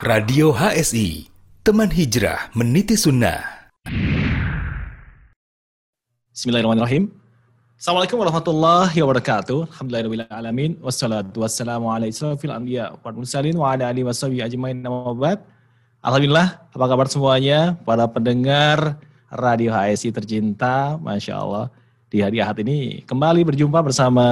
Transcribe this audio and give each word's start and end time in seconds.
Radio 0.00 0.48
HSI, 0.56 1.28
teman 1.60 1.92
hijrah 1.92 2.48
meniti 2.56 2.96
sunnah. 2.96 3.68
Bismillahirrahmanirrahim. 6.32 7.12
Assalamualaikum 7.76 8.16
warahmatullahi 8.16 8.96
wabarakatuh. 8.96 9.68
Alhamdulillahirrahmanirrahim. 9.68 10.80
Wassalatu 10.80 11.44
wassalamu 11.44 11.92
ala 11.92 12.08
israfil 12.08 12.48
anbiya 12.48 12.96
wa 12.96 13.12
mursalin 13.12 13.52
wa 13.60 13.76
ala 13.76 13.92
alihi 13.92 14.08
washabihi 14.08 14.40
ajmain. 14.40 14.80
Alhamdulillah, 16.00 16.64
apa 16.72 16.84
kabar 16.88 17.04
semuanya? 17.12 17.76
Para 17.84 18.08
pendengar 18.08 18.96
Radio 19.28 19.76
HSI 19.76 20.16
tercinta, 20.16 20.96
Masya 20.96 21.36
Allah. 21.36 21.68
Di 22.08 22.24
hari 22.24 22.40
Ahad 22.40 22.56
ini 22.64 23.04
kembali 23.04 23.44
berjumpa 23.52 23.84
bersama 23.84 24.24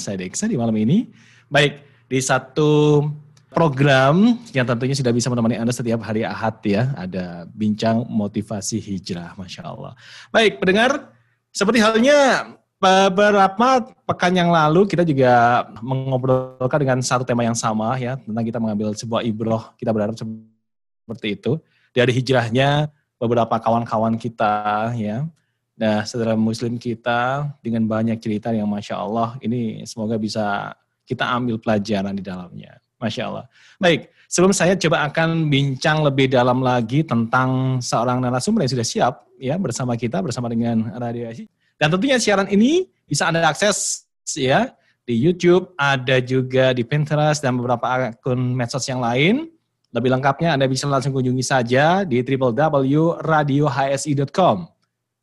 saya 0.00 0.16
Deksa 0.16 0.48
di 0.48 0.56
malam 0.56 0.80
ini. 0.80 1.12
Baik, 1.52 1.76
di 2.08 2.24
satu 2.24 3.04
program 3.50 4.38
yang 4.54 4.64
tentunya 4.64 4.94
sudah 4.94 5.12
bisa 5.12 5.26
menemani 5.28 5.58
Anda 5.58 5.74
setiap 5.74 6.00
hari 6.06 6.22
Ahad 6.22 6.62
ya. 6.62 6.94
Ada 6.94 7.50
bincang 7.50 8.06
motivasi 8.06 8.78
hijrah, 8.78 9.34
Masya 9.34 9.62
Allah. 9.66 9.92
Baik, 10.30 10.62
pendengar, 10.62 11.10
seperti 11.50 11.82
halnya 11.82 12.54
beberapa 12.80 13.92
pekan 14.08 14.32
yang 14.32 14.48
lalu 14.48 14.88
kita 14.88 15.04
juga 15.04 15.66
mengobrolkan 15.84 16.78
dengan 16.80 16.98
satu 17.04 17.26
tema 17.28 17.44
yang 17.44 17.58
sama 17.58 17.98
ya. 18.00 18.16
Tentang 18.16 18.44
kita 18.46 18.58
mengambil 18.62 18.96
sebuah 18.96 19.20
ibroh, 19.26 19.74
kita 19.76 19.92
berharap 19.92 20.16
seperti 20.16 21.36
itu. 21.36 21.60
Dari 21.92 22.14
hijrahnya 22.16 22.88
beberapa 23.20 23.60
kawan-kawan 23.60 24.16
kita 24.16 24.94
ya. 24.96 25.28
Nah, 25.76 26.04
saudara 26.08 26.36
muslim 26.36 26.80
kita 26.80 27.52
dengan 27.60 27.84
banyak 27.84 28.16
cerita 28.20 28.52
yang 28.52 28.68
Masya 28.68 28.96
Allah, 28.96 29.36
ini 29.44 29.84
semoga 29.84 30.16
bisa 30.16 30.76
kita 31.04 31.28
ambil 31.28 31.60
pelajaran 31.60 32.16
di 32.16 32.24
dalamnya. 32.24 32.79
Masya 33.00 33.32
Allah. 33.32 33.48
Baik, 33.80 34.12
sebelum 34.28 34.52
saya 34.52 34.76
coba 34.76 35.08
akan 35.08 35.48
bincang 35.48 36.04
lebih 36.04 36.28
dalam 36.28 36.60
lagi 36.60 37.00
tentang 37.02 37.80
seorang 37.80 38.20
narasumber 38.20 38.68
yang 38.68 38.72
sudah 38.76 38.86
siap 38.86 39.24
ya 39.40 39.56
bersama 39.56 39.96
kita 39.96 40.20
bersama 40.20 40.52
dengan 40.52 40.92
Radio 41.00 41.32
Asia. 41.32 41.48
Dan 41.80 41.96
tentunya 41.96 42.20
siaran 42.20 42.44
ini 42.52 42.84
bisa 43.08 43.32
Anda 43.32 43.48
akses 43.48 44.04
ya 44.36 44.76
di 45.08 45.16
YouTube, 45.16 45.72
ada 45.74 46.22
juga 46.22 46.70
di 46.70 46.86
Pinterest 46.86 47.42
dan 47.42 47.58
beberapa 47.58 48.12
akun 48.12 48.54
medsos 48.54 48.86
yang 48.86 49.02
lain. 49.02 49.50
Lebih 49.90 50.06
lengkapnya 50.06 50.54
Anda 50.54 50.70
bisa 50.70 50.86
langsung 50.86 51.10
kunjungi 51.10 51.42
saja 51.42 52.06
di 52.06 52.22
www.radiohsi.com. 52.22 54.56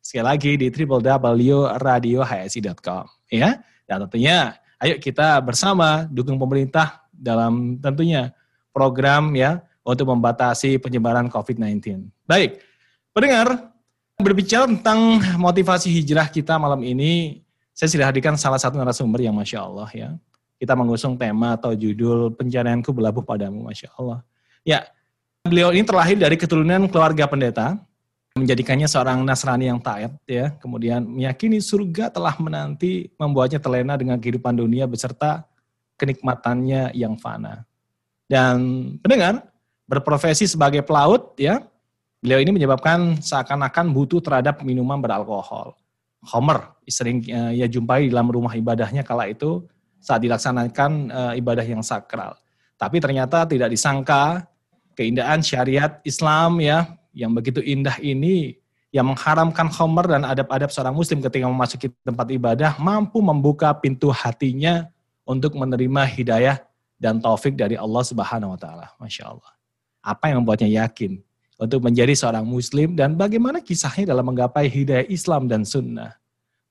Sekali 0.02 0.26
lagi 0.28 0.60
di 0.60 0.68
www.radiohsi.com 0.68 3.04
ya. 3.32 3.64
Dan 3.88 4.04
tentunya 4.04 4.60
ayo 4.76 5.00
kita 5.00 5.40
bersama 5.40 6.04
dukung 6.04 6.36
pemerintah 6.36 7.07
dalam 7.18 7.76
tentunya 7.82 8.30
program 8.70 9.34
ya 9.34 9.60
untuk 9.82 10.14
membatasi 10.14 10.78
penyebaran 10.78 11.26
COVID-19. 11.26 12.06
Baik, 12.28 12.62
pendengar, 13.10 13.74
berbicara 14.14 14.70
tentang 14.70 15.18
motivasi 15.40 15.90
hijrah 15.90 16.30
kita 16.30 16.54
malam 16.60 16.84
ini, 16.86 17.42
saya 17.74 17.90
sudah 17.90 18.06
hadirkan 18.10 18.38
salah 18.38 18.58
satu 18.58 18.78
narasumber 18.78 19.22
yang 19.22 19.34
Masya 19.34 19.58
Allah 19.58 19.88
ya. 19.90 20.08
Kita 20.58 20.74
mengusung 20.74 21.14
tema 21.14 21.54
atau 21.54 21.70
judul 21.70 22.34
pencarianku 22.34 22.90
berlabuh 22.90 23.22
padamu, 23.22 23.62
Masya 23.62 23.94
Allah. 23.94 24.26
Ya, 24.66 24.84
beliau 25.46 25.70
ini 25.70 25.86
terlahir 25.86 26.18
dari 26.18 26.34
keturunan 26.34 26.90
keluarga 26.90 27.30
pendeta, 27.30 27.78
menjadikannya 28.34 28.86
seorang 28.90 29.22
Nasrani 29.22 29.70
yang 29.70 29.80
taat 29.82 30.14
ya, 30.26 30.54
kemudian 30.58 31.02
meyakini 31.06 31.58
surga 31.58 32.10
telah 32.10 32.34
menanti 32.38 33.10
membuatnya 33.18 33.58
terlena 33.58 33.94
dengan 33.98 34.18
kehidupan 34.18 34.54
dunia 34.54 34.86
beserta 34.86 35.46
kenikmatannya 35.98 36.94
yang 36.94 37.18
fana. 37.18 37.66
Dan 38.30 38.96
pendengar, 39.02 39.44
berprofesi 39.90 40.46
sebagai 40.46 40.86
pelaut 40.86 41.34
ya, 41.34 41.64
beliau 42.22 42.38
ini 42.38 42.54
menyebabkan 42.54 43.18
seakan-akan 43.18 43.90
butuh 43.90 44.22
terhadap 44.22 44.62
minuman 44.62 45.02
beralkohol. 45.02 45.74
Homer 46.28 46.74
sering 46.88 47.22
uh, 47.30 47.54
ia 47.54 47.70
jumpai 47.70 48.10
dalam 48.10 48.26
rumah 48.28 48.50
ibadahnya 48.54 49.06
kala 49.06 49.30
itu 49.30 49.62
saat 50.02 50.22
dilaksanakan 50.22 50.90
uh, 51.10 51.32
ibadah 51.38 51.62
yang 51.62 51.82
sakral. 51.82 52.34
Tapi 52.78 53.02
ternyata 53.02 53.46
tidak 53.46 53.70
disangka 53.74 54.46
keindahan 54.94 55.42
syariat 55.42 55.98
Islam 56.02 56.62
ya 56.62 56.90
yang 57.14 57.34
begitu 57.34 57.62
indah 57.62 57.98
ini 57.98 58.58
yang 58.94 59.10
mengharamkan 59.12 59.68
Homer 59.68 60.06
dan 60.08 60.22
adab-adab 60.24 60.72
seorang 60.72 60.96
muslim 60.96 61.20
ketika 61.20 61.44
memasuki 61.44 61.92
tempat 62.02 62.26
ibadah 62.32 62.72
mampu 62.80 63.20
membuka 63.20 63.70
pintu 63.76 64.08
hatinya 64.08 64.88
untuk 65.28 65.52
menerima 65.60 66.08
hidayah 66.08 66.56
dan 66.96 67.20
taufik 67.20 67.52
dari 67.52 67.76
Allah 67.76 68.00
Subhanahu 68.00 68.56
wa 68.56 68.58
taala. 68.58 68.88
Masya 68.96 69.28
Allah. 69.28 69.52
Apa 70.00 70.32
yang 70.32 70.40
membuatnya 70.40 70.72
yakin 70.88 71.20
untuk 71.60 71.84
menjadi 71.84 72.16
seorang 72.16 72.48
muslim 72.48 72.96
dan 72.96 73.12
bagaimana 73.12 73.60
kisahnya 73.60 74.16
dalam 74.16 74.24
menggapai 74.24 74.72
hidayah 74.72 75.04
Islam 75.12 75.44
dan 75.44 75.68
sunnah. 75.68 76.16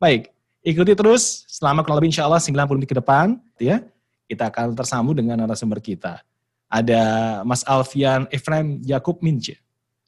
Baik, 0.01 0.33
ikuti 0.65 0.97
terus 0.97 1.45
selama 1.45 1.85
kurang 1.85 2.01
lebih 2.01 2.17
insya 2.17 2.25
Allah 2.25 2.41
90 2.41 2.81
menit 2.81 2.89
ke 2.89 2.97
depan. 2.97 3.37
ya 3.61 3.85
Kita 4.25 4.49
akan 4.49 4.73
tersambung 4.73 5.13
dengan 5.13 5.37
narasumber 5.45 5.77
kita. 5.77 6.25
Ada 6.67 7.03
Mas 7.45 7.61
Alfian 7.63 8.25
Efraim 8.33 8.81
Yakub 8.83 9.21
Mince. 9.23 9.55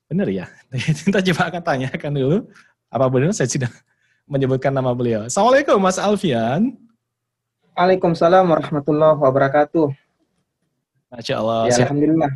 Benar 0.09 0.27
ya? 0.27 0.49
Kita 1.05 1.21
coba 1.21 1.53
akan 1.53 1.61
tanyakan 1.63 2.11
dulu. 2.11 2.37
Apa 2.89 3.05
benar 3.07 3.31
saya 3.31 3.47
sudah 3.47 3.71
menyebutkan 4.27 4.73
nama 4.73 4.91
beliau. 4.91 5.29
Assalamualaikum 5.29 5.77
Mas 5.79 6.01
Alfian. 6.01 6.88
Waalaikumsalam 7.79 8.43
warahmatullahi 8.43 9.15
wabarakatuh. 9.23 9.87
Masya 11.15 11.39
Allah. 11.39 11.71
Ya, 11.71 11.87
Alhamdulillah. 11.87 12.31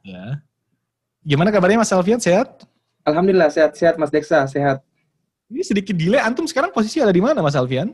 ya. 0.00 0.40
Gimana 1.20 1.52
kabarnya 1.52 1.84
Mas 1.84 1.92
Alfian? 1.92 2.16
Sehat? 2.16 2.64
Alhamdulillah 3.04 3.52
sehat-sehat 3.52 4.00
Mas 4.00 4.08
Deksa, 4.08 4.48
sehat. 4.48 4.80
Ini 5.52 5.60
sedikit 5.60 5.92
delay, 5.92 6.16
antum 6.16 6.48
sekarang 6.48 6.72
posisi 6.72 7.04
ada 7.04 7.12
di 7.12 7.20
mana 7.20 7.44
Mas 7.44 7.52
Alfian? 7.52 7.92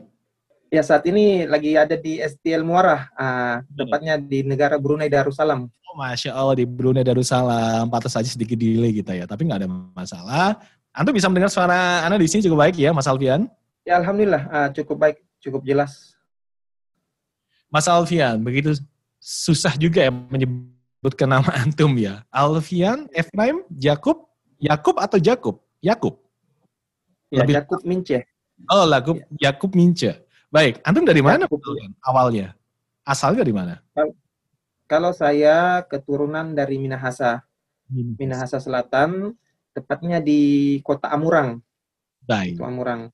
Ya 0.71 0.79
saat 0.79 1.03
ini 1.11 1.43
lagi 1.43 1.75
ada 1.75 1.99
di 1.99 2.23
STL 2.23 2.63
Muarah, 2.63 3.11
uh, 3.19 3.59
tepatnya 3.75 4.15
di 4.15 4.47
negara 4.47 4.79
Brunei 4.79 5.11
Darussalam. 5.11 5.67
Oh, 5.67 5.95
Masya 5.99 6.31
Allah 6.31 6.55
di 6.55 6.63
Brunei 6.63 7.03
Darussalam, 7.03 7.91
pantas 7.91 8.15
saja 8.15 8.31
sedikit 8.31 8.55
delay 8.55 8.95
kita 8.95 9.11
ya, 9.11 9.27
tapi 9.27 9.43
nggak 9.43 9.67
ada 9.67 9.69
masalah. 9.91 10.55
Antum 10.95 11.11
bisa 11.11 11.27
mendengar 11.27 11.51
suara 11.51 12.07
Anda 12.07 12.15
di 12.15 12.31
sini 12.31 12.47
cukup 12.47 12.63
baik 12.63 12.79
ya 12.79 12.95
Mas 12.95 13.11
Alfian? 13.11 13.51
Ya 13.81 13.97
Alhamdulillah 13.97 14.43
uh, 14.49 14.69
cukup 14.73 14.97
baik, 14.97 15.17
cukup 15.41 15.65
jelas. 15.65 16.13
Mas 17.71 17.87
Alfian, 17.87 18.37
begitu 18.43 18.77
susah 19.17 19.73
juga 19.79 20.03
ya 20.05 20.11
menyebutkan 20.11 21.29
nama 21.29 21.49
antum 21.63 21.95
ya. 21.97 22.21
Alfian, 22.29 23.09
Efraim, 23.15 23.65
Jakub, 23.73 24.27
Yakub 24.61 24.95
atau 25.01 25.17
Jakub? 25.17 25.55
Yakub. 25.81 26.19
Ya, 27.31 27.41
Lebih... 27.41 27.53
Yakub 27.63 27.81
Mince. 27.87 28.27
Oh, 28.69 28.85
Yakub, 28.85 29.17
ya. 29.17 29.49
Yakub 29.49 29.71
Mince. 29.73 30.21
Baik, 30.51 30.83
antum 30.83 31.07
dari 31.07 31.23
mana 31.23 31.47
awalnya? 32.03 32.53
Asalnya 33.07 33.41
dari 33.41 33.55
mana? 33.55 33.79
Kalau 34.85 35.15
saya 35.15 35.87
keturunan 35.87 36.51
dari 36.51 36.75
Minahasa. 36.75 37.41
Minahasa 37.91 38.59
Selatan, 38.59 39.35
tepatnya 39.71 40.19
di 40.19 40.79
kota 40.83 41.11
Amurang. 41.11 41.63
Baik. 42.23 42.59
Itu 42.59 42.63
Amurang. 42.67 43.11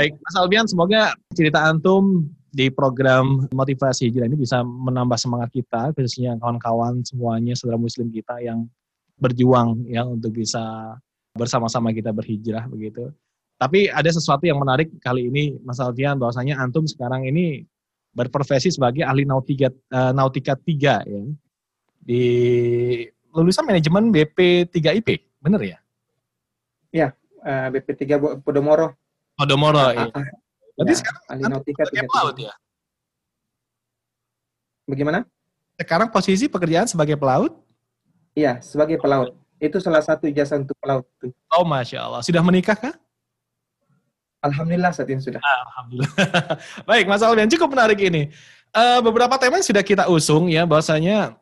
Baik, 0.00 0.16
Mas 0.16 0.32
Albian, 0.40 0.64
semoga 0.64 1.12
cerita 1.36 1.60
antum 1.60 2.24
di 2.56 2.72
program 2.72 3.44
motivasi 3.52 4.08
hijrah 4.08 4.32
ini 4.32 4.40
bisa 4.40 4.64
menambah 4.64 5.20
semangat 5.20 5.52
kita, 5.52 5.92
khususnya 5.92 6.40
kawan-kawan 6.40 7.04
semuanya, 7.04 7.52
saudara 7.52 7.76
muslim 7.76 8.08
kita 8.08 8.40
yang 8.40 8.64
berjuang 9.20 9.84
ya 9.92 10.08
untuk 10.08 10.40
bisa 10.40 10.96
bersama-sama 11.36 11.92
kita 11.92 12.16
berhijrah 12.16 12.64
begitu. 12.72 13.12
Tapi 13.60 13.92
ada 13.92 14.08
sesuatu 14.08 14.48
yang 14.48 14.56
menarik 14.56 14.88
kali 15.04 15.28
ini 15.28 15.60
Mas 15.60 15.76
Alfian 15.84 16.16
bahwasanya 16.16 16.56
antum 16.56 16.88
sekarang 16.88 17.28
ini 17.28 17.68
berprofesi 18.16 18.72
sebagai 18.72 19.04
ahli 19.04 19.28
nautika 19.28 19.68
uh, 19.92 20.16
nautika 20.16 20.56
3 20.56 21.12
ya. 21.12 21.22
Di 22.00 22.24
lulusan 23.36 23.68
manajemen 23.68 24.08
BP 24.08 24.64
3 24.72 24.96
IP, 25.04 25.28
benar 25.44 25.60
ya? 25.60 25.76
Iya, 26.88 27.12
uh, 27.44 27.68
BP 27.68 28.08
3 28.08 28.40
Podomoro. 28.40 28.99
Podomoro, 29.40 29.88
iya. 29.96 30.04
Ah, 30.12 30.28
Berarti 30.76 30.92
ya, 30.92 30.98
sekarang 31.00 31.22
sebagai 31.24 31.72
3 31.96 32.12
pelaut 32.12 32.36
ya? 32.36 32.52
Bagaimana? 34.84 35.18
Sekarang 35.80 36.08
posisi 36.12 36.44
pekerjaan 36.44 36.84
sebagai 36.84 37.16
pelaut? 37.16 37.56
Iya, 38.36 38.60
sebagai 38.60 39.00
pelaut. 39.00 39.32
Itu 39.56 39.80
salah 39.80 40.04
satu 40.04 40.28
ijazah 40.28 40.60
untuk 40.60 40.76
pelaut. 40.76 41.08
Oh, 41.56 41.64
Masya 41.64 42.04
Allah. 42.04 42.20
Sudah 42.20 42.44
menikah 42.44 42.76
kah? 42.76 42.92
Alhamdulillah 44.44 44.92
saat 44.92 45.08
ini 45.08 45.24
sudah. 45.24 45.40
Alhamdulillah. 45.40 46.12
Baik, 46.88 47.04
Mas 47.08 47.24
Alfian, 47.24 47.48
cukup 47.48 47.72
menarik 47.72 48.00
ini. 48.00 48.28
Uh, 48.76 49.00
beberapa 49.00 49.40
tema 49.40 49.56
yang 49.56 49.64
sudah 49.64 49.80
kita 49.80 50.04
usung 50.08 50.52
ya, 50.52 50.68
bahwasanya 50.68 51.40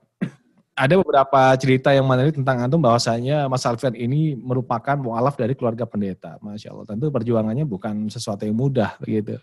ada 0.79 0.95
beberapa 0.95 1.43
cerita 1.59 1.91
yang 1.91 2.07
menarik 2.07 2.39
tentang 2.39 2.63
antum 2.63 2.79
bahwasanya 2.79 3.51
Mas 3.51 3.67
Alfian 3.67 3.99
ini 3.99 4.39
merupakan 4.39 4.95
mualaf 4.95 5.35
dari 5.35 5.59
keluarga 5.59 5.83
pendeta. 5.83 6.39
Masya 6.39 6.71
Allah, 6.71 6.87
tentu 6.87 7.11
perjuangannya 7.11 7.67
bukan 7.67 8.07
sesuatu 8.07 8.47
yang 8.47 8.55
mudah 8.55 8.95
begitu. 9.03 9.43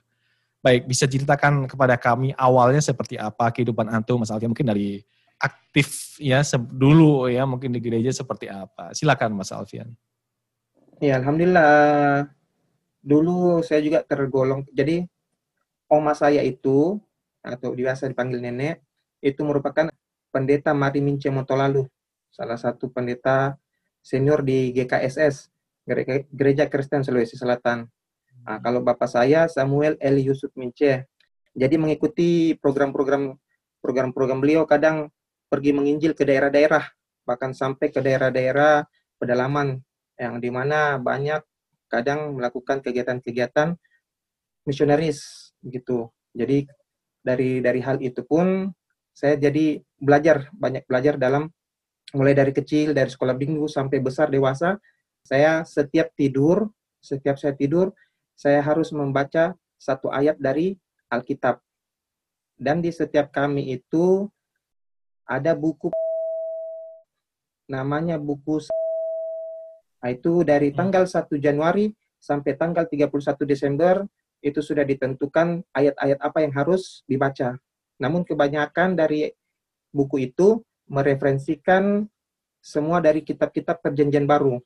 Baik, 0.64 0.88
bisa 0.88 1.04
ceritakan 1.06 1.68
kepada 1.68 2.00
kami 2.00 2.32
awalnya 2.40 2.80
seperti 2.80 3.20
apa 3.20 3.52
kehidupan 3.52 3.92
antum, 3.92 4.24
Mas 4.24 4.32
Alfian, 4.32 4.56
mungkin 4.56 4.72
dari 4.72 5.04
aktif 5.36 6.16
ya 6.24 6.40
dulu 6.56 7.28
ya 7.28 7.44
mungkin 7.44 7.76
di 7.76 7.84
gereja 7.84 8.16
seperti 8.16 8.48
apa? 8.48 8.96
Silakan 8.96 9.36
Mas 9.36 9.52
Alfian. 9.52 9.92
Ya, 11.04 11.20
alhamdulillah 11.20 12.32
dulu 13.04 13.60
saya 13.60 13.84
juga 13.84 14.08
tergolong. 14.08 14.64
Jadi 14.72 15.04
oma 15.92 16.16
saya 16.16 16.40
itu 16.48 16.96
atau 17.44 17.76
biasa 17.76 18.08
dipanggil 18.08 18.40
nenek 18.40 18.80
itu 19.20 19.44
merupakan 19.44 19.92
pendeta 20.36 20.76
Mari 20.76 21.00
Mince 21.00 21.32
Motolalu, 21.32 21.88
salah 22.28 22.60
satu 22.60 22.92
pendeta 22.92 23.56
senior 24.04 24.44
di 24.44 24.76
GKSS, 24.76 25.48
Gereja 26.36 26.68
Kristen 26.68 27.08
Sulawesi 27.08 27.40
Selatan. 27.40 27.88
Nah, 28.44 28.60
kalau 28.60 28.84
bapak 28.84 29.08
saya 29.08 29.48
Samuel 29.48 29.96
Eli 30.04 30.28
Yusuf 30.28 30.52
Mince. 30.60 31.08
Jadi 31.56 31.80
mengikuti 31.80 32.52
program-program 32.60 33.32
program-program 33.80 34.44
beliau 34.44 34.68
kadang 34.68 35.08
pergi 35.48 35.72
menginjil 35.72 36.12
ke 36.12 36.28
daerah-daerah, 36.28 36.84
bahkan 37.24 37.56
sampai 37.56 37.96
ke 37.96 38.04
daerah-daerah 38.04 38.84
pedalaman 39.16 39.80
yang 40.20 40.44
di 40.44 40.52
mana 40.52 41.00
banyak 41.00 41.40
kadang 41.88 42.36
melakukan 42.36 42.84
kegiatan-kegiatan 42.84 43.80
misionaris 44.68 45.52
gitu. 45.64 46.12
Jadi 46.36 46.68
dari 47.24 47.64
dari 47.64 47.80
hal 47.80 48.04
itu 48.04 48.20
pun 48.28 48.68
saya 49.16 49.40
jadi 49.40 49.80
belajar 49.96 50.52
banyak 50.52 50.84
belajar 50.84 51.16
dalam 51.16 51.48
mulai 52.12 52.36
dari 52.36 52.52
kecil 52.52 52.92
dari 52.92 53.08
sekolah 53.08 53.34
minggu 53.34 53.66
sampai 53.72 54.04
besar 54.04 54.28
dewasa 54.28 54.76
saya 55.24 55.64
setiap 55.64 56.12
tidur 56.20 56.68
setiap 57.00 57.40
saya 57.40 57.56
tidur 57.56 57.96
saya 58.36 58.60
harus 58.60 58.92
membaca 58.92 59.56
satu 59.80 60.12
ayat 60.12 60.36
dari 60.36 60.76
Alkitab 61.08 61.64
dan 62.60 62.84
di 62.84 62.92
setiap 62.92 63.32
kami 63.32 63.72
itu 63.72 64.28
ada 65.24 65.56
buku 65.56 65.96
namanya 67.66 68.20
buku 68.20 68.62
nah, 70.04 70.12
itu 70.12 70.44
dari 70.46 70.70
hmm. 70.70 70.78
tanggal 70.78 71.04
1 71.08 71.26
Januari 71.40 71.90
sampai 72.22 72.54
tanggal 72.58 72.86
31 72.86 73.10
Desember 73.48 74.06
itu 74.46 74.62
sudah 74.62 74.86
ditentukan 74.86 75.66
ayat-ayat 75.74 76.20
apa 76.22 76.46
yang 76.46 76.54
harus 76.54 77.02
dibaca. 77.10 77.58
Namun 78.02 78.28
kebanyakan 78.28 79.00
dari 79.00 79.32
buku 79.96 80.32
itu 80.32 80.60
mereferensikan 80.92 82.06
semua 82.60 83.00
dari 83.00 83.22
kitab-kitab 83.22 83.80
perjanjian 83.80 84.26
baru. 84.26 84.60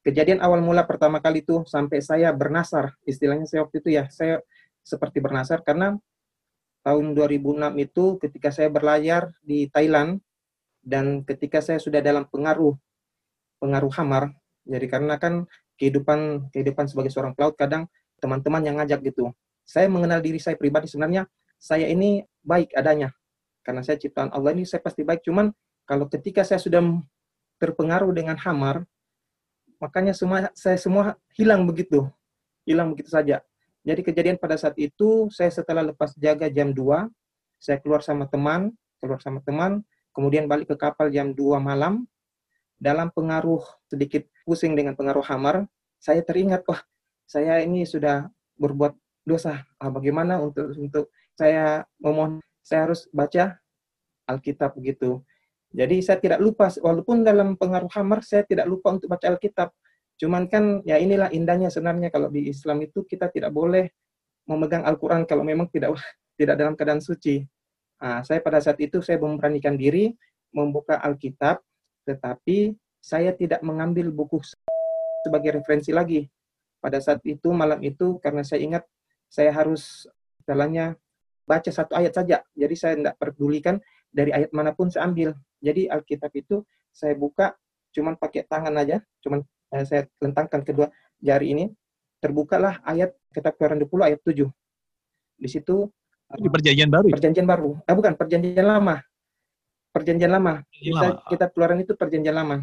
Kejadian 0.00 0.40
awal 0.40 0.64
mula 0.64 0.88
pertama 0.88 1.20
kali 1.20 1.44
itu 1.44 1.64
sampai 1.68 2.00
saya 2.00 2.32
bernasar, 2.32 2.96
istilahnya 3.04 3.44
saya 3.44 3.68
waktu 3.68 3.84
itu 3.84 3.90
ya, 4.00 4.08
saya 4.08 4.40
seperti 4.80 5.20
bernasar 5.20 5.60
karena 5.60 5.96
tahun 6.80 7.12
2006 7.12 7.84
itu 7.84 8.04
ketika 8.16 8.48
saya 8.48 8.72
berlayar 8.72 9.28
di 9.44 9.68
Thailand 9.68 10.24
dan 10.80 11.20
ketika 11.28 11.60
saya 11.60 11.76
sudah 11.76 12.00
dalam 12.00 12.24
pengaruh 12.32 12.72
pengaruh 13.60 13.92
hamar, 14.00 14.32
jadi 14.64 14.86
karena 14.88 15.20
kan 15.20 15.44
kehidupan 15.76 16.48
kehidupan 16.48 16.88
sebagai 16.88 17.12
seorang 17.12 17.36
pelaut 17.36 17.52
kadang 17.60 17.84
teman-teman 18.20 18.64
yang 18.64 18.80
ngajak 18.80 19.04
gitu. 19.04 19.32
Saya 19.68 19.88
mengenal 19.92 20.24
diri 20.24 20.40
saya 20.40 20.56
pribadi 20.56 20.88
sebenarnya 20.88 21.28
saya 21.60 21.84
ini 21.92 22.24
baik 22.44 22.72
adanya. 22.76 23.12
Karena 23.60 23.84
saya 23.84 24.00
ciptaan 24.00 24.32
Allah 24.32 24.56
ini 24.56 24.64
saya 24.64 24.80
pasti 24.80 25.04
baik. 25.04 25.24
Cuman 25.24 25.52
kalau 25.84 26.08
ketika 26.08 26.44
saya 26.46 26.58
sudah 26.60 26.80
terpengaruh 27.60 28.10
dengan 28.16 28.38
hamar, 28.40 28.84
makanya 29.76 30.16
semua 30.16 30.48
saya 30.56 30.80
semua 30.80 31.20
hilang 31.36 31.68
begitu. 31.68 32.08
Hilang 32.64 32.92
begitu 32.96 33.12
saja. 33.12 33.44
Jadi 33.80 34.04
kejadian 34.04 34.36
pada 34.36 34.60
saat 34.60 34.76
itu, 34.76 35.32
saya 35.32 35.48
setelah 35.48 35.80
lepas 35.80 36.12
jaga 36.20 36.52
jam 36.52 36.68
2, 36.72 37.08
saya 37.56 37.80
keluar 37.80 38.04
sama 38.04 38.28
teman, 38.28 38.76
keluar 39.00 39.20
sama 39.24 39.40
teman, 39.40 39.80
kemudian 40.12 40.44
balik 40.44 40.68
ke 40.68 40.76
kapal 40.76 41.08
jam 41.08 41.32
2 41.32 41.56
malam, 41.56 42.04
dalam 42.76 43.08
pengaruh 43.08 43.64
sedikit 43.88 44.28
pusing 44.44 44.76
dengan 44.76 44.92
pengaruh 44.96 45.24
hamar, 45.24 45.64
saya 45.96 46.20
teringat, 46.20 46.64
wah 46.68 46.80
saya 47.24 47.60
ini 47.64 47.88
sudah 47.88 48.28
berbuat 48.60 48.96
dosa. 49.24 49.64
Ah, 49.80 49.92
bagaimana 49.92 50.40
untuk 50.40 50.76
untuk 50.76 51.04
saya 51.40 51.88
memohon 51.96 52.44
saya 52.60 52.84
harus 52.84 53.08
baca 53.08 53.56
Alkitab 54.28 54.76
begitu. 54.76 55.24
Jadi 55.72 56.04
saya 56.04 56.20
tidak 56.20 56.44
lupa 56.44 56.68
walaupun 56.84 57.24
dalam 57.24 57.56
pengaruh 57.56 57.88
hamar 57.96 58.20
saya 58.20 58.44
tidak 58.44 58.68
lupa 58.68 58.92
untuk 58.92 59.08
baca 59.08 59.24
Alkitab. 59.32 59.72
Cuman 60.20 60.44
kan 60.52 60.84
ya 60.84 61.00
inilah 61.00 61.32
indahnya 61.32 61.72
sebenarnya 61.72 62.12
kalau 62.12 62.28
di 62.28 62.52
Islam 62.52 62.84
itu 62.84 63.08
kita 63.08 63.32
tidak 63.32 63.56
boleh 63.56 63.88
memegang 64.44 64.84
Al-Qur'an 64.84 65.24
kalau 65.24 65.40
memang 65.40 65.72
tidak 65.72 65.96
tidak 66.38 66.60
dalam 66.60 66.76
keadaan 66.76 67.00
suci. 67.00 67.40
Nah, 68.00 68.20
saya 68.20 68.44
pada 68.44 68.60
saat 68.60 68.76
itu 68.76 69.00
saya 69.00 69.16
memberanikan 69.16 69.80
diri 69.80 70.12
membuka 70.52 71.00
Alkitab 71.00 71.64
tetapi 72.04 72.76
saya 73.00 73.32
tidak 73.32 73.64
mengambil 73.64 74.12
buku 74.12 74.44
sebagai 75.24 75.62
referensi 75.62 75.94
lagi. 75.94 76.28
Pada 76.80 77.00
saat 77.00 77.24
itu 77.24 77.52
malam 77.52 77.80
itu 77.80 78.20
karena 78.20 78.44
saya 78.44 78.60
ingat 78.60 78.84
saya 79.30 79.52
harus 79.52 80.08
jalannya 80.48 80.96
baca 81.46 81.70
satu 81.70 81.96
ayat 81.96 82.12
saja. 82.14 82.42
Jadi 82.54 82.74
saya 82.76 82.94
tidak 82.96 83.14
pedulikan 83.16 83.76
dari 84.10 84.30
ayat 84.34 84.50
mana 84.50 84.74
pun 84.74 84.90
saya 84.90 85.06
ambil. 85.06 85.34
Jadi 85.60 85.86
Alkitab 85.86 86.32
itu 86.34 86.64
saya 86.90 87.14
buka 87.14 87.54
cuman 87.90 88.14
pakai 88.18 88.46
tangan 88.46 88.74
aja, 88.78 89.02
cuman 89.22 89.42
eh, 89.74 89.84
saya 89.86 90.06
lentangkan 90.22 90.62
kedua 90.62 90.90
jari 91.18 91.52
ini, 91.52 91.64
terbukalah 92.22 92.82
ayat 92.86 93.14
kitab 93.34 93.58
Keluaran 93.58 93.82
20 93.82 94.08
ayat 94.08 94.20
7. 94.22 94.46
Di 95.40 95.48
situ 95.48 95.88
di 96.38 96.46
perjanjian 96.46 96.86
baru. 96.86 97.06
Ya? 97.10 97.14
Perjanjian 97.18 97.48
baru. 97.48 97.70
Eh 97.82 97.94
bukan, 97.96 98.12
perjanjian 98.14 98.66
lama. 98.66 99.02
Perjanjian 99.90 100.30
lama. 100.30 100.62
Kita, 100.70 101.06
kita 101.26 101.44
Keluaran 101.50 101.82
itu 101.82 101.98
perjanjian 101.98 102.36
lama. 102.38 102.62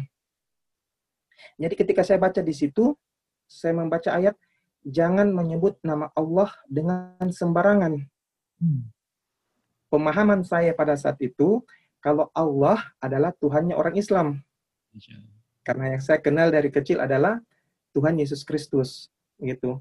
Jadi 1.60 1.74
ketika 1.76 2.00
saya 2.00 2.16
baca 2.16 2.40
di 2.40 2.54
situ, 2.56 2.96
saya 3.44 3.76
membaca 3.76 4.08
ayat 4.08 4.34
jangan 4.86 5.28
menyebut 5.28 5.76
nama 5.84 6.08
Allah 6.16 6.48
dengan 6.64 7.28
sembarangan. 7.28 8.00
Hmm. 8.58 8.90
Pemahaman 9.88 10.44
saya 10.44 10.76
pada 10.76 10.94
saat 10.98 11.16
itu, 11.24 11.64
kalau 11.98 12.28
Allah 12.36 12.78
adalah 13.00 13.32
Tuhannya 13.34 13.74
orang 13.74 13.96
Islam. 13.96 14.42
Karena 15.64 15.96
yang 15.96 16.02
saya 16.02 16.20
kenal 16.20 16.52
dari 16.52 16.68
kecil 16.68 17.00
adalah 17.00 17.40
Tuhan 17.96 18.18
Yesus 18.20 18.44
Kristus. 18.44 19.08
gitu. 19.38 19.78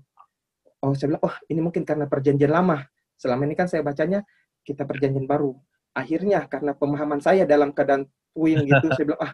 Oh, 0.86 0.94
saya 0.94 1.10
bilang, 1.10 1.26
oh 1.26 1.36
ini 1.50 1.60
mungkin 1.66 1.82
karena 1.82 2.06
perjanjian 2.06 2.54
lama. 2.54 2.86
Selama 3.18 3.50
ini 3.50 3.58
kan 3.58 3.66
saya 3.66 3.82
bacanya 3.82 4.22
kita 4.62 4.86
perjanjian 4.86 5.26
baru. 5.26 5.58
Akhirnya 5.98 6.46
karena 6.46 6.78
pemahaman 6.78 7.18
saya 7.18 7.50
dalam 7.50 7.74
keadaan 7.74 8.06
puing 8.38 8.70
gitu, 8.70 8.94
saya 8.94 9.06
bilang, 9.10 9.22
ah 9.26 9.34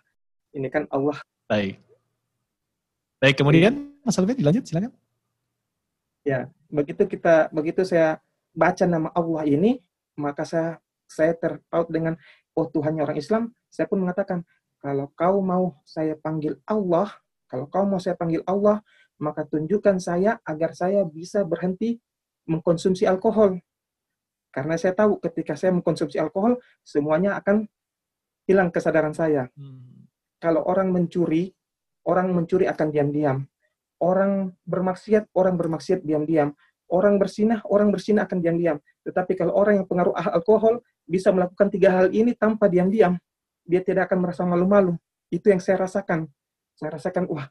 ini 0.56 0.68
kan 0.72 0.88
Allah. 0.88 1.20
Baik. 1.52 1.84
Baik, 3.20 3.36
kemudian 3.36 3.92
Mas 4.08 4.16
Alvin 4.16 4.40
dilanjut, 4.40 4.64
silakan. 4.64 4.96
Ya, 6.24 6.48
begitu 6.72 7.04
kita 7.04 7.52
begitu 7.52 7.84
saya 7.84 8.24
baca 8.54 8.86
nama 8.86 9.10
Allah 9.18 9.44
ini, 9.50 9.82
maka 10.18 10.46
saya 10.46 10.80
saya 11.10 11.34
terpaut 11.38 11.90
dengan 11.90 12.18
oh 12.54 12.70
Tuhannya 12.70 13.06
orang 13.06 13.18
Islam, 13.18 13.44
saya 13.70 13.90
pun 13.90 14.02
mengatakan 14.02 14.46
kalau 14.82 15.10
kau 15.14 15.42
mau 15.42 15.82
saya 15.86 16.14
panggil 16.18 16.58
Allah, 16.70 17.10
kalau 17.50 17.66
kau 17.70 17.86
mau 17.86 18.02
saya 18.02 18.18
panggil 18.18 18.42
Allah, 18.46 18.82
maka 19.22 19.46
tunjukkan 19.46 19.98
saya 20.02 20.42
agar 20.44 20.74
saya 20.74 21.06
bisa 21.06 21.46
berhenti 21.46 22.02
mengkonsumsi 22.50 23.08
alkohol. 23.08 23.62
Karena 24.54 24.78
saya 24.78 24.94
tahu 24.94 25.18
ketika 25.18 25.58
saya 25.58 25.74
mengkonsumsi 25.74 26.22
alkohol, 26.22 26.62
semuanya 26.86 27.40
akan 27.42 27.66
hilang 28.46 28.70
kesadaran 28.70 29.16
saya. 29.16 29.50
Hmm. 29.58 30.06
Kalau 30.38 30.62
orang 30.68 30.92
mencuri, 30.92 31.50
orang 32.06 32.36
mencuri 32.36 32.68
akan 32.68 32.88
diam-diam. 32.92 33.48
Orang 34.04 34.60
bermaksiat, 34.68 35.32
orang 35.34 35.56
bermaksiat 35.56 36.04
diam-diam. 36.04 36.52
Orang 36.92 37.18
bersinah, 37.18 37.64
orang 37.68 37.90
bersinah 37.90 38.28
akan 38.28 38.40
diam-diam. 38.44 38.78
Tetapi 39.04 39.34
kalau 39.40 39.56
orang 39.56 39.82
yang 39.82 39.88
pengaruh 39.88 40.14
alkohol 40.14 40.84
bisa 41.04 41.34
melakukan 41.34 41.68
tiga 41.74 41.90
hal 41.92 42.08
ini 42.14 42.36
tanpa 42.38 42.70
diam-diam, 42.70 43.18
dia 43.64 43.82
tidak 43.82 44.12
akan 44.12 44.28
merasa 44.28 44.44
malu-malu. 44.44 44.96
Itu 45.32 45.50
yang 45.50 45.64
saya 45.64 45.84
rasakan. 45.84 46.30
Saya 46.78 46.96
rasakan, 47.00 47.26
wah, 47.32 47.48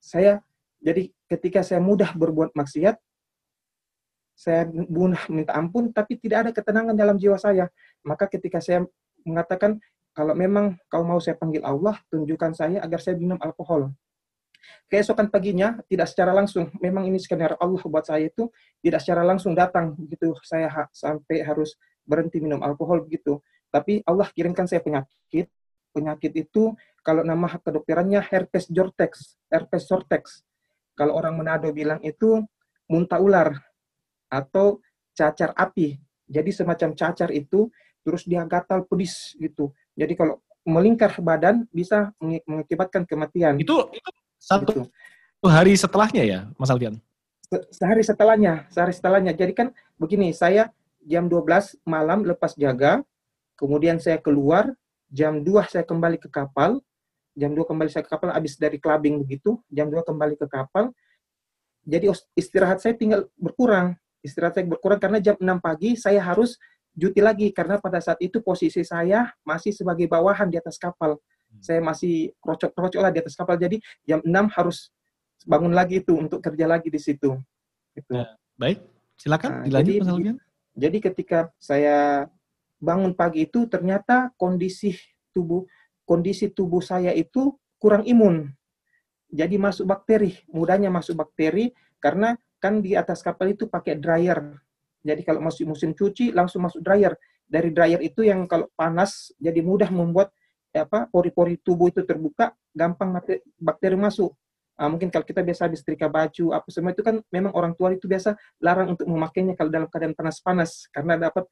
saya 0.00 0.40
jadi 0.80 1.12
ketika 1.28 1.60
saya 1.60 1.78
mudah 1.78 2.16
berbuat 2.16 2.56
maksiat, 2.56 2.96
saya 4.32 4.64
mudah 4.72 5.28
minta 5.28 5.52
ampun, 5.52 5.92
tapi 5.92 6.16
tidak 6.16 6.48
ada 6.48 6.50
ketenangan 6.56 6.96
dalam 6.96 7.20
jiwa 7.20 7.36
saya. 7.36 7.68
Maka 8.00 8.24
ketika 8.24 8.56
saya 8.64 8.88
mengatakan, 9.20 9.76
kalau 10.16 10.32
memang 10.32 10.80
kau 10.88 11.04
mau 11.04 11.20
saya 11.20 11.36
panggil 11.36 11.60
Allah, 11.60 12.00
tunjukkan 12.08 12.56
saya 12.56 12.80
agar 12.80 12.98
saya 13.04 13.20
minum 13.20 13.36
alkohol 13.36 13.92
keesokan 14.88 15.28
paginya 15.28 15.80
tidak 15.86 16.10
secara 16.10 16.32
langsung 16.34 16.68
memang 16.78 17.06
ini 17.06 17.18
skenario 17.20 17.56
Allah 17.60 17.82
buat 17.84 18.04
saya 18.06 18.28
itu 18.28 18.48
tidak 18.80 19.00
secara 19.04 19.22
langsung 19.22 19.52
datang 19.52 19.94
gitu 20.08 20.34
saya 20.44 20.68
ha 20.68 20.84
sampai 20.92 21.42
harus 21.44 21.76
berhenti 22.04 22.42
minum 22.42 22.60
alkohol 22.64 23.04
begitu. 23.06 23.38
Tapi 23.70 24.02
Allah 24.02 24.26
kirimkan 24.34 24.66
saya 24.66 24.82
penyakit. 24.82 25.46
Penyakit 25.90 26.32
itu 26.38 26.74
kalau 27.02 27.26
nama 27.26 27.50
kedokterannya 27.50 28.22
herpes 28.22 28.70
jortex 28.70 29.34
herpes 29.50 29.90
sortex 29.90 30.46
kalau 30.94 31.18
orang 31.18 31.34
Manado 31.34 31.72
bilang 31.74 31.98
itu 32.04 32.44
muntah 32.86 33.18
ular 33.18 33.56
atau 34.30 34.78
cacar 35.16 35.56
api. 35.56 35.98
Jadi 36.30 36.50
semacam 36.54 36.94
cacar 36.94 37.34
itu 37.34 37.72
terus 38.06 38.22
dia 38.28 38.46
gatal 38.46 38.86
pedis 38.86 39.34
gitu. 39.40 39.74
Jadi 39.98 40.14
kalau 40.14 40.38
melingkar 40.62 41.10
badan 41.24 41.64
bisa 41.72 42.12
mengakibatkan 42.20 43.08
kematian. 43.08 43.56
Itu 43.58 43.88
itu 43.90 44.10
satu 44.40 44.88
gitu. 44.88 45.46
hari 45.46 45.76
setelahnya 45.76 46.24
ya, 46.24 46.40
Mas 46.56 46.72
Alfian? 46.72 46.96
sehari 47.50 48.02
setelahnya, 48.06 48.70
sehari 48.70 48.94
setelahnya. 48.94 49.32
Jadi 49.34 49.52
kan 49.52 49.68
begini, 49.98 50.30
saya 50.30 50.70
jam 51.02 51.26
12 51.26 51.82
malam 51.82 52.22
lepas 52.22 52.54
jaga, 52.54 53.02
kemudian 53.58 53.98
saya 53.98 54.22
keluar, 54.22 54.70
jam 55.10 55.42
2 55.42 55.50
saya 55.66 55.82
kembali 55.82 56.22
ke 56.22 56.30
kapal, 56.30 56.78
jam 57.34 57.50
2 57.50 57.66
kembali 57.66 57.90
saya 57.90 58.06
ke 58.06 58.10
kapal, 58.14 58.30
habis 58.30 58.54
dari 58.54 58.78
clubbing 58.78 59.26
begitu, 59.26 59.58
jam 59.66 59.90
2 59.90 60.06
kembali 60.06 60.38
ke 60.38 60.46
kapal. 60.46 60.94
Jadi 61.82 62.06
istirahat 62.38 62.78
saya 62.78 62.94
tinggal 62.94 63.26
berkurang. 63.34 63.98
Istirahat 64.22 64.60
saya 64.60 64.66
berkurang 64.68 65.00
karena 65.02 65.18
jam 65.18 65.34
6 65.34 65.42
pagi 65.58 65.98
saya 65.98 66.22
harus 66.22 66.54
cuti 66.94 67.18
lagi 67.18 67.48
karena 67.50 67.80
pada 67.80 67.98
saat 67.98 68.20
itu 68.20 68.44
posisi 68.44 68.84
saya 68.84 69.32
masih 69.42 69.72
sebagai 69.74 70.06
bawahan 70.06 70.46
di 70.46 70.60
atas 70.60 70.76
kapal. 70.78 71.18
Saya 71.58 71.82
masih 71.82 72.30
krocok-krocok 72.38 73.02
lah 73.02 73.10
di 73.10 73.18
atas 73.18 73.34
kapal. 73.34 73.58
Jadi 73.58 73.82
jam 74.06 74.22
6 74.22 74.30
harus 74.54 74.94
bangun 75.42 75.74
lagi 75.74 75.98
itu 76.04 76.14
untuk 76.14 76.38
kerja 76.38 76.70
lagi 76.70 76.88
di 76.92 77.00
situ. 77.02 77.34
Gitu. 77.96 78.12
Ya, 78.14 78.38
baik, 78.54 78.78
silakan 79.18 79.50
nah, 79.50 79.64
dilanjut 79.66 79.90
jadi, 79.90 80.00
Mas 80.04 80.38
Jadi 80.78 80.98
ketika 81.02 81.38
saya 81.58 82.28
bangun 82.80 83.12
pagi 83.12 83.44
itu 83.44 83.66
ternyata 83.66 84.32
kondisi 84.38 84.94
tubuh 85.34 85.66
kondisi 86.08 86.50
tubuh 86.50 86.82
saya 86.82 87.14
itu 87.14 87.54
kurang 87.78 88.02
imun. 88.02 88.50
Jadi 89.30 89.62
masuk 89.62 89.86
bakteri, 89.86 90.42
mudahnya 90.50 90.90
masuk 90.90 91.22
bakteri 91.22 91.70
karena 92.02 92.34
kan 92.58 92.82
di 92.82 92.98
atas 92.98 93.22
kapal 93.22 93.54
itu 93.54 93.70
pakai 93.70 93.94
dryer. 93.94 94.58
Jadi 95.06 95.22
kalau 95.22 95.38
masuk 95.38 95.70
musim 95.70 95.94
cuci 95.94 96.34
langsung 96.34 96.66
masuk 96.66 96.82
dryer. 96.82 97.14
Dari 97.46 97.70
dryer 97.70 98.02
itu 98.02 98.26
yang 98.26 98.50
kalau 98.50 98.66
panas 98.74 99.30
jadi 99.38 99.62
mudah 99.62 99.90
membuat 99.94 100.34
apa 100.74 101.10
pori-pori 101.10 101.58
tubuh 101.58 101.90
itu 101.90 102.06
terbuka, 102.06 102.54
gampang 102.70 103.18
bakteri 103.58 103.98
masuk. 103.98 104.34
Uh, 104.80 104.88
mungkin 104.88 105.12
kalau 105.12 105.28
kita 105.28 105.44
biasa 105.44 105.68
habis 105.68 105.84
setrika 105.84 106.08
baju, 106.08 106.56
apa 106.56 106.64
semua 106.72 106.96
itu 106.96 107.04
kan 107.04 107.20
memang 107.28 107.52
orang 107.52 107.76
tua 107.76 107.92
itu 107.92 108.08
biasa 108.08 108.32
larang 108.64 108.96
untuk 108.96 109.04
memakainya 109.04 109.52
kalau 109.52 109.68
dalam 109.68 109.90
keadaan 109.92 110.16
panas-panas 110.16 110.88
karena 110.88 111.20
dapat 111.20 111.44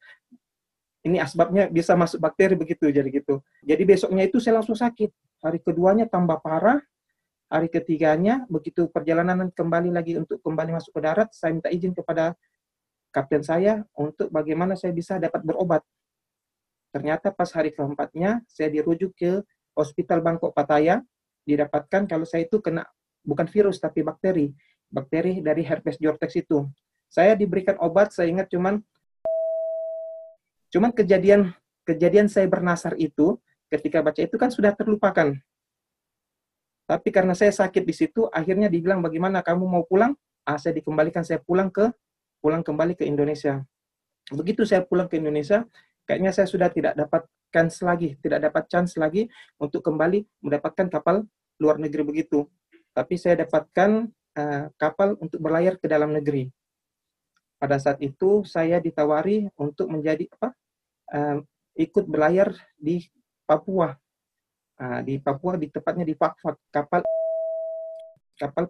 ini 1.05 1.21
asbabnya 1.21 1.69
bisa 1.69 1.93
masuk 1.93 2.19
bakteri 2.19 2.57
begitu 2.57 2.89
jadi 2.89 3.05
gitu. 3.07 3.39
Jadi 3.61 3.83
besoknya 3.85 4.25
itu 4.25 4.41
saya 4.41 4.59
langsung 4.59 4.75
sakit. 4.75 5.13
Hari 5.45 5.59
keduanya 5.61 6.09
tambah 6.09 6.41
parah. 6.41 6.81
Hari 7.49 7.65
ketiganya 7.69 8.45
begitu 8.45 8.85
perjalanan 8.93 9.49
kembali 9.49 9.89
lagi 9.89 10.13
untuk 10.17 10.37
kembali 10.45 10.69
masuk 10.69 10.93
ke 10.93 11.01
darat, 11.01 11.33
saya 11.33 11.49
minta 11.49 11.73
izin 11.73 11.97
kepada 11.97 12.37
kapten 13.09 13.41
saya 13.41 13.81
untuk 13.97 14.29
bagaimana 14.29 14.77
saya 14.77 14.93
bisa 14.93 15.17
dapat 15.17 15.41
berobat. 15.41 15.81
Ternyata 16.89 17.29
pas 17.29 17.49
hari 17.53 17.69
keempatnya 17.69 18.41
saya 18.49 18.73
dirujuk 18.73 19.13
ke 19.13 19.45
Hospital 19.77 20.25
Bangkok 20.25 20.51
Pattaya, 20.57 21.05
didapatkan 21.45 22.09
kalau 22.09 22.25
saya 22.25 22.45
itu 22.45 22.57
kena 22.61 22.85
bukan 23.21 23.45
virus 23.49 23.77
tapi 23.77 24.01
bakteri, 24.01 24.53
bakteri 24.89 25.41
dari 25.41 25.61
herpes 25.61 26.01
Jortex 26.01 26.37
itu. 26.37 26.65
Saya 27.09 27.33
diberikan 27.33 27.77
obat, 27.81 28.13
saya 28.13 28.29
ingat 28.29 28.49
cuman 28.49 28.81
cuman 30.69 30.93
kejadian 30.93 31.53
kejadian 31.85 32.29
saya 32.29 32.45
bernasar 32.45 32.93
itu 33.01 33.41
ketika 33.69 34.01
baca 34.05 34.21
itu 34.21 34.37
kan 34.37 34.49
sudah 34.53 34.73
terlupakan. 34.73 35.33
Tapi 36.89 37.09
karena 37.13 37.37
saya 37.37 37.53
sakit 37.53 37.85
di 37.85 37.93
situ, 37.93 38.25
akhirnya 38.33 38.65
dibilang 38.65 39.01
bagaimana 39.05 39.45
kamu 39.45 39.61
mau 39.61 39.85
pulang? 39.85 40.17
Ah, 40.41 40.57
saya 40.57 40.73
dikembalikan, 40.73 41.21
saya 41.21 41.37
pulang 41.37 41.69
ke 41.69 41.85
pulang 42.41 42.65
kembali 42.65 42.97
ke 42.97 43.05
Indonesia. 43.05 43.61
Begitu 44.33 44.65
saya 44.65 44.81
pulang 44.81 45.05
ke 45.05 45.21
Indonesia, 45.21 45.69
kayaknya 46.09 46.33
saya 46.33 46.49
sudah 46.49 46.73
tidak 46.73 46.97
dapat 46.97 47.29
chance 47.53 47.85
lagi, 47.85 48.17
tidak 48.17 48.49
dapat 48.49 48.65
chance 48.65 48.97
lagi 48.97 49.29
untuk 49.61 49.85
kembali 49.85 50.25
mendapatkan 50.41 50.89
kapal 50.89 51.21
luar 51.61 51.77
negeri 51.77 52.01
begitu 52.01 52.49
tapi 52.93 53.15
saya 53.15 53.45
dapatkan 53.47 54.11
uh, 54.35 54.65
kapal 54.75 55.15
untuk 55.23 55.39
berlayar 55.39 55.77
ke 55.77 55.87
dalam 55.87 56.11
negeri. 56.11 56.49
Pada 57.59 57.79
saat 57.79 57.99
itu 58.03 58.43
saya 58.47 58.79
ditawari 58.83 59.47
untuk 59.59 59.91
menjadi 59.91 60.27
apa? 60.35 60.49
Uh, 61.09 61.37
ikut 61.79 62.03
berlayar 62.07 62.51
di 62.75 63.03
Papua. 63.47 63.95
Uh, 64.79 64.99
di 65.03 65.19
Papua, 65.19 65.55
di 65.59 65.67
tepatnya 65.67 66.03
di 66.03 66.15
Fakfak, 66.15 66.55
kapal 66.71 67.03
kapal 68.39 68.67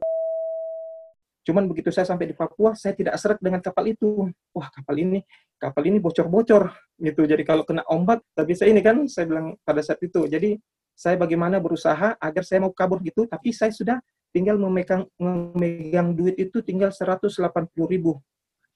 Cuman 1.49 1.65
begitu 1.65 1.89
saya 1.89 2.05
sampai 2.05 2.29
di 2.29 2.37
Papua, 2.37 2.77
saya 2.77 2.93
tidak 2.93 3.17
seret 3.17 3.41
dengan 3.41 3.57
kapal 3.57 3.89
itu. 3.89 4.29
Wah, 4.53 4.69
kapal 4.69 5.01
ini, 5.01 5.25
kapal 5.57 5.81
ini 5.89 5.97
bocor-bocor 5.97 6.69
gitu. 7.01 7.25
Jadi 7.25 7.41
kalau 7.41 7.65
kena 7.65 7.81
ombak, 7.89 8.21
tapi 8.37 8.53
saya 8.53 8.69
ini 8.69 8.85
kan 8.85 9.09
saya 9.09 9.25
bilang 9.25 9.57
pada 9.65 9.81
saat 9.81 9.97
itu. 10.05 10.29
Jadi 10.29 10.61
saya 10.93 11.17
bagaimana 11.17 11.57
berusaha 11.57 12.21
agar 12.21 12.45
saya 12.45 12.61
mau 12.61 12.69
kabur 12.69 13.01
gitu, 13.01 13.25
tapi 13.25 13.49
saya 13.49 13.73
sudah 13.73 13.97
tinggal 14.29 14.61
memegang, 14.61 15.09
memegang 15.17 16.13
duit 16.13 16.37
itu 16.37 16.61
tinggal 16.61 16.93
180 16.93 17.33
ribu. 17.89 18.21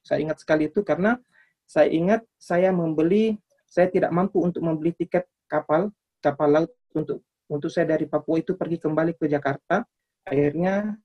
Saya 0.01 0.25
ingat 0.25 0.41
sekali 0.41 0.65
itu 0.65 0.81
karena 0.81 1.21
saya 1.69 1.93
ingat 1.93 2.25
saya 2.41 2.73
membeli, 2.73 3.37
saya 3.69 3.85
tidak 3.85 4.09
mampu 4.09 4.41
untuk 4.41 4.65
membeli 4.65 4.97
tiket 4.97 5.29
kapal, 5.45 5.93
kapal 6.25 6.49
laut 6.49 6.73
untuk 6.97 7.21
untuk 7.53 7.69
saya 7.69 7.85
dari 7.85 8.09
Papua 8.09 8.41
itu 8.41 8.57
pergi 8.57 8.81
kembali 8.81 9.13
ke 9.13 9.29
Jakarta. 9.29 9.85
Akhirnya 10.25 10.97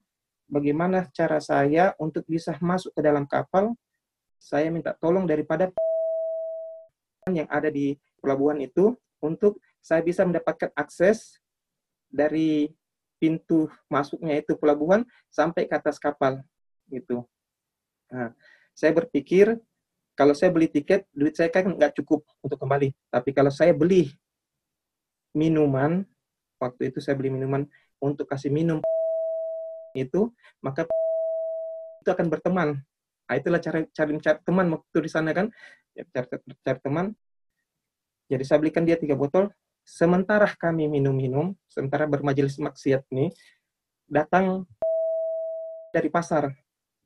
bagaimana 0.49 1.07
cara 1.13 1.39
saya 1.39 1.93
untuk 2.01 2.25
bisa 2.25 2.57
masuk 2.59 2.97
ke 2.97 3.01
dalam 3.05 3.29
kapal, 3.29 3.77
saya 4.41 4.73
minta 4.73 4.97
tolong 4.97 5.29
daripada 5.29 5.69
yang 7.29 7.47
ada 7.53 7.69
di 7.69 7.95
pelabuhan 8.19 8.59
itu 8.65 8.97
untuk 9.21 9.61
saya 9.85 10.01
bisa 10.03 10.25
mendapatkan 10.25 10.73
akses 10.75 11.39
dari 12.09 12.73
pintu 13.21 13.69
masuknya 13.93 14.41
itu 14.41 14.57
pelabuhan 14.57 15.05
sampai 15.29 15.69
ke 15.69 15.75
atas 15.77 16.01
kapal 16.01 16.41
gitu. 16.89 17.27
Nah, 18.09 18.33
saya 18.73 18.95
berpikir 18.95 19.59
kalau 20.17 20.35
saya 20.35 20.51
beli 20.51 20.67
tiket 20.71 21.07
duit 21.15 21.37
saya 21.37 21.53
kan 21.53 21.67
nggak 21.69 21.95
cukup 21.99 22.25
untuk 22.43 22.59
kembali. 22.59 22.95
Tapi 23.13 23.31
kalau 23.35 23.53
saya 23.53 23.75
beli 23.75 24.11
minuman 25.37 26.03
waktu 26.59 26.91
itu 26.91 26.99
saya 26.99 27.15
beli 27.15 27.31
minuman 27.31 27.67
untuk 28.03 28.27
kasih 28.27 28.51
minum 28.51 28.83
itu 30.05 30.31
maka 30.63 30.87
itu 32.03 32.11
akan 32.11 32.27
berteman. 32.31 32.69
Nah, 33.29 33.37
itulah 33.37 33.61
cara 33.61 33.85
cari 33.93 34.17
cari 34.23 34.39
teman 34.41 34.67
waktu 34.73 34.99
di 35.05 35.11
sana 35.11 35.31
kan 35.37 35.47
ya, 35.93 36.05
cari, 36.09 36.27
cari 36.65 36.81
teman. 36.81 37.07
Jadi 38.29 38.45
saya 38.45 38.59
belikan 38.61 38.85
dia 38.85 38.97
tiga 39.01 39.17
botol, 39.17 39.49
sementara 39.85 40.49
kami 40.53 40.85
minum-minum, 40.85 41.57
sementara 41.69 42.05
bermajelis 42.05 42.61
maksiat 42.61 43.09
ini, 43.13 43.33
datang 44.05 44.69
dari 45.93 46.09
pasar. 46.13 46.53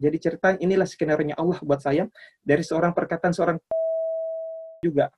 Jadi 0.03 0.17
cerita 0.19 0.59
inilah 0.59 0.87
skenario 0.87 1.31
Allah 1.39 1.59
buat 1.63 1.79
saya 1.79 2.11
dari 2.43 2.67
seorang 2.67 2.91
perkataan 2.91 3.31
seorang 3.31 3.59
juga 4.83 5.15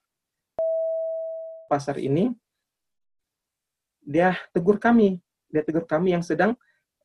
pasar 1.73 1.97
ini 1.97 2.37
dia 4.05 4.37
tegur 4.53 4.77
kami, 4.77 5.17
dia 5.49 5.65
tegur 5.65 5.89
kami 5.89 6.13
yang 6.13 6.21
sedang 6.21 6.53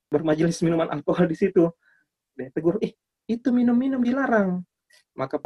bermajelis 0.10 0.60
minuman 0.66 0.90
alkohol 0.90 1.30
di 1.30 1.38
situ. 1.38 1.70
Dia 2.34 2.50
tegur, 2.50 2.82
"Eh, 2.82 2.98
itu 3.30 3.54
minum-minum 3.54 4.02
dilarang." 4.02 4.66
Maka 5.14 5.38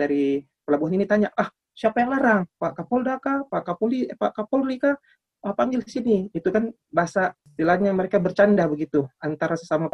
dari 0.00 0.42
pelabuhan 0.64 0.96
ini 0.96 1.04
tanya, 1.04 1.28
"Ah, 1.36 1.52
siapa 1.76 2.00
yang 2.00 2.10
larang? 2.16 2.42
Pak 2.56 2.72
Kapolda 2.82 3.20
kah? 3.20 3.44
Pak 3.46 3.62
Kapolri, 3.62 4.08
eh, 4.08 4.16
Pak 4.16 4.32
Kapolri 4.32 4.76
kah? 4.80 4.96
Oh, 5.42 5.54
panggil 5.58 5.82
sini. 5.82 6.30
Itu 6.30 6.54
kan 6.54 6.70
bahasa 6.86 7.34
istilahnya 7.52 7.90
mereka 7.90 8.22
bercanda 8.22 8.62
begitu 8.70 9.10
antara 9.18 9.58
sesama 9.58 9.90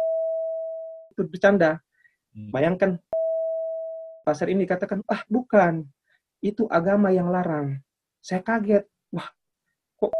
itu 1.11 1.25
bercanda. 1.25 1.81
Hmm. 2.31 2.53
Bayangkan 2.53 2.91
pasar 4.23 4.47
ini 4.53 4.69
katakan, 4.69 5.01
ah 5.09 5.25
bukan, 5.25 5.89
itu 6.39 6.69
agama 6.69 7.09
yang 7.09 7.33
larang. 7.33 7.81
Saya 8.21 8.45
kaget, 8.45 8.85
wah 9.09 9.25
kok 9.97 10.13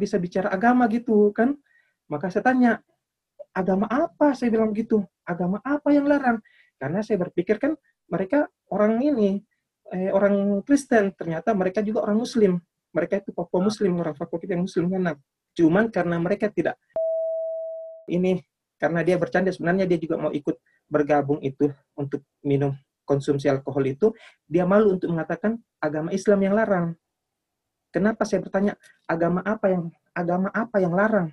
bisa 0.00 0.16
bicara 0.16 0.48
agama 0.50 0.88
gitu 0.88 1.30
kan? 1.36 1.60
Maka 2.08 2.28
saya 2.28 2.44
tanya, 2.44 2.72
agama 3.54 3.86
apa? 3.88 4.34
Saya 4.36 4.52
bilang 4.52 4.74
gitu, 4.76 5.04
agama 5.24 5.62
apa 5.64 5.88
yang 5.94 6.04
larang? 6.04 6.42
Karena 6.76 7.00
saya 7.00 7.16
berpikir 7.22 7.56
kan 7.56 7.78
mereka 8.10 8.50
orang 8.68 9.00
ini 9.00 9.40
eh, 9.94 10.10
orang 10.12 10.60
Kristen, 10.66 11.14
ternyata 11.16 11.54
mereka 11.56 11.80
juga 11.80 12.04
orang 12.04 12.20
Muslim. 12.20 12.60
Mereka 12.94 13.24
itu 13.24 13.30
Papua 13.34 13.62
ah. 13.62 13.64
Muslim, 13.66 13.92
orang 13.98 14.14
Papua 14.14 14.38
kita 14.38 14.58
yang 14.58 14.64
Muslim 14.66 14.90
kan. 14.90 15.16
Cuman 15.54 15.88
karena 15.88 16.16
mereka 16.18 16.50
tidak 16.50 16.76
ini 18.10 18.42
karena 18.76 19.00
dia 19.00 19.16
bercanda 19.16 19.48
sebenarnya 19.48 19.88
dia 19.88 19.96
juga 19.96 20.20
mau 20.20 20.32
ikut 20.34 20.60
bergabung 20.90 21.40
itu 21.40 21.72
untuk 21.96 22.20
minum 22.44 22.76
konsumsi 23.08 23.48
alkohol 23.48 23.84
itu 23.88 24.12
dia 24.44 24.68
malu 24.68 24.96
untuk 24.96 25.08
mengatakan 25.12 25.56
agama 25.80 26.12
Islam 26.12 26.40
yang 26.44 26.54
larang. 26.56 26.86
Kenapa 27.88 28.26
saya 28.26 28.42
bertanya 28.42 28.74
agama 29.06 29.40
apa 29.46 29.70
yang 29.70 29.84
agama 30.12 30.50
apa 30.50 30.76
yang 30.82 30.92
larang 30.92 31.30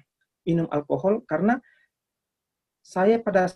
minum 0.48 0.67
alkohol? 0.69 1.21
Karena 1.25 1.57
saya 2.81 3.21
pada 3.21 3.51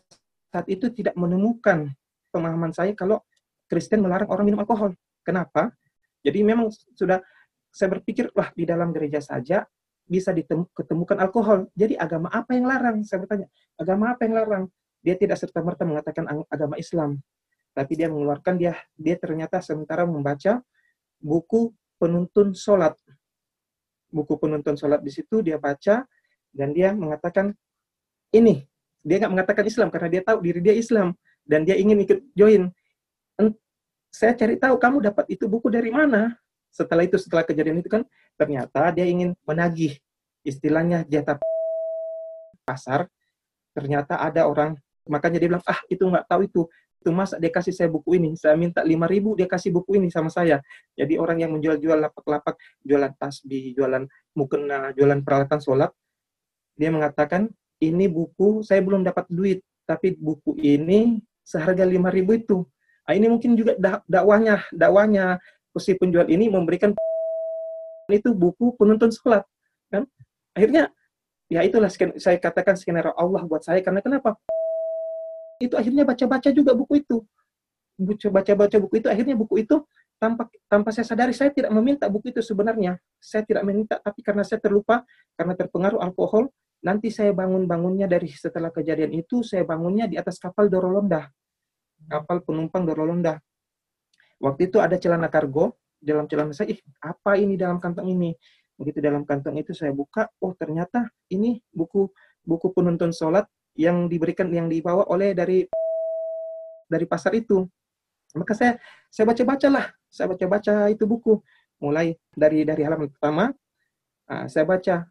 saat 0.53 0.67
itu 0.69 0.87
tidak 0.93 1.17
menemukan 1.17 1.91
pemahaman 2.29 2.71
saya 2.71 2.93
kalau 2.93 3.19
Kristen 3.65 4.05
melarang 4.05 4.29
orang 4.29 4.45
minum 4.45 4.61
alkohol. 4.61 4.93
Kenapa? 5.25 5.73
Jadi 6.21 6.45
memang 6.45 6.69
sudah 6.93 7.21
saya 7.73 7.91
berpikir, 7.97 8.31
wah 8.31 8.53
di 8.55 8.63
dalam 8.63 8.95
gereja 8.95 9.19
saja 9.19 9.65
bisa 10.05 10.29
ditemukan 10.31 11.17
alkohol. 11.17 11.67
Jadi 11.73 11.97
agama 11.97 12.29
apa 12.29 12.53
yang 12.53 12.69
larang? 12.69 13.01
Saya 13.03 13.25
bertanya, 13.25 13.49
agama 13.75 14.13
apa 14.13 14.21
yang 14.23 14.33
larang? 14.37 14.63
Dia 15.01 15.17
tidak 15.17 15.37
serta-merta 15.41 15.83
mengatakan 15.83 16.23
agama 16.47 16.77
Islam. 16.77 17.19
Tapi 17.75 17.93
dia 17.99 18.07
mengeluarkan, 18.07 18.55
dia 18.55 18.79
dia 18.95 19.19
ternyata 19.19 19.59
sementara 19.59 20.07
membaca 20.07 20.63
buku 21.19 21.75
penuntun 21.99 22.55
sholat. 22.55 22.95
Buku 24.07 24.39
penuntun 24.39 24.79
sholat 24.79 25.03
di 25.03 25.11
situ 25.11 25.43
dia 25.43 25.59
baca, 25.59 26.07
dan 26.55 26.71
dia 26.71 26.95
mengatakan, 26.95 27.51
ini, 28.31 28.63
dia 29.03 29.19
nggak 29.19 29.33
mengatakan 29.35 29.63
Islam, 29.67 29.91
karena 29.91 30.07
dia 30.07 30.21
tahu 30.23 30.39
diri 30.39 30.63
dia 30.63 30.73
Islam. 30.73 31.11
Dan 31.45 31.61
dia 31.67 31.77
ingin 31.77 32.01
ikut 32.01 32.19
join. 32.33 32.73
Saya 34.09 34.33
cari 34.33 34.55
tahu, 34.55 34.79
kamu 34.79 34.97
dapat 35.11 35.27
itu 35.29 35.45
buku 35.45 35.67
dari 35.67 35.91
mana? 35.91 36.33
setelah 36.75 37.07
itu 37.07 37.15
setelah 37.15 37.47
kejadian 37.47 37.79
itu 37.79 37.87
kan 37.87 38.03
ternyata 38.35 38.91
dia 38.91 39.07
ingin 39.07 39.31
menagih 39.47 39.95
istilahnya 40.43 41.07
jatah 41.07 41.39
pasar 42.67 43.07
ternyata 43.71 44.19
ada 44.19 44.43
orang 44.43 44.75
makanya 45.07 45.39
dia 45.39 45.55
bilang 45.55 45.63
ah 45.63 45.79
itu 45.87 46.03
nggak 46.03 46.27
tahu 46.27 46.43
itu 46.43 46.61
itu 46.99 47.09
mas 47.15 47.31
dia 47.39 47.47
kasih 47.53 47.71
saya 47.71 47.87
buku 47.87 48.19
ini 48.19 48.35
saya 48.35 48.59
minta 48.59 48.83
lima 48.83 49.07
ribu 49.07 49.39
dia 49.39 49.47
kasih 49.47 49.71
buku 49.71 49.95
ini 49.95 50.11
sama 50.11 50.27
saya 50.27 50.59
jadi 50.99 51.15
orang 51.15 51.47
yang 51.47 51.51
menjual-jual 51.55 51.95
lapak-lapak 51.95 52.59
jualan 52.83 53.13
tasbih 53.15 53.71
jualan 53.71 54.03
mukena 54.35 54.91
jualan 54.91 55.23
peralatan 55.23 55.63
sholat 55.63 55.95
dia 56.75 56.91
mengatakan 56.91 57.49
ini 57.79 58.07
buku 58.07 58.63
saya 58.63 58.79
belum 58.83 59.03
dapat 59.03 59.27
duit 59.31 59.63
tapi 59.87 60.15
buku 60.15 60.57
ini 60.59 61.21
seharga 61.45 61.85
lima 61.85 62.09
ribu 62.09 62.35
itu. 62.35 62.65
Nah, 63.05 63.13
ini 63.13 63.29
mungkin 63.29 63.53
juga 63.53 63.77
dakwahnya 64.09 64.65
dakwahnya 64.73 65.37
si 65.77 65.93
penjual 65.93 66.25
ini 66.25 66.49
memberikan 66.49 66.91
itu 68.09 68.33
buku 68.33 68.73
penuntun 68.75 69.13
sholat 69.13 69.45
kan? 69.93 70.09
Akhirnya 70.57 70.89
ya 71.45 71.61
itulah 71.61 71.87
saya 71.93 72.37
katakan 72.41 72.73
skenario 72.73 73.13
Allah 73.13 73.45
buat 73.45 73.61
saya 73.61 73.79
karena 73.85 74.01
kenapa? 74.01 74.33
Itu 75.65 75.79
akhirnya 75.79 76.03
baca-baca 76.03 76.51
juga 76.51 76.75
buku 76.75 76.99
itu. 76.99 77.23
Baca-baca 78.27 78.75
buku 78.75 78.99
itu 78.99 79.07
akhirnya 79.07 79.39
buku 79.39 79.63
itu 79.63 79.79
tanpa 80.19 80.51
tanpa 80.67 80.91
saya 80.91 81.07
sadari 81.07 81.31
saya 81.31 81.47
tidak 81.47 81.71
meminta 81.71 82.11
buku 82.11 82.27
itu 82.35 82.43
sebenarnya. 82.43 82.99
Saya 83.23 83.47
tidak 83.47 83.63
meminta 83.63 83.95
tapi 84.03 84.19
karena 84.19 84.43
saya 84.43 84.59
terlupa 84.59 85.07
karena 85.39 85.55
terpengaruh 85.55 86.03
alkohol 86.03 86.51
nanti 86.83 87.13
saya 87.13 87.31
bangun 87.31 87.69
bangunnya 87.69 88.09
dari 88.09 88.27
setelah 88.31 88.73
kejadian 88.73 89.13
itu 89.15 89.45
saya 89.45 89.63
bangunnya 89.63 90.09
di 90.09 90.17
atas 90.19 90.41
kapal 90.41 90.67
Dorolonda 90.67 91.29
kapal 92.09 92.41
penumpang 92.43 92.83
Dorolonda 92.83 93.39
Waktu 94.39 94.67
itu 94.67 94.77
ada 94.83 94.99
celana 94.99 95.31
kargo, 95.31 95.79
dalam 95.97 96.27
celana 96.27 96.51
saya, 96.51 96.75
ih 96.75 96.79
apa 96.99 97.39
ini 97.39 97.55
dalam 97.55 97.79
kantong 97.79 98.11
ini? 98.11 98.35
Begitu 98.75 98.99
dalam 98.99 99.23
kantong 99.23 99.55
itu 99.55 99.71
saya 99.71 99.95
buka, 99.95 100.27
oh 100.43 100.51
ternyata 100.51 101.07
ini 101.31 101.63
buku 101.71 102.11
buku 102.43 102.75
penuntun 102.75 103.15
sholat 103.15 103.47
yang 103.79 104.11
diberikan 104.11 104.51
yang 104.51 104.67
dibawa 104.67 105.07
oleh 105.07 105.31
dari 105.31 105.63
dari 106.85 107.05
pasar 107.07 107.31
itu. 107.39 107.63
Maka 108.35 108.51
saya 108.51 108.75
saya 109.07 109.25
baca-bacalah, 109.31 109.95
saya 110.11 110.27
baca-baca 110.35 110.91
itu 110.91 111.07
buku. 111.07 111.39
Mulai 111.79 112.19
dari 112.35 112.67
dari 112.67 112.81
halaman 112.83 113.07
pertama, 113.07 113.55
uh, 114.27 114.45
saya 114.51 114.67
baca. 114.67 115.07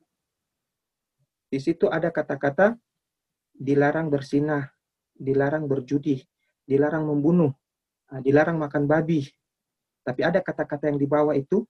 Di 1.54 1.62
situ 1.62 1.87
ada 1.87 2.11
kata-kata 2.11 2.75
dilarang 3.54 4.11
bersinah, 4.11 4.66
dilarang 5.14 5.70
berjudi, 5.70 6.18
dilarang 6.66 7.06
membunuh, 7.06 7.54
Nah, 8.14 8.23
dilarang 8.23 8.62
makan 8.62 8.87
babi. 8.87 9.26
Tapi 10.06 10.20
ada 10.23 10.38
kata-kata 10.38 10.87
yang 10.87 11.02
dibawa 11.02 11.34
itu, 11.34 11.66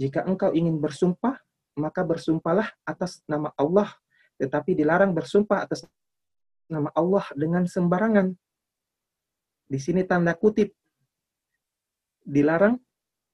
jika 0.00 0.24
engkau 0.24 0.54
ingin 0.56 0.80
bersumpah, 0.80 1.36
maka 1.76 2.00
bersumpahlah 2.06 2.72
atas 2.88 3.20
nama 3.28 3.52
Allah, 3.60 3.92
tetapi 4.40 4.72
dilarang 4.72 5.12
bersumpah 5.12 5.68
atas 5.68 5.84
nama 6.72 6.88
Allah 6.96 7.28
dengan 7.36 7.68
sembarangan. 7.68 8.32
Di 9.68 9.76
sini 9.76 10.08
tanda 10.08 10.32
kutip, 10.32 10.72
dilarang 12.24 12.78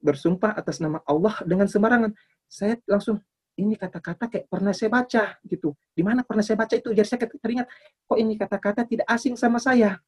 bersumpah 0.03 0.57
atas 0.57 0.83
nama 0.83 0.99
Allah 1.07 1.39
dengan 1.47 1.71
sembarangan. 1.71 2.11
Saya 2.51 2.81
langsung, 2.91 3.23
ini 3.61 3.77
kata-kata 3.77 4.33
kayak 4.33 4.47
pernah 4.49 4.73
saya 4.73 4.89
baca 4.89 5.37
gitu. 5.45 5.77
Di 5.93 6.01
mana 6.01 6.25
pernah 6.25 6.41
saya 6.41 6.57
baca 6.57 6.73
itu? 6.73 6.91
Jadi 6.97 7.07
saya 7.07 7.21
teringat, 7.29 7.69
kok 8.09 8.19
ini 8.19 8.35
kata-kata 8.41 8.89
tidak 8.89 9.07
asing 9.07 9.37
sama 9.37 9.61
saya 9.61 10.01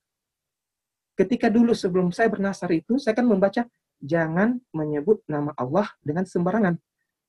ketika 1.17 1.53
dulu 1.53 1.77
sebelum 1.77 2.09
saya 2.11 2.33
bernasar 2.33 2.73
itu, 2.73 2.97
saya 2.97 3.13
kan 3.17 3.29
membaca 3.29 3.69
jangan 4.03 4.59
menyebut 4.73 5.23
nama 5.29 5.53
Allah 5.55 5.87
dengan 6.01 6.25
sembarangan. 6.25 6.75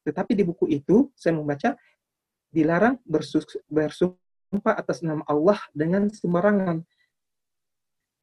Tetapi 0.03 0.31
di 0.35 0.43
buku 0.43 0.67
itu 0.71 1.11
saya 1.15 1.35
membaca 1.37 1.75
dilarang 2.51 2.99
bersumpah 3.05 4.75
atas 4.75 5.03
nama 5.03 5.23
Allah 5.27 5.59
dengan 5.71 6.07
sembarangan. 6.11 6.83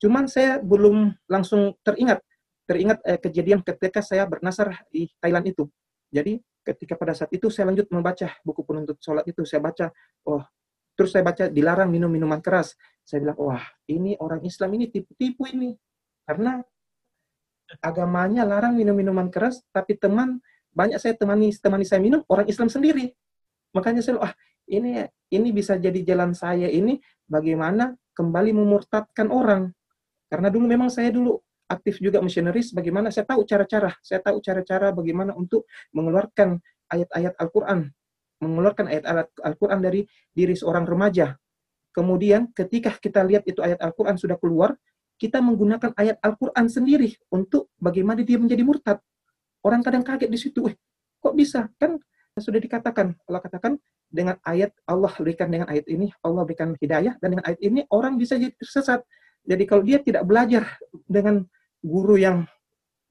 Cuman 0.01 0.25
saya 0.29 0.59
belum 0.61 1.13
langsung 1.29 1.77
teringat 1.85 2.25
teringat 2.65 3.03
eh, 3.03 3.19
kejadian 3.19 3.61
ketika 3.67 3.99
saya 4.01 4.25
bernasar 4.25 4.87
di 4.95 5.11
Thailand 5.19 5.51
itu. 5.51 5.67
Jadi 6.09 6.39
ketika 6.63 6.95
pada 6.97 7.17
saat 7.17 7.33
itu 7.33 7.49
saya 7.49 7.69
lanjut 7.73 7.89
membaca 7.93 8.29
buku 8.45 8.63
penuntut 8.65 9.01
sholat 9.01 9.25
itu, 9.27 9.43
saya 9.49 9.61
baca, 9.65 9.89
oh 10.29 10.45
Terus 11.01 11.17
saya 11.17 11.25
baca 11.25 11.49
dilarang 11.49 11.89
minum 11.89 12.13
minuman 12.13 12.45
keras. 12.45 12.77
Saya 13.09 13.25
bilang, 13.25 13.41
wah 13.41 13.65
ini 13.89 14.21
orang 14.21 14.45
Islam 14.45 14.77
ini 14.77 14.93
tipu-tipu 14.93 15.49
ini. 15.49 15.73
Karena 16.29 16.61
agamanya 17.81 18.45
larang 18.45 18.77
minum 18.77 18.93
minuman 18.93 19.33
keras, 19.33 19.65
tapi 19.73 19.97
teman 19.97 20.45
banyak 20.77 21.01
saya 21.01 21.17
temani 21.17 21.57
temani 21.57 21.89
saya 21.89 22.05
minum 22.05 22.21
orang 22.29 22.45
Islam 22.53 22.69
sendiri. 22.69 23.17
Makanya 23.73 24.05
saya, 24.05 24.21
wah 24.21 24.37
ini 24.69 25.09
ini 25.33 25.49
bisa 25.57 25.81
jadi 25.81 26.05
jalan 26.05 26.37
saya 26.37 26.69
ini 26.69 27.01
bagaimana 27.25 27.97
kembali 28.13 28.53
memurtadkan 28.53 29.33
orang. 29.33 29.73
Karena 30.29 30.53
dulu 30.53 30.69
memang 30.69 30.93
saya 30.93 31.09
dulu 31.09 31.41
aktif 31.71 32.03
juga 32.03 32.19
misionaris, 32.19 32.75
bagaimana 32.75 33.15
saya 33.15 33.31
tahu 33.31 33.47
cara-cara, 33.47 33.95
saya 34.03 34.19
tahu 34.19 34.43
cara-cara 34.43 34.91
bagaimana 34.91 35.33
untuk 35.39 35.71
mengeluarkan 35.95 36.59
ayat-ayat 36.91 37.39
Al-Quran 37.39 37.95
mengeluarkan 38.41 38.89
ayat-ayat 38.89 39.29
Al-Quran 39.45 39.81
dari 39.85 40.01
diri 40.33 40.57
seorang 40.57 40.89
remaja. 40.89 41.37
Kemudian 41.93 42.51
ketika 42.57 42.97
kita 42.97 43.21
lihat 43.23 43.45
itu 43.45 43.61
ayat 43.61 43.79
Al-Quran 43.85 44.17
sudah 44.17 44.41
keluar, 44.41 44.75
kita 45.21 45.45
menggunakan 45.45 45.93
ayat 46.01 46.17
Al-Quran 46.25 46.67
sendiri 46.73 47.13
untuk 47.29 47.69
bagaimana 47.77 48.25
dia 48.25 48.41
menjadi 48.41 48.65
murtad. 48.65 48.99
Orang 49.61 49.85
kadang 49.85 50.01
kaget 50.01 50.33
di 50.33 50.41
situ, 50.41 50.65
eh, 50.73 50.75
kok 51.21 51.37
bisa? 51.37 51.69
Kan 51.77 52.01
sudah 52.41 52.57
dikatakan, 52.57 53.13
Allah 53.29 53.43
katakan 53.45 53.77
dengan 54.09 54.41
ayat 54.49 54.73
Allah 54.89 55.13
berikan 55.13 55.53
dengan 55.53 55.69
ayat 55.69 55.85
ini, 55.93 56.09
Allah 56.25 56.43
berikan 56.49 56.73
hidayah, 56.81 57.21
dan 57.21 57.37
dengan 57.37 57.45
ayat 57.45 57.61
ini 57.61 57.85
orang 57.93 58.17
bisa 58.17 58.41
jadi 58.41 58.57
tersesat. 58.57 59.05
Jadi 59.45 59.65
kalau 59.69 59.85
dia 59.85 60.01
tidak 60.01 60.25
belajar 60.25 60.65
dengan 61.05 61.45
guru 61.81 62.17
yang 62.21 62.45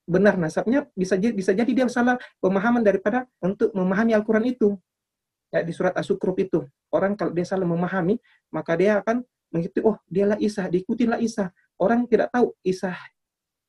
benar 0.09 0.37
nasabnya, 0.41 0.89
bisa 0.97 1.17
bisa 1.17 1.53
jadi 1.53 1.69
dia 1.69 1.85
salah 1.85 2.17
pemahaman 2.41 2.81
daripada 2.81 3.29
untuk 3.41 3.69
memahami 3.77 4.17
Al-Quran 4.17 4.45
itu 4.49 4.73
ya, 5.53 5.61
di 5.61 5.69
surat 5.69 5.93
As-Sukruf 5.93 6.37
itu. 6.41 6.65
Orang 6.89 7.13
kalau 7.13 7.29
dia 7.29 7.45
salah 7.45 7.69
memahami, 7.69 8.17
maka 8.49 8.73
dia 8.73 8.97
akan 9.01 9.21
mengikuti, 9.53 9.85
oh 9.85 9.97
dialah 10.09 10.37
Isa, 10.41 10.65
diikutilah 10.65 11.21
Isa. 11.21 11.53
Orang 11.77 12.09
tidak 12.09 12.33
tahu 12.33 12.57
Isa, 12.65 12.97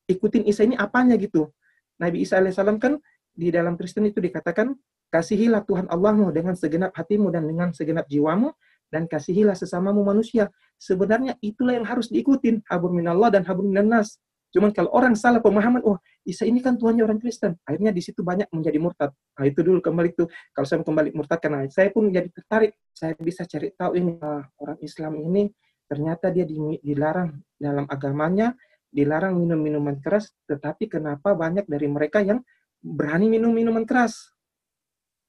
ikutin 0.08 0.48
Isa 0.48 0.64
ini 0.64 0.74
apanya 0.80 1.14
gitu. 1.20 1.52
Nabi 2.00 2.24
Isa 2.24 2.40
alaihissalam 2.40 2.80
kan 2.80 2.96
di 3.30 3.52
dalam 3.52 3.76
Kristen 3.76 4.08
itu 4.08 4.18
dikatakan, 4.18 4.72
kasihilah 5.12 5.62
Tuhan 5.68 5.92
Allahmu 5.92 6.32
dengan 6.32 6.56
segenap 6.56 6.96
hatimu 6.96 7.28
dan 7.28 7.44
dengan 7.44 7.68
segenap 7.76 8.08
jiwamu, 8.08 8.50
dan 8.90 9.06
kasihilah 9.06 9.54
sesamamu 9.54 10.02
manusia. 10.02 10.50
Sebenarnya 10.80 11.38
itulah 11.44 11.78
yang 11.78 11.86
harus 11.86 12.10
diikutin. 12.10 12.66
Habur 12.66 12.90
minallah 12.90 13.30
dan 13.30 13.46
habur 13.46 13.62
minannas. 13.62 14.18
Cuman 14.50 14.74
kalau 14.74 14.90
orang 14.90 15.14
salah 15.14 15.38
pemahaman, 15.38 15.82
oh 15.86 15.98
Isa 16.26 16.42
ini 16.42 16.58
kan 16.58 16.74
Tuhannya 16.74 17.06
orang 17.06 17.22
Kristen. 17.22 17.54
Akhirnya 17.62 17.94
di 17.94 18.02
situ 18.02 18.26
banyak 18.26 18.50
menjadi 18.50 18.78
murtad. 18.82 19.10
Nah 19.14 19.46
itu 19.46 19.62
dulu 19.62 19.78
kembali 19.78 20.10
itu. 20.10 20.26
Kalau 20.50 20.66
saya 20.66 20.82
kembali 20.82 21.14
murtad, 21.14 21.38
karena 21.38 21.64
saya 21.70 21.94
pun 21.94 22.10
jadi 22.10 22.26
tertarik. 22.28 22.74
Saya 22.90 23.14
bisa 23.16 23.46
cari 23.46 23.70
tahu 23.72 23.92
ini 23.94 24.18
ah, 24.18 24.42
orang 24.58 24.78
Islam 24.82 25.22
ini 25.22 25.48
ternyata 25.86 26.30
dia 26.30 26.46
dilarang 26.46 27.42
dalam 27.58 27.86
agamanya, 27.90 28.54
dilarang 28.90 29.38
minum 29.38 29.58
minuman 29.58 29.98
keras. 30.02 30.34
Tetapi 30.50 30.90
kenapa 30.90 31.34
banyak 31.34 31.70
dari 31.70 31.86
mereka 31.86 32.18
yang 32.18 32.42
berani 32.82 33.30
minum 33.30 33.54
minuman 33.54 33.86
keras? 33.86 34.34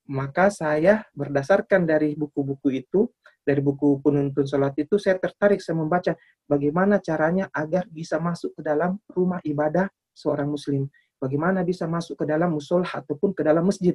Maka 0.10 0.50
saya 0.50 1.06
berdasarkan 1.14 1.86
dari 1.86 2.18
buku-buku 2.18 2.74
itu, 2.74 3.08
dari 3.42 3.62
buku 3.62 4.02
penuntun 4.06 4.46
sholat 4.46 4.78
itu 4.78 5.02
saya 5.02 5.18
tertarik 5.18 5.58
saya 5.60 5.82
membaca 5.82 6.14
bagaimana 6.46 7.02
caranya 7.02 7.50
agar 7.50 7.90
bisa 7.90 8.22
masuk 8.22 8.54
ke 8.54 8.62
dalam 8.62 9.02
rumah 9.10 9.42
ibadah 9.42 9.90
seorang 10.14 10.50
muslim. 10.50 10.86
Bagaimana 11.18 11.62
bisa 11.62 11.86
masuk 11.86 12.22
ke 12.22 12.26
dalam 12.26 12.54
musola 12.54 12.86
ataupun 12.86 13.34
ke 13.34 13.42
dalam 13.46 13.66
masjid. 13.66 13.94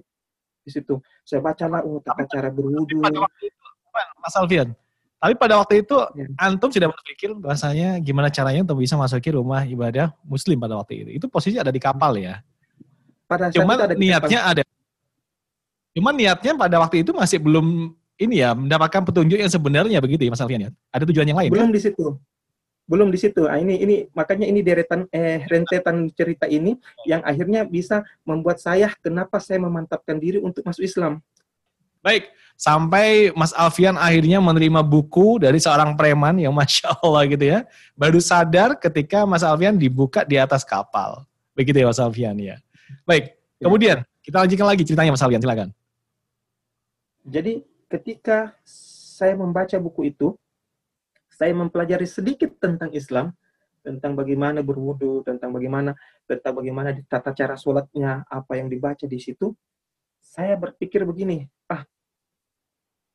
Di 0.63 0.71
situ 0.71 0.99
saya 1.23 1.43
bacalah 1.43 1.87
oh 1.87 2.03
tata 2.03 2.27
cara 2.27 2.51
berwudu. 2.51 3.03
Mas 4.19 4.35
Alfian, 4.37 4.75
tapi 5.17 5.33
pada 5.39 5.57
waktu 5.57 5.81
itu 5.81 5.97
ya. 6.13 6.27
antum 6.37 6.69
sudah 6.69 6.93
berpikir 6.93 7.33
bahasanya 7.35 7.97
gimana 8.05 8.29
caranya 8.29 8.69
untuk 8.69 8.85
bisa 8.85 9.01
masuk 9.01 9.25
ke 9.25 9.33
rumah 9.33 9.65
ibadah 9.65 10.13
muslim 10.27 10.61
pada 10.61 10.77
waktu 10.77 11.07
itu. 11.07 11.11
Itu 11.23 11.27
posisi 11.33 11.57
ada 11.57 11.73
di 11.73 11.81
kapal 11.81 12.21
ya. 12.21 12.43
pada 13.25 13.49
saat 13.49 13.57
Cuman 13.59 13.75
itu 13.75 13.85
ada 13.89 13.95
di 13.97 14.01
niatnya 14.05 14.41
ada. 14.45 14.63
Cuman 15.97 16.15
niatnya 16.15 16.53
pada 16.61 16.77
waktu 16.79 17.01
itu 17.01 17.17
masih 17.17 17.41
belum 17.41 17.97
ini 18.17 18.41
ya 18.41 18.57
mendapatkan 18.57 19.05
petunjuk 19.05 19.37
yang 19.41 19.53
sebenarnya 19.53 19.99
begitu 20.01 20.25
ya 20.25 20.33
Mas 20.33 20.41
Alfian 20.41 20.69
ya. 20.69 20.71
Ada 20.93 21.05
tujuan 21.09 21.29
yang 21.29 21.39
lain 21.39 21.51
belum 21.53 21.71
kan? 21.71 21.77
di 21.77 21.83
situ 21.83 22.07
belum 22.87 23.11
di 23.11 23.19
situ 23.19 23.43
ah, 23.51 23.59
ini 23.59 23.83
ini 23.83 23.97
makanya 24.15 24.47
ini 24.47 24.63
deretan 24.63 25.11
eh 25.11 25.43
rentetan 25.51 26.07
cerita 26.15 26.47
ini 26.47 26.79
yang 27.03 27.19
akhirnya 27.27 27.67
bisa 27.67 28.07
membuat 28.23 28.63
saya 28.63 28.95
kenapa 29.03 29.43
saya 29.43 29.59
memantapkan 29.59 30.15
diri 30.23 30.39
untuk 30.39 30.63
masuk 30.63 30.87
Islam 30.87 31.19
Baik, 32.07 32.31
sampai 32.55 33.35
Mas 33.35 33.51
Alfian 33.51 33.99
akhirnya 33.99 34.39
menerima 34.39 34.79
buku 34.87 35.43
dari 35.43 35.59
seorang 35.59 35.99
preman 35.99 36.39
yang 36.39 36.55
Masya 36.63 36.95
Allah 37.03 37.27
gitu 37.27 37.43
ya. 37.43 37.67
Baru 37.99 38.23
sadar 38.23 38.79
ketika 38.79 39.27
Mas 39.27 39.43
Alfian 39.43 39.75
dibuka 39.75 40.23
di 40.23 40.39
atas 40.39 40.63
kapal. 40.63 41.27
Begitu 41.59 41.83
ya 41.83 41.91
Mas 41.91 41.99
Alfian 41.99 42.39
ya. 42.39 42.63
Baik, 43.03 43.35
Ya. 43.59 43.67
kemudian 43.67 43.97
kita 44.23 44.39
lanjutkan 44.39 44.69
lagi 44.71 44.87
ceritanya 44.87 45.11
Mas 45.11 45.25
Alfian, 45.25 45.43
silakan. 45.43 45.69
Jadi 47.27 47.67
ketika 47.87 48.55
saya 48.67 49.39
membaca 49.39 49.75
buku 49.79 50.13
itu, 50.13 50.35
saya 51.31 51.53
mempelajari 51.55 52.07
sedikit 52.09 52.57
tentang 52.59 52.91
Islam, 52.97 53.33
tentang 53.85 54.19
bagaimana 54.19 54.65
berwudu, 54.67 55.23
tentang 55.23 55.55
bagaimana 55.55 55.95
tentang 56.27 56.59
bagaimana 56.59 56.91
tata 57.07 57.31
cara 57.31 57.55
sholatnya, 57.55 58.27
apa 58.27 58.59
yang 58.59 58.67
dibaca 58.67 59.07
di 59.07 59.19
situ. 59.21 59.55
Saya 60.19 60.59
berpikir 60.59 61.07
begini, 61.07 61.47
ah, 61.71 61.87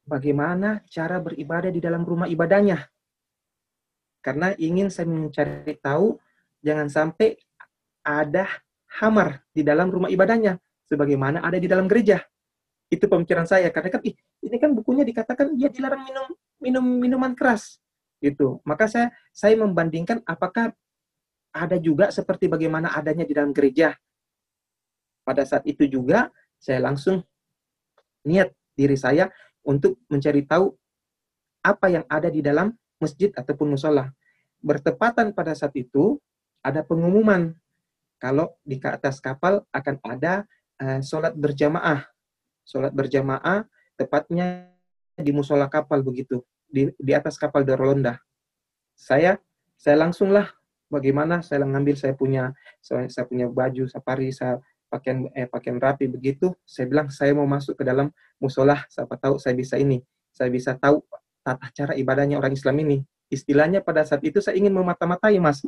bagaimana 0.07 0.81
cara 0.87 1.19
beribadah 1.19 1.69
di 1.69 1.83
dalam 1.83 2.07
rumah 2.07 2.31
ibadahnya? 2.31 2.87
Karena 4.23 4.53
ingin 4.55 4.87
saya 4.87 5.09
mencari 5.09 5.75
tahu, 5.81 6.15
jangan 6.61 6.87
sampai 6.87 7.35
ada 8.05 8.47
hamar 9.01 9.43
di 9.51 9.65
dalam 9.65 9.91
rumah 9.91 10.07
ibadahnya, 10.07 10.55
sebagaimana 10.87 11.43
ada 11.43 11.57
di 11.59 11.67
dalam 11.67 11.89
gereja 11.89 12.21
itu 12.91 13.07
pemikiran 13.07 13.47
saya 13.47 13.71
karena 13.71 13.87
kan 13.87 14.01
ih, 14.03 14.13
ini 14.43 14.57
kan 14.59 14.75
bukunya 14.75 15.07
dikatakan 15.07 15.55
dia 15.55 15.71
dilarang 15.71 16.03
minum 16.03 16.27
minum 16.59 16.85
minuman 16.85 17.31
keras. 17.31 17.79
Gitu. 18.19 18.59
Maka 18.67 18.85
saya 18.91 19.07
saya 19.31 19.55
membandingkan 19.55 20.19
apakah 20.27 20.75
ada 21.55 21.79
juga 21.79 22.11
seperti 22.11 22.51
bagaimana 22.51 22.91
adanya 22.91 23.23
di 23.23 23.31
dalam 23.31 23.55
gereja. 23.55 23.95
Pada 25.23 25.47
saat 25.47 25.63
itu 25.63 25.87
juga 25.87 26.27
saya 26.59 26.83
langsung 26.83 27.23
niat 28.27 28.51
diri 28.75 28.99
saya 28.99 29.31
untuk 29.63 29.97
mencari 30.11 30.43
tahu 30.43 30.75
apa 31.63 31.87
yang 31.87 32.05
ada 32.11 32.27
di 32.27 32.43
dalam 32.43 32.75
masjid 32.99 33.31
ataupun 33.31 33.71
musola. 33.71 34.11
Bertepatan 34.59 35.31
pada 35.31 35.55
saat 35.55 35.73
itu 35.79 36.19
ada 36.59 36.83
pengumuman. 36.83 37.55
Kalau 38.21 38.53
di 38.61 38.77
atas 38.77 39.17
kapal 39.17 39.65
akan 39.73 39.95
ada 40.05 40.45
eh, 40.77 41.01
sholat 41.01 41.33
berjamaah 41.33 42.05
sholat 42.65 42.93
berjamaah 42.93 43.65
tepatnya 43.97 44.71
di 45.17 45.31
musola 45.35 45.67
kapal 45.69 46.01
begitu 46.01 46.41
di 46.71 46.89
di 46.95 47.11
atas 47.11 47.35
kapal 47.35 47.67
Dorolonda. 47.67 48.17
Saya 48.95 49.37
saya 49.75 49.99
langsunglah 50.07 50.49
bagaimana 50.87 51.43
saya 51.43 51.67
ngambil 51.67 51.95
saya 51.99 52.13
punya 52.15 52.55
saya, 52.79 53.11
saya 53.11 53.27
punya 53.27 53.51
baju 53.51 53.85
safari 53.91 54.31
saya 54.31 54.57
pakaian 54.87 55.27
eh 55.35 55.45
pakaian 55.45 55.77
rapi 55.77 56.07
begitu. 56.07 56.55
Saya 56.63 56.87
bilang 56.87 57.11
saya 57.11 57.35
mau 57.35 57.45
masuk 57.45 57.75
ke 57.75 57.83
dalam 57.83 58.09
musola 58.39 58.87
siapa 58.87 59.19
tahu 59.19 59.37
saya 59.37 59.53
bisa 59.53 59.75
ini. 59.75 59.99
Saya 60.31 60.47
bisa 60.47 60.73
tahu 60.79 61.03
tata 61.43 61.67
cara 61.75 61.93
ibadahnya 61.99 62.39
orang 62.39 62.55
Islam 62.55 62.79
ini. 62.81 62.97
Istilahnya 63.31 63.83
pada 63.83 64.03
saat 64.07 64.23
itu 64.23 64.43
saya 64.43 64.55
ingin 64.59 64.71
memata-matai 64.75 65.39
mas. 65.39 65.63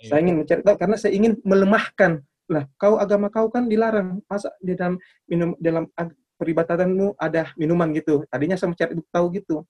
Saya 0.00 0.24
ingin 0.24 0.42
mencari 0.42 0.62
tahu 0.64 0.76
karena 0.80 0.96
saya 0.96 1.12
ingin 1.12 1.36
melemahkan 1.44 2.24
lah 2.50 2.66
kau 2.74 2.98
agama 2.98 3.30
kau 3.30 3.46
kan 3.46 3.70
dilarang. 3.70 4.18
Masa 4.26 4.50
di 4.58 4.74
dalam 4.74 4.98
minum 5.30 5.54
dalam 5.62 5.86
peribadanmu 6.34 7.14
ada 7.14 7.54
minuman 7.54 7.94
gitu? 7.94 8.26
Tadinya 8.26 8.58
saya 8.58 8.74
mencari 8.74 8.98
tahu 9.14 9.26
gitu. 9.38 9.62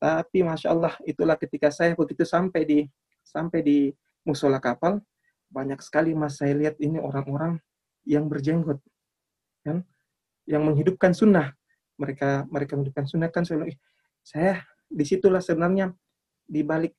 Tapi 0.00 0.40
masya 0.40 0.72
Allah 0.72 0.96
itulah 1.04 1.36
ketika 1.36 1.68
saya 1.68 1.92
begitu 1.92 2.24
sampai 2.24 2.64
di 2.64 2.78
sampai 3.24 3.60
di 3.60 3.78
musola 4.24 4.56
kapal 4.60 5.00
banyak 5.52 5.78
sekali 5.84 6.16
mas 6.16 6.40
saya 6.40 6.56
lihat 6.56 6.80
ini 6.80 6.96
orang-orang 6.96 7.60
yang 8.08 8.26
berjenggot 8.26 8.80
kan? 9.60 9.84
Yang 10.48 10.62
menghidupkan 10.64 11.12
sunnah. 11.12 11.52
Mereka 12.00 12.48
mereka 12.48 12.74
menghidupkan 12.74 13.06
sunnah 13.06 13.28
kan 13.30 13.44
saya 13.46 13.62
bilang, 13.62 13.70
"Ih, 13.70 13.78
saya 14.24 14.64
di 14.88 15.04
situlah 15.04 15.44
sebenarnya 15.44 15.92
di 16.44 16.60
balik 16.64 16.96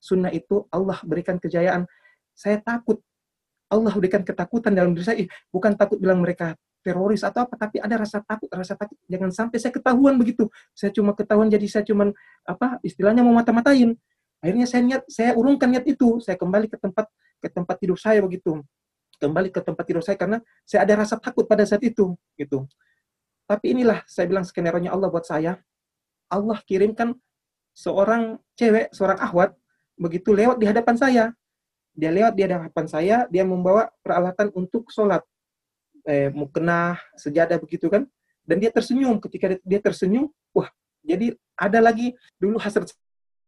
sunnah 0.00 0.30
itu 0.32 0.64
Allah 0.72 1.00
berikan 1.02 1.40
kejayaan. 1.40 1.88
Saya 2.36 2.60
takut 2.60 3.00
Allah 3.66 3.92
berikan 3.94 4.22
ketakutan 4.22 4.72
dalam 4.74 4.94
diri 4.94 5.04
saya. 5.06 5.26
Bukan 5.50 5.74
takut 5.74 5.98
bilang 5.98 6.22
mereka 6.22 6.54
teroris 6.86 7.26
atau 7.26 7.42
apa 7.42 7.58
tapi 7.58 7.82
ada 7.82 7.98
rasa 7.98 8.22
takut 8.22 8.46
rasa 8.54 8.78
takut. 8.78 8.94
Jangan 9.10 9.30
sampai 9.34 9.58
saya 9.58 9.72
ketahuan 9.74 10.14
begitu. 10.14 10.46
Saya 10.70 10.94
cuma 10.94 11.10
ketahuan 11.18 11.50
jadi 11.50 11.66
saya 11.66 11.82
cuma 11.82 12.14
apa 12.46 12.78
istilahnya 12.86 13.26
mau 13.26 13.34
mata-matain. 13.34 13.98
Akhirnya 14.38 14.66
saya 14.70 14.82
niat 14.86 15.02
saya 15.10 15.34
urungkan 15.34 15.66
niat 15.74 15.82
itu. 15.90 16.22
Saya 16.22 16.38
kembali 16.38 16.70
ke 16.70 16.78
tempat 16.78 17.10
ke 17.42 17.48
tempat 17.50 17.76
tidur 17.82 17.98
saya 17.98 18.22
begitu. 18.22 18.62
Kembali 19.18 19.50
ke 19.50 19.58
tempat 19.58 19.82
tidur 19.82 20.02
saya 20.04 20.14
karena 20.14 20.38
saya 20.62 20.86
ada 20.86 21.02
rasa 21.02 21.18
takut 21.18 21.42
pada 21.50 21.66
saat 21.66 21.82
itu 21.82 22.14
gitu. 22.38 22.70
Tapi 23.50 23.74
inilah 23.74 24.06
saya 24.06 24.30
bilang 24.30 24.46
skenario 24.46 24.78
nya 24.78 24.94
Allah 24.94 25.10
buat 25.10 25.26
saya. 25.26 25.58
Allah 26.30 26.58
kirimkan 26.62 27.18
seorang 27.74 28.38
cewek 28.54 28.94
seorang 28.94 29.18
ahwat 29.20 29.50
begitu 30.00 30.32
lewat 30.32 30.56
di 30.56 30.66
hadapan 30.70 30.96
saya 30.96 31.24
dia 31.96 32.12
lewat 32.12 32.36
di 32.36 32.44
hadapan 32.44 32.86
saya 32.86 33.16
dia 33.32 33.42
membawa 33.42 33.88
peralatan 34.04 34.52
untuk 34.52 34.92
sholat. 34.92 35.24
Eh, 36.06 36.30
mukena 36.30 37.00
sejadah 37.18 37.58
begitu 37.58 37.88
kan? 37.88 38.06
Dan 38.46 38.62
dia 38.62 38.70
tersenyum. 38.70 39.18
Ketika 39.18 39.58
dia- 39.64 39.82
tersenyum 39.82 40.30
wah 40.52 40.68
jadi 41.02 41.34
ada 41.56 41.80
lagi 41.80 42.12
dulu 42.36 42.60
hasrat 42.60 42.92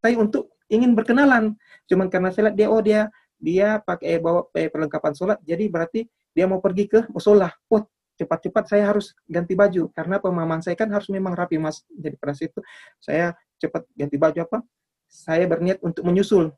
saya 0.00 0.16
untuk 0.16 0.50
ingin 0.72 0.96
berkenalan. 0.96 1.54
Cuman 1.86 2.08
karena 2.08 2.32
saya 2.32 2.50
lihat 2.50 2.56
dia 2.56 2.68
oh 2.72 2.82
dia 2.82 3.00
dia 3.38 3.68
pakai 3.84 4.18
bawa 4.18 4.48
eh, 4.56 4.66
perlengkapan 4.66 5.14
sholat 5.14 5.38
jadi 5.46 5.68
berarti 5.70 6.08
dia 6.32 6.48
mau 6.48 6.58
pergi 6.58 6.88
ke 6.88 7.06
musola. 7.12 7.52
Wah 7.68 7.84
cepat-cepat 8.18 8.64
saya 8.66 8.90
harus 8.90 9.14
ganti 9.28 9.54
baju. 9.54 9.92
Karena 9.94 10.18
pemahaman 10.18 10.64
saya 10.64 10.74
kan 10.74 10.90
harus 10.90 11.06
memang 11.12 11.36
rapi 11.36 11.60
mas. 11.60 11.86
Jadi 11.94 12.16
pada 12.18 12.34
saat 12.34 12.50
itu 12.50 12.60
saya 12.98 13.36
cepat 13.60 13.86
ganti 13.94 14.16
baju 14.18 14.40
apa? 14.42 14.58
Saya 15.06 15.46
berniat 15.46 15.78
untuk 15.84 16.02
menyusul 16.02 16.50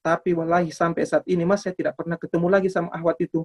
tapi 0.00 0.32
wallahi 0.32 0.72
sampai 0.72 1.04
saat 1.04 1.24
ini 1.28 1.44
mas 1.44 1.64
saya 1.64 1.76
tidak 1.76 1.96
pernah 1.96 2.16
ketemu 2.16 2.46
lagi 2.48 2.68
sama 2.72 2.88
ahwat 2.92 3.20
itu. 3.20 3.44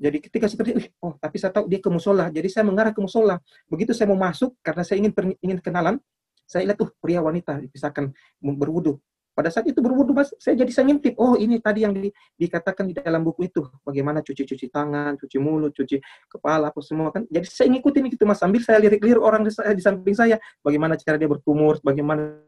Jadi 0.00 0.16
ketika 0.16 0.48
seperti 0.48 0.70
"Ih, 0.80 0.88
oh 1.04 1.14
tapi 1.20 1.36
saya 1.36 1.52
tahu 1.52 1.68
dia 1.68 1.76
ke 1.76 1.92
musola. 1.92 2.32
Jadi 2.32 2.48
saya 2.48 2.64
mengarah 2.64 2.90
ke 2.90 3.00
musola. 3.04 3.36
Begitu 3.68 3.92
saya 3.92 4.08
mau 4.08 4.16
masuk 4.16 4.56
karena 4.64 4.80
saya 4.80 4.96
ingin 5.04 5.12
ingin 5.44 5.58
kenalan 5.60 6.00
saya 6.48 6.66
lihat 6.66 6.82
tuh 6.82 6.90
pria 6.98 7.22
wanita 7.22 7.60
dipisahkan 7.62 8.10
berwudu. 8.42 8.98
Pada 9.30 9.46
saat 9.52 9.70
itu 9.70 9.78
berwudu 9.78 10.10
mas 10.10 10.34
saya 10.42 10.58
jadi 10.58 10.72
saya 10.74 10.90
ngintip 10.90 11.14
oh 11.14 11.38
ini 11.38 11.62
tadi 11.62 11.86
yang 11.86 11.94
di- 11.94 12.10
dikatakan 12.34 12.90
di 12.90 12.98
dalam 12.98 13.22
buku 13.22 13.46
itu 13.46 13.62
bagaimana 13.86 14.18
cuci-cuci 14.24 14.66
tangan 14.72 15.14
cuci 15.14 15.38
mulut 15.38 15.70
cuci 15.70 16.02
kepala 16.26 16.74
apa 16.74 16.80
semua 16.82 17.14
kan. 17.14 17.28
Jadi 17.30 17.46
saya 17.46 17.68
ngikutin 17.70 18.10
itu 18.10 18.24
mas 18.26 18.42
sambil 18.42 18.64
saya 18.64 18.82
lirik-lirik 18.82 19.22
orang 19.22 19.46
di, 19.46 19.52
di 19.54 19.82
samping 19.84 20.16
saya 20.16 20.40
bagaimana 20.64 20.98
cara 20.98 21.14
dia 21.20 21.30
berkumur 21.30 21.78
bagaimana 21.84 22.40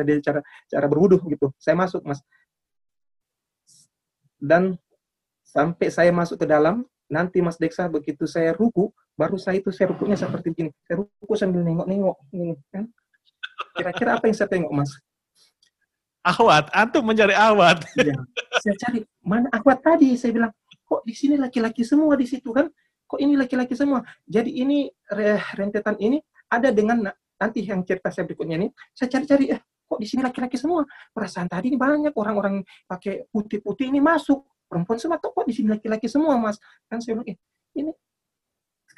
dia 0.00 0.16
cara 0.24 0.40
cara 0.70 0.86
berwudu 0.88 1.20
gitu. 1.28 1.52
Saya 1.60 1.76
masuk 1.76 2.00
mas 2.06 2.24
dan 4.40 4.74
sampai 5.44 5.92
saya 5.92 6.10
masuk 6.10 6.40
ke 6.40 6.46
dalam 6.48 6.82
nanti 7.06 7.38
Mas 7.44 7.60
Deksa 7.60 7.86
begitu 7.86 8.24
saya 8.24 8.56
ruku 8.56 8.88
baru 9.18 9.36
saya 9.36 9.60
itu 9.60 9.68
saya 9.68 9.92
rukunya 9.92 10.16
seperti 10.16 10.48
begini. 10.48 10.70
Saya 10.88 11.04
ruku 11.04 11.34
sambil 11.36 11.60
nengok-nengok 11.60 12.16
ini 12.32 12.56
kan? 12.72 12.88
Kira-kira 13.76 14.16
apa 14.16 14.24
yang 14.24 14.36
saya 14.36 14.48
tengok 14.48 14.72
Mas? 14.72 14.90
Awat, 16.24 16.72
antum 16.72 17.04
mencari 17.04 17.36
awat. 17.36 17.84
Iya. 17.96 18.16
saya 18.60 18.74
cari 18.80 19.00
mana 19.20 19.48
akwat 19.52 19.80
tadi? 19.84 20.16
Saya 20.16 20.32
bilang 20.36 20.52
kok 20.84 21.04
di 21.04 21.12
sini 21.16 21.36
laki-laki 21.36 21.84
semua 21.84 22.16
di 22.16 22.24
situ 22.24 22.48
kan? 22.52 22.68
Kok 23.08 23.20
ini 23.20 23.36
laki-laki 23.36 23.76
semua? 23.76 24.04
Jadi 24.24 24.56
ini 24.56 24.88
re- 25.12 25.40
rentetan 25.56 25.96
ini 26.00 26.20
ada 26.48 26.68
dengan 26.72 27.08
na- 27.08 27.16
nanti 27.40 27.64
yang 27.64 27.84
cerita 27.84 28.12
saya 28.12 28.24
berikutnya 28.28 28.56
ini. 28.60 28.68
Saya 28.92 29.08
cari-cari 29.16 29.52
eh 29.52 29.60
kok 29.90 29.98
di 29.98 30.06
sini 30.06 30.22
laki-laki 30.22 30.54
semua? 30.54 30.86
Perasaan 31.10 31.50
tadi 31.50 31.74
ini 31.74 31.78
banyak 31.78 32.14
orang-orang 32.14 32.62
pakai 32.86 33.26
putih-putih 33.34 33.90
ini 33.90 33.98
masuk. 33.98 34.46
Perempuan 34.70 35.02
semua 35.02 35.18
kok 35.18 35.34
di 35.42 35.50
sini 35.50 35.74
laki-laki 35.74 36.06
semua 36.06 36.38
mas. 36.38 36.62
Kan 36.86 37.02
saya 37.02 37.18
bilang 37.18 37.34
eh 37.34 37.38
ini 37.74 37.90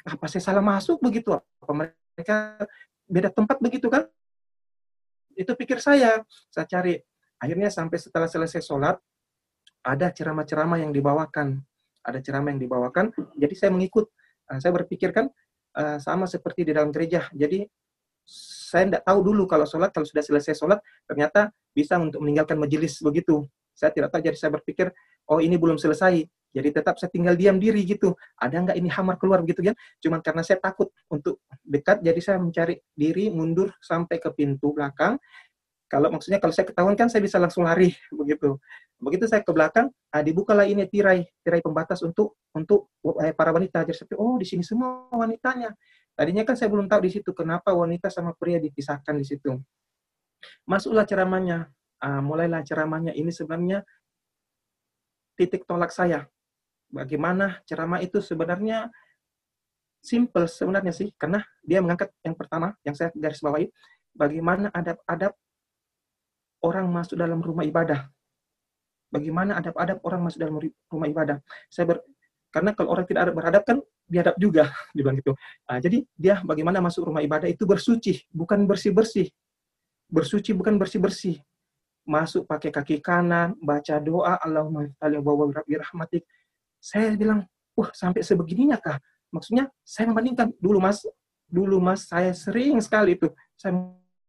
apa 0.05 0.25
saya 0.29 0.45
salah 0.45 0.61
masuk 0.61 1.01
begitu? 1.01 1.33
Apa 1.33 1.73
mereka 1.73 2.61
beda 3.09 3.33
tempat 3.33 3.57
begitu 3.57 3.89
kan? 3.89 4.05
Itu 5.33 5.57
pikir 5.57 5.81
saya. 5.81 6.21
Saya 6.53 6.69
cari. 6.69 7.01
Akhirnya 7.41 7.73
sampai 7.73 7.97
setelah 7.97 8.29
selesai 8.29 8.61
sholat 8.61 9.01
ada 9.81 10.07
ceramah-ceramah 10.13 10.77
yang 10.77 10.93
dibawakan. 10.93 11.57
Ada 12.05 12.21
ceramah 12.21 12.53
yang 12.53 12.61
dibawakan. 12.61 13.09
Jadi 13.33 13.53
saya 13.57 13.73
mengikut. 13.73 14.07
Eh, 14.53 14.59
saya 14.61 14.71
berpikir 14.77 15.09
kan 15.09 15.31
eh, 15.73 15.97
sama 15.97 16.29
seperti 16.29 16.69
di 16.69 16.71
dalam 16.77 16.93
gereja. 16.93 17.25
Jadi 17.33 17.65
saya 18.25 18.89
tidak 18.89 19.03
tahu 19.05 19.19
dulu 19.21 19.43
kalau 19.45 19.67
sholat 19.67 19.91
kalau 19.91 20.07
sudah 20.07 20.23
selesai 20.23 20.55
sholat 20.57 20.79
ternyata 21.05 21.51
bisa 21.75 21.99
untuk 21.99 22.23
meninggalkan 22.23 22.57
majelis 22.57 22.97
begitu 23.03 23.43
saya 23.75 23.91
tidak 23.91 24.13
tahu 24.13 24.21
jadi 24.23 24.37
saya 24.37 24.51
berpikir 24.55 24.89
oh 25.27 25.39
ini 25.41 25.55
belum 25.57 25.77
selesai 25.79 26.25
Jadi 26.53 26.69
tetap 26.69 27.01
saya 27.01 27.09
tinggal 27.09 27.33
diam 27.33 27.57
diri 27.57 27.81
gitu. 27.81 28.13
Ada 28.37 28.61
nggak 28.61 28.77
ini 28.77 28.85
hamar 28.93 29.17
keluar 29.17 29.41
gitu 29.41 29.65
kan? 29.65 29.73
Cuman 29.97 30.21
karena 30.21 30.45
saya 30.45 30.61
takut 30.61 30.93
untuk 31.09 31.41
dekat, 31.65 32.05
jadi 32.05 32.19
saya 32.21 32.37
mencari 32.37 32.77
diri 32.93 33.33
mundur 33.33 33.73
sampai 33.81 34.21
ke 34.21 34.29
pintu 34.37 34.69
belakang. 34.69 35.17
Kalau 35.89 36.13
maksudnya 36.13 36.37
kalau 36.37 36.53
saya 36.53 36.69
ketahuan 36.69 36.93
kan 36.93 37.09
saya 37.09 37.25
bisa 37.25 37.41
langsung 37.41 37.65
lari 37.65 37.89
begitu. 38.21 38.61
Begitu 39.01 39.25
saya 39.25 39.41
ke 39.41 39.49
belakang, 39.49 39.89
ah, 40.13 40.21
dibukalah 40.21 40.69
ini 40.69 40.85
tirai 40.85 41.25
tirai 41.41 41.59
pembatas 41.65 42.05
untuk 42.05 42.37
untuk 42.53 42.93
eh, 43.25 43.33
para 43.33 43.49
wanita. 43.49 43.81
Jadi 43.89 44.13
oh 44.13 44.37
di 44.37 44.45
sini 44.45 44.61
semua 44.61 45.09
wanitanya. 45.09 45.73
Tadinya 46.13 46.45
kan 46.45 46.53
saya 46.53 46.69
belum 46.69 46.85
tahu 46.85 47.09
di 47.09 47.11
situ 47.17 47.33
kenapa 47.33 47.73
wanita 47.73 48.09
sama 48.13 48.37
pria 48.37 48.61
dipisahkan 48.61 49.17
di 49.17 49.25
situ. 49.25 49.57
Masuklah 50.69 51.07
ceramahnya. 51.09 51.69
Ah, 51.97 52.21
mulailah 52.21 52.61
ceramahnya. 52.61 53.15
Ini 53.15 53.31
sebenarnya 53.33 53.81
titik 55.33 55.65
tolak 55.65 55.89
saya 55.89 56.29
bagaimana 56.93 57.61
ceramah 57.65 57.99
itu 58.05 58.21
sebenarnya 58.21 58.93
simple 60.03 60.45
sebenarnya 60.45 60.93
sih 60.93 61.09
karena 61.17 61.41
dia 61.65 61.81
mengangkat 61.81 62.13
yang 62.21 62.37
pertama 62.37 62.77
yang 62.85 62.93
saya 62.93 63.09
garis 63.17 63.41
bawahi 63.41 63.71
bagaimana 64.13 64.69
adab-adab 64.69 65.33
orang 66.61 66.85
masuk 66.93 67.17
dalam 67.17 67.41
rumah 67.41 67.65
ibadah 67.65 68.05
bagaimana 69.09 69.57
adab-adab 69.57 69.97
orang 70.05 70.21
masuk 70.21 70.39
dalam 70.43 70.55
rumah 70.91 71.07
ibadah 71.09 71.37
saya 71.71 71.89
ber, 71.89 71.97
karena 72.53 72.77
kalau 72.77 72.93
orang 72.93 73.09
tidak 73.09 73.33
beradab 73.33 73.63
kan 73.65 73.77
biadab 74.05 74.37
juga 74.37 74.69
dibilang 74.95 75.17
gitu. 75.17 75.33
Nah, 75.65 75.81
jadi 75.81 75.97
dia 76.13 76.35
bagaimana 76.45 76.77
masuk 76.79 77.09
rumah 77.09 77.25
ibadah 77.25 77.49
itu 77.49 77.65
bersuci 77.65 78.29
bukan 78.29 78.69
bersih 78.69 78.93
bersih 78.93 79.27
bersuci 80.13 80.53
bukan 80.53 80.77
bersih 80.77 81.01
bersih 81.01 81.35
masuk 82.05 82.45
pakai 82.45 82.69
kaki 82.69 83.01
kanan 83.01 83.57
baca 83.57 83.97
doa 83.97 84.37
Allahumma 84.37 84.85
wa 85.01 85.49
rahmatik 85.57 86.21
saya 86.83 87.15
bilang, 87.15 87.47
wah 87.79 87.87
sampai 87.95 88.19
sebegininya 88.19 88.75
kah? 88.75 88.99
Maksudnya 89.31 89.71
saya 89.87 90.11
membandingkan. 90.11 90.51
Dulu 90.59 90.83
mas, 90.83 91.07
dulu 91.47 91.79
mas 91.79 92.11
saya 92.11 92.35
sering 92.35 92.83
sekali 92.83 93.15
itu 93.15 93.31
saya 93.55 93.79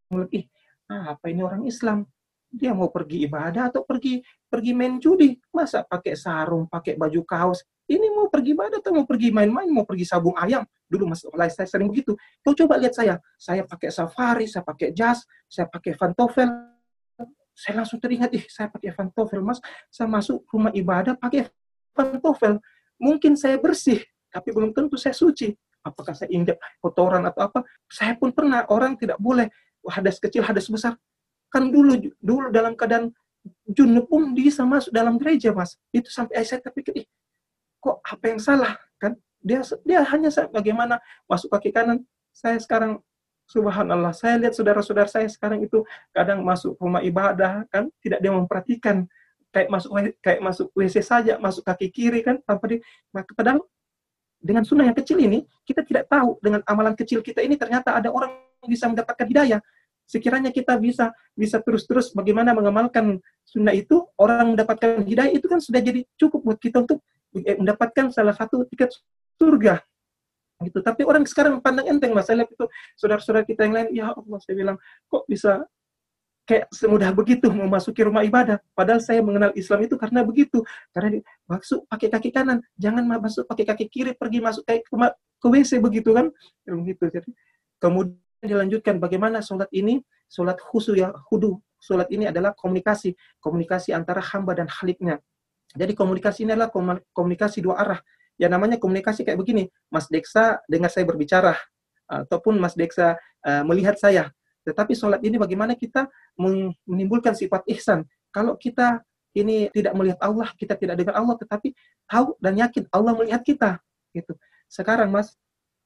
melihat, 0.06 0.30
ih 0.30 0.44
ah, 0.86 1.18
apa 1.18 1.26
ini 1.34 1.42
orang 1.42 1.66
Islam? 1.66 2.06
Dia 2.54 2.70
mau 2.70 2.86
pergi 2.86 3.26
ibadah 3.26 3.66
atau 3.74 3.82
pergi 3.82 4.22
pergi 4.46 4.70
main 4.70 5.02
judi? 5.02 5.34
Masa 5.50 5.82
pakai 5.82 6.14
sarung, 6.14 6.70
pakai 6.70 6.94
baju 6.94 7.20
kaos? 7.26 7.66
Ini 7.90 8.14
mau 8.14 8.30
pergi 8.30 8.54
ibadah 8.54 8.78
atau 8.78 8.94
mau 8.94 9.04
pergi 9.04 9.34
main-main? 9.34 9.66
Mau 9.66 9.82
pergi 9.82 10.06
sabung 10.06 10.38
ayam? 10.38 10.62
Dulu 10.86 11.10
mas, 11.10 11.26
saya 11.26 11.66
sering 11.66 11.90
begitu. 11.90 12.14
Kau 12.46 12.54
coba 12.54 12.78
lihat 12.78 12.94
saya, 12.94 13.18
saya 13.34 13.66
pakai 13.66 13.90
safari, 13.90 14.46
saya 14.46 14.62
pakai 14.62 14.94
jas, 14.94 15.26
saya 15.50 15.66
pakai 15.66 15.98
pantofel, 15.98 16.46
saya 17.54 17.82
langsung 17.82 17.98
teringat, 17.98 18.30
ih 18.38 18.44
saya 18.46 18.70
pakai 18.70 18.94
pantofel 18.94 19.42
mas, 19.42 19.58
saya 19.90 20.06
masuk 20.06 20.46
rumah 20.48 20.70
ibadah 20.70 21.18
pakai 21.18 21.50
pantofel. 21.90 22.62
Mungkin 23.02 23.34
saya 23.34 23.58
bersih, 23.58 23.98
tapi 24.30 24.54
belum 24.54 24.70
tentu 24.70 24.94
saya 24.94 25.12
suci. 25.12 25.50
Apakah 25.84 26.16
saya 26.16 26.32
injak 26.32 26.56
kotoran 26.80 27.26
atau 27.28 27.50
apa? 27.50 27.60
Saya 27.90 28.16
pun 28.16 28.32
pernah 28.32 28.64
orang 28.72 28.96
tidak 28.96 29.20
boleh 29.20 29.50
hadas 29.84 30.16
kecil, 30.16 30.40
hadas 30.46 30.70
besar. 30.70 30.96
Kan 31.54 31.70
dulu 31.70 32.10
dulu 32.18 32.50
dalam 32.50 32.74
keadaan 32.74 33.14
junub 33.70 34.10
pun 34.10 34.34
bisa 34.34 34.66
masuk 34.66 34.90
dalam 34.90 35.14
gereja, 35.22 35.54
Mas. 35.54 35.78
Itu 35.94 36.10
sampai 36.10 36.42
saya 36.42 36.58
terpikir, 36.58 37.06
ih, 37.06 37.06
kok 37.78 38.02
apa 38.02 38.24
yang 38.26 38.42
salah? 38.42 38.74
Kan 38.98 39.14
dia 39.38 39.62
dia 39.86 40.02
hanya 40.02 40.34
bagaimana 40.50 40.98
masuk 41.30 41.54
kaki 41.54 41.70
kanan. 41.70 42.02
Saya 42.34 42.58
sekarang 42.58 42.98
Subhanallah, 43.44 44.16
saya 44.16 44.40
lihat 44.40 44.56
saudara-saudara 44.56 45.04
saya 45.04 45.28
sekarang 45.28 45.60
itu 45.60 45.84
kadang 46.16 46.40
masuk 46.40 46.80
rumah 46.80 47.04
ibadah 47.04 47.68
kan 47.68 47.92
tidak 48.00 48.24
dia 48.24 48.32
memperhatikan 48.32 49.04
kayak 49.52 49.68
masuk 49.68 49.90
kayak 50.24 50.40
masuk 50.40 50.66
WC 50.72 51.04
saja, 51.04 51.36
masuk 51.36 51.60
kaki 51.60 51.92
kiri 51.92 52.24
kan 52.24 52.40
tanpa 52.40 52.72
di 52.72 52.80
padahal 53.36 53.60
dengan 54.40 54.64
sunnah 54.64 54.88
yang 54.88 54.96
kecil 54.96 55.20
ini 55.20 55.44
kita 55.60 55.84
tidak 55.84 56.08
tahu 56.08 56.40
dengan 56.40 56.64
amalan 56.64 56.96
kecil 56.96 57.20
kita 57.20 57.44
ini 57.44 57.60
ternyata 57.60 57.92
ada 57.92 58.08
orang 58.08 58.32
bisa 58.64 58.88
mendapatkan 58.88 59.28
hidayah. 59.28 59.60
Sekiranya 60.04 60.52
kita 60.52 60.76
bisa 60.76 61.10
bisa 61.32 61.58
terus-terus 61.58 62.12
bagaimana 62.12 62.52
mengamalkan 62.52 63.18
sunnah 63.42 63.72
itu, 63.72 64.04
orang 64.20 64.54
mendapatkan 64.54 65.02
hidayah 65.02 65.32
itu 65.32 65.46
kan 65.48 65.58
sudah 65.58 65.80
jadi 65.80 66.04
cukup 66.20 66.44
buat 66.44 66.58
kita 66.60 66.84
untuk 66.84 67.00
eh, 67.40 67.56
mendapatkan 67.56 68.12
salah 68.12 68.36
satu 68.36 68.68
tiket 68.68 68.92
surga 69.40 69.80
gitu. 70.62 70.78
Tapi 70.80 71.02
orang 71.04 71.24
sekarang 71.26 71.58
pandang 71.58 71.90
enteng 71.90 72.14
masalah 72.14 72.46
itu 72.46 72.64
saudara-saudara 72.96 73.44
kita 73.44 73.66
yang 73.66 73.74
lain, 73.74 73.88
ya 73.92 74.04
Allah 74.14 74.38
saya 74.40 74.54
bilang 74.54 74.76
kok 75.10 75.24
bisa 75.26 75.66
kayak 76.44 76.68
semudah 76.70 77.10
begitu 77.16 77.48
memasuki 77.48 78.04
rumah 78.04 78.22
ibadah. 78.22 78.60
Padahal 78.76 79.00
saya 79.00 79.24
mengenal 79.24 79.50
Islam 79.56 79.88
itu 79.88 79.96
karena 79.96 80.20
begitu. 80.22 80.60
Karena 80.92 81.20
masuk 81.48 81.88
pakai 81.88 82.08
kaki 82.12 82.30
kanan, 82.30 82.58
jangan 82.76 83.04
masuk 83.04 83.48
pakai 83.48 83.64
kaki 83.64 83.84
kiri, 83.88 84.12
pergi 84.12 84.38
masuk 84.44 84.62
kayak 84.68 84.84
ke, 84.84 84.94
ke 85.40 85.46
WC 85.48 85.80
begitu 85.80 86.10
kan. 86.12 86.28
Begitu. 86.68 87.04
Jadi 87.08 87.30
kemudian 87.80 88.23
dilanjutkan 88.44 89.00
bagaimana 89.00 89.40
sholat 89.40 89.68
ini, 89.72 90.00
sholat 90.28 90.60
khusu 90.60 90.94
ya, 90.94 91.12
hudu. 91.32 91.58
Sholat 91.80 92.08
ini 92.08 92.28
adalah 92.28 92.56
komunikasi, 92.56 93.12
komunikasi 93.44 93.92
antara 93.92 94.20
hamba 94.20 94.56
dan 94.56 94.68
khaliknya. 94.68 95.20
Jadi 95.74 95.92
komunikasi 95.92 96.48
ini 96.48 96.56
adalah 96.56 96.72
komunikasi 97.12 97.60
dua 97.60 97.76
arah. 97.80 98.00
Ya 98.40 98.48
namanya 98.48 98.80
komunikasi 98.80 99.22
kayak 99.26 99.36
begini, 99.36 99.68
Mas 99.92 100.08
Deksa 100.08 100.64
dengar 100.64 100.88
saya 100.88 101.04
berbicara, 101.06 101.54
ataupun 102.08 102.56
Mas 102.56 102.74
Deksa 102.74 103.14
uh, 103.20 103.62
melihat 103.68 103.94
saya 104.00 104.32
tetapi 104.64 104.96
sholat 104.96 105.20
ini 105.20 105.36
bagaimana 105.36 105.76
kita 105.76 106.08
menimbulkan 106.88 107.36
sifat 107.36 107.68
ihsan. 107.76 108.08
Kalau 108.32 108.56
kita 108.56 109.04
ini 109.36 109.68
tidak 109.70 109.92
melihat 109.92 110.18
Allah, 110.24 110.48
kita 110.56 110.74
tidak 110.74 110.96
dengar 110.98 111.20
Allah, 111.20 111.36
tetapi 111.36 111.76
tahu 112.08 112.34
dan 112.40 112.56
yakin 112.56 112.88
Allah 112.90 113.12
melihat 113.12 113.44
kita. 113.44 113.70
Gitu. 114.16 114.32
Sekarang 114.66 115.12
Mas, 115.12 115.36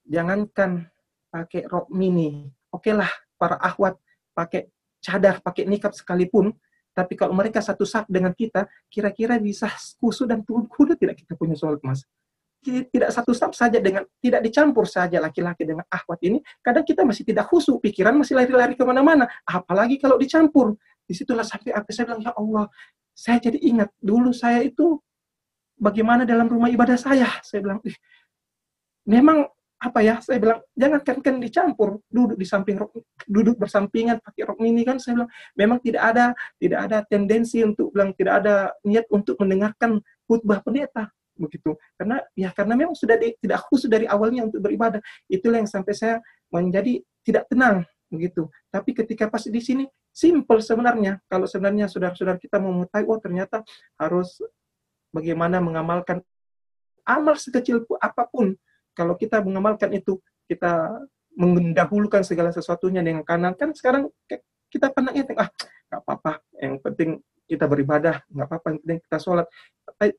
jangankan 0.07 0.87
pakai 1.29 1.69
rok 1.69 1.93
mini, 1.93 2.49
oke 2.73 2.85
okay 2.85 2.93
lah 2.97 3.11
para 3.37 3.57
ahwat 3.61 3.97
pakai 4.33 4.69
cadar, 4.99 5.39
pakai 5.45 5.69
nikab 5.69 5.95
sekalipun, 5.95 6.51
tapi 6.97 7.15
kalau 7.15 7.37
mereka 7.37 7.63
satu 7.63 7.87
sak 7.87 8.11
dengan 8.11 8.35
kita, 8.35 8.67
kira-kira 8.91 9.39
bisa 9.39 9.71
kusu 10.03 10.27
dan 10.27 10.43
turun 10.43 10.67
kuda 10.67 10.99
tidak 10.99 11.21
kita 11.23 11.39
punya 11.39 11.55
sholat 11.55 11.79
Mas 11.87 12.03
tidak 12.67 13.11
satu 13.15 13.31
staf 13.31 13.55
saja 13.55 13.79
dengan 13.79 14.03
tidak 14.19 14.43
dicampur 14.43 14.85
saja 14.85 15.23
laki-laki 15.23 15.63
dengan 15.63 15.87
ahwat 15.89 16.19
ini, 16.27 16.43
kadang 16.61 16.83
kita 16.83 17.07
masih 17.07 17.23
tidak 17.23 17.47
khusyuk, 17.47 17.79
pikiran 17.79 18.19
masih 18.19 18.35
lari-lari 18.35 18.75
ke 18.75 18.83
mana-mana. 18.83 19.31
Apalagi 19.47 19.97
kalau 19.97 20.19
dicampur. 20.19 20.75
Di 21.09 21.17
situlah 21.17 21.47
sampai 21.47 21.73
apa 21.73 21.89
saya 21.89 22.13
bilang, 22.13 22.21
ya 22.21 22.33
Allah, 22.37 22.65
saya 23.17 23.41
jadi 23.41 23.57
ingat 23.65 23.89
dulu 23.97 24.29
saya 24.29 24.61
itu 24.61 25.01
bagaimana 25.81 26.29
dalam 26.29 26.45
rumah 26.51 26.69
ibadah 26.69 27.01
saya. 27.01 27.31
Saya 27.41 27.65
bilang, 27.65 27.81
Ih, 27.87 27.97
memang 29.09 29.49
apa 29.79 30.03
ya 30.03 30.19
saya 30.19 30.43
bilang 30.43 30.59
jangan 30.75 31.01
kan 31.07 31.17
kan 31.23 31.39
dicampur 31.39 32.03
duduk 32.11 32.35
di 32.35 32.43
samping 32.43 32.83
duduk 33.31 33.55
bersampingan 33.63 34.19
pakai 34.19 34.43
rok 34.43 34.59
mini 34.59 34.83
kan 34.83 34.99
saya 34.99 35.23
bilang. 35.23 35.31
Memang 35.55 35.79
tidak 35.79 36.03
ada 36.03 36.35
tidak 36.59 36.81
ada 36.91 36.99
tendensi 37.07 37.63
untuk 37.63 37.95
bilang 37.95 38.11
tidak 38.19 38.43
ada 38.43 38.75
niat 38.83 39.07
untuk 39.15 39.39
mendengarkan 39.39 40.03
khutbah 40.27 40.59
pendeta 40.67 41.07
begitu. 41.39 41.79
Karena 41.95 42.19
ya 42.35 42.51
karena 42.51 42.75
memang 42.75 42.99
sudah 42.99 43.15
di, 43.15 43.39
tidak 43.39 43.63
khusus 43.71 43.87
dari 43.87 44.11
awalnya 44.11 44.51
untuk 44.51 44.59
beribadah. 44.67 44.99
Itulah 45.31 45.63
yang 45.63 45.71
sampai 45.71 45.95
saya 45.95 46.19
menjadi 46.51 46.99
tidak 47.23 47.47
tenang 47.47 47.87
begitu. 48.11 48.51
Tapi 48.75 48.91
ketika 48.99 49.31
pas 49.31 49.47
di 49.47 49.63
sini 49.63 49.87
simple 50.11 50.59
sebenarnya. 50.59 51.23
Kalau 51.31 51.47
sebenarnya 51.47 51.87
saudara-saudara 51.87 52.43
kita 52.43 52.59
mau 52.59 52.75
mengetahui 52.75 53.07
oh 53.07 53.21
ternyata 53.23 53.63
harus 53.95 54.43
bagaimana 55.15 55.63
mengamalkan 55.63 56.19
amal 57.07 57.39
sekecil 57.39 57.87
apa 58.03 58.27
pun 58.27 58.59
kalau 58.99 59.15
kita 59.15 59.39
mengamalkan 59.39 59.95
itu 59.95 60.19
kita 60.51 60.99
mendahulukan 61.39 62.27
segala 62.27 62.51
sesuatunya 62.51 62.99
dengan 62.99 63.23
kanan 63.23 63.55
kan 63.55 63.71
sekarang 63.71 64.11
kita 64.67 64.91
pandangnya 64.91 65.31
ah 65.39 65.49
nggak 65.87 66.01
apa-apa 66.03 66.33
yang 66.59 66.83
penting 66.83 67.23
kita 67.47 67.65
beribadah 67.71 68.27
nggak 68.27 68.47
apa-apa 68.51 68.67
yang 68.75 68.79
penting 68.83 68.99
kita 69.07 69.19
sholat 69.23 69.47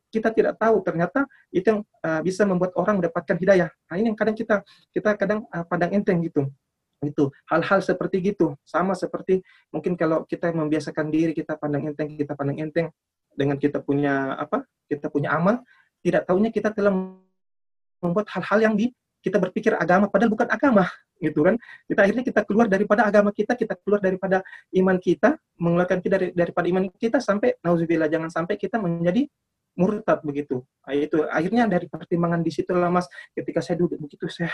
kita 0.09 0.29
tidak 0.33 0.59
tahu 0.59 0.81
ternyata 0.83 1.23
itu 1.53 1.71
yang 1.71 1.81
uh, 2.03 2.21
bisa 2.25 2.43
membuat 2.43 2.75
orang 2.75 2.99
mendapatkan 2.99 3.37
hidayah. 3.39 3.69
Nah, 3.87 3.95
ini 3.95 4.11
yang 4.11 4.17
kadang 4.17 4.35
kita 4.35 4.65
kita 4.91 5.15
kadang 5.15 5.47
uh, 5.53 5.63
pandang 5.63 5.95
enteng 5.95 6.19
gitu. 6.25 6.51
Itu 6.99 7.31
hal-hal 7.47 7.79
seperti 7.79 8.19
gitu 8.19 8.59
sama 8.67 8.91
seperti 8.91 9.39
mungkin 9.71 9.95
kalau 9.95 10.27
kita 10.27 10.51
membiasakan 10.51 11.07
diri 11.07 11.31
kita 11.31 11.55
pandang 11.55 11.87
enteng 11.87 12.11
kita 12.19 12.35
pandang 12.35 12.59
enteng 12.59 12.91
dengan 13.31 13.55
kita 13.55 13.79
punya 13.79 14.35
apa 14.35 14.67
kita 14.91 15.07
punya 15.07 15.31
amal 15.31 15.63
tidak 16.03 16.27
tahunya 16.27 16.51
kita 16.51 16.75
telah 16.75 16.91
membuat 17.99 18.27
hal-hal 18.33 18.59
yang 18.71 18.75
di 18.75 18.91
kita 19.19 19.35
berpikir 19.35 19.75
agama 19.75 20.07
padahal 20.07 20.31
bukan 20.31 20.47
agama 20.47 20.88
gitu 21.19 21.43
kan. 21.43 21.59
Kita 21.85 22.07
akhirnya 22.07 22.23
kita 22.23 22.41
keluar 22.47 22.71
daripada 22.71 23.03
agama 23.03 23.29
kita 23.35 23.53
kita 23.59 23.75
keluar 23.83 23.99
daripada 23.99 24.39
iman 24.79 24.97
kita 24.97 25.35
mengeluarkan 25.59 25.99
kita 25.99 26.15
dari, 26.15 26.31
daripada 26.31 26.65
iman 26.71 26.83
kita 26.95 27.19
sampai 27.19 27.59
nauzubillah 27.59 28.07
jangan 28.07 28.31
sampai 28.31 28.55
kita 28.55 28.79
menjadi 28.79 29.27
murtad 29.75 30.23
begitu. 30.23 30.63
Nah, 30.88 30.95
itu 30.95 31.23
akhirnya 31.27 31.67
dari 31.67 31.88
pertimbangan 31.91 32.43
di 32.43 32.51
situ 32.51 32.71
Mas, 32.75 33.07
ketika 33.35 33.59
saya 33.59 33.79
duduk 33.79 33.99
begitu 33.99 34.27
saya 34.31 34.51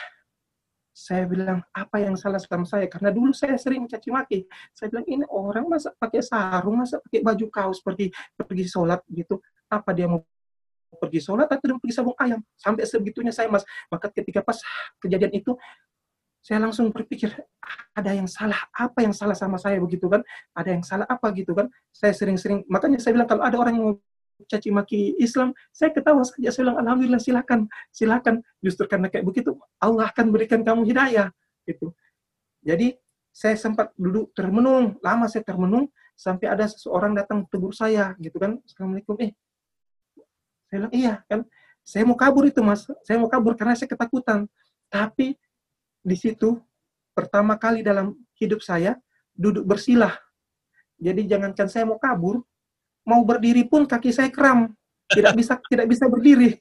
saya 0.95 1.27
bilang 1.27 1.59
apa 1.75 1.99
yang 1.99 2.15
salah 2.15 2.39
sama 2.39 2.63
saya? 2.63 2.87
Karena 2.87 3.11
dulu 3.11 3.35
saya 3.35 3.59
sering 3.59 3.83
caci 3.83 4.15
maki. 4.15 4.47
Saya 4.71 4.87
bilang 4.87 5.03
ini 5.11 5.27
orang 5.27 5.67
masa 5.67 5.91
pakai 5.91 6.23
sarung 6.23 6.79
masa 6.79 7.03
pakai 7.03 7.19
baju 7.19 7.45
kaos 7.51 7.83
pergi 7.83 8.15
pergi 8.39 8.63
sholat 8.63 9.03
gitu. 9.11 9.43
Apa 9.67 9.91
dia 9.91 10.07
mau 10.07 10.23
pergi 10.97 11.19
sholat 11.21 11.47
atau 11.51 11.75
mau 11.75 11.81
pergi 11.83 11.95
sabung 11.95 12.17
ayam. 12.17 12.39
Sampai 12.57 12.83
sebegitunya 12.87 13.31
saya 13.35 13.47
mas. 13.51 13.63
Maka 13.91 14.09
ketika 14.11 14.41
pas 14.41 14.57
kejadian 14.99 15.31
itu, 15.35 15.53
saya 16.45 16.61
langsung 16.61 16.93
berpikir 16.93 17.33
ada 17.97 18.13
yang 18.13 18.29
salah 18.29 18.69
apa 18.69 19.01
yang 19.01 19.17
salah 19.17 19.33
sama 19.33 19.57
saya 19.57 19.81
begitu 19.81 20.05
kan? 20.05 20.21
Ada 20.53 20.77
yang 20.77 20.85
salah 20.85 21.09
apa 21.09 21.33
gitu 21.33 21.57
kan? 21.57 21.73
Saya 21.89 22.13
sering-sering 22.13 22.61
makanya 22.69 23.01
saya 23.01 23.17
bilang 23.17 23.25
kalau 23.25 23.41
ada 23.41 23.57
orang 23.57 23.73
yang 23.73 23.87
caci 24.45 24.69
maki 24.69 25.17
Islam 25.17 25.57
saya 25.73 25.89
ketawa 25.89 26.21
saja. 26.21 26.53
Saya 26.53 26.69
bilang 26.69 26.85
alhamdulillah 26.85 27.17
silakan 27.17 27.65
silakan. 27.89 28.45
Justru 28.61 28.85
karena 28.85 29.09
kayak 29.09 29.25
begitu 29.25 29.57
Allah 29.81 30.13
akan 30.13 30.29
berikan 30.29 30.61
kamu 30.61 30.85
hidayah 30.85 31.33
gitu. 31.65 31.89
Jadi 32.61 32.93
saya 33.33 33.57
sempat 33.57 33.89
duduk 33.97 34.29
termenung 34.37 35.01
lama 35.01 35.25
saya 35.25 35.41
termenung 35.41 35.89
sampai 36.13 36.47
ada 36.47 36.69
seseorang 36.69 37.17
datang 37.17 37.43
tegur 37.49 37.73
saya 37.73 38.13
gitu 38.21 38.37
kan. 38.37 38.61
Assalamualaikum 38.63 39.17
eh 39.17 39.33
saya 40.75 40.83
bilang 40.83 40.93
iya 40.93 41.23
kan 41.31 41.47
saya 41.87 42.03
mau 42.03 42.19
kabur 42.19 42.43
itu 42.51 42.59
mas 42.59 42.83
saya 43.07 43.15
mau 43.15 43.31
kabur 43.31 43.55
karena 43.55 43.79
saya 43.79 43.87
ketakutan 43.87 44.43
tapi 44.91 45.39
di 46.03 46.15
situ 46.19 46.59
pertama 47.15 47.55
kali 47.55 47.79
dalam 47.79 48.11
hidup 48.35 48.59
saya 48.59 48.99
duduk 49.31 49.63
bersilah. 49.63 50.11
Jadi 50.99 51.27
jangankan 51.27 51.67
saya 51.67 51.87
mau 51.87 51.99
kabur, 51.99 52.43
mau 53.07 53.23
berdiri 53.23 53.67
pun 53.67 53.87
kaki 53.87 54.11
saya 54.11 54.27
kram, 54.31 54.71
tidak 55.11 55.33
bisa 55.35 55.55
tidak 55.71 55.87
bisa 55.87 56.05
berdiri. 56.11 56.59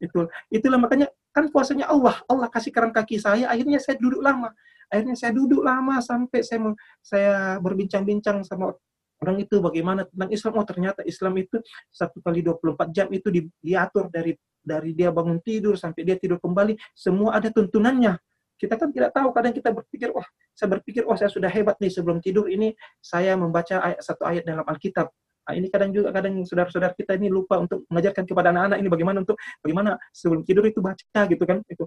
Itu 0.00 0.28
itulah 0.52 0.78
makanya 0.78 1.08
kan 1.34 1.50
puasanya 1.50 1.90
Allah, 1.90 2.20
Allah 2.30 2.48
kasih 2.52 2.70
kram 2.70 2.92
kaki 2.92 3.18
saya, 3.18 3.48
akhirnya 3.48 3.80
saya 3.80 3.96
duduk 3.98 4.20
lama. 4.20 4.52
Akhirnya 4.92 5.16
saya 5.16 5.32
duduk 5.34 5.64
lama 5.64 5.98
sampai 5.98 6.44
saya 6.44 6.60
saya 7.00 7.58
berbincang-bincang 7.58 8.44
sama 8.46 8.76
orang 9.24 9.40
itu 9.40 9.58
bagaimana 9.64 10.04
tentang 10.04 10.28
Islam. 10.28 10.52
Oh 10.60 10.66
ternyata 10.68 11.00
Islam 11.08 11.32
itu 11.40 11.56
satu 11.88 12.20
kali 12.20 12.44
24 12.44 12.92
jam 12.92 13.08
itu 13.08 13.32
diatur 13.64 14.12
dari 14.12 14.36
dari 14.60 14.92
dia 14.92 15.08
bangun 15.08 15.40
tidur 15.40 15.76
sampai 15.80 16.04
dia 16.04 16.16
tidur 16.20 16.40
kembali, 16.40 16.76
semua 16.92 17.36
ada 17.36 17.48
tuntunannya 17.48 18.16
kita 18.54 18.78
kan 18.78 18.88
tidak 18.94 19.10
tahu, 19.12 19.28
kadang 19.34 19.52
kita 19.52 19.70
berpikir, 19.74 20.08
wah, 20.14 20.24
saya 20.54 20.68
berpikir, 20.78 21.02
wah, 21.04 21.18
saya 21.18 21.28
sudah 21.28 21.50
hebat 21.50 21.76
nih 21.82 21.90
sebelum 21.90 22.22
tidur 22.22 22.46
ini 22.46 22.72
saya 23.02 23.34
membaca 23.34 23.82
ayat, 23.82 24.00
satu 24.00 24.22
ayat 24.24 24.46
dalam 24.46 24.64
Alkitab. 24.64 25.10
Nah, 25.44 25.52
ini 25.52 25.68
kadang 25.68 25.92
juga 25.92 26.08
kadang 26.08 26.40
saudara-saudara 26.40 26.96
kita 26.96 27.20
ini 27.20 27.28
lupa 27.28 27.60
untuk 27.60 27.84
mengajarkan 27.92 28.24
kepada 28.24 28.48
anak-anak 28.48 28.78
ini 28.80 28.88
bagaimana 28.88 29.18
untuk 29.20 29.36
bagaimana 29.60 30.00
sebelum 30.08 30.40
tidur 30.40 30.64
itu 30.64 30.80
baca 30.80 31.20
gitu 31.28 31.44
kan 31.44 31.60
itu. 31.68 31.84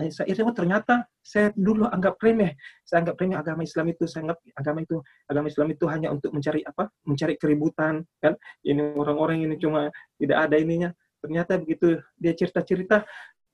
Nah, 0.00 0.08
saya 0.08 0.32
oh, 0.48 0.56
ternyata 0.56 1.04
saya 1.20 1.52
dulu 1.52 1.84
anggap 1.84 2.16
remeh. 2.24 2.56
Saya 2.88 3.04
anggap 3.04 3.20
remeh 3.20 3.36
agama 3.36 3.60
Islam 3.60 3.92
itu, 3.92 4.08
saya 4.08 4.24
anggap 4.24 4.40
agama 4.56 4.78
itu 4.80 4.96
agama 5.28 5.46
Islam 5.52 5.68
itu 5.76 5.84
hanya 5.92 6.08
untuk 6.08 6.32
mencari 6.32 6.64
apa? 6.64 6.88
Mencari 7.04 7.36
keributan 7.36 8.00
kan. 8.16 8.32
Ini 8.64 8.96
orang-orang 8.96 9.44
ini 9.44 9.60
cuma 9.60 9.92
tidak 10.16 10.48
ada 10.48 10.56
ininya. 10.56 10.90
Ternyata 11.20 11.60
begitu 11.60 12.00
dia 12.16 12.32
cerita-cerita 12.32 13.04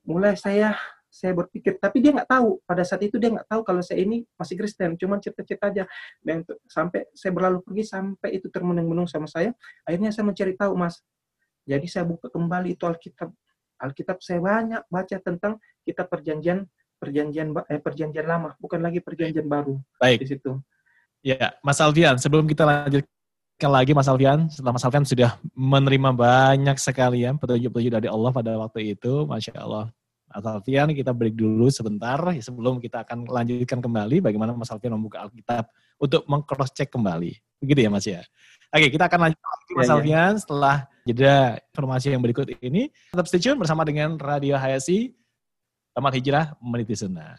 mulai 0.07 0.39
saya 0.39 0.79
saya 1.11 1.33
berpikir 1.33 1.81
tapi 1.81 2.05
dia 2.05 2.13
nggak 2.13 2.29
tahu 2.29 2.61
pada 2.69 2.85
saat 2.85 3.01
itu 3.01 3.17
dia 3.17 3.33
nggak 3.33 3.49
tahu 3.49 3.65
kalau 3.65 3.81
saya 3.81 4.05
ini 4.05 4.29
masih 4.37 4.55
Kristen 4.61 5.01
cuma 5.01 5.17
cerita-cerita 5.17 5.73
aja 5.73 5.85
dan 6.21 6.45
sampai 6.69 7.09
saya 7.17 7.33
berlalu 7.33 7.65
pergi 7.65 7.89
sampai 7.89 8.37
itu 8.37 8.53
termenung-menung 8.53 9.09
sama 9.09 9.25
saya 9.25 9.57
akhirnya 9.89 10.13
saya 10.13 10.29
mencari 10.29 10.53
tahu 10.53 10.77
mas 10.77 11.01
jadi 11.65 11.87
saya 11.89 12.05
buka 12.05 12.29
kembali 12.29 12.77
itu 12.77 12.85
Alkitab 12.85 13.33
Alkitab 13.81 14.21
saya 14.25 14.41
banyak 14.41 14.83
baca 14.89 15.17
tentang 15.21 15.61
kita 15.85 16.09
perjanjian 16.09 16.65
perjanjian 16.97 17.53
eh, 17.69 17.81
perjanjian 17.81 18.27
lama 18.27 18.57
bukan 18.57 18.81
lagi 18.81 19.05
perjanjian 19.05 19.45
baru 19.45 19.77
baik 20.01 20.25
di 20.25 20.27
situ 20.33 20.57
ya 21.21 21.53
Mas 21.61 21.77
Alfian 21.79 22.17
sebelum 22.17 22.49
kita 22.49 22.65
lanjutkan 22.65 23.17
lagi 23.65 23.97
Mas 23.97 24.05
Alfian, 24.05 24.53
setelah 24.53 24.77
Mas 24.77 24.85
Alfian 24.85 25.09
sudah 25.09 25.41
menerima 25.57 26.13
banyak 26.13 26.77
sekali 26.77 27.25
ya 27.25 27.33
petunjuk-petunjuk 27.33 27.89
dari 27.89 28.05
Allah 28.05 28.29
pada 28.29 28.53
waktu 28.61 28.93
itu, 28.93 29.25
Masya 29.25 29.57
Allah. 29.57 29.89
Mas 30.29 30.45
Alfian, 30.45 30.93
kita 30.93 31.17
break 31.17 31.33
dulu 31.33 31.73
sebentar 31.73 32.21
sebelum 32.37 32.77
kita 32.77 33.09
akan 33.09 33.25
lanjutkan 33.25 33.81
kembali 33.81 34.21
bagaimana 34.21 34.53
Mas 34.53 34.69
Alfian 34.69 34.93
membuka 34.93 35.25
Alkitab 35.25 35.73
untuk 35.97 36.29
meng-cross 36.29 36.77
check 36.77 36.93
kembali. 36.93 37.33
Begitu 37.65 37.81
ya 37.81 37.89
Mas 37.89 38.05
ya. 38.05 38.21
Oke, 38.69 38.93
kita 38.93 39.09
akan 39.09 39.33
lanjut 39.33 39.41
lagi 39.41 39.73
Mas 39.73 39.89
ya, 39.89 39.95
Alfian 39.97 40.33
ya. 40.37 40.41
setelah 40.45 40.77
jeda 41.07 41.63
informasi 41.71 42.11
yang 42.11 42.21
berikut 42.21 42.51
ini. 42.59 42.91
Tetap 43.15 43.31
stay 43.31 43.39
tune 43.39 43.63
bersama 43.63 43.87
dengan 43.87 44.19
Radio 44.19 44.59
HSI, 44.59 45.15
Tamat 45.95 46.13
Hijrah 46.19 46.47
Meniti 46.59 46.99
Sunnah. 46.99 47.39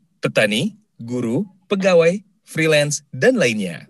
petani, 0.21 0.77
guru, 1.01 1.49
pegawai, 1.65 2.21
freelance, 2.45 3.01
dan 3.09 3.35
lainnya. 3.35 3.89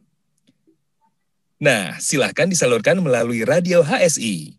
Nah, 1.61 1.99
silahkan 2.01 2.49
disalurkan 2.49 2.97
melalui 3.03 3.45
radio 3.45 3.85
HSI. 3.85 4.57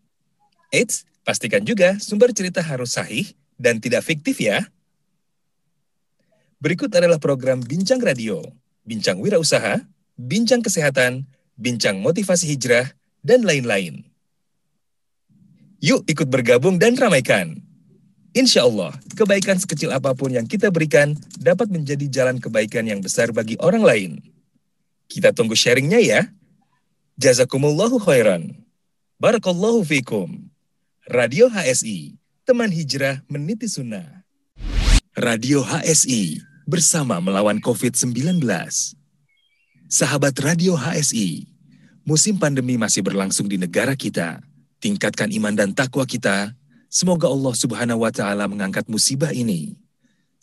Eits, 0.71 1.03
pastikan 1.27 1.67
juga 1.67 1.99
sumber 1.99 2.31
cerita 2.31 2.63
harus 2.63 2.95
sahih 2.95 3.35
dan 3.59 3.83
tidak 3.83 4.07
fiktif 4.07 4.39
ya. 4.39 4.63
Berikut 6.63 6.87
adalah 6.95 7.19
program 7.19 7.59
Bincang 7.59 7.99
Radio, 7.99 8.39
Bincang 8.87 9.19
Wirausaha, 9.19 9.83
Bincang 10.15 10.63
Kesehatan, 10.63 11.27
Bincang 11.59 11.99
Motivasi 11.99 12.55
Hijrah, 12.55 12.95
dan 13.19 13.43
lain-lain. 13.43 14.07
Yuk 15.83 16.07
ikut 16.07 16.31
bergabung 16.31 16.79
dan 16.79 16.95
ramaikan. 16.95 17.59
Insya 18.33 18.65
Allah, 18.65 18.97
kebaikan 19.13 19.61
sekecil 19.61 19.93
apa 19.93 20.09
pun 20.17 20.33
yang 20.33 20.49
kita 20.49 20.73
berikan 20.73 21.13
dapat 21.37 21.69
menjadi 21.69 22.09
jalan 22.09 22.41
kebaikan 22.41 22.81
yang 22.81 22.97
besar 22.97 23.29
bagi 23.29 23.53
orang 23.61 23.85
lain. 23.85 24.11
Kita 25.05 25.29
tunggu 25.29 25.53
sharingnya 25.53 26.01
ya. 26.01 26.25
Jazakumullahu 27.21 28.01
khairan. 28.01 28.57
Barakallahu 29.21 29.85
fikum. 29.85 30.49
Radio 31.05 31.45
HSI, 31.45 32.17
teman 32.41 32.73
hijrah 32.73 33.21
meniti 33.29 33.69
sunnah. 33.69 34.25
Radio 35.13 35.61
HSI, 35.61 36.41
bersama 36.65 37.21
melawan 37.21 37.61
COVID-19. 37.61 38.41
Sahabat 39.93 40.33
Radio 40.41 40.73
HSI, 40.73 41.45
musim 42.01 42.41
pandemi 42.41 42.81
masih 42.81 43.05
berlangsung 43.05 43.45
di 43.45 43.61
negara 43.61 43.93
kita. 43.93 44.41
Tingkatkan 44.81 45.29
iman 45.37 45.53
dan 45.53 45.69
takwa 45.77 46.01
kita 46.09 46.57
Semoga 46.93 47.25
Allah 47.25 47.57
Subhanahu 47.57 48.05
wa 48.05 48.13
taala 48.13 48.45
mengangkat 48.45 48.85
musibah 48.85 49.33
ini. 49.33 49.73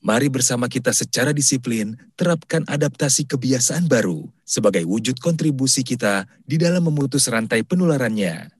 Mari 0.03 0.27
bersama 0.27 0.67
kita 0.67 0.91
secara 0.91 1.31
disiplin 1.31 1.95
terapkan 2.19 2.67
adaptasi 2.67 3.23
kebiasaan 3.23 3.87
baru 3.87 4.27
sebagai 4.43 4.83
wujud 4.83 5.23
kontribusi 5.23 5.87
kita 5.87 6.27
di 6.43 6.59
dalam 6.59 6.83
memutus 6.83 7.31
rantai 7.31 7.63
penularannya. 7.63 8.51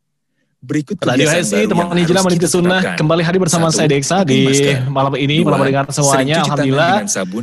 Berikut 0.63 1.03
Radio 1.03 1.27
HSI, 1.35 1.67
teman 1.67 1.91
hijrah 1.97 2.23
meniti 2.23 2.47
sunnah 2.47 2.95
kembali 2.95 3.27
hadir 3.27 3.41
bersama 3.43 3.73
Satu, 3.73 3.83
saya 3.83 3.89
Deksa 3.91 4.23
di 4.23 4.45
masker. 4.45 4.87
malam 4.93 5.17
ini, 5.19 5.41
Dua, 5.41 5.57
malam 5.57 5.67
dengan 5.67 5.85
semuanya, 5.91 6.37
Alhamdulillah. 6.47 6.95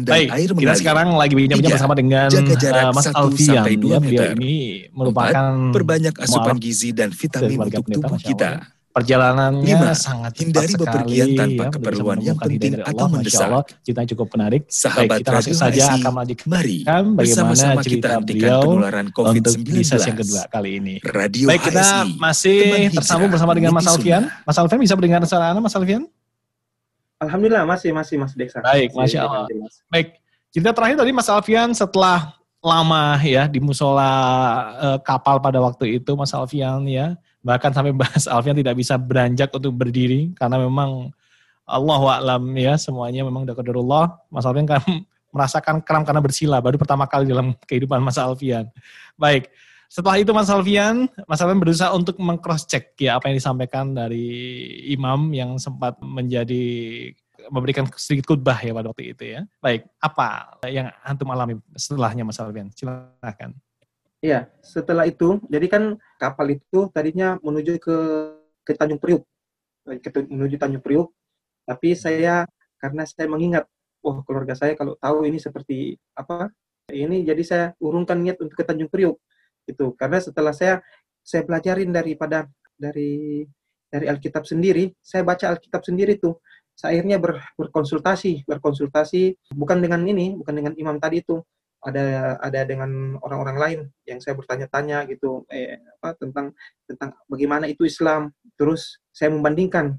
Baik, 0.06 0.28
air 0.32 0.50
kita 0.54 0.76
sekarang 0.80 1.08
lagi 1.18 1.34
bincang-bincang 1.34 1.76
bersama 1.76 1.96
dengan 1.98 2.30
uh, 2.30 2.94
Mas 2.94 3.10
Alfian. 3.12 3.66
Ya, 3.68 3.98
beliau 4.00 4.32
ini 4.38 4.88
merupakan 4.96 5.76
perbanyak 5.76 6.16
asupan 6.24 6.56
gizi 6.62 6.94
dan 6.96 7.12
vitamin 7.12 7.58
untuk 7.68 7.84
tubuh 7.90 8.16
kita. 8.22 8.77
Perjalanannya 8.98 9.78
Lima, 9.78 9.94
sangat 9.94 10.32
cepat 10.34 10.42
hindari 10.42 10.74
sekali 10.74 10.82
bepergian 10.82 11.28
tanpa 11.38 11.46
ya, 11.46 11.54
untuk 11.54 11.74
keperluan 11.78 12.18
yang 12.26 12.38
penting 12.42 12.72
dari 12.74 12.82
atau 12.82 12.90
Allah. 12.90 13.06
Masya 13.06 13.14
mendesak. 13.14 13.46
Allah, 13.46 13.64
cerita 13.86 14.02
cukup 14.10 14.28
menarik. 14.34 14.62
Sahabat 14.66 15.06
Baik, 15.06 15.20
kita 15.22 15.30
langsung 15.38 15.58
saja 15.62 15.82
akan 15.94 16.12
melanjutkan 16.18 16.48
mari 16.50 16.78
bagaimana 16.82 17.14
bersama-sama 17.14 17.72
kita 17.78 17.86
cerita 17.86 18.08
hentikan 18.10 18.26
beliau 18.26 18.62
penularan 18.66 19.06
untuk 19.06 19.24
COVID-19. 19.30 19.62
di 19.70 19.84
sesi 19.86 20.08
yang 20.10 20.18
kedua 20.18 20.42
kali 20.50 20.70
ini. 20.82 20.96
Radio 21.06 21.46
Baik, 21.46 21.62
kita 21.70 21.82
HSI, 21.86 22.10
masih 22.18 22.58
teman 22.58 22.80
hijrah, 22.82 22.96
tersambung 22.98 23.30
bersama 23.30 23.52
dengan 23.54 23.72
Mas 23.78 23.86
Alfian. 23.86 24.24
Mas 24.42 24.58
Alfian 24.58 24.82
bisa 24.82 24.94
mendengar 24.98 25.20
suara 25.30 25.46
Anda, 25.54 25.62
Mas 25.62 25.76
Alfian? 25.78 26.04
Alhamdulillah 27.22 27.64
masih 27.70 27.90
masih 27.94 28.16
Mas 28.18 28.34
Deksa. 28.34 28.66
Baik, 28.66 28.98
Masih 28.98 29.18
Masya 29.18 29.20
Allah. 29.30 29.46
Baik, 29.94 30.08
cerita 30.50 30.74
terakhir 30.74 30.96
tadi 31.06 31.12
Mas 31.14 31.30
Alfian 31.30 31.70
setelah 31.78 32.34
lama 32.66 33.22
ya 33.22 33.46
di 33.46 33.62
musola 33.62 34.10
eh, 34.82 34.98
kapal 35.06 35.38
pada 35.38 35.62
waktu 35.62 36.02
itu 36.02 36.18
Mas 36.18 36.34
Alfian 36.34 36.82
ya 36.90 37.14
bahkan 37.48 37.72
sampai 37.72 37.96
Mas 37.96 38.28
Alfian 38.34 38.60
tidak 38.60 38.76
bisa 38.76 39.00
beranjak 39.00 39.48
untuk 39.56 39.72
berdiri 39.72 40.36
karena 40.36 40.60
memang 40.60 41.16
Allah 41.64 42.20
alam 42.20 42.44
ya 42.60 42.76
semuanya 42.76 43.24
memang 43.24 43.48
qadarullah 43.48 44.20
Mas 44.28 44.44
Alfian 44.44 44.68
kan 44.68 44.84
merasakan 45.36 45.80
kram 45.80 46.04
karena 46.04 46.20
bersila 46.20 46.60
baru 46.60 46.76
pertama 46.76 47.08
kali 47.08 47.32
dalam 47.32 47.56
kehidupan 47.70 48.04
Mas 48.04 48.20
Alfian. 48.20 48.68
Baik, 49.16 49.48
setelah 49.88 50.20
itu 50.20 50.36
Mas 50.36 50.52
Alfian, 50.52 51.08
Mas 51.24 51.40
Alfian 51.40 51.60
berusaha 51.64 51.96
untuk 51.96 52.20
mengcross 52.20 52.68
check 52.68 53.00
ya 53.00 53.16
apa 53.16 53.32
yang 53.32 53.40
disampaikan 53.40 53.96
dari 53.96 54.28
imam 54.92 55.32
yang 55.32 55.56
sempat 55.56 55.96
menjadi 56.04 56.64
memberikan 57.48 57.88
sedikit 57.96 58.36
khutbah 58.36 58.60
ya 58.60 58.76
pada 58.76 58.92
waktu 58.92 59.16
itu 59.16 59.24
ya. 59.40 59.48
Baik, 59.64 59.88
apa 60.04 60.60
yang 60.68 60.92
antum 61.04 61.32
alami 61.32 61.56
setelahnya 61.80 62.28
Mas 62.28 62.40
Alfian? 62.44 62.68
Silakan. 62.76 63.56
Iya, 64.18 64.50
setelah 64.66 65.06
itu, 65.06 65.38
jadi 65.46 65.68
kan 65.70 65.84
kapal 66.18 66.58
itu 66.58 66.90
tadinya 66.90 67.38
menuju 67.46 67.78
ke 67.78 67.98
ke 68.66 68.74
Tanjung 68.74 68.98
Priuk, 68.98 69.22
ke, 69.86 70.10
menuju 70.26 70.58
Tanjung 70.58 70.82
Priuk. 70.82 71.14
Tapi 71.70 71.94
saya 71.94 72.50
karena 72.82 73.04
saya 73.06 73.30
mengingat, 73.30 73.70
oh 74.02 74.26
keluarga 74.26 74.58
saya 74.58 74.74
kalau 74.74 74.98
tahu 74.98 75.22
ini 75.30 75.38
seperti 75.38 75.94
apa, 76.18 76.50
ini 76.90 77.22
jadi 77.30 77.44
saya 77.46 77.66
urungkan 77.78 78.18
niat 78.18 78.42
untuk 78.42 78.58
ke 78.58 78.66
Tanjung 78.66 78.90
Priuk. 78.90 79.22
Itu 79.70 79.94
karena 79.94 80.18
setelah 80.18 80.54
saya 80.56 80.82
saya 81.22 81.46
pelajarin 81.46 81.94
daripada 81.94 82.50
dari 82.74 83.46
dari 83.94 84.06
Alkitab 84.10 84.50
sendiri, 84.50 84.98
saya 84.98 85.22
baca 85.22 85.54
Alkitab 85.54 85.86
sendiri 85.86 86.18
tuh. 86.18 86.42
Saya 86.78 86.98
akhirnya 86.98 87.18
ber, 87.18 87.42
berkonsultasi, 87.58 88.46
berkonsultasi 88.50 89.54
bukan 89.58 89.78
dengan 89.82 90.02
ini, 90.06 90.38
bukan 90.38 90.54
dengan 90.58 90.74
imam 90.78 90.98
tadi 91.02 91.26
itu, 91.26 91.42
ada 91.88 92.36
ada 92.44 92.62
dengan 92.68 93.16
orang-orang 93.24 93.58
lain 93.58 93.80
yang 94.04 94.20
saya 94.20 94.36
bertanya-tanya 94.36 95.08
gitu 95.08 95.48
eh, 95.48 95.80
apa 96.00 96.20
tentang 96.20 96.52
tentang 96.84 97.16
bagaimana 97.32 97.72
itu 97.72 97.88
Islam? 97.88 98.36
Terus 98.60 99.00
saya 99.16 99.32
membandingkan 99.32 99.96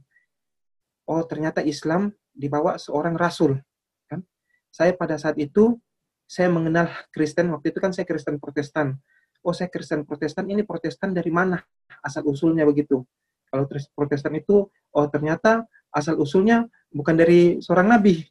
oh 1.09 1.25
ternyata 1.25 1.65
Islam 1.65 2.13
dibawa 2.37 2.77
seorang 2.77 3.17
rasul. 3.17 3.57
Kan? 4.05 4.21
Saya 4.69 4.93
pada 4.93 5.17
saat 5.17 5.41
itu 5.41 5.81
saya 6.29 6.53
mengenal 6.53 6.93
Kristen 7.09 7.49
waktu 7.57 7.73
itu 7.73 7.81
kan 7.81 7.97
saya 7.97 8.05
Kristen 8.05 8.37
Protestan. 8.37 9.01
Oh 9.41 9.57
saya 9.57 9.73
Kristen 9.73 10.05
Protestan 10.05 10.45
ini 10.53 10.69
Protestan 10.69 11.17
dari 11.17 11.33
mana? 11.33 11.57
Asal 12.05 12.29
usulnya 12.29 12.69
begitu. 12.69 13.01
Kalau 13.49 13.65
Protestan 13.97 14.37
itu 14.37 14.69
oh 14.69 15.07
ternyata 15.09 15.65
asal 15.89 16.21
usulnya 16.21 16.69
bukan 16.93 17.17
dari 17.17 17.65
seorang 17.65 17.89
nabi 17.89 18.29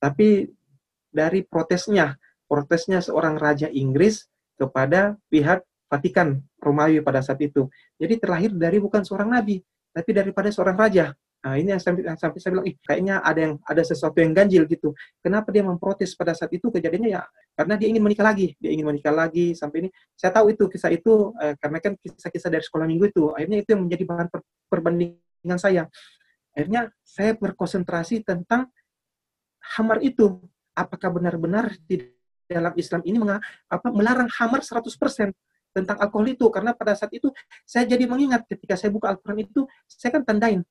tapi 0.00 0.48
dari 1.12 1.40
protesnya 1.44 2.12
protesnya 2.46 3.02
seorang 3.02 3.36
raja 3.36 3.70
Inggris 3.70 4.26
kepada 4.56 5.18
pihak 5.28 5.62
Vatikan 5.86 6.42
Romawi 6.58 6.98
pada 6.98 7.22
saat 7.22 7.38
itu. 7.38 7.70
Jadi 7.94 8.18
terlahir 8.18 8.50
dari 8.50 8.82
bukan 8.82 9.06
seorang 9.06 9.30
nabi, 9.30 9.62
tapi 9.94 10.10
daripada 10.10 10.50
seorang 10.50 10.74
raja. 10.74 11.14
Nah, 11.46 11.54
ini 11.54 11.70
yang 11.70 11.78
sampai, 11.78 12.02
sampai 12.18 12.38
saya 12.42 12.58
bilang, 12.58 12.66
Ih, 12.66 12.74
kayaknya 12.82 13.22
ada 13.22 13.38
yang 13.38 13.54
ada 13.62 13.82
sesuatu 13.86 14.18
yang 14.18 14.34
ganjil 14.34 14.66
gitu. 14.66 14.90
Kenapa 15.22 15.54
dia 15.54 15.62
memprotes 15.62 16.18
pada 16.18 16.34
saat 16.34 16.50
itu 16.50 16.74
kejadiannya 16.74 17.10
ya 17.14 17.22
karena 17.54 17.78
dia 17.78 17.86
ingin 17.86 18.02
menikah 18.02 18.26
lagi, 18.26 18.58
dia 18.58 18.74
ingin 18.74 18.82
menikah 18.82 19.14
lagi 19.14 19.54
sampai 19.54 19.86
ini. 19.86 19.88
Saya 20.18 20.34
tahu 20.34 20.50
itu 20.50 20.66
kisah 20.66 20.90
itu 20.90 21.30
eh, 21.38 21.54
karena 21.62 21.78
kan 21.78 21.92
kisah-kisah 22.02 22.50
dari 22.50 22.64
sekolah 22.66 22.86
minggu 22.90 23.04
itu. 23.14 23.24
Akhirnya 23.30 23.62
itu 23.62 23.68
yang 23.78 23.82
menjadi 23.86 24.04
bahan 24.10 24.26
per, 24.26 24.40
perbandingan 24.66 25.58
saya. 25.62 25.86
Akhirnya 26.50 26.90
saya 27.06 27.38
berkonsentrasi 27.38 28.26
tentang 28.26 28.66
hamar 29.78 30.02
itu. 30.02 30.42
Apakah 30.74 31.14
benar-benar 31.14 31.78
di 31.86 32.15
dalam 32.46 32.72
Islam 32.78 33.02
ini 33.02 33.16
menga, 33.18 33.38
apa, 33.66 33.88
melarang 33.90 34.30
hamar 34.38 34.62
100% 34.62 34.86
tentang 35.76 35.96
alkohol 36.00 36.26
itu. 36.32 36.48
Karena 36.48 36.72
pada 36.72 36.96
saat 36.96 37.12
itu 37.12 37.28
saya 37.68 37.84
jadi 37.84 38.08
mengingat 38.08 38.48
ketika 38.48 38.80
saya 38.80 38.88
buka 38.88 39.12
Al-Qur'an 39.12 39.44
itu 39.44 39.68
saya 39.84 40.16
kan 40.16 40.24
tandain. 40.24 40.64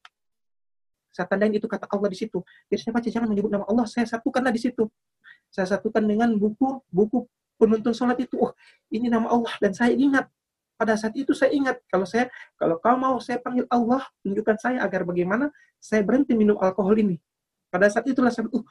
Saya 1.14 1.30
tandain 1.30 1.54
itu 1.54 1.70
kata 1.70 1.86
Allah 1.88 2.10
di 2.10 2.18
situ. 2.18 2.42
Jadi 2.68 2.80
saya 2.82 2.92
baca 2.98 3.08
jangan 3.08 3.30
menyebut 3.30 3.52
nama 3.54 3.64
Allah 3.70 3.86
saya 3.86 4.10
satukanlah 4.10 4.50
di 4.50 4.60
situ. 4.60 4.90
Saya 5.54 5.70
satukan 5.78 6.04
dengan 6.04 6.34
buku 6.36 6.84
buku 6.90 7.30
penuntun 7.56 7.94
sholat 7.96 8.18
itu. 8.20 8.36
Oh 8.42 8.52
ini 8.90 9.08
nama 9.08 9.30
Allah. 9.32 9.54
Dan 9.62 9.72
saya 9.72 9.96
ingat 9.96 10.28
pada 10.76 11.00
saat 11.00 11.16
itu 11.16 11.32
saya 11.32 11.56
ingat 11.56 11.80
kalau 11.88 12.04
saya 12.04 12.28
kalau 12.60 12.76
kau 12.84 13.00
mau 13.00 13.16
saya 13.24 13.40
panggil 13.40 13.64
Allah 13.72 14.04
tunjukkan 14.28 14.60
saya 14.60 14.78
agar 14.84 15.08
bagaimana 15.08 15.48
saya 15.80 16.04
berhenti 16.04 16.36
minum 16.36 16.60
alkohol 16.60 17.00
ini. 17.00 17.16
Pada 17.72 17.88
saat 17.88 18.04
itulah 18.12 18.32
saya 18.32 18.52
uh, 18.52 18.66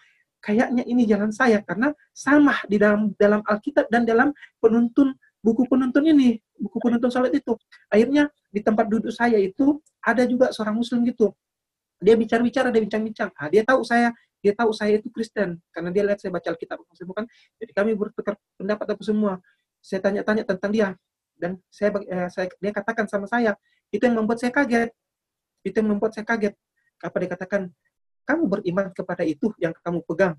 kayaknya 0.44 0.84
ini 0.84 1.08
jalan 1.08 1.32
saya 1.32 1.64
karena 1.64 1.96
sama 2.12 2.60
di 2.68 2.76
dalam 2.76 3.16
dalam 3.16 3.40
Alkitab 3.40 3.88
dan 3.88 4.04
dalam 4.04 4.28
penuntun 4.60 5.16
buku 5.44 5.68
penuntun 5.68 6.04
ini, 6.08 6.40
buku 6.56 6.76
penuntun 6.80 7.12
salat 7.12 7.32
itu. 7.32 7.52
Akhirnya 7.92 8.32
di 8.48 8.60
tempat 8.64 8.88
duduk 8.88 9.12
saya 9.12 9.36
itu 9.40 9.80
ada 10.00 10.24
juga 10.24 10.52
seorang 10.52 10.80
muslim 10.80 11.04
gitu. 11.04 11.32
Dia 12.00 12.16
bicara-bicara, 12.16 12.72
dia 12.72 12.80
bincang-bincang. 12.80 13.32
Ah, 13.36 13.48
dia 13.52 13.60
tahu 13.60 13.84
saya, 13.84 14.12
dia 14.40 14.52
tahu 14.56 14.72
saya 14.72 14.96
itu 15.00 15.08
Kristen 15.12 15.60
karena 15.72 15.88
dia 15.92 16.04
lihat 16.04 16.20
saya 16.20 16.32
baca 16.32 16.48
Alkitab 16.52 16.80
bukan. 16.80 17.24
Jadi 17.60 17.72
kami 17.76 17.92
bertukar 17.92 18.36
pendapat 18.56 18.96
apa 18.96 19.02
semua. 19.04 19.32
Saya 19.84 20.00
tanya-tanya 20.00 20.48
tentang 20.48 20.72
dia 20.72 20.88
dan 21.36 21.60
saya, 21.68 21.92
eh, 22.08 22.28
saya 22.32 22.46
dia 22.56 22.72
katakan 22.72 23.04
sama 23.04 23.28
saya, 23.28 23.52
itu 23.92 24.00
yang 24.00 24.16
membuat 24.16 24.40
saya 24.40 24.52
kaget. 24.52 24.90
Itu 25.60 25.80
yang 25.80 25.96
membuat 25.96 26.16
saya 26.16 26.24
kaget. 26.24 26.56
Apa 27.04 27.16
dia 27.20 27.30
katakan, 27.36 27.68
kamu 28.24 28.42
beriman 28.48 28.88
kepada 28.90 29.22
itu 29.24 29.52
yang 29.60 29.72
kamu 29.84 30.00
pegang, 30.08 30.34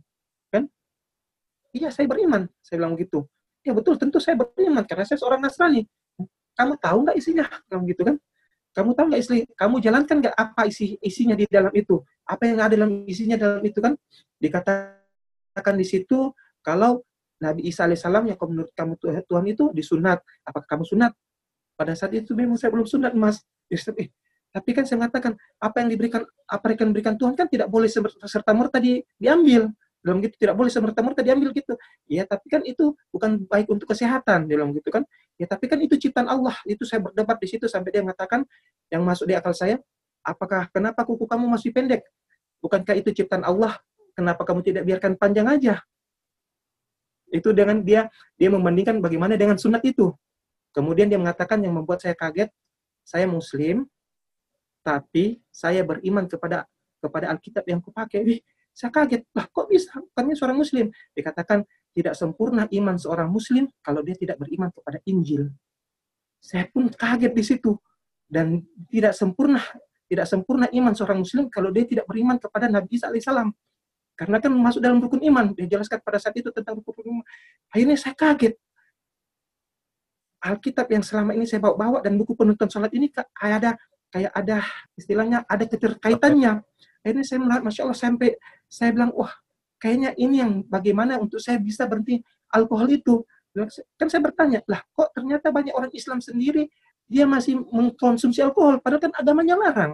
kan? 0.50 0.66
Iya, 1.72 1.94
saya 1.94 2.10
beriman. 2.10 2.50
Saya 2.66 2.82
bilang 2.82 2.98
begitu. 2.98 3.26
Ya 3.66 3.74
betul, 3.74 3.98
tentu 3.98 4.22
saya 4.22 4.38
beriman 4.38 4.86
karena 4.86 5.06
saya 5.06 5.18
seorang 5.18 5.42
Nasrani. 5.42 5.86
Kamu 6.56 6.78
tahu 6.80 6.98
nggak 7.06 7.18
isinya? 7.18 7.46
Kamu 7.68 7.84
gitu 7.90 8.02
kan? 8.08 8.16
Kamu 8.76 8.92
tahu 8.92 9.06
nggak 9.12 9.22
isi? 9.24 9.44
Kamu 9.56 9.76
jalankan 9.80 10.16
nggak 10.20 10.36
apa 10.36 10.68
isi 10.68 11.00
isinya 11.00 11.36
di 11.36 11.48
dalam 11.48 11.72
itu? 11.72 12.00
Apa 12.28 12.44
yang 12.48 12.60
ada 12.60 12.76
dalam 12.76 13.04
isinya 13.08 13.36
dalam 13.36 13.64
itu 13.64 13.80
kan? 13.80 13.96
Dikatakan 14.40 15.76
di 15.76 15.86
situ 15.88 16.32
kalau 16.60 17.04
Nabi 17.40 17.68
Isa 17.68 17.84
alaihissalam 17.84 18.32
yang 18.32 18.40
menurut 18.40 18.72
kamu 18.72 18.96
Tuhan 19.00 19.46
itu 19.48 19.72
disunat. 19.76 20.24
Apakah 20.48 20.68
kamu 20.80 20.84
sunat? 20.88 21.12
Pada 21.76 21.92
saat 21.92 22.16
itu 22.16 22.32
memang 22.32 22.56
saya 22.56 22.72
belum 22.72 22.88
sunat, 22.88 23.12
Mas. 23.16 23.44
Eh, 23.68 24.10
tapi 24.56 24.72
kan 24.72 24.88
saya 24.88 25.04
mengatakan 25.04 25.36
apa 25.60 25.84
yang 25.84 25.92
diberikan 25.92 26.24
apa 26.48 26.66
yang 26.72 26.96
diberikan 26.96 27.20
Tuhan 27.20 27.36
kan 27.36 27.52
tidak 27.52 27.68
boleh 27.68 27.92
serta 28.24 28.56
merta 28.56 28.80
di, 28.80 29.04
diambil. 29.20 29.68
Dalam 30.00 30.22
gitu 30.22 30.38
tidak 30.38 30.54
boleh 30.54 30.70
semerta-merta 30.70 31.26
diambil 31.26 31.50
gitu. 31.50 31.74
Ya 32.06 32.30
tapi 32.30 32.46
kan 32.48 32.62
itu 32.62 32.94
bukan 33.10 33.42
baik 33.50 33.68
untuk 33.74 33.90
kesehatan 33.90 34.46
dalam 34.46 34.72
gitu 34.72 34.94
kan. 34.94 35.02
Ya 35.36 35.50
tapi 35.50 35.66
kan 35.66 35.82
itu 35.82 35.98
ciptaan 35.98 36.30
Allah. 36.30 36.56
Itu 36.64 36.88
saya 36.88 37.04
berdebat 37.04 37.42
di 37.42 37.50
situ 37.52 37.66
sampai 37.66 37.90
dia 37.90 38.06
mengatakan 38.06 38.46
yang 38.94 39.02
masuk 39.02 39.28
di 39.28 39.36
akal 39.36 39.52
saya 39.52 39.82
apakah 40.22 40.70
kenapa 40.70 41.02
kuku 41.04 41.26
kamu 41.26 41.50
masih 41.50 41.74
pendek? 41.74 42.06
Bukankah 42.62 42.96
itu 43.02 43.12
ciptaan 43.18 43.42
Allah? 43.44 43.82
Kenapa 44.14 44.46
kamu 44.46 44.62
tidak 44.62 44.88
biarkan 44.88 45.18
panjang 45.18 45.50
aja? 45.50 45.82
Itu 47.34 47.52
dengan 47.52 47.82
dia 47.82 48.08
dia 48.38 48.54
membandingkan 48.54 49.02
bagaimana 49.02 49.36
dengan 49.42 49.58
sunat 49.58 49.82
itu. 49.84 50.14
Kemudian 50.70 51.10
dia 51.10 51.18
mengatakan 51.18 51.60
yang 51.66 51.74
membuat 51.76 52.06
saya 52.06 52.14
kaget 52.14 52.54
saya 53.02 53.26
muslim 53.26 53.90
tapi 54.86 55.42
saya 55.50 55.82
beriman 55.82 56.30
kepada 56.30 56.70
kepada 57.02 57.34
Alkitab 57.34 57.66
yang 57.66 57.82
kupakai 57.82 58.22
saya 58.76 58.92
kaget, 58.92 59.24
lah 59.32 59.48
kok 59.48 59.72
bisa? 59.72 59.96
Bukannya 60.12 60.36
seorang 60.36 60.60
muslim. 60.60 60.92
Dikatakan 61.16 61.64
tidak 61.96 62.12
sempurna 62.20 62.68
iman 62.68 63.00
seorang 63.00 63.32
muslim 63.32 63.72
kalau 63.80 64.04
dia 64.04 64.20
tidak 64.20 64.36
beriman 64.36 64.68
kepada 64.68 65.00
Injil. 65.08 65.48
Saya 66.44 66.68
pun 66.68 66.92
kaget 66.92 67.32
di 67.32 67.40
situ. 67.40 67.72
Dan 68.28 68.68
tidak 68.92 69.16
sempurna 69.16 69.64
tidak 70.06 70.28
sempurna 70.28 70.68
iman 70.76 70.92
seorang 70.92 71.24
muslim 71.24 71.48
kalau 71.48 71.72
dia 71.72 71.88
tidak 71.88 72.04
beriman 72.04 72.36
kepada 72.36 72.68
Nabi 72.68 73.00
Isa 73.00 73.08
alaihissalam. 73.08 73.50
Karena 74.20 74.44
kan 74.44 74.52
masuk 74.52 74.84
dalam 74.84 75.00
rukun 75.00 75.24
iman. 75.24 75.56
Dia 75.56 75.72
jelaskan 75.72 76.04
pada 76.04 76.20
saat 76.20 76.36
itu 76.36 76.52
tentang 76.52 76.76
rukun 76.76 77.16
iman. 77.16 77.26
Akhirnya 77.72 77.96
saya 77.96 78.12
kaget. 78.12 78.60
Alkitab 80.44 80.92
yang 80.92 81.02
selama 81.02 81.32
ini 81.32 81.48
saya 81.48 81.64
bawa-bawa 81.64 82.04
dan 82.04 82.20
buku 82.20 82.36
penuntun 82.36 82.68
sholat 82.68 82.92
ini 82.92 83.08
ada 83.40 83.80
kayak 84.14 84.32
ada 84.34 84.66
istilahnya 84.98 85.44
ada 85.46 85.64
keterkaitannya. 85.66 86.62
Akhirnya 87.06 87.26
saya 87.26 87.40
melihat, 87.42 87.62
masya 87.62 87.82
Allah 87.86 88.00
sampai 88.00 88.30
saya 88.66 88.90
bilang, 88.90 89.14
wah 89.14 89.30
kayaknya 89.78 90.18
ini 90.18 90.42
yang 90.42 90.52
bagaimana 90.66 91.22
untuk 91.22 91.38
saya 91.38 91.62
bisa 91.62 91.86
berhenti 91.86 92.22
alkohol 92.50 92.90
itu. 92.90 93.22
Kan 93.96 94.10
saya 94.10 94.22
bertanya, 94.26 94.60
lah 94.68 94.82
kok 94.92 95.14
ternyata 95.14 95.54
banyak 95.54 95.72
orang 95.72 95.94
Islam 95.94 96.20
sendiri 96.20 96.68
dia 97.06 97.30
masih 97.30 97.62
mengkonsumsi 97.62 98.42
alkohol, 98.42 98.82
padahal 98.82 99.10
kan 99.10 99.14
agamanya 99.14 99.54
larang. 99.54 99.94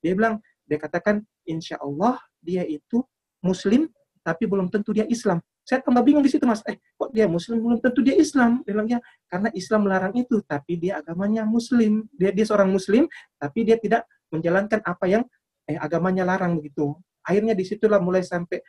Dia 0.00 0.16
bilang, 0.16 0.40
dia 0.64 0.80
katakan, 0.80 1.20
insya 1.44 1.76
Allah 1.76 2.16
dia 2.40 2.64
itu 2.64 3.04
Muslim, 3.44 3.92
tapi 4.24 4.48
belum 4.48 4.72
tentu 4.72 4.96
dia 4.96 5.04
Islam. 5.04 5.44
Saya 5.66 5.82
tambah 5.82 6.06
bingung 6.06 6.22
di 6.22 6.30
situ, 6.30 6.46
Mas. 6.46 6.62
Eh, 6.70 6.78
kok 6.94 7.10
dia 7.10 7.26
Muslim 7.26 7.58
belum 7.58 7.82
tentu 7.82 7.98
dia 7.98 8.14
Islam? 8.14 8.62
Dia 8.62 8.70
bilang, 8.70 8.86
ya, 8.86 9.02
karena 9.26 9.50
Islam 9.50 9.80
melarang 9.90 10.14
itu, 10.14 10.38
tapi 10.46 10.78
dia 10.78 11.02
agamanya 11.02 11.42
Muslim. 11.42 12.06
Dia 12.14 12.30
dia 12.30 12.46
seorang 12.46 12.70
Muslim, 12.70 13.10
tapi 13.34 13.66
dia 13.66 13.74
tidak 13.74 14.06
menjalankan 14.30 14.78
apa 14.86 15.04
yang 15.10 15.22
eh, 15.66 15.74
agamanya 15.74 16.22
larang 16.22 16.54
begitu. 16.54 16.94
Akhirnya 17.26 17.58
di 17.58 17.66
situlah 17.66 17.98
mulai 17.98 18.22
sampai 18.22 18.62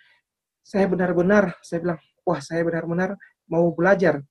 saya 0.66 0.90
benar-benar, 0.90 1.54
saya 1.62 1.86
bilang, 1.86 2.00
wah 2.26 2.42
saya 2.42 2.66
benar-benar 2.66 3.14
mau 3.46 3.70
belajar 3.72 4.26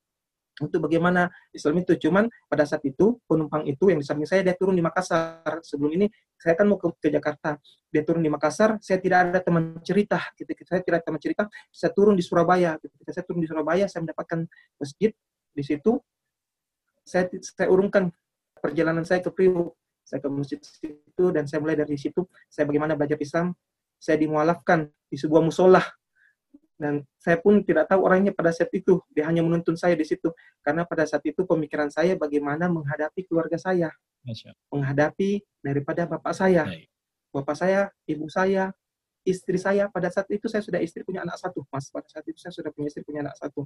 untuk 0.61 0.89
bagaimana 0.89 1.29
Islam 1.53 1.85
itu. 1.85 2.09
Cuman 2.09 2.29
pada 2.49 2.65
saat 2.65 2.83
itu 2.89 3.21
penumpang 3.29 3.69
itu 3.69 3.93
yang 3.93 4.01
di 4.01 4.07
saya 4.07 4.41
dia 4.41 4.57
turun 4.57 4.77
di 4.77 4.85
Makassar. 4.85 5.61
Sebelum 5.61 5.93
ini 5.97 6.07
saya 6.41 6.57
kan 6.57 6.67
mau 6.69 6.81
ke, 6.81 7.09
Jakarta. 7.09 7.61
Dia 7.93 8.03
turun 8.05 8.25
di 8.25 8.31
Makassar, 8.33 8.81
saya 8.81 9.01
tidak 9.01 9.29
ada 9.31 9.39
teman 9.41 9.81
cerita. 9.81 10.21
Ketika 10.37 10.63
saya 10.65 10.81
tidak 10.85 10.97
ada 11.03 11.07
teman 11.13 11.21
cerita, 11.21 11.43
saya 11.73 11.91
turun 11.93 12.15
di 12.17 12.25
Surabaya. 12.25 12.77
Ketika 12.81 13.11
saya 13.13 13.25
turun 13.25 13.41
di 13.45 13.49
Surabaya, 13.49 13.85
saya 13.89 14.05
mendapatkan 14.05 14.45
masjid 14.81 15.11
di 15.53 15.63
situ. 15.65 16.01
Saya 17.07 17.31
saya 17.41 17.69
urungkan 17.71 18.11
perjalanan 18.59 19.05
saya 19.05 19.21
ke 19.21 19.31
Priok. 19.33 19.77
Saya 20.07 20.23
ke 20.23 20.29
masjid 20.31 20.61
situ 20.63 21.25
dan 21.35 21.51
saya 21.51 21.59
mulai 21.59 21.75
dari 21.75 21.99
situ. 21.99 22.23
Saya 22.47 22.69
bagaimana 22.71 22.95
belajar 22.95 23.19
Islam. 23.19 23.51
Saya 23.99 24.21
dimualafkan 24.21 24.87
di 25.11 25.17
sebuah 25.19 25.43
musola 25.43 25.83
dan 26.77 27.09
saya 27.17 27.41
pun 27.41 27.65
tidak 27.65 27.89
tahu 27.89 28.05
orangnya 28.05 28.37
pada 28.37 28.53
saat 28.53 28.69
itu. 28.77 29.01
Dia 29.13 29.25
hanya 29.29 29.41
menuntun 29.41 29.75
saya 29.81 29.97
di 29.97 30.05
situ. 30.05 30.29
Karena 30.61 30.85
pada 30.85 31.09
saat 31.09 31.25
itu 31.25 31.49
pemikiran 31.49 31.89
saya 31.89 32.15
bagaimana 32.21 32.69
menghadapi 32.69 33.25
keluarga 33.25 33.57
saya. 33.57 33.89
Menghadapi 34.69 35.41
daripada 35.65 36.05
bapak 36.05 36.37
saya. 36.37 36.69
Bapak 37.33 37.57
saya 37.57 37.89
ibu 38.05 38.29
saya 38.29 38.77
istri 39.25 39.57
saya. 39.57 39.89
Pada 39.89 40.13
saat 40.13 40.29
itu 40.29 40.47
saya 40.53 40.61
sudah 40.61 40.81
istri 40.85 41.01
punya 41.01 41.25
anak 41.25 41.41
satu. 41.41 41.65
Mas 41.73 41.89
pada 41.89 42.07
saat 42.13 42.25
itu 42.29 42.37
saya 42.37 42.53
sudah 42.53 42.69
punya 42.69 42.93
istri 42.93 43.01
punya 43.03 43.25
anak 43.25 43.41
satu. 43.41 43.65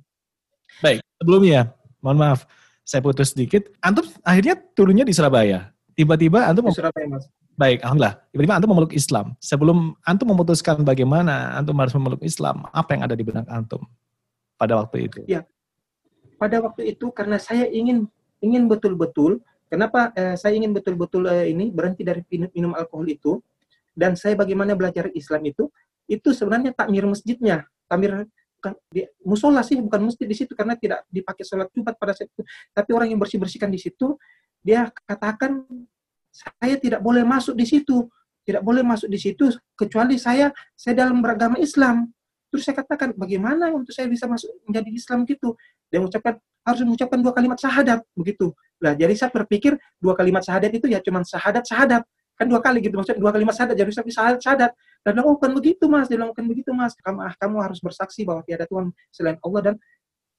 Baik 0.78 1.02
sebelumnya 1.18 1.74
mohon 1.98 2.18
maaf 2.22 2.46
saya 2.86 3.02
putus 3.02 3.34
sedikit. 3.34 3.66
Antum 3.82 4.06
akhirnya 4.22 4.54
turunnya 4.78 5.02
di 5.02 5.10
Surabaya. 5.10 5.74
Tiba-tiba 5.98 6.46
antum 6.46 6.70
di 6.70 6.74
Surabaya 6.78 7.10
mas 7.10 7.26
Baik, 7.60 7.84
alhamdulillah. 7.84 8.16
Tiba-tiba 8.32 8.54
antum 8.56 8.70
memeluk 8.72 8.92
Islam. 8.96 9.36
Sebelum 9.36 9.92
antum 10.08 10.32
memutuskan 10.32 10.80
bagaimana 10.80 11.60
antum 11.60 11.76
harus 11.76 11.92
memeluk 11.92 12.24
Islam, 12.24 12.64
apa 12.72 12.96
yang 12.96 13.04
ada 13.04 13.12
di 13.12 13.20
benak 13.20 13.44
antum 13.52 13.84
pada 14.56 14.80
waktu 14.80 15.12
itu? 15.12 15.20
Ya, 15.28 15.44
pada 16.40 16.56
waktu 16.64 16.96
itu 16.96 17.12
karena 17.12 17.36
saya 17.36 17.68
ingin 17.68 18.08
ingin 18.40 18.64
betul-betul, 18.64 19.44
kenapa 19.68 20.08
eh, 20.16 20.40
saya 20.40 20.56
ingin 20.56 20.72
betul-betul 20.72 21.28
eh, 21.28 21.52
ini 21.52 21.68
berhenti 21.68 22.00
dari 22.00 22.24
minum 22.56 22.72
alkohol 22.72 23.04
itu, 23.12 23.44
dan 23.92 24.16
saya 24.16 24.32
bagaimana 24.40 24.72
belajar 24.72 25.12
Islam 25.12 25.44
itu, 25.44 25.68
itu 26.08 26.32
sebenarnya 26.32 26.72
takmir 26.72 27.04
masjidnya, 27.04 27.68
takmir 27.84 28.24
bukan 28.56 28.72
di 28.88 29.04
musola 29.20 29.60
sih 29.60 29.80
bukan 29.80 30.08
masjid 30.08 30.24
di 30.24 30.36
situ 30.36 30.52
karena 30.52 30.76
tidak 30.76 31.04
dipakai 31.08 31.44
sholat 31.48 31.72
jumat 31.72 31.96
pada 31.96 32.12
saat 32.12 32.28
itu 32.28 32.44
tapi 32.76 32.92
orang 32.92 33.08
yang 33.08 33.16
bersih 33.16 33.40
bersihkan 33.40 33.72
di 33.72 33.80
situ 33.80 34.20
dia 34.60 34.92
katakan 35.08 35.64
saya 36.30 36.78
tidak 36.78 37.02
boleh 37.02 37.26
masuk 37.26 37.58
di 37.58 37.66
situ. 37.66 38.06
Tidak 38.40 38.64
boleh 38.64 38.80
masuk 38.80 39.12
di 39.12 39.20
situ 39.20 39.52
kecuali 39.76 40.16
saya 40.16 40.50
saya 40.74 41.06
dalam 41.06 41.20
beragama 41.20 41.60
Islam. 41.60 42.08
Terus 42.50 42.66
saya 42.66 42.82
katakan, 42.82 43.14
bagaimana 43.14 43.70
untuk 43.70 43.94
saya 43.94 44.10
bisa 44.10 44.26
masuk 44.26 44.50
menjadi 44.66 44.90
Islam 44.90 45.22
gitu? 45.22 45.54
Dia 45.86 46.02
mengucapkan 46.02 46.40
harus 46.66 46.80
mengucapkan 46.82 47.18
dua 47.22 47.32
kalimat 47.36 47.58
syahadat 47.60 48.00
begitu. 48.16 48.50
Nah, 48.80 48.96
jadi 48.96 49.12
saya 49.14 49.30
berpikir 49.30 49.76
dua 50.02 50.18
kalimat 50.18 50.42
syahadat 50.42 50.72
itu 50.72 50.90
ya 50.90 50.98
cuma 51.04 51.22
syahadat 51.22 51.62
syahadat 51.62 52.02
kan 52.40 52.48
dua 52.48 52.64
kali 52.64 52.80
gitu 52.80 52.96
maksudnya 52.96 53.20
dua 53.20 53.36
kalimat 53.36 53.52
syahadat 53.52 53.76
jadi 53.76 53.90
saya 53.92 54.08
syahadat 54.08 54.40
syahadat 54.40 54.70
dan 55.04 55.12
oh 55.20 55.36
bukan 55.36 55.52
begitu 55.60 55.84
mas 55.92 56.08
dia 56.08 56.16
bilang 56.16 56.32
bukan 56.32 56.48
begitu 56.48 56.72
mas 56.72 56.96
kamu 56.96 57.20
ah, 57.20 57.36
kamu 57.36 57.56
harus 57.60 57.84
bersaksi 57.84 58.24
bahwa 58.24 58.40
tiada 58.48 58.64
Tuhan 58.64 58.88
selain 59.12 59.36
Allah 59.44 59.60
dan 59.60 59.74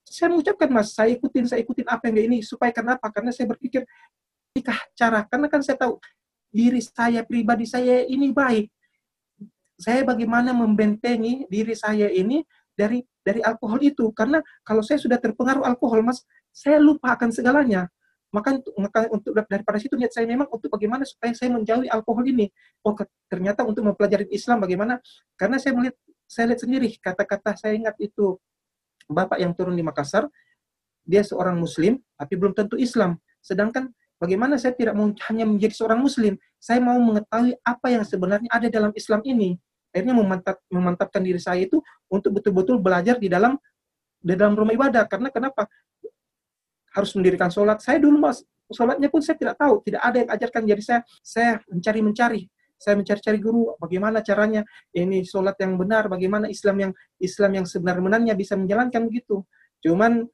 saya 0.02 0.34
mengucapkan 0.34 0.66
mas 0.74 0.98
saya 0.98 1.14
ikutin 1.14 1.46
saya 1.46 1.62
ikutin 1.62 1.86
apa 1.86 2.10
yang 2.10 2.26
ini 2.26 2.42
supaya 2.42 2.74
kenapa 2.74 3.06
karena 3.14 3.30
saya 3.30 3.54
berpikir 3.54 3.86
Inikah 4.52 4.80
cara? 5.00 5.24
Karena 5.32 5.48
kan 5.48 5.64
saya 5.64 5.80
tahu 5.80 5.96
diri 6.52 6.84
saya 6.84 7.24
pribadi 7.24 7.64
saya 7.64 8.04
ini 8.04 8.36
baik. 8.36 8.68
Saya 9.80 10.04
bagaimana 10.04 10.52
membentengi 10.52 11.48
diri 11.48 11.74
saya 11.74 12.12
ini 12.12 12.44
dari 12.76 13.00
dari 13.24 13.40
alkohol 13.40 13.80
itu? 13.80 14.12
Karena 14.12 14.44
kalau 14.68 14.84
saya 14.84 15.00
sudah 15.00 15.18
terpengaruh 15.18 15.64
alkohol 15.64 16.04
mas 16.04 16.22
saya 16.52 16.78
lupa 16.84 17.16
akan 17.16 17.32
segalanya. 17.32 17.88
Maka 18.32 18.60
untuk 18.60 18.74
maka 18.80 19.00
untuk 19.12 19.32
daripada 19.48 19.80
situ 19.80 19.96
niat 19.96 20.12
saya 20.12 20.28
memang 20.28 20.48
untuk 20.52 20.68
bagaimana 20.72 21.08
supaya 21.08 21.32
saya 21.32 21.52
menjauhi 21.56 21.88
alkohol 21.88 22.28
ini. 22.28 22.52
Oh 22.84 22.92
ternyata 23.32 23.64
untuk 23.64 23.88
mempelajari 23.88 24.28
Islam 24.36 24.60
bagaimana? 24.60 25.00
Karena 25.40 25.60
saya 25.64 25.80
melihat 25.80 25.96
saya 26.28 26.52
lihat 26.52 26.60
sendiri 26.60 26.90
kata-kata 27.00 27.56
saya 27.56 27.76
ingat 27.76 27.96
itu. 28.04 28.36
Bapak 29.08 29.40
yang 29.40 29.52
turun 29.56 29.76
di 29.76 29.84
Makassar 29.84 30.28
dia 31.04 31.24
seorang 31.24 31.56
muslim 31.56 32.00
tapi 32.20 32.36
belum 32.36 32.52
tentu 32.52 32.76
Islam. 32.76 33.16
Sedangkan 33.44 33.92
Bagaimana 34.22 34.54
saya 34.62 34.78
tidak 34.78 34.94
hanya 35.02 35.46
menjadi 35.50 35.74
seorang 35.74 35.98
muslim, 35.98 36.38
saya 36.62 36.78
mau 36.78 36.94
mengetahui 37.02 37.58
apa 37.66 37.88
yang 37.90 38.06
sebenarnya 38.06 38.50
ada 38.54 38.70
dalam 38.70 38.94
Islam 38.94 39.26
ini. 39.26 39.58
Akhirnya 39.90 40.14
memantap, 40.14 40.62
memantapkan 40.70 41.26
diri 41.26 41.42
saya 41.42 41.66
itu 41.66 41.82
untuk 42.06 42.38
betul-betul 42.38 42.78
belajar 42.78 43.18
di 43.18 43.26
dalam 43.26 43.58
di 44.22 44.38
dalam 44.38 44.54
rumah 44.54 44.78
ibadah. 44.78 45.10
Karena 45.10 45.34
kenapa? 45.34 45.66
Harus 46.94 47.18
mendirikan 47.18 47.50
sholat. 47.50 47.82
Saya 47.82 47.98
dulu 47.98 48.22
mas, 48.22 48.46
sholatnya 48.70 49.10
pun 49.10 49.26
saya 49.26 49.42
tidak 49.42 49.58
tahu, 49.58 49.82
tidak 49.90 50.02
ada 50.06 50.18
yang 50.22 50.30
ajarkan. 50.30 50.62
Jadi 50.70 50.82
saya 50.86 51.00
saya 51.26 51.52
mencari-mencari, 51.66 52.42
saya 52.78 52.94
mencari-cari 53.02 53.38
guru 53.42 53.74
bagaimana 53.82 54.22
caranya 54.22 54.62
ini 54.94 55.26
sholat 55.26 55.58
yang 55.58 55.82
benar, 55.82 56.06
bagaimana 56.06 56.46
Islam 56.46 56.78
yang 56.78 56.92
Islam 57.18 57.52
yang 57.58 57.66
sebenarnya 57.66 58.38
bisa 58.38 58.54
menjalankan 58.54 59.10
begitu. 59.10 59.42
Cuman 59.82 60.30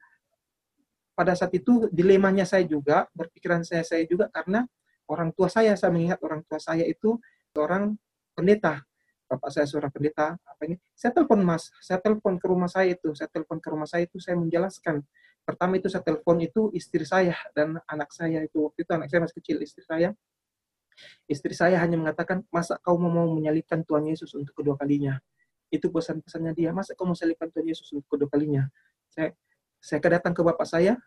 pada 1.17 1.33
saat 1.33 1.49
itu 1.57 1.89
dilemanya 1.89 2.45
saya 2.45 2.61
juga, 2.69 3.09
berpikiran 3.17 3.65
saya 3.65 3.81
saya 3.81 4.05
juga 4.05 4.29
karena 4.29 4.69
orang 5.09 5.33
tua 5.33 5.49
saya, 5.49 5.73
saya 5.73 5.89
mengingat 5.89 6.21
orang 6.21 6.45
tua 6.45 6.61
saya 6.61 6.85
itu 6.85 7.17
seorang 7.57 7.97
pendeta. 8.37 8.85
Bapak 9.25 9.49
saya 9.49 9.65
seorang 9.65 9.89
pendeta, 9.89 10.37
apa 10.37 10.61
ini? 10.69 10.77
Saya 10.93 11.11
telepon 11.17 11.41
Mas, 11.41 11.73
saya 11.81 11.97
telepon 11.99 12.37
ke 12.37 12.45
rumah 12.45 12.69
saya 12.69 12.93
itu, 12.93 13.11
saya 13.17 13.27
telepon 13.33 13.57
ke 13.57 13.67
rumah 13.67 13.89
saya 13.89 14.05
itu, 14.05 14.21
saya 14.21 14.37
menjelaskan. 14.37 15.01
Pertama 15.41 15.81
itu 15.81 15.89
saya 15.89 16.05
telepon 16.05 16.37
itu 16.39 16.69
istri 16.71 17.03
saya 17.03 17.35
dan 17.51 17.81
anak 17.89 18.13
saya 18.13 18.45
itu, 18.45 18.63
waktu 18.63 18.85
itu 18.85 18.91
anak 18.93 19.09
saya 19.09 19.25
masih 19.25 19.35
kecil, 19.41 19.57
istri 19.59 19.83
saya. 19.83 20.13
Istri 21.27 21.53
saya 21.57 21.81
hanya 21.81 21.97
mengatakan, 21.99 22.45
masa 22.53 22.77
kau 22.79 22.95
mau 22.95 23.11
menyalibkan 23.27 23.83
Tuhan 23.83 24.05
Yesus 24.07 24.31
untuk 24.37 24.53
kedua 24.53 24.77
kalinya? 24.79 25.19
Itu 25.67 25.91
pesan-pesannya 25.91 26.53
dia, 26.55 26.69
masa 26.71 26.93
kau 26.95 27.03
mau 27.03 27.17
menyalibkan 27.17 27.51
Tuhan 27.51 27.67
Yesus 27.67 27.89
untuk 27.91 28.07
kedua 28.07 28.29
kalinya? 28.31 28.69
Saya 29.11 29.35
saya 29.81 29.99
kedatang 30.01 30.33
ke 30.33 30.41
bapak 30.41 30.67
saya, 30.67 30.97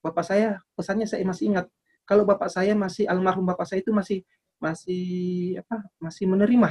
bapak 0.00 0.24
saya 0.24 0.60
pesannya 0.74 1.06
saya 1.06 1.22
masih 1.24 1.54
ingat. 1.54 1.66
Kalau 2.08 2.26
bapak 2.26 2.50
saya 2.50 2.74
masih 2.74 3.06
almarhum 3.06 3.46
bapak 3.46 3.68
saya 3.68 3.84
itu 3.84 3.94
masih 3.94 4.26
masih 4.58 5.04
apa? 5.62 5.86
Masih 6.02 6.26
menerima, 6.26 6.70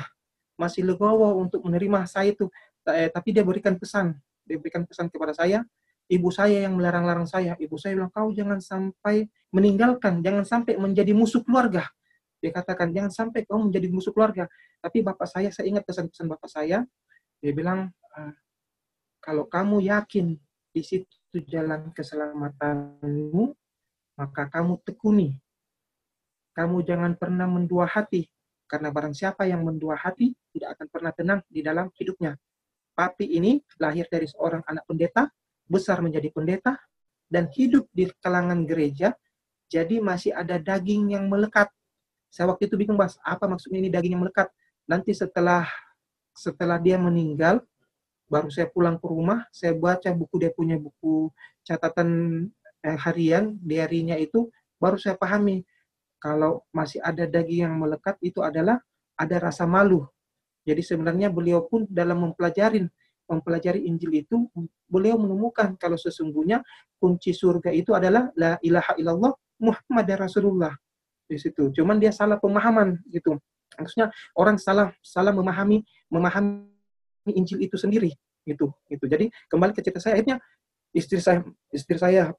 masih 0.59 0.83
legowo 0.85 1.39
untuk 1.39 1.63
menerima 1.65 2.05
saya 2.09 2.33
itu. 2.33 2.49
Eh, 2.89 3.09
tapi 3.13 3.31
dia 3.31 3.45
berikan 3.45 3.77
pesan, 3.77 4.17
dia 4.43 4.57
berikan 4.57 4.83
pesan 4.83 5.07
kepada 5.07 5.31
saya. 5.31 5.63
Ibu 6.09 6.33
saya 6.33 6.65
yang 6.65 6.73
melarang-larang 6.73 7.29
saya. 7.29 7.53
Ibu 7.53 7.77
saya 7.77 7.93
bilang 7.93 8.09
kau 8.09 8.33
jangan 8.33 8.57
sampai 8.57 9.29
meninggalkan, 9.53 10.25
jangan 10.25 10.41
sampai 10.41 10.73
menjadi 10.81 11.13
musuh 11.13 11.45
keluarga. 11.45 11.85
Dia 12.41 12.49
katakan 12.49 12.89
jangan 12.89 13.13
sampai 13.13 13.45
kau 13.45 13.61
menjadi 13.61 13.93
musuh 13.93 14.09
keluarga. 14.09 14.49
Tapi 14.81 15.05
bapak 15.05 15.27
saya, 15.29 15.53
saya 15.53 15.69
ingat 15.69 15.85
pesan-pesan 15.85 16.25
bapak 16.25 16.49
saya. 16.49 16.81
Dia 17.37 17.51
bilang 17.53 17.93
ah, 18.17 18.33
kalau 19.21 19.45
kamu 19.45 19.85
yakin 19.85 20.33
di 20.73 20.81
situ 20.81 21.18
itu 21.29 21.45
jalan 21.45 21.93
keselamatanmu, 21.93 23.53
maka 24.17 24.49
kamu 24.49 24.81
tekuni. 24.81 25.37
Kamu 26.57 26.81
jangan 26.81 27.13
pernah 27.13 27.45
mendua 27.45 27.85
hati, 27.85 28.25
karena 28.65 28.89
barang 28.89 29.13
siapa 29.13 29.45
yang 29.45 29.61
mendua 29.61 29.93
hati 29.93 30.33
tidak 30.49 30.75
akan 30.75 30.87
pernah 30.89 31.13
tenang 31.13 31.39
di 31.45 31.61
dalam 31.61 31.93
hidupnya. 31.93 32.33
Papi 32.97 33.29
ini 33.37 33.61
lahir 33.77 34.09
dari 34.09 34.25
seorang 34.25 34.65
anak 34.65 34.89
pendeta, 34.89 35.29
besar 35.69 36.01
menjadi 36.01 36.33
pendeta, 36.33 36.73
dan 37.29 37.45
hidup 37.53 37.85
di 37.93 38.09
kalangan 38.19 38.65
gereja, 38.65 39.13
jadi 39.69 40.01
masih 40.01 40.33
ada 40.33 40.57
daging 40.57 41.13
yang 41.13 41.29
melekat. 41.29 41.69
Saya 42.33 42.49
waktu 42.49 42.65
itu 42.65 42.75
bingung, 42.75 42.97
bahas 42.97 43.21
apa 43.21 43.45
maksudnya 43.45 43.77
ini 43.77 43.93
daging 43.93 44.17
yang 44.17 44.25
melekat? 44.25 44.49
Nanti 44.89 45.13
setelah 45.13 45.69
setelah 46.33 46.81
dia 46.81 46.97
meninggal, 46.97 47.61
baru 48.29 48.47
saya 48.53 48.69
pulang 48.69 49.01
ke 49.01 49.05
rumah, 49.09 49.43
saya 49.49 49.73
baca 49.73 50.13
buku 50.13 50.35
dia 50.37 50.53
punya 50.53 50.77
buku 50.77 51.33
catatan 51.65 52.09
eh, 52.85 52.97
harian, 53.01 53.57
diarinya 53.59 54.15
itu, 54.15 54.47
baru 54.77 54.95
saya 54.95 55.17
pahami 55.17 55.65
kalau 56.21 56.63
masih 56.71 57.01
ada 57.01 57.25
daging 57.25 57.65
yang 57.65 57.75
melekat 57.75 58.15
itu 58.21 58.45
adalah 58.45 58.77
ada 59.17 59.35
rasa 59.41 59.65
malu. 59.65 60.05
Jadi 60.63 60.85
sebenarnya 60.85 61.33
beliau 61.33 61.65
pun 61.65 61.89
dalam 61.89 62.21
mempelajari 62.23 62.85
mempelajari 63.29 63.85
Injil 63.85 64.25
itu 64.25 64.49
beliau 64.89 65.21
menemukan 65.21 65.77
kalau 65.77 65.95
sesungguhnya 65.95 66.65
kunci 66.97 67.29
surga 67.29 67.69
itu 67.69 67.93
adalah 67.93 68.33
la 68.33 68.57
ilaha 68.65 68.97
illallah 68.97 69.33
Muhammad 69.61 70.07
Rasulullah 70.17 70.73
di 71.29 71.37
situ. 71.37 71.69
Cuman 71.69 72.01
dia 72.01 72.09
salah 72.09 72.41
pemahaman 72.41 72.97
gitu. 73.13 73.37
Maksudnya 73.77 74.09
orang 74.33 74.57
salah 74.57 74.89
salah 75.05 75.29
memahami 75.29 75.85
memahami 76.09 76.65
Injil 77.35 77.59
itu 77.63 77.75
sendiri 77.75 78.13
gitu 78.47 78.71
gitu. 78.89 79.05
Jadi 79.05 79.29
kembali 79.51 79.71
ke 79.75 79.81
cerita 79.85 80.01
saya 80.01 80.19
akhirnya 80.19 80.37
istri 80.95 81.21
saya 81.21 81.45
istri 81.69 81.97
saya 81.99 82.33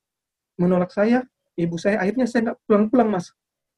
menolak 0.58 0.90
saya, 0.92 1.24
ibu 1.56 1.78
saya 1.80 2.02
akhirnya 2.02 2.26
saya 2.26 2.52
nggak 2.52 2.58
pulang-pulang 2.66 3.08
mas, 3.08 3.32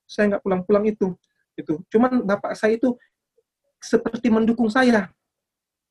saya 0.08 0.36
nggak 0.36 0.42
pulang-pulang 0.42 0.84
itu 0.88 1.14
itu. 1.58 1.80
Cuman 1.92 2.24
bapak 2.24 2.56
saya 2.56 2.76
itu 2.76 2.96
seperti 3.82 4.32
mendukung 4.32 4.72
saya. 4.72 5.10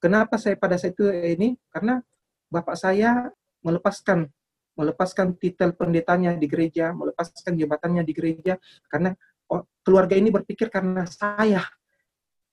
Kenapa 0.02 0.42
saya 0.42 0.58
pada 0.58 0.82
saat 0.82 0.98
itu 0.98 1.06
ini? 1.14 1.54
Karena 1.70 2.02
bapak 2.50 2.74
saya 2.74 3.30
melepaskan 3.62 4.26
melepaskan 4.74 5.36
titel 5.38 5.76
pendetanya 5.76 6.34
di 6.34 6.48
gereja, 6.48 6.96
melepaskan 6.96 7.60
jabatannya 7.60 8.02
di 8.08 8.14
gereja 8.16 8.56
karena 8.88 9.14
keluarga 9.84 10.16
ini 10.16 10.32
berpikir 10.32 10.72
karena 10.72 11.04
saya 11.06 11.68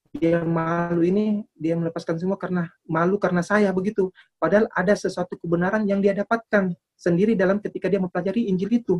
dia 0.09 0.41
malu 0.41 1.05
ini 1.05 1.45
dia 1.53 1.77
melepaskan 1.77 2.17
semua 2.17 2.33
karena 2.33 2.65
malu 2.89 3.21
karena 3.21 3.45
saya 3.45 3.69
begitu. 3.69 4.09
Padahal 4.41 4.65
ada 4.73 4.93
sesuatu 4.97 5.37
kebenaran 5.37 5.85
yang 5.85 6.01
dia 6.01 6.17
dapatkan 6.17 6.73
sendiri 6.97 7.37
dalam 7.37 7.61
ketika 7.61 7.85
dia 7.85 8.01
mempelajari 8.01 8.49
Injil 8.49 8.73
itu. 8.73 8.95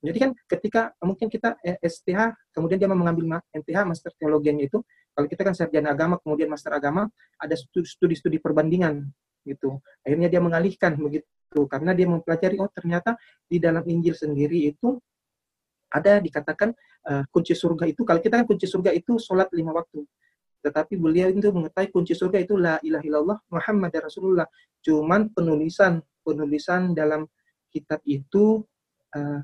Jadi 0.00 0.18
kan 0.18 0.30
ketika 0.48 0.90
mungkin 1.04 1.30
kita 1.30 1.54
STH 1.62 2.50
kemudian 2.56 2.80
dia 2.80 2.88
mau 2.90 2.98
mengambil 2.98 3.38
MTH 3.54 3.78
Master 3.86 4.10
Teologianya 4.18 4.66
itu. 4.66 4.82
Kalau 5.14 5.26
kita 5.30 5.42
kan 5.46 5.54
sarjana 5.54 5.94
agama 5.94 6.18
kemudian 6.18 6.50
Master 6.50 6.74
Agama 6.74 7.06
ada 7.38 7.54
studi-studi 7.54 8.42
perbandingan 8.42 9.06
gitu. 9.46 9.78
Akhirnya 10.02 10.26
dia 10.26 10.42
mengalihkan 10.42 10.98
begitu. 10.98 11.60
Karena 11.70 11.94
dia 11.94 12.10
mempelajari 12.10 12.58
oh 12.58 12.70
ternyata 12.72 13.14
di 13.46 13.62
dalam 13.62 13.86
Injil 13.86 14.18
sendiri 14.18 14.66
itu 14.66 14.98
ada 15.90 16.22
dikatakan 16.22 16.74
uh, 17.06 17.22
kunci 17.30 17.54
surga 17.54 17.86
itu. 17.86 18.02
Kalau 18.02 18.18
kita 18.18 18.42
kan 18.42 18.46
kunci 18.48 18.66
surga 18.66 18.90
itu 18.94 19.14
sholat 19.20 19.46
lima 19.54 19.74
waktu 19.76 20.02
tetapi 20.60 20.96
beliau 21.00 21.32
itu 21.32 21.48
mengetahui 21.52 21.88
kunci 21.92 22.12
surga 22.12 22.44
itu 22.44 22.54
la 22.56 22.76
ilaha 22.84 23.04
illallah 23.04 23.38
Muhammad 23.48 23.92
Rasulullah. 23.96 24.46
Cuman 24.84 25.32
penulisan 25.32 26.00
penulisan 26.20 26.92
dalam 26.92 27.24
kitab 27.72 28.00
itu 28.04 28.60
uh, 29.16 29.40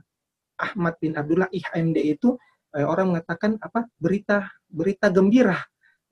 Ahmad 0.56 0.96
bin 1.00 1.16
Abdullah 1.16 1.48
IHMD 1.52 1.98
itu 2.04 2.36
uh, 2.76 2.86
orang 2.86 3.16
mengatakan 3.16 3.56
apa? 3.60 3.88
Berita 3.96 4.48
berita 4.68 5.08
gembira 5.08 5.56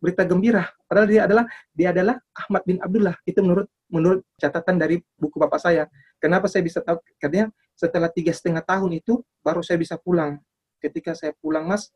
berita 0.05 0.21
gembira 0.29 0.69
padahal 0.85 1.09
dia 1.09 1.23
adalah 1.25 1.45
dia 1.73 1.89
adalah 1.97 2.21
Ahmad 2.37 2.63
bin 2.69 2.77
Abdullah. 2.85 3.17
Itu 3.25 3.41
menurut 3.41 3.73
menurut 3.89 4.21
catatan 4.37 4.77
dari 4.77 5.01
buku 5.17 5.41
bapak 5.41 5.57
saya. 5.57 5.89
Kenapa 6.21 6.45
saya 6.45 6.61
bisa 6.61 6.85
tahu? 6.85 7.01
Karena 7.17 7.49
setelah 7.73 8.13
tiga 8.13 8.37
setengah 8.37 8.61
tahun 8.61 9.01
itu 9.01 9.25
baru 9.41 9.65
saya 9.65 9.81
bisa 9.81 9.97
pulang. 9.97 10.37
Ketika 10.77 11.17
saya 11.17 11.33
pulang 11.41 11.65
mas 11.65 11.89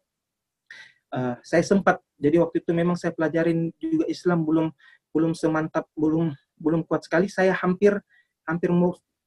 uh, 1.12 1.36
saya 1.44 1.62
sempat 1.64 2.00
jadi 2.18 2.42
waktu 2.42 2.60
itu 2.60 2.70
memang 2.74 2.98
saya 2.98 3.14
pelajarin 3.14 3.70
juga 3.78 4.04
Islam 4.10 4.42
belum 4.42 4.66
belum 5.14 5.32
semantap 5.32 5.86
belum 5.94 6.34
belum 6.58 6.82
kuat 6.84 7.06
sekali. 7.06 7.30
Saya 7.30 7.54
hampir 7.54 7.94
hampir 8.44 8.70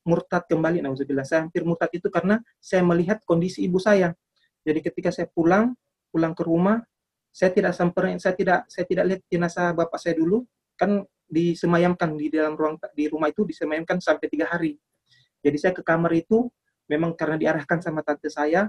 murtad 0.02 0.44
kembali 0.50 0.82
nauzubillah 0.82 1.24
saya 1.24 1.46
hampir 1.46 1.62
murtad 1.62 1.94
itu 1.94 2.10
karena 2.10 2.42
saya 2.58 2.82
melihat 2.84 3.24
kondisi 3.24 3.64
ibu 3.66 3.78
saya. 3.80 4.14
Jadi 4.62 4.80
ketika 4.84 5.10
saya 5.10 5.30
pulang 5.32 5.74
pulang 6.12 6.36
ke 6.36 6.44
rumah 6.44 6.84
saya 7.32 7.56
tidak 7.56 7.72
sampai 7.72 8.20
saya 8.20 8.36
tidak 8.36 8.60
saya 8.68 8.86
tidak 8.86 9.04
lihat 9.08 9.22
jenazah 9.32 9.72
bapak 9.72 9.98
saya 9.98 10.18
dulu. 10.18 10.44
Kan 10.76 11.06
disemayamkan 11.32 12.12
di 12.20 12.28
dalam 12.28 12.60
ruang 12.60 12.76
di 12.92 13.08
rumah 13.08 13.32
itu 13.32 13.48
disemayamkan 13.48 14.04
sampai 14.04 14.28
tiga 14.28 14.52
hari. 14.52 14.76
Jadi 15.40 15.58
saya 15.58 15.74
ke 15.74 15.82
kamar 15.82 16.12
itu 16.12 16.52
memang 16.92 17.16
karena 17.16 17.40
diarahkan 17.40 17.80
sama 17.80 18.04
tante 18.04 18.28
saya 18.28 18.68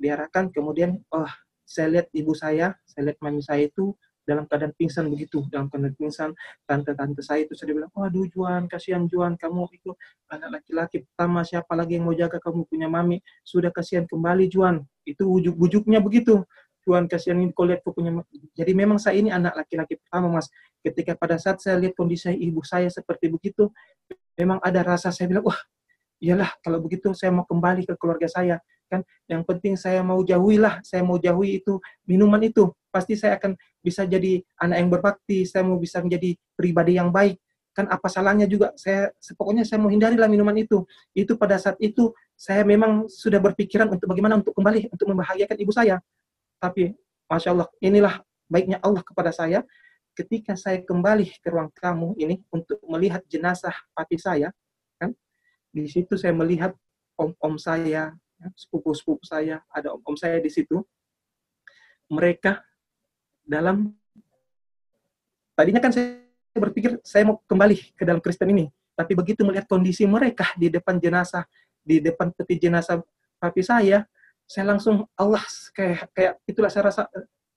diarahkan 0.00 0.48
kemudian 0.48 0.96
oh 1.12 1.28
saya 1.70 1.86
lihat 1.86 2.10
ibu 2.10 2.34
saya, 2.34 2.74
saya 2.82 3.02
lihat 3.10 3.18
mami 3.22 3.38
saya 3.46 3.70
itu 3.70 3.94
dalam 4.26 4.46
keadaan 4.46 4.74
pingsan 4.74 5.06
begitu, 5.06 5.46
dalam 5.50 5.70
keadaan 5.70 5.94
pingsan, 5.94 6.30
tante-tante 6.66 7.22
saya 7.22 7.46
itu 7.46 7.54
saya 7.54 7.74
bilang, 7.74 7.90
waduh 7.94 8.26
Juan, 8.30 8.66
kasihan 8.66 9.06
Juan, 9.06 9.38
kamu 9.38 9.70
itu 9.74 9.94
anak 10.30 10.60
laki-laki 10.60 11.06
pertama, 11.06 11.46
siapa 11.46 11.72
lagi 11.78 11.98
yang 11.98 12.06
mau 12.10 12.14
jaga 12.14 12.38
kamu 12.42 12.66
punya 12.66 12.86
mami, 12.90 13.22
sudah 13.42 13.70
kasihan 13.70 14.06
kembali 14.06 14.50
Juan, 14.50 14.82
itu 15.06 15.22
bujuk-bujuknya 15.26 15.98
begitu, 16.02 16.42
Juan 16.80 17.04
kasihan 17.06 17.36
ini 17.36 17.52
kau 17.52 17.68
lihat 17.68 17.84
kau 17.84 17.92
punya 17.92 18.24
jadi 18.56 18.72
memang 18.72 18.96
saya 18.96 19.20
ini 19.20 19.28
anak 19.28 19.52
laki-laki 19.52 20.00
pertama 20.00 20.32
mas. 20.32 20.48
Ketika 20.80 21.12
pada 21.12 21.36
saat 21.36 21.60
saya 21.60 21.76
lihat 21.76 21.92
kondisi 21.92 22.32
ibu 22.32 22.64
saya 22.64 22.88
seperti 22.88 23.28
begitu 23.28 23.68
memang 24.32 24.64
ada 24.64 24.80
rasa 24.80 25.12
saya 25.12 25.28
bilang 25.28 25.44
wah 25.44 25.60
iyalah 26.24 26.56
kalau 26.64 26.80
begitu 26.80 27.12
saya 27.12 27.36
mau 27.36 27.44
kembali 27.44 27.84
ke 27.84 27.94
keluarga 28.00 28.24
saya 28.32 28.56
kan 28.90 29.06
yang 29.30 29.46
penting 29.46 29.78
saya 29.78 30.02
mau 30.02 30.18
jauhi 30.26 30.58
lah 30.58 30.82
saya 30.82 31.06
mau 31.06 31.14
jauhi 31.14 31.62
itu 31.62 31.78
minuman 32.10 32.42
itu 32.42 32.74
pasti 32.90 33.14
saya 33.14 33.38
akan 33.38 33.54
bisa 33.80 34.02
jadi 34.04 34.42
anak 34.58 34.76
yang 34.82 34.90
berbakti 34.90 35.46
saya 35.46 35.62
mau 35.62 35.78
bisa 35.78 36.02
menjadi 36.02 36.34
pribadi 36.58 36.98
yang 36.98 37.14
baik. 37.14 37.38
Kan 37.70 37.86
apa 37.86 38.10
salahnya 38.10 38.50
juga 38.50 38.74
saya 38.74 39.14
pokoknya 39.38 39.62
saya 39.62 39.78
mau 39.78 39.88
hindarilah 39.88 40.26
minuman 40.26 40.58
itu. 40.58 40.82
Itu 41.14 41.38
pada 41.38 41.56
saat 41.56 41.78
itu 41.78 42.10
saya 42.34 42.66
memang 42.66 43.06
sudah 43.06 43.38
berpikiran 43.38 43.86
untuk 43.88 44.10
bagaimana 44.10 44.42
untuk 44.42 44.52
kembali 44.58 44.90
untuk 44.90 45.06
membahagiakan 45.06 45.56
ibu 45.56 45.72
saya. 45.72 46.02
Tapi 46.58 46.92
masya 47.30 47.54
Allah 47.54 47.70
inilah 47.78 48.20
baiknya 48.50 48.82
Allah 48.82 49.06
kepada 49.06 49.30
saya. 49.30 49.62
Ketika 50.18 50.58
saya 50.58 50.82
kembali 50.82 51.38
ke 51.38 51.48
ruang 51.48 51.70
tamu 51.78 52.18
ini 52.18 52.42
untuk 52.50 52.82
melihat 52.90 53.22
jenazah 53.30 53.72
papi 53.94 54.18
saya 54.18 54.50
kan 54.98 55.14
di 55.70 55.86
situ 55.86 56.18
saya 56.18 56.34
melihat 56.34 56.74
om-om 57.14 57.54
saya 57.56 57.86
Ya, 57.86 58.04
sepupu-sepupu 58.56 59.22
saya, 59.26 59.60
ada 59.68 59.92
om-om 59.92 60.16
saya 60.16 60.40
di 60.40 60.48
situ. 60.48 60.80
Mereka 62.10 62.58
dalam 63.44 63.92
tadinya 65.54 65.82
kan 65.82 65.92
saya 65.92 66.24
berpikir 66.56 66.98
saya 67.04 67.28
mau 67.28 67.38
kembali 67.46 67.94
ke 67.94 68.02
dalam 68.02 68.18
Kristen 68.18 68.50
ini, 68.50 68.66
tapi 68.96 69.12
begitu 69.14 69.44
melihat 69.46 69.68
kondisi 69.68 70.08
mereka 70.08 70.50
di 70.58 70.72
depan 70.72 70.98
jenazah, 70.98 71.46
di 71.80 72.02
depan 72.02 72.32
peti 72.34 72.58
jenazah 72.58 73.00
papi 73.38 73.62
saya, 73.62 74.04
saya 74.50 74.64
langsung 74.66 75.06
Allah 75.14 75.42
kayak 75.72 76.10
kayak 76.10 76.32
itulah 76.44 76.70
saya 76.72 76.90
rasa 76.90 77.02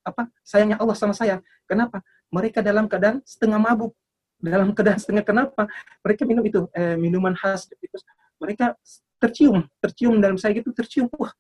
apa 0.05 0.29
sayangnya 0.45 0.77
Allah 0.77 0.93
sama 0.93 1.15
saya. 1.15 1.41
Kenapa? 1.65 2.03
Mereka 2.29 2.61
dalam 2.61 2.86
keadaan 2.86 3.23
setengah 3.25 3.57
mabuk, 3.57 3.95
dalam 4.38 4.75
keadaan 4.75 4.99
setengah 4.99 5.23
kenapa? 5.25 5.65
Mereka 6.05 6.21
minum 6.27 6.43
itu 6.45 6.67
eh, 6.75 6.99
minuman 6.99 7.34
khas 7.34 7.65
itu. 7.81 7.97
Mereka 8.38 8.75
tercium, 9.24 9.63
tercium 9.80 10.19
dalam 10.19 10.36
saya 10.36 10.51
gitu 10.59 10.76
tercium. 10.76 11.07
Wah, 11.15 11.32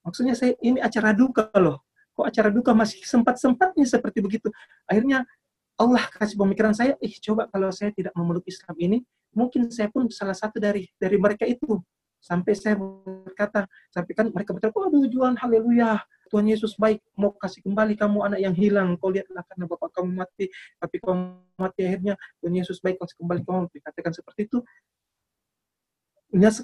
maksudnya 0.00 0.32
saya 0.32 0.56
ini 0.64 0.80
acara 0.80 1.12
duka 1.12 1.52
loh. 1.60 1.84
Kok 2.16 2.24
acara 2.32 2.48
duka 2.48 2.72
masih 2.72 3.04
sempat-sempatnya 3.04 3.84
seperti 3.84 4.24
begitu. 4.24 4.48
Akhirnya 4.88 5.28
Allah 5.76 6.08
kasih 6.08 6.40
pemikiran 6.40 6.72
saya, 6.72 6.96
ih 7.04 7.12
coba 7.20 7.52
kalau 7.52 7.68
saya 7.68 7.92
tidak 7.92 8.16
memeluk 8.16 8.48
Islam 8.48 8.72
ini, 8.80 8.98
mungkin 9.36 9.68
saya 9.68 9.92
pun 9.92 10.08
salah 10.08 10.32
satu 10.32 10.56
dari 10.56 10.88
dari 10.96 11.20
mereka 11.20 11.44
itu. 11.44 11.76
Sampai 12.16 12.56
saya 12.56 12.80
berkata, 12.80 13.68
sampai 13.92 14.12
kan 14.16 14.32
mereka 14.32 14.56
berkata, 14.56 14.72
oh 14.72 14.88
tujuan 14.88 15.36
haleluya, 15.36 16.00
Tuhan 16.32 16.48
Yesus 16.48 16.74
baik, 16.74 17.04
mau 17.14 17.30
kasih 17.36 17.62
kembali 17.62 17.94
kamu 17.94 18.18
anak 18.32 18.40
yang 18.40 18.54
hilang. 18.56 18.96
Kau 18.96 19.12
lihatlah 19.12 19.44
karena 19.46 19.64
bapak 19.68 19.90
kamu 19.94 20.10
mati, 20.16 20.48
tapi 20.80 20.96
kamu 20.98 21.22
mati 21.60 21.80
akhirnya 21.86 22.14
Tuhan 22.40 22.54
Yesus 22.56 22.80
baik 22.82 22.96
kasih 22.98 23.16
kembali 23.20 23.42
kamu. 23.44 23.68
Dikatakan 23.76 24.12
seperti 24.16 24.40
itu 24.48 24.58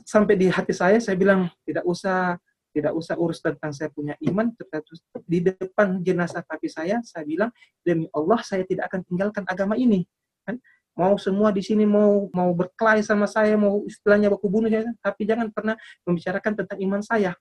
sampai 0.04 0.34
di 0.34 0.46
hati 0.50 0.74
saya 0.74 0.98
saya 0.98 1.14
bilang 1.14 1.46
tidak 1.62 1.86
usah 1.86 2.36
tidak 2.72 2.92
usah 2.96 3.14
urus 3.20 3.38
tentang 3.44 3.70
saya 3.70 3.92
punya 3.92 4.16
iman 4.24 4.48
tetapi 4.56 4.96
di 5.28 5.38
depan 5.44 6.00
jenazah 6.00 6.40
papi 6.40 6.72
saya 6.72 6.98
saya 7.04 7.22
bilang 7.28 7.52
demi 7.84 8.08
Allah 8.16 8.40
saya 8.40 8.64
tidak 8.64 8.88
akan 8.88 9.00
tinggalkan 9.04 9.44
agama 9.44 9.76
ini 9.76 10.08
kan? 10.48 10.56
Mau 10.92 11.16
semua 11.16 11.48
di 11.48 11.64
sini 11.64 11.88
mau 11.88 12.28
mau 12.36 12.52
berkelahi 12.52 13.00
sama 13.00 13.24
saya 13.24 13.56
mau 13.56 13.80
istilahnya 13.88 14.28
baku 14.28 14.44
bunuh 14.48 14.68
saya 14.68 14.92
tapi 15.00 15.24
jangan 15.24 15.48
pernah 15.48 15.76
membicarakan 16.04 16.52
tentang 16.52 16.78
iman 16.84 17.00
saya. 17.00 17.32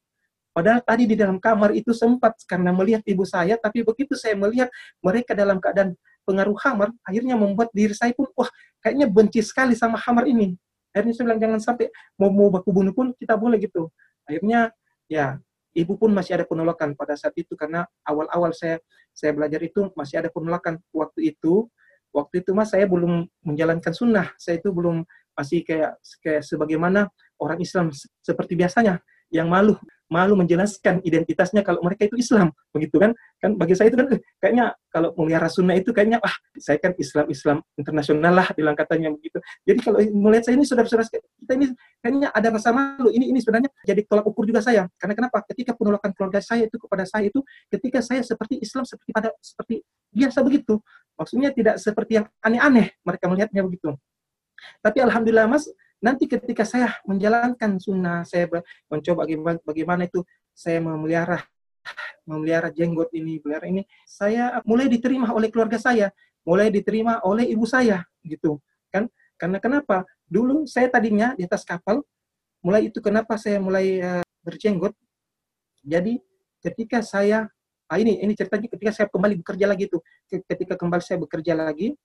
Padahal 0.52 0.84
tadi 0.84 1.08
di 1.08 1.16
dalam 1.16 1.40
kamar 1.40 1.72
itu 1.76 1.96
sempat 1.96 2.36
karena 2.44 2.76
melihat 2.76 3.04
ibu 3.08 3.24
saya 3.28 3.56
tapi 3.60 3.84
begitu 3.84 4.16
saya 4.20 4.36
melihat 4.36 4.68
mereka 5.04 5.32
dalam 5.36 5.60
keadaan 5.60 5.96
pengaruh 6.28 6.56
hamar 6.64 6.92
akhirnya 7.08 7.36
membuat 7.36 7.72
diri 7.76 7.96
saya 7.96 8.16
pun 8.16 8.28
wah 8.36 8.48
kayaknya 8.84 9.08
benci 9.08 9.40
sekali 9.44 9.76
sama 9.76 10.00
hamar 10.00 10.28
ini 10.28 10.56
akhirnya 10.92 11.14
saya 11.16 11.26
bilang 11.32 11.42
jangan 11.42 11.60
sampai 11.60 11.88
mau 12.20 12.30
mau 12.32 12.48
baku 12.52 12.70
bunuh 12.72 12.94
pun 12.96 13.16
kita 13.16 13.36
boleh 13.40 13.58
gitu. 13.60 13.88
Akhirnya 14.28 14.72
ya 15.08 15.40
ibu 15.76 15.96
pun 15.96 16.12
masih 16.12 16.40
ada 16.40 16.46
penolakan 16.48 16.96
pada 16.96 17.16
saat 17.16 17.36
itu 17.40 17.56
karena 17.56 17.88
awal-awal 18.04 18.52
saya 18.52 18.80
saya 19.12 19.36
belajar 19.36 19.60
itu 19.64 19.92
masih 19.96 20.24
ada 20.24 20.30
penolakan 20.32 20.80
waktu 20.92 21.36
itu. 21.36 21.68
Waktu 22.12 22.44
itu 22.44 22.52
mas 22.52 22.76
saya 22.76 22.84
belum 22.84 23.24
menjalankan 23.40 23.96
sunnah. 23.96 24.36
Saya 24.36 24.60
itu 24.60 24.76
belum 24.76 25.08
masih 25.32 25.64
kayak 25.64 25.96
kayak 26.20 26.44
sebagaimana 26.44 27.08
orang 27.40 27.64
Islam 27.64 27.88
seperti 28.20 28.60
biasanya 28.60 29.00
yang 29.32 29.48
malu 29.48 29.80
malu 30.12 30.36
menjelaskan 30.36 31.00
identitasnya 31.08 31.64
kalau 31.64 31.80
mereka 31.80 32.06
itu 32.06 32.20
Islam 32.20 32.52
begitu 32.76 33.00
kan 33.00 33.16
kan 33.40 33.56
bagi 33.56 33.74
saya 33.80 33.88
itu 33.88 33.98
kan 33.98 34.08
kayaknya 34.44 34.76
kalau 34.92 35.16
melihara 35.16 35.48
sunnah 35.48 35.80
itu 35.80 35.96
kayaknya 35.96 36.20
ah 36.20 36.36
saya 36.60 36.78
kan 36.84 36.92
Islam 37.00 37.26
Islam 37.32 37.58
internasional 37.80 38.34
lah 38.36 38.48
bilang 38.52 38.76
katanya 38.76 39.08
begitu 39.16 39.40
jadi 39.64 39.80
kalau 39.80 39.98
melihat 40.12 40.44
saya 40.52 40.56
ini 40.60 40.66
saudara-saudara 40.68 41.08
kita 41.08 41.54
ini 41.56 41.66
kayaknya 42.02 42.28
ada 42.34 42.48
rasa 42.52 42.70
malu. 42.74 43.10
Ini 43.14 43.30
ini 43.32 43.40
sebenarnya 43.40 43.70
jadi 43.86 44.02
tolak 44.10 44.26
ukur 44.28 44.44
juga 44.50 44.60
saya. 44.60 44.90
Karena 44.98 45.14
kenapa? 45.14 45.46
Ketika 45.46 45.78
penolakan 45.78 46.12
keluarga 46.18 46.42
saya 46.42 46.66
itu 46.66 46.78
kepada 46.78 47.04
saya 47.06 47.30
itu 47.30 47.40
ketika 47.70 48.00
saya 48.02 48.22
seperti 48.26 48.60
Islam 48.60 48.84
seperti 48.84 49.12
pada 49.14 49.30
seperti 49.40 49.86
biasa 50.12 50.42
begitu. 50.42 50.82
Maksudnya 51.16 51.50
tidak 51.54 51.76
seperti 51.78 52.18
yang 52.22 52.26
aneh-aneh 52.42 52.98
mereka 53.06 53.26
melihatnya 53.30 53.62
begitu. 53.62 53.94
Tapi 54.82 54.98
alhamdulillah 55.02 55.50
Mas, 55.50 55.66
nanti 56.02 56.26
ketika 56.26 56.66
saya 56.66 56.98
menjalankan 57.06 57.78
sunnah, 57.78 58.26
saya 58.26 58.50
mencoba 58.90 59.24
bagaimana, 59.64 60.10
itu 60.10 60.26
saya 60.52 60.82
memelihara 60.82 61.46
memelihara 62.30 62.70
jenggot 62.70 63.10
ini, 63.14 63.42
melihara 63.42 63.66
ini, 63.66 63.82
saya 64.06 64.62
mulai 64.66 64.86
diterima 64.86 65.34
oleh 65.34 65.50
keluarga 65.50 65.82
saya, 65.82 66.14
mulai 66.46 66.70
diterima 66.70 67.22
oleh 67.26 67.50
ibu 67.50 67.66
saya, 67.66 68.06
gitu 68.22 68.62
kan? 68.94 69.10
Karena 69.38 69.58
kenapa? 69.58 70.06
Dulu 70.30 70.70
saya 70.70 70.90
tadinya 70.90 71.34
di 71.34 71.46
atas 71.46 71.66
kapal, 71.66 72.06
mulai 72.62 72.90
itu 72.94 73.02
kenapa 73.02 73.42
saya 73.42 73.58
mulai 73.58 73.98
uh, 73.98 74.26
berjenggot. 74.46 74.94
Jadi 75.82 76.22
ketika 76.62 77.02
saya, 77.02 77.50
ah 77.90 77.98
ini 77.98 78.22
ini 78.22 78.38
ceritanya 78.38 78.70
ketika 78.70 78.92
saya 78.94 79.08
kembali 79.10 79.42
bekerja 79.42 79.66
lagi 79.66 79.90
itu, 79.90 79.98
ketika 80.30 80.78
kembali 80.78 81.02
saya 81.02 81.18
bekerja 81.18 81.58
lagi, 81.58 81.98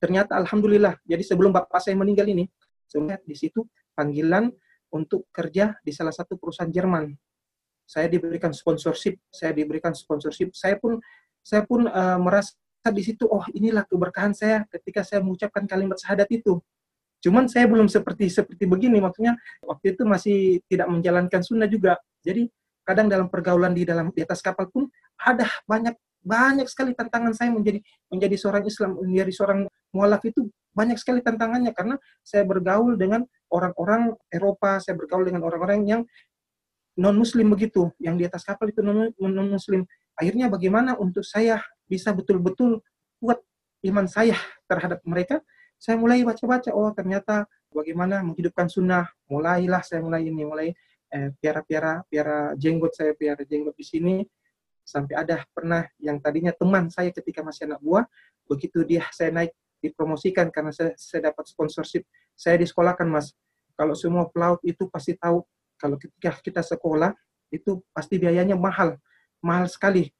ternyata 0.00 0.40
alhamdulillah. 0.40 0.96
Jadi 1.04 1.22
sebelum 1.22 1.52
bapak 1.52 1.84
saya 1.84 1.92
meninggal 1.92 2.24
ini, 2.32 2.48
saya 2.90 3.22
di 3.22 3.36
situ 3.38 3.62
panggilan 3.94 4.50
untuk 4.90 5.30
kerja 5.30 5.78
di 5.86 5.94
salah 5.94 6.10
satu 6.10 6.34
perusahaan 6.34 6.68
Jerman 6.68 7.14
saya 7.90 8.06
diberikan 8.06 8.54
sponsorship, 8.54 9.18
saya 9.34 9.50
diberikan 9.50 9.90
sponsorship, 9.90 10.54
saya 10.54 10.78
pun 10.78 11.02
saya 11.42 11.66
pun 11.66 11.90
uh, 11.90 12.22
merasa 12.22 12.54
di 12.94 13.02
situ, 13.02 13.26
oh 13.26 13.42
inilah 13.50 13.82
keberkahan 13.82 14.30
saya 14.30 14.62
ketika 14.70 15.02
saya 15.02 15.18
mengucapkan 15.26 15.66
kalimat 15.66 15.98
syahadat 15.98 16.30
itu. 16.30 16.62
Cuman 17.18 17.50
saya 17.50 17.66
belum 17.66 17.90
seperti 17.90 18.30
seperti 18.30 18.70
begini, 18.70 19.02
maksudnya 19.02 19.34
waktu 19.66 19.98
itu 19.98 20.06
masih 20.06 20.38
tidak 20.70 20.86
menjalankan 20.86 21.42
sunnah 21.42 21.66
juga. 21.66 21.98
Jadi 22.22 22.46
kadang 22.86 23.10
dalam 23.10 23.26
pergaulan 23.26 23.74
di 23.74 23.82
dalam 23.82 24.14
di 24.14 24.22
atas 24.22 24.38
kapal 24.38 24.70
pun 24.70 24.86
ada 25.18 25.50
banyak 25.66 25.98
banyak 26.22 26.70
sekali 26.70 26.94
tantangan 26.94 27.34
saya 27.34 27.50
menjadi 27.50 27.82
menjadi 28.06 28.36
seorang 28.38 28.64
Islam, 28.70 29.02
menjadi 29.02 29.32
seorang 29.34 29.60
mualaf 29.90 30.22
itu 30.26 30.50
banyak 30.70 30.96
sekali 30.96 31.20
tantangannya 31.20 31.74
karena 31.74 31.98
saya 32.22 32.46
bergaul 32.46 32.94
dengan 32.94 33.26
orang-orang 33.50 34.14
Eropa, 34.30 34.78
saya 34.78 34.94
bergaul 34.94 35.26
dengan 35.26 35.42
orang-orang 35.42 35.82
yang 35.86 36.02
non 36.98 37.16
muslim 37.16 37.50
begitu 37.50 37.90
yang 38.02 38.18
di 38.18 38.26
atas 38.26 38.46
kapal 38.46 38.70
itu 38.70 38.82
non, 38.82 39.10
muslim 39.48 39.86
akhirnya 40.18 40.52
bagaimana 40.52 40.98
untuk 40.98 41.24
saya 41.24 41.62
bisa 41.88 42.12
betul-betul 42.14 42.82
kuat 43.18 43.42
iman 43.88 44.06
saya 44.06 44.38
terhadap 44.70 45.02
mereka? 45.02 45.42
Saya 45.80 45.96
mulai 45.96 46.22
baca-baca 46.22 46.70
oh 46.76 46.92
ternyata 46.92 47.48
bagaimana 47.72 48.20
menghidupkan 48.20 48.68
sunnah. 48.68 49.08
Mulailah 49.32 49.80
saya 49.80 50.04
mulai 50.04 50.28
ini 50.28 50.44
mulai 50.44 50.68
eh, 51.08 51.28
piara-piara 51.40 52.04
piara 52.06 52.52
jenggot 52.54 52.92
saya 52.94 53.16
piara 53.16 53.42
jenggot 53.42 53.74
di 53.74 53.86
sini. 53.86 54.16
Sampai 54.84 55.16
ada 55.16 55.40
pernah 55.50 55.86
yang 56.02 56.20
tadinya 56.20 56.52
teman 56.52 56.92
saya 56.92 57.08
ketika 57.14 57.40
masih 57.40 57.70
anak 57.70 57.80
buah 57.80 58.04
begitu 58.44 58.82
dia 58.82 59.06
saya 59.14 59.30
naik 59.30 59.54
dipromosikan 59.80 60.52
karena 60.52 60.70
saya, 60.70 60.92
saya 60.96 61.32
dapat 61.32 61.48
sponsorship. 61.48 62.04
Saya 62.36 62.60
disekolahkan 62.60 63.08
mas. 63.08 63.32
Kalau 63.74 63.96
semua 63.96 64.28
pelaut 64.28 64.60
itu 64.60 64.86
pasti 64.92 65.16
tahu 65.16 65.40
kalau 65.80 65.96
ketika 65.96 66.36
kita 66.44 66.60
sekolah 66.60 67.16
itu 67.48 67.80
pasti 67.96 68.20
biayanya 68.20 68.54
mahal, 68.54 69.00
mahal 69.40 69.66
sekali. 69.66 70.12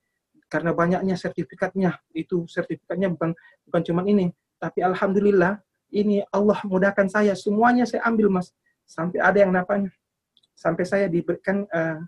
Karena 0.51 0.75
banyaknya 0.75 1.15
sertifikatnya. 1.15 2.01
Itu 2.11 2.49
sertifikatnya 2.49 3.13
bukan 3.13 3.37
bukan 3.69 3.83
cuma 3.87 4.03
ini, 4.09 4.33
tapi 4.59 4.83
alhamdulillah 4.83 5.61
ini 5.95 6.25
Allah 6.33 6.59
mudahkan 6.67 7.07
saya. 7.07 7.37
Semuanya 7.37 7.87
saya 7.87 8.03
ambil 8.09 8.33
Mas. 8.33 8.51
Sampai 8.89 9.23
ada 9.23 9.39
yang 9.39 9.55
namanya 9.55 9.95
sampai 10.61 10.85
saya 10.85 11.07
diberikan 11.07 11.65
uh, 11.71 12.03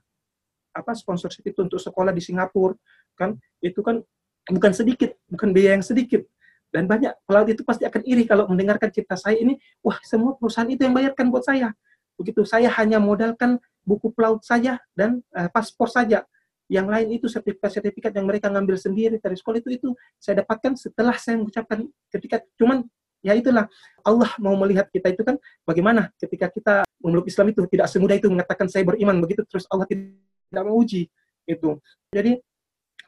apa 0.76 0.92
sponsorship 0.92 1.46
itu 1.48 1.64
untuk 1.64 1.78
sekolah 1.78 2.11
di 2.11 2.20
Singapura 2.24 2.74
kan? 3.14 3.38
Itu 3.62 3.84
kan 3.84 4.03
bukan 4.50 4.72
sedikit, 4.74 5.14
bukan 5.30 5.55
biaya 5.55 5.78
yang 5.78 5.86
sedikit 5.86 6.26
dan 6.72 6.88
banyak 6.88 7.12
pelaut 7.28 7.48
itu 7.52 7.62
pasti 7.62 7.84
akan 7.84 8.00
iri 8.02 8.24
kalau 8.24 8.48
mendengarkan 8.48 8.88
cerita 8.88 9.14
saya 9.14 9.36
ini 9.36 9.60
wah 9.84 10.00
semua 10.02 10.34
perusahaan 10.40 10.66
itu 10.66 10.82
yang 10.82 10.96
bayarkan 10.96 11.28
buat 11.28 11.44
saya 11.44 11.76
Begitu 12.22 12.44
saya 12.44 12.68
hanya 12.78 13.00
modalkan 13.00 13.56
buku 13.82 14.12
pelaut 14.12 14.44
saja 14.44 14.78
dan 14.94 15.24
uh, 15.34 15.48
paspor 15.50 15.88
saja. 15.88 16.22
Yang 16.70 16.86
lain 16.88 17.08
itu 17.20 17.26
sertifikat-sertifikat 17.28 18.14
yang 18.16 18.24
mereka 18.30 18.48
ngambil 18.48 18.78
sendiri 18.80 19.18
dari 19.20 19.36
sekolah 19.36 19.60
itu 19.60 19.70
itu 19.74 19.88
saya 20.16 20.40
dapatkan 20.40 20.72
setelah 20.78 21.18
saya 21.18 21.36
mengucapkan 21.36 21.84
ketika 22.08 22.40
cuman 22.56 22.86
ya 23.20 23.36
itulah 23.36 23.68
Allah 24.06 24.30
mau 24.40 24.56
melihat 24.56 24.88
kita 24.88 25.12
itu 25.12 25.20
kan 25.26 25.36
bagaimana 25.68 26.08
ketika 26.16 26.48
kita 26.48 26.74
memeluk 27.02 27.28
Islam 27.28 27.52
itu 27.52 27.60
tidak 27.68 27.86
semudah 27.92 28.16
itu 28.16 28.28
mengatakan 28.30 28.70
saya 28.72 28.88
beriman 28.88 29.20
begitu 29.20 29.44
terus 29.44 29.68
Allah 29.68 29.84
tidak 29.84 30.62
mau 30.64 30.78
uji 30.80 31.10
itu. 31.44 31.70
Jadi 32.14 32.40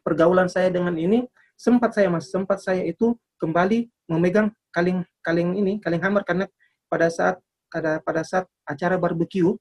pergaulan 0.04 0.50
saya 0.50 0.68
dengan 0.68 0.92
ini 0.98 1.24
sempat 1.56 1.94
saya 1.94 2.10
mas 2.10 2.28
sempat 2.28 2.60
saya 2.60 2.84
itu 2.84 3.14
kembali 3.44 4.08
memegang 4.08 4.48
kaling 4.72 5.04
kaling 5.20 5.52
ini 5.60 5.76
kaling 5.84 6.00
hammer 6.00 6.24
karena 6.24 6.48
pada 6.88 7.12
saat 7.12 7.36
pada 7.68 8.00
pada 8.00 8.24
saat 8.24 8.48
acara 8.64 8.96
barbecue 8.96 9.52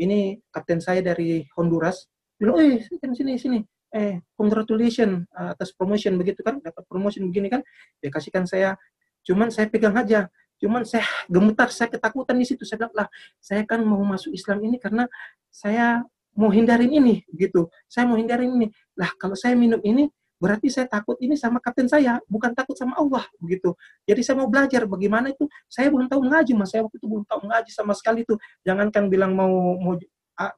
ini 0.00 0.42
kapten 0.50 0.82
saya 0.82 0.98
dari 1.04 1.46
Honduras 1.54 2.10
bilang, 2.40 2.56
eh 2.56 2.80
sini 3.12 3.36
sini, 3.36 3.60
eh 3.92 4.24
congratulations 4.32 5.28
uh, 5.36 5.52
atas 5.52 5.76
promotion 5.76 6.16
begitu 6.16 6.40
kan, 6.40 6.56
dapat 6.64 6.88
promotion 6.88 7.28
begini 7.28 7.52
kan, 7.52 7.60
dia 8.00 8.08
kasihkan 8.08 8.48
saya, 8.48 8.80
cuman 9.28 9.52
saya 9.52 9.68
pegang 9.68 9.92
aja, 9.92 10.32
cuman 10.56 10.88
saya 10.88 11.04
gemetar, 11.28 11.68
saya 11.68 11.92
ketakutan 11.92 12.40
di 12.40 12.48
situ, 12.48 12.64
saya 12.64 12.88
bilang 12.88 13.04
lah, 13.04 13.08
saya 13.44 13.62
kan 13.68 13.84
mau 13.84 14.00
masuk 14.00 14.32
Islam 14.32 14.64
ini 14.64 14.80
karena 14.80 15.04
saya 15.52 16.00
mau 16.32 16.48
hindarin 16.48 16.88
ini 16.88 17.20
gitu, 17.36 17.68
saya 17.84 18.08
mau 18.08 18.16
hindarin 18.16 18.56
ini, 18.56 18.72
lah 18.96 19.12
kalau 19.20 19.36
saya 19.36 19.52
minum 19.52 19.84
ini 19.84 20.08
berarti 20.40 20.72
saya 20.72 20.88
takut 20.88 21.20
ini 21.20 21.36
sama 21.36 21.60
kapten 21.60 21.84
saya, 21.84 22.16
bukan 22.24 22.56
takut 22.56 22.72
sama 22.72 22.96
Allah 22.96 23.28
begitu. 23.36 23.76
Jadi 24.08 24.24
saya 24.24 24.40
mau 24.40 24.48
belajar 24.48 24.88
bagaimana 24.88 25.28
itu. 25.28 25.44
Saya 25.68 25.92
belum 25.92 26.08
tahu 26.08 26.24
mengaji, 26.24 26.56
mas. 26.56 26.72
Saya 26.72 26.82
waktu 26.88 26.96
itu 26.96 27.06
belum 27.06 27.28
tahu 27.28 27.44
mengaji 27.44 27.70
sama 27.76 27.92
sekali 27.92 28.24
itu. 28.24 28.34
Jangankan 28.64 29.12
bilang 29.12 29.36
mau 29.36 29.76
mau 29.76 29.94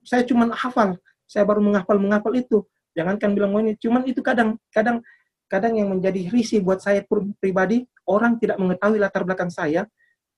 saya 0.07 0.23
cuma 0.23 0.55
hafal. 0.55 0.95
Saya 1.27 1.43
baru 1.43 1.59
menghafal 1.59 1.99
menghafal 1.99 2.33
itu. 2.39 2.63
Jangankan 2.95 3.35
bilang 3.35 3.51
mau 3.51 3.59
ini. 3.59 3.75
Cuman 3.75 4.07
itu 4.07 4.23
kadang 4.23 4.55
kadang 4.71 5.03
kadang 5.51 5.75
yang 5.77 5.91
menjadi 5.91 6.31
risih 6.31 6.63
buat 6.65 6.81
saya 6.81 7.05
pribadi, 7.37 7.85
orang 8.07 8.39
tidak 8.39 8.57
mengetahui 8.57 8.97
latar 9.03 9.27
belakang 9.27 9.51
saya. 9.51 9.85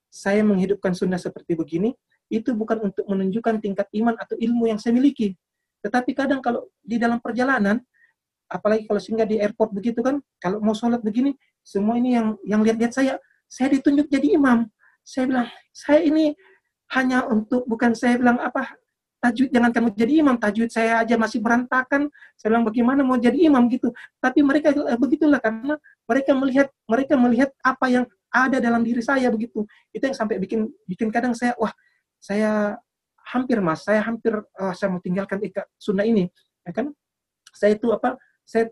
Saya 0.08 0.40
menghidupkan 0.46 0.94
sunnah 0.94 1.18
seperti 1.18 1.58
begini, 1.58 1.92
itu 2.30 2.54
bukan 2.54 2.90
untuk 2.90 3.04
menunjukkan 3.06 3.60
tingkat 3.60 3.86
iman 3.98 4.14
atau 4.18 4.38
ilmu 4.38 4.70
yang 4.70 4.78
saya 4.78 4.94
miliki. 4.94 5.34
Tetapi 5.82 6.10
kadang 6.16 6.40
kalau 6.40 6.70
di 6.80 6.96
dalam 6.96 7.20
perjalanan, 7.20 7.82
apalagi 8.48 8.84
kalau 8.88 9.00
singgah 9.00 9.26
di 9.28 9.40
airport 9.40 9.74
begitu 9.74 10.00
kan, 10.00 10.20
kalau 10.38 10.60
mau 10.60 10.76
sholat 10.76 11.00
begini, 11.00 11.34
semua 11.64 11.96
ini 11.96 12.16
yang 12.16 12.36
yang 12.44 12.60
lihat-lihat 12.60 12.92
saya, 12.92 13.14
saya 13.48 13.72
ditunjuk 13.74 14.08
jadi 14.08 14.36
imam. 14.36 14.68
Saya 15.04 15.24
bilang, 15.28 15.48
saya 15.72 16.00
ini 16.04 16.32
hanya 16.92 17.24
untuk, 17.28 17.64
bukan 17.64 17.92
saya 17.96 18.20
bilang 18.20 18.40
apa, 18.40 18.76
tajwid 19.24 19.48
jangan 19.48 19.70
kamu 19.72 19.88
jadi 19.96 20.12
imam, 20.20 20.36
tajwid 20.36 20.68
saya 20.68 21.00
aja 21.00 21.16
masih 21.16 21.40
berantakan. 21.40 22.12
Saya 22.36 22.52
bilang 22.52 22.68
bagaimana 22.68 23.00
mau 23.00 23.16
jadi 23.16 23.48
imam 23.48 23.64
gitu. 23.72 23.88
Tapi 24.20 24.44
mereka 24.44 24.72
eh, 24.72 24.98
begitulah 25.00 25.40
karena 25.40 25.80
mereka 26.04 26.32
melihat 26.36 26.68
mereka 26.84 27.14
melihat 27.16 27.50
apa 27.64 27.86
yang 27.88 28.04
ada 28.28 28.60
dalam 28.60 28.84
diri 28.84 29.00
saya 29.00 29.32
begitu. 29.32 29.64
Itu 29.94 30.04
yang 30.04 30.16
sampai 30.16 30.36
bikin 30.36 30.68
bikin 30.84 31.08
kadang 31.08 31.32
saya 31.32 31.56
wah 31.56 31.72
saya 32.20 32.76
hampir 33.24 33.56
mas, 33.64 33.84
saya 33.84 34.04
hampir 34.04 34.36
uh, 34.36 34.74
saya 34.76 34.92
mau 34.92 35.00
tinggalkan 35.00 35.40
sunnah 35.80 36.04
ini, 36.04 36.28
ya 36.68 36.72
kan? 36.76 36.92
Saya 37.56 37.80
itu 37.80 37.88
apa 37.88 38.20
saya 38.44 38.70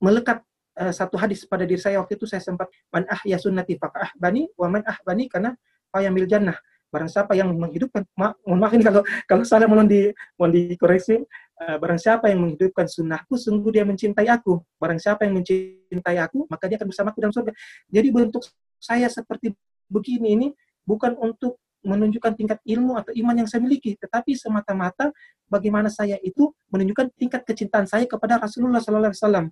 melekat 0.00 0.44
uh, 0.80 0.92
satu 0.92 1.16
hadis 1.20 1.44
pada 1.44 1.64
diri 1.68 1.80
saya. 1.80 1.98
Waktu 2.00 2.16
itu 2.20 2.24
saya 2.28 2.40
sempat 2.44 2.68
man 2.92 3.04
ah 3.08 3.20
ya 3.26 3.36
sunnati 3.36 3.76
ah 3.80 4.12
bani 4.16 4.48
wa 4.56 4.68
man 4.68 4.82
ah 4.86 4.96
bani 5.02 5.26
karena 5.26 5.56
fayamil 5.92 6.28
jannah. 6.28 6.56
Barang 6.90 7.06
siapa 7.06 7.38
yang 7.38 7.54
menghidupkan 7.54 8.02
ma 8.18 8.34
mohon 8.42 8.58
maaf 8.58 8.74
ini 8.74 8.82
kalau 8.82 9.02
kalau 9.24 9.46
salah 9.46 9.70
mohon 9.70 9.86
di 9.86 10.10
mohon 10.38 10.50
dikoreksi. 10.52 11.22
Uh, 11.60 11.76
barang 11.76 12.00
siapa 12.00 12.32
yang 12.32 12.40
menghidupkan 12.40 12.88
sunnahku 12.88 13.36
sungguh 13.36 13.68
dia 13.68 13.84
mencintai 13.84 14.26
aku. 14.32 14.64
Barang 14.80 14.96
siapa 14.96 15.28
yang 15.28 15.38
mencintai 15.38 16.16
aku 16.18 16.48
maka 16.48 16.64
dia 16.66 16.80
akan 16.80 16.88
bersamaku 16.88 17.16
dalam 17.20 17.34
surga. 17.36 17.52
Jadi 17.92 18.08
bentuk 18.10 18.42
saya 18.80 19.06
seperti 19.12 19.52
begini 19.92 20.28
ini 20.34 20.48
bukan 20.88 21.14
untuk 21.20 21.60
menunjukkan 21.80 22.36
tingkat 22.36 22.58
ilmu 22.64 22.96
atau 23.00 23.12
iman 23.16 23.34
yang 23.44 23.48
saya 23.48 23.64
miliki, 23.64 23.96
tetapi 23.96 24.36
semata-mata 24.36 25.12
bagaimana 25.48 25.88
saya 25.88 26.20
itu 26.20 26.52
menunjukkan 26.70 27.10
tingkat 27.16 27.42
kecintaan 27.42 27.88
saya 27.88 28.04
kepada 28.04 28.38
Rasulullah 28.38 28.78
Sallallahu 28.78 29.10
Alaihi 29.10 29.22
Wasallam. 29.24 29.46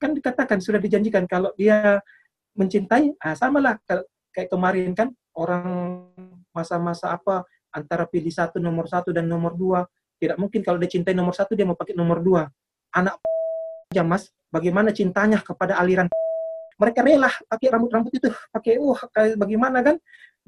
Kan 0.00 0.10
dikatakan 0.16 0.58
sudah 0.58 0.80
dijanjikan 0.80 1.28
kalau 1.28 1.52
dia 1.54 2.02
mencintai, 2.58 3.14
ah, 3.22 3.38
samalah. 3.38 3.78
Kayak 4.34 4.50
kemarin 4.50 4.90
kan 4.94 5.08
orang 5.38 5.66
masa-masa 6.50 7.14
apa 7.14 7.46
antara 7.70 8.06
pilih 8.10 8.30
satu 8.30 8.58
nomor 8.58 8.90
satu 8.90 9.14
dan 9.14 9.30
nomor 9.30 9.54
dua. 9.54 9.86
Tidak 10.18 10.34
mungkin 10.34 10.66
kalau 10.66 10.82
dia 10.82 10.90
cintai 10.90 11.14
nomor 11.14 11.34
satu 11.34 11.54
dia 11.54 11.62
mau 11.62 11.78
pakai 11.78 11.94
nomor 11.94 12.18
dua. 12.18 12.50
Anak 12.90 13.22
aja 13.94 14.02
mas. 14.02 14.34
Bagaimana 14.48 14.90
cintanya 14.90 15.38
kepada 15.38 15.78
aliran? 15.78 16.08
Mereka 16.78 17.02
rela 17.02 17.30
pakai 17.46 17.66
rambut-rambut 17.70 18.12
itu. 18.14 18.30
Pakai 18.50 18.78
uh 18.82 18.98
bagaimana 19.38 19.82
kan 19.82 19.96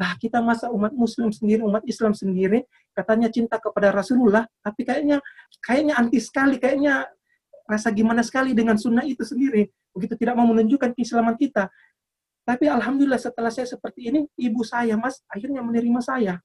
Lah 0.01 0.17
kita 0.17 0.41
masa 0.41 0.73
umat 0.73 0.97
muslim 0.97 1.29
sendiri, 1.29 1.61
umat 1.61 1.85
Islam 1.85 2.17
sendiri 2.17 2.65
katanya 2.97 3.29
cinta 3.29 3.61
kepada 3.61 3.93
Rasulullah, 3.93 4.49
tapi 4.65 4.89
kayaknya 4.89 5.21
kayaknya 5.61 5.95
anti 6.01 6.17
sekali, 6.17 6.57
kayaknya 6.57 7.05
rasa 7.69 7.93
gimana 7.93 8.25
sekali 8.25 8.57
dengan 8.57 8.81
sunnah 8.81 9.05
itu 9.05 9.21
sendiri. 9.29 9.69
Begitu 9.93 10.17
tidak 10.17 10.41
mau 10.41 10.49
menunjukkan 10.49 10.97
keislaman 10.97 11.37
kita. 11.37 11.69
Tapi 12.49 12.65
alhamdulillah 12.73 13.21
setelah 13.21 13.53
saya 13.53 13.69
seperti 13.69 14.09
ini, 14.09 14.25
ibu 14.41 14.65
saya 14.65 14.97
mas 14.97 15.21
akhirnya 15.29 15.61
menerima 15.61 16.01
saya. 16.01 16.41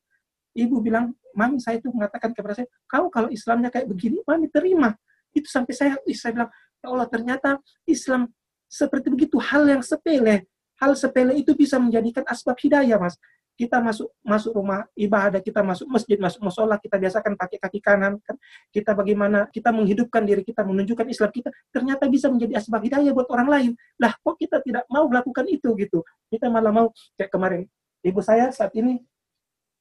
Ibu 0.51 0.83
bilang, 0.83 1.15
mami 1.31 1.63
saya 1.63 1.79
itu 1.79 1.87
mengatakan 1.95 2.35
kepada 2.35 2.59
saya, 2.59 2.67
kau 2.91 3.07
kalau 3.07 3.31
Islamnya 3.31 3.71
kayak 3.71 3.87
begini, 3.87 4.19
mami 4.27 4.51
terima. 4.51 4.91
Itu 5.31 5.47
sampai 5.47 5.71
saya, 5.71 5.95
saya 6.11 6.31
bilang, 6.35 6.51
ya 6.83 6.87
Allah 6.91 7.07
ternyata 7.07 7.49
Islam 7.87 8.27
seperti 8.67 9.07
begitu 9.07 9.39
hal 9.39 9.63
yang 9.63 9.79
sepele. 9.79 10.43
Hal 10.75 10.91
sepele 10.99 11.39
itu 11.39 11.55
bisa 11.55 11.79
menjadikan 11.79 12.27
asbab 12.27 12.59
hidayah, 12.59 12.99
mas 12.99 13.15
kita 13.55 13.79
masuk 13.79 14.11
masuk 14.19 14.51
rumah 14.51 14.83
ibadah, 14.99 15.39
kita 15.39 15.63
masuk 15.63 15.87
masjid, 15.87 16.19
masuk 16.19 16.43
musola, 16.43 16.75
kita 16.75 16.99
biasakan 16.99 17.39
pakai 17.39 17.57
kaki 17.57 17.79
kanan, 17.79 18.19
kan? 18.19 18.35
Kita 18.67 18.91
bagaimana 18.91 19.47
kita 19.47 19.71
menghidupkan 19.71 20.27
diri 20.27 20.43
kita, 20.43 20.67
menunjukkan 20.67 21.07
Islam 21.07 21.31
kita, 21.31 21.49
ternyata 21.71 22.03
bisa 22.11 22.27
menjadi 22.27 22.59
asbab 22.59 22.83
hidayah 22.83 23.15
buat 23.15 23.31
orang 23.31 23.47
lain. 23.47 23.71
Lah, 23.95 24.11
kok 24.19 24.35
kita 24.35 24.59
tidak 24.59 24.83
mau 24.91 25.07
melakukan 25.07 25.47
itu 25.47 25.71
gitu? 25.79 26.03
Kita 26.27 26.51
malah 26.51 26.75
mau 26.75 26.91
kayak 27.15 27.31
kemarin. 27.31 27.63
Ibu 28.03 28.19
saya 28.19 28.51
saat 28.51 28.75
ini, 28.75 28.99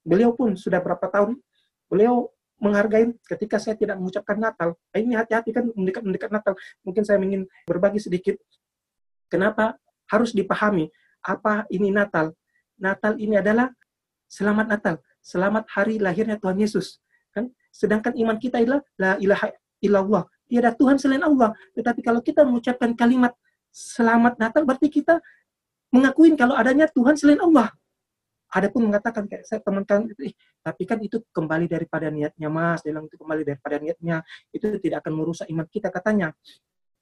beliau 0.07 0.33
pun 0.33 0.55
sudah 0.55 0.79
berapa 0.79 1.11
tahun, 1.11 1.37
beliau 1.91 2.31
menghargai 2.62 3.11
ketika 3.27 3.59
saya 3.59 3.75
tidak 3.75 3.99
mengucapkan 3.99 4.39
Natal. 4.39 4.79
Nah, 4.95 4.99
ini 5.03 5.18
hati-hati 5.18 5.51
kan 5.51 5.66
mendekat-mendekat 5.75 6.31
Natal. 6.31 6.55
Mungkin 6.87 7.03
saya 7.03 7.18
ingin 7.18 7.45
berbagi 7.66 7.99
sedikit. 7.99 8.39
Kenapa 9.27 9.75
harus 10.07 10.31
dipahami 10.31 10.89
apa 11.27 11.66
ini 11.75 11.91
Natal? 11.91 12.31
Natal 12.85 13.16
ini 13.16 13.41
adalah 13.41 13.72
selamat 14.28 14.66
Natal, 14.68 14.95
selamat 15.24 15.64
hari 15.72 15.97
lahirnya 15.97 16.37
Tuhan 16.37 16.61
Yesus. 16.61 17.01
Kan? 17.32 17.49
Sedangkan 17.72 18.12
iman 18.20 18.37
kita 18.37 18.61
adalah 18.61 18.85
la 19.01 19.16
ilaha 19.16 19.49
illallah. 19.80 20.28
Tiada 20.45 20.76
Tuhan 20.76 21.01
selain 21.01 21.24
Allah. 21.24 21.57
Tetapi 21.72 22.05
kalau 22.05 22.20
kita 22.20 22.45
mengucapkan 22.45 22.93
kalimat 22.93 23.32
selamat 23.72 24.37
Natal 24.37 24.62
berarti 24.68 24.93
kita 24.93 25.18
mengakuin 25.91 26.37
kalau 26.37 26.55
adanya 26.55 26.85
Tuhan 26.93 27.16
selain 27.16 27.41
Allah. 27.41 27.72
Ada 28.55 28.70
pun 28.70 28.87
mengatakan 28.87 29.26
kayak 29.26 29.51
saya 29.51 29.59
teman-teman 29.66 30.14
eh, 30.22 30.30
tapi 30.62 30.87
kan 30.87 31.03
itu 31.03 31.18
kembali 31.35 31.66
daripada 31.66 32.07
niatnya 32.07 32.47
Mas, 32.47 32.87
dia 32.87 32.95
bilang 32.95 33.11
itu 33.11 33.18
kembali 33.18 33.43
daripada 33.43 33.82
niatnya, 33.82 34.22
itu 34.55 34.78
tidak 34.78 35.03
akan 35.03 35.12
merusak 35.18 35.47
iman 35.51 35.66
kita 35.66 35.91
katanya. 35.91 36.30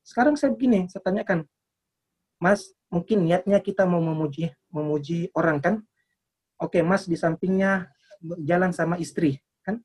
Sekarang 0.01 0.33
saya 0.41 0.57
begini, 0.57 0.89
saya 0.89 1.05
tanyakan, 1.05 1.45
Mas, 2.43 2.75
mungkin 2.91 3.23
niatnya 3.23 3.63
kita 3.63 3.87
mau 3.87 4.03
memuji 4.03 4.51
memuji 4.75 5.31
orang 5.39 5.63
kan? 5.63 5.75
Oke, 6.59 6.83
Mas 6.83 7.07
di 7.07 7.15
sampingnya 7.15 7.87
jalan 8.43 8.75
sama 8.75 8.99
istri, 8.99 9.39
kan? 9.63 9.79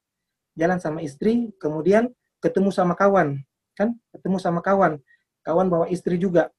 Jalan 0.57 0.81
sama 0.81 1.05
istri, 1.05 1.53
kemudian 1.61 2.09
ketemu 2.41 2.73
sama 2.73 2.97
kawan, 2.97 3.37
kan? 3.77 3.93
Ketemu 4.09 4.41
sama 4.41 4.65
kawan. 4.65 4.97
Kawan 5.45 5.69
bawa 5.69 5.85
istri 5.93 6.17
juga. 6.17 6.49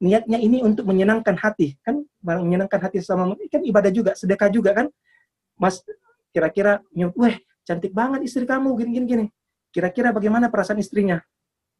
Niatnya 0.00 0.40
ini 0.40 0.64
untuk 0.64 0.88
menyenangkan 0.88 1.36
hati, 1.36 1.76
kan? 1.84 2.00
Menyenangkan 2.24 2.80
hati 2.80 3.04
sama 3.04 3.28
kan 3.52 3.60
ibadah 3.60 3.92
juga, 3.92 4.16
sedekah 4.16 4.48
juga 4.48 4.72
kan? 4.72 4.86
Mas 5.60 5.84
kira-kira 6.32 6.80
nyut, 6.96 7.12
weh, 7.20 7.36
cantik 7.68 7.92
banget 7.92 8.24
istri 8.24 8.48
kamu 8.48 8.72
gini-gini 8.80 9.04
gini. 9.04 9.26
Kira-kira 9.68 10.16
bagaimana 10.16 10.48
perasaan 10.48 10.80
istrinya? 10.80 11.20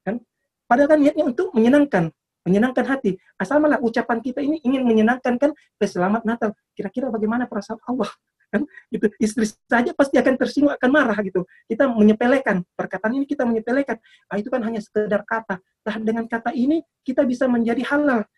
Kan? 0.05 0.21
Padahal 0.69 0.89
kan 0.93 0.99
niatnya 1.01 1.25
untuk 1.25 1.53
menyenangkan, 1.57 2.13
menyenangkan 2.47 2.85
hati. 2.87 3.19
Asal 3.39 3.63
malah 3.63 3.79
ucapan 3.79 4.19
kita 4.19 4.43
ini 4.43 4.59
ingin 4.63 4.83
menyenangkan 4.83 5.39
kan 5.39 5.51
selamat 5.79 6.23
Natal. 6.27 6.51
Kira-kira 6.75 7.09
bagaimana 7.11 7.47
perasaan 7.47 7.79
Allah? 7.87 8.11
Kan 8.53 8.69
itu 8.93 9.09
istri 9.17 9.49
saja 9.49 9.97
pasti 9.97 10.21
akan 10.21 10.35
tersinggung, 10.37 10.75
akan 10.77 10.91
marah 10.93 11.17
gitu. 11.25 11.49
Kita 11.65 11.89
menyepelekan 11.89 12.61
perkataan 12.77 13.17
ini 13.17 13.25
kita 13.25 13.49
menyepelekan. 13.49 13.97
Ah, 14.29 14.37
itu 14.37 14.53
kan 14.53 14.61
hanya 14.61 14.85
sekedar 14.85 15.25
kata. 15.25 15.57
Nah, 15.89 15.97
dengan 15.99 16.29
kata 16.29 16.53
ini 16.53 16.85
kita 17.01 17.25
bisa 17.25 17.49
menjadi 17.49 17.81
halal. 17.89 18.29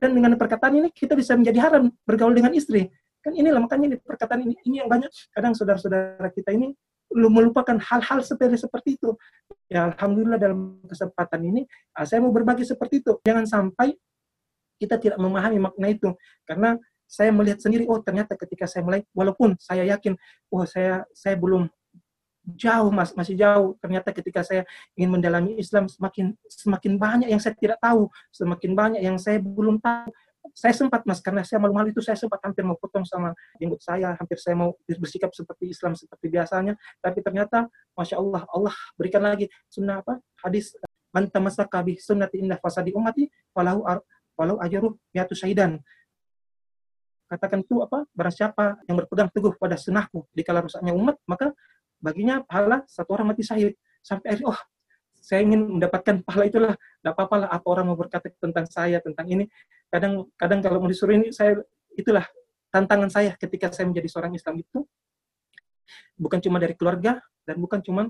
Dan 0.00 0.16
dengan 0.16 0.38
perkataan 0.38 0.80
ini 0.80 0.88
kita 0.94 1.18
bisa 1.18 1.34
menjadi 1.34 1.58
haram 1.66 1.90
bergaul 2.06 2.32
dengan 2.32 2.54
istri. 2.54 2.88
Kan 3.20 3.36
inilah 3.36 3.60
makanya 3.60 3.92
di 3.92 3.98
perkataan 4.00 4.48
ini 4.48 4.54
ini 4.64 4.80
yang 4.80 4.88
banyak 4.88 5.10
kadang 5.34 5.52
saudara-saudara 5.52 6.30
kita 6.32 6.56
ini 6.56 6.72
melupakan 7.10 7.76
hal-hal 7.78 8.22
sepele 8.22 8.54
seperti 8.54 8.96
itu. 8.96 9.14
Ya 9.70 9.90
Alhamdulillah 9.90 10.38
dalam 10.38 10.82
kesempatan 10.86 11.40
ini 11.46 11.66
ah, 11.94 12.06
saya 12.06 12.22
mau 12.22 12.30
berbagi 12.30 12.62
seperti 12.66 13.02
itu. 13.02 13.18
Jangan 13.22 13.44
sampai 13.46 13.94
kita 14.80 14.96
tidak 14.96 15.18
memahami 15.20 15.58
makna 15.60 15.86
itu. 15.92 16.14
Karena 16.48 16.78
saya 17.10 17.34
melihat 17.34 17.58
sendiri, 17.58 17.90
oh 17.90 17.98
ternyata 17.98 18.38
ketika 18.38 18.70
saya 18.70 18.86
mulai, 18.86 19.02
walaupun 19.10 19.58
saya 19.58 19.82
yakin, 19.82 20.14
oh 20.54 20.62
saya 20.62 21.02
saya 21.10 21.34
belum 21.34 21.66
jauh 22.56 22.90
mas 22.90 23.12
masih 23.14 23.36
jauh 23.36 23.76
ternyata 23.78 24.10
ketika 24.10 24.40
saya 24.40 24.62
ingin 24.96 25.12
mendalami 25.12 25.60
Islam 25.60 25.86
semakin 25.86 26.34
semakin 26.48 26.96
banyak 26.96 27.28
yang 27.28 27.38
saya 27.38 27.54
tidak 27.54 27.78
tahu 27.78 28.08
semakin 28.32 28.72
banyak 28.72 29.02
yang 29.04 29.20
saya 29.20 29.38
belum 29.38 29.78
tahu 29.78 30.08
saya 30.54 30.74
sempat 30.74 31.02
mas 31.06 31.22
karena 31.22 31.42
saya 31.46 31.58
malu-malu 31.62 31.94
itu 31.94 32.02
saya 32.02 32.18
sempat 32.18 32.40
hampir 32.44 32.62
mau 32.66 32.76
potong 32.76 33.06
sama 33.06 33.34
jenggot 33.56 33.80
saya 33.82 34.14
hampir 34.18 34.38
saya 34.38 34.54
mau 34.58 34.76
bersikap 34.86 35.30
seperti 35.32 35.72
Islam 35.72 35.96
seperti 35.96 36.26
biasanya. 36.30 36.74
Tapi 37.00 37.18
ternyata 37.24 37.66
masya 37.94 38.18
Allah 38.18 38.42
Allah 38.50 38.74
berikan 38.94 39.22
lagi 39.22 39.48
sunnah 39.70 40.02
apa 40.02 40.18
hadis 40.44 40.74
manta 41.10 41.38
masa 41.42 41.66
bi 41.82 41.98
sunnati 41.98 42.42
indah 42.42 42.58
fasadi 42.62 42.94
umati 42.94 43.26
walau 43.54 43.82
walau 44.38 44.56
ajaruh 44.62 44.94
yaitu 45.10 45.34
syahidan. 45.34 45.82
Katakan 47.30 47.62
itu 47.62 47.78
apa 47.82 48.06
barang 48.10 48.34
siapa 48.34 48.82
yang 48.90 48.98
berpegang 48.98 49.30
teguh 49.30 49.54
pada 49.54 49.78
sunnahku 49.78 50.26
di 50.34 50.42
kala 50.42 50.66
rusaknya 50.66 50.90
umat 50.94 51.14
maka 51.26 51.54
baginya 52.02 52.42
pahala 52.42 52.82
satu 52.90 53.14
orang 53.14 53.34
mati 53.34 53.46
syahid. 53.46 53.74
Sampai 54.00 54.32
akhir 54.32 54.48
oh 54.48 54.60
saya 55.20 55.44
ingin 55.44 55.78
mendapatkan 55.78 56.24
pahala 56.24 56.44
itulah. 56.48 56.72
Tidak 56.74 57.12
apa-apa 57.12 57.34
lah 57.46 57.48
apa 57.52 57.66
orang 57.68 57.92
mau 57.92 57.98
berkata 58.00 58.32
tentang 58.40 58.66
saya 58.66 58.98
tentang 59.04 59.28
ini. 59.28 59.44
Kadang 59.92 60.26
kadang 60.34 60.60
kalau 60.64 60.80
mau 60.80 60.90
disuruh 60.90 61.16
ini 61.16 61.30
saya 61.30 61.60
itulah 61.94 62.24
tantangan 62.72 63.12
saya 63.12 63.36
ketika 63.36 63.68
saya 63.70 63.86
menjadi 63.86 64.08
seorang 64.08 64.32
Islam 64.34 64.64
itu. 64.64 64.82
Bukan 66.16 66.40
cuma 66.40 66.56
dari 66.56 66.72
keluarga 66.74 67.20
dan 67.44 67.56
bukan 67.60 67.80
cuma 67.84 68.08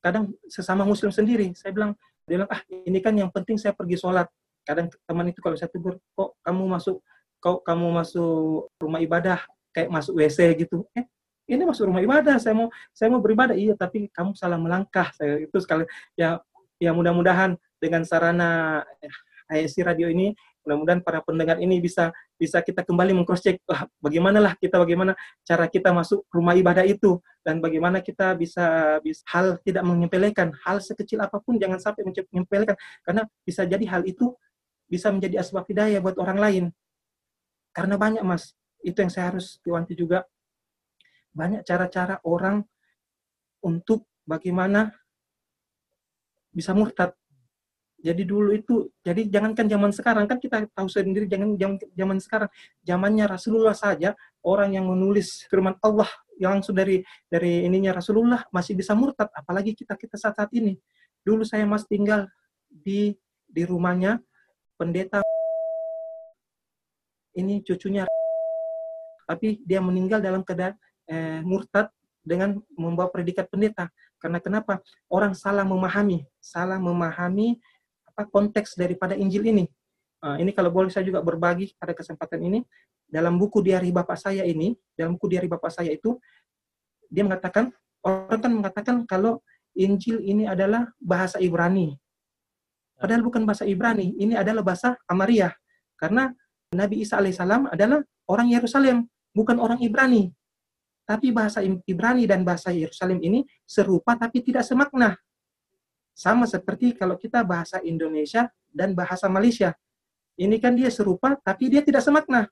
kadang 0.00 0.30
sesama 0.46 0.86
muslim 0.86 1.10
sendiri. 1.10 1.50
Saya 1.58 1.74
bilang 1.74 1.92
dia 2.26 2.42
bilang 2.42 2.50
ah 2.50 2.60
ini 2.70 2.98
kan 3.02 3.14
yang 3.18 3.30
penting 3.34 3.58
saya 3.58 3.74
pergi 3.74 3.98
sholat. 3.98 4.30
Kadang 4.66 4.90
teman 5.06 5.30
itu 5.30 5.38
kalau 5.42 5.58
saya 5.58 5.70
tegur 5.70 5.98
kok 6.14 6.38
kamu 6.42 6.62
masuk 6.66 7.02
kok 7.42 7.62
kamu 7.62 7.86
masuk 7.90 8.70
rumah 8.78 8.98
ibadah 9.02 9.38
kayak 9.74 9.90
masuk 9.90 10.18
WC 10.18 10.66
gitu? 10.66 10.86
Eh 10.94 11.06
ini 11.46 11.62
masuk 11.62 11.90
rumah 11.90 12.02
ibadah 12.02 12.36
saya 12.42 12.54
mau 12.58 12.68
saya 12.90 13.08
mau 13.10 13.22
beribadah. 13.22 13.54
Iya 13.54 13.78
tapi 13.78 14.10
kamu 14.10 14.34
salah 14.34 14.58
melangkah. 14.58 15.14
Saya 15.14 15.42
itu 15.42 15.56
sekali 15.62 15.86
ya 16.18 16.42
ya 16.76 16.90
mudah-mudahan 16.92 17.56
dengan 17.78 18.02
sarana 18.02 18.82
ISC 19.46 19.86
radio 19.86 20.10
ini 20.10 20.34
mudah-mudahan 20.66 20.98
para 20.98 21.22
pendengar 21.22 21.62
ini 21.62 21.78
bisa 21.78 22.10
bisa 22.34 22.58
kita 22.58 22.82
kembali 22.82 23.14
mengcross 23.14 23.38
check 23.38 23.62
wah, 23.70 23.86
bagaimana 24.02 24.42
lah 24.42 24.58
kita 24.58 24.82
bagaimana 24.82 25.14
cara 25.46 25.70
kita 25.70 25.94
masuk 25.94 26.26
rumah 26.34 26.58
ibadah 26.58 26.82
itu? 26.82 27.22
Dan 27.46 27.62
bagaimana 27.62 28.02
kita 28.02 28.34
bisa, 28.34 28.98
bisa 28.98 29.22
hal 29.30 29.62
tidak 29.62 29.86
menyepelekan 29.86 30.50
hal 30.66 30.82
sekecil 30.82 31.22
apa 31.22 31.38
pun 31.38 31.54
jangan 31.62 31.78
sampai 31.78 32.02
menyepelekan. 32.10 32.74
Karena 33.06 33.22
bisa 33.46 33.62
jadi 33.62 33.86
hal 33.86 34.02
itu 34.02 34.34
bisa 34.90 35.14
menjadi 35.14 35.46
asbab 35.46 35.62
hidayah 35.70 36.02
buat 36.02 36.18
orang 36.18 36.38
lain. 36.42 36.64
Karena 37.70 37.94
banyak 37.94 38.26
mas 38.26 38.50
itu 38.82 38.98
yang 38.98 39.12
saya 39.14 39.30
harus 39.30 39.62
diwanti 39.62 39.94
juga 39.94 40.26
banyak 41.36 41.60
cara-cara 41.68 42.16
orang 42.24 42.64
untuk 43.60 44.08
bagaimana 44.24 44.88
bisa 46.48 46.72
murtad. 46.72 47.12
Jadi 48.00 48.22
dulu 48.22 48.54
itu, 48.54 48.88
jadi 49.02 49.28
jangankan 49.28 49.66
zaman 49.66 49.90
sekarang 49.92 50.24
kan 50.30 50.38
kita 50.40 50.68
tahu 50.72 50.86
sendiri 50.86 51.26
jangan 51.26 51.58
zaman, 51.58 51.76
zaman 51.92 52.18
sekarang, 52.22 52.50
zamannya 52.86 53.24
Rasulullah 53.26 53.74
saja 53.74 54.14
orang 54.46 54.78
yang 54.78 54.86
menulis 54.86 55.44
firman 55.50 55.74
Allah 55.82 56.06
yang 56.38 56.60
langsung 56.60 56.76
dari 56.76 57.02
dari 57.26 57.64
ininya 57.66 57.96
Rasulullah 57.96 58.44
masih 58.52 58.78
bisa 58.78 58.92
murtad, 58.94 59.32
apalagi 59.32 59.74
kita 59.74 59.96
kita 59.96 60.16
saat, 60.16 60.38
saat 60.38 60.52
ini. 60.54 60.76
Dulu 61.24 61.42
saya 61.42 61.66
mas 61.66 61.88
tinggal 61.88 62.30
di 62.70 63.16
di 63.48 63.62
rumahnya 63.64 64.20
pendeta 64.76 65.24
ini 67.36 67.64
cucunya 67.64 68.04
tapi 69.26 69.58
dia 69.66 69.82
meninggal 69.82 70.22
dalam 70.22 70.46
keadaan 70.46 70.78
eh, 71.10 71.40
murtad 71.42 71.90
dengan 72.26 72.58
membawa 72.74 73.06
predikat 73.10 73.46
pendeta. 73.46 73.86
Karena 74.18 74.42
kenapa? 74.42 74.82
Orang 75.06 75.38
salah 75.38 75.62
memahami, 75.62 76.26
salah 76.42 76.82
memahami 76.82 77.62
apa 78.10 78.26
konteks 78.26 78.74
daripada 78.74 79.14
Injil 79.14 79.46
ini. 79.46 79.70
Uh, 80.24 80.40
ini 80.40 80.50
kalau 80.50 80.72
boleh 80.72 80.88
saya 80.88 81.04
juga 81.04 81.20
berbagi 81.20 81.76
pada 81.76 81.92
kesempatan 81.92 82.40
ini 82.40 82.64
dalam 83.06 83.38
buku 83.38 83.62
diari 83.62 83.92
bapak 83.94 84.18
saya 84.18 84.42
ini, 84.42 84.74
dalam 84.98 85.14
buku 85.14 85.30
diari 85.30 85.46
bapak 85.46 85.70
saya 85.70 85.92
itu 85.92 86.18
dia 87.06 87.22
mengatakan 87.22 87.70
orang 88.02 88.40
kan 88.42 88.52
mengatakan 88.52 88.96
kalau 89.06 89.44
Injil 89.76 90.24
ini 90.24 90.48
adalah 90.48 90.88
bahasa 90.98 91.38
Ibrani. 91.38 91.94
Padahal 92.96 93.22
bukan 93.22 93.44
bahasa 93.44 93.68
Ibrani, 93.68 94.16
ini 94.16 94.32
adalah 94.32 94.64
bahasa 94.64 94.96
Amariah. 95.04 95.52
Karena 96.00 96.32
Nabi 96.72 97.04
Isa 97.04 97.20
alaihissalam 97.20 97.68
adalah 97.68 98.00
orang 98.24 98.48
Yerusalem 98.48 99.04
bukan 99.36 99.60
orang 99.60 99.78
Ibrani. 99.84 100.32
Tapi 101.06 101.30
bahasa 101.30 101.62
Ibrani 101.62 102.26
dan 102.26 102.42
bahasa 102.42 102.74
Yerusalem 102.74 103.22
ini 103.22 103.46
serupa 103.62 104.18
tapi 104.18 104.42
tidak 104.42 104.66
semakna. 104.66 105.14
Sama 106.10 106.50
seperti 106.50 106.98
kalau 106.98 107.14
kita 107.14 107.46
bahasa 107.46 107.78
Indonesia 107.86 108.50
dan 108.74 108.92
bahasa 108.92 109.30
Malaysia. 109.30 109.70
Ini 110.36 110.58
kan 110.58 110.74
dia 110.74 110.90
serupa 110.90 111.38
tapi 111.40 111.70
dia 111.70 111.80
tidak 111.80 112.02
semakna. 112.02 112.50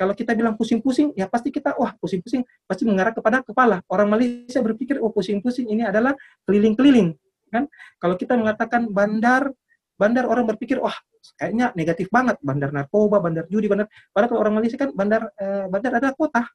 Kalau 0.00 0.16
kita 0.16 0.32
bilang 0.32 0.56
pusing-pusing, 0.56 1.12
ya 1.12 1.28
pasti 1.28 1.52
kita, 1.52 1.76
wah 1.76 1.92
pusing-pusing, 2.00 2.40
pasti 2.64 2.88
mengarah 2.88 3.12
kepada 3.12 3.44
kepala. 3.44 3.84
Orang 3.84 4.08
Malaysia 4.08 4.64
berpikir, 4.64 4.96
oh 4.96 5.12
pusing-pusing 5.12 5.68
ini 5.68 5.84
adalah 5.84 6.16
keliling-keliling. 6.48 7.12
kan? 7.52 7.68
Kalau 8.00 8.16
kita 8.16 8.32
mengatakan 8.32 8.88
bandar, 8.88 9.52
bandar 10.00 10.24
orang 10.24 10.48
berpikir, 10.48 10.80
wah 10.80 10.96
kayaknya 11.36 11.76
negatif 11.76 12.08
banget, 12.08 12.40
bandar 12.40 12.72
narkoba, 12.72 13.20
bandar 13.20 13.44
judi, 13.52 13.68
bandar. 13.68 13.92
Padahal 14.08 14.28
kalau 14.32 14.40
orang 14.40 14.54
Malaysia 14.56 14.80
kan 14.80 14.88
bandar, 14.96 15.28
eh, 15.36 15.68
bandar 15.68 15.92
adalah 16.00 16.16
kota. 16.16 16.48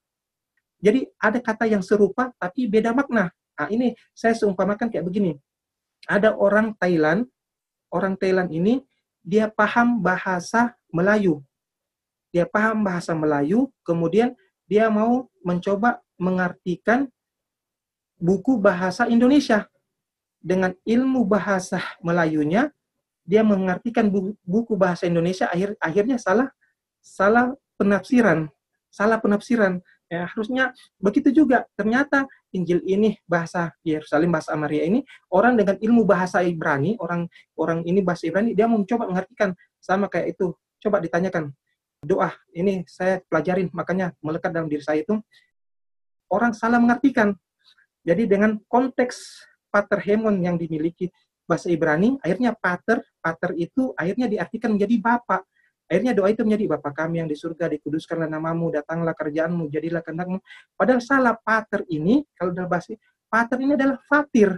Jadi 0.86 1.10
ada 1.18 1.42
kata 1.42 1.66
yang 1.66 1.82
serupa 1.82 2.30
tapi 2.38 2.70
beda 2.70 2.94
makna. 2.94 3.34
Nah, 3.58 3.68
ini 3.74 3.98
saya 4.14 4.38
seumpamakan 4.38 4.94
kayak 4.94 5.02
begini. 5.02 5.34
Ada 6.06 6.38
orang 6.38 6.78
Thailand, 6.78 7.26
orang 7.90 8.14
Thailand 8.14 8.54
ini 8.54 8.86
dia 9.26 9.50
paham 9.50 9.98
bahasa 10.06 10.78
Melayu 10.94 11.42
dia 12.36 12.44
paham 12.44 12.84
bahasa 12.84 13.16
Melayu, 13.16 13.72
kemudian 13.88 14.36
dia 14.68 14.92
mau 14.92 15.32
mencoba 15.40 16.04
mengartikan 16.20 17.08
buku 18.20 18.60
bahasa 18.60 19.08
Indonesia. 19.08 19.72
Dengan 20.44 20.76
ilmu 20.84 21.24
bahasa 21.24 21.80
Melayunya, 22.04 22.76
dia 23.24 23.40
mengartikan 23.40 24.12
buku, 24.44 24.76
bahasa 24.76 25.08
Indonesia 25.08 25.48
akhir, 25.48 25.80
akhirnya 25.80 26.20
salah 26.20 26.52
salah 27.00 27.56
penafsiran, 27.80 28.52
salah 28.92 29.16
penafsiran. 29.24 29.80
Ya, 30.06 30.30
harusnya 30.30 30.70
begitu 31.02 31.34
juga. 31.34 31.66
Ternyata 31.74 32.30
Injil 32.54 32.86
ini 32.86 33.18
bahasa 33.26 33.74
Yerusalem 33.82 34.30
bahasa 34.30 34.54
Amaria 34.54 34.86
ini 34.86 35.02
orang 35.34 35.58
dengan 35.58 35.82
ilmu 35.82 36.06
bahasa 36.06 36.46
Ibrani, 36.46 36.94
orang 37.02 37.26
orang 37.58 37.82
ini 37.90 38.06
bahasa 38.06 38.30
Ibrani 38.30 38.54
dia 38.54 38.70
mencoba 38.70 39.10
mengartikan 39.10 39.58
sama 39.82 40.06
kayak 40.06 40.38
itu. 40.38 40.54
Coba 40.78 41.02
ditanyakan 41.02 41.50
doa 42.06 42.30
ini 42.54 42.86
saya 42.86 43.20
pelajarin 43.26 43.74
makanya 43.74 44.14
melekat 44.22 44.54
dalam 44.54 44.70
diri 44.70 44.86
saya 44.86 45.02
itu 45.02 45.18
orang 46.30 46.54
salah 46.54 46.78
mengartikan 46.78 47.34
jadi 48.06 48.30
dengan 48.30 48.62
konteks 48.70 49.42
pater 49.74 50.00
hemon 50.06 50.38
yang 50.46 50.56
dimiliki 50.56 51.10
bahasa 51.50 51.74
Ibrani 51.74 52.22
akhirnya 52.22 52.54
pater 52.54 53.02
pater 53.20 53.58
itu 53.58 53.92
akhirnya 53.98 54.30
diartikan 54.30 54.78
menjadi 54.78 54.96
bapak 55.02 55.42
akhirnya 55.86 56.14
doa 56.18 56.34
itu 56.34 56.42
menjadi 56.42 56.78
bapak 56.78 56.94
kami 57.06 57.22
yang 57.22 57.30
di 57.30 57.38
surga 57.38 57.70
dikuduskanlah 57.78 58.30
namamu 58.30 58.74
datanglah 58.74 59.14
kerjaanmu 59.14 59.70
jadilah 59.70 60.02
kehendakmu 60.02 60.42
padahal 60.74 61.02
salah 61.02 61.36
pater 61.38 61.86
ini 61.92 62.26
kalau 62.34 62.52
dalam 62.54 62.70
bahasa 62.70 62.98
pater 63.30 63.58
ini 63.62 63.78
adalah 63.78 64.02
fatir 64.10 64.54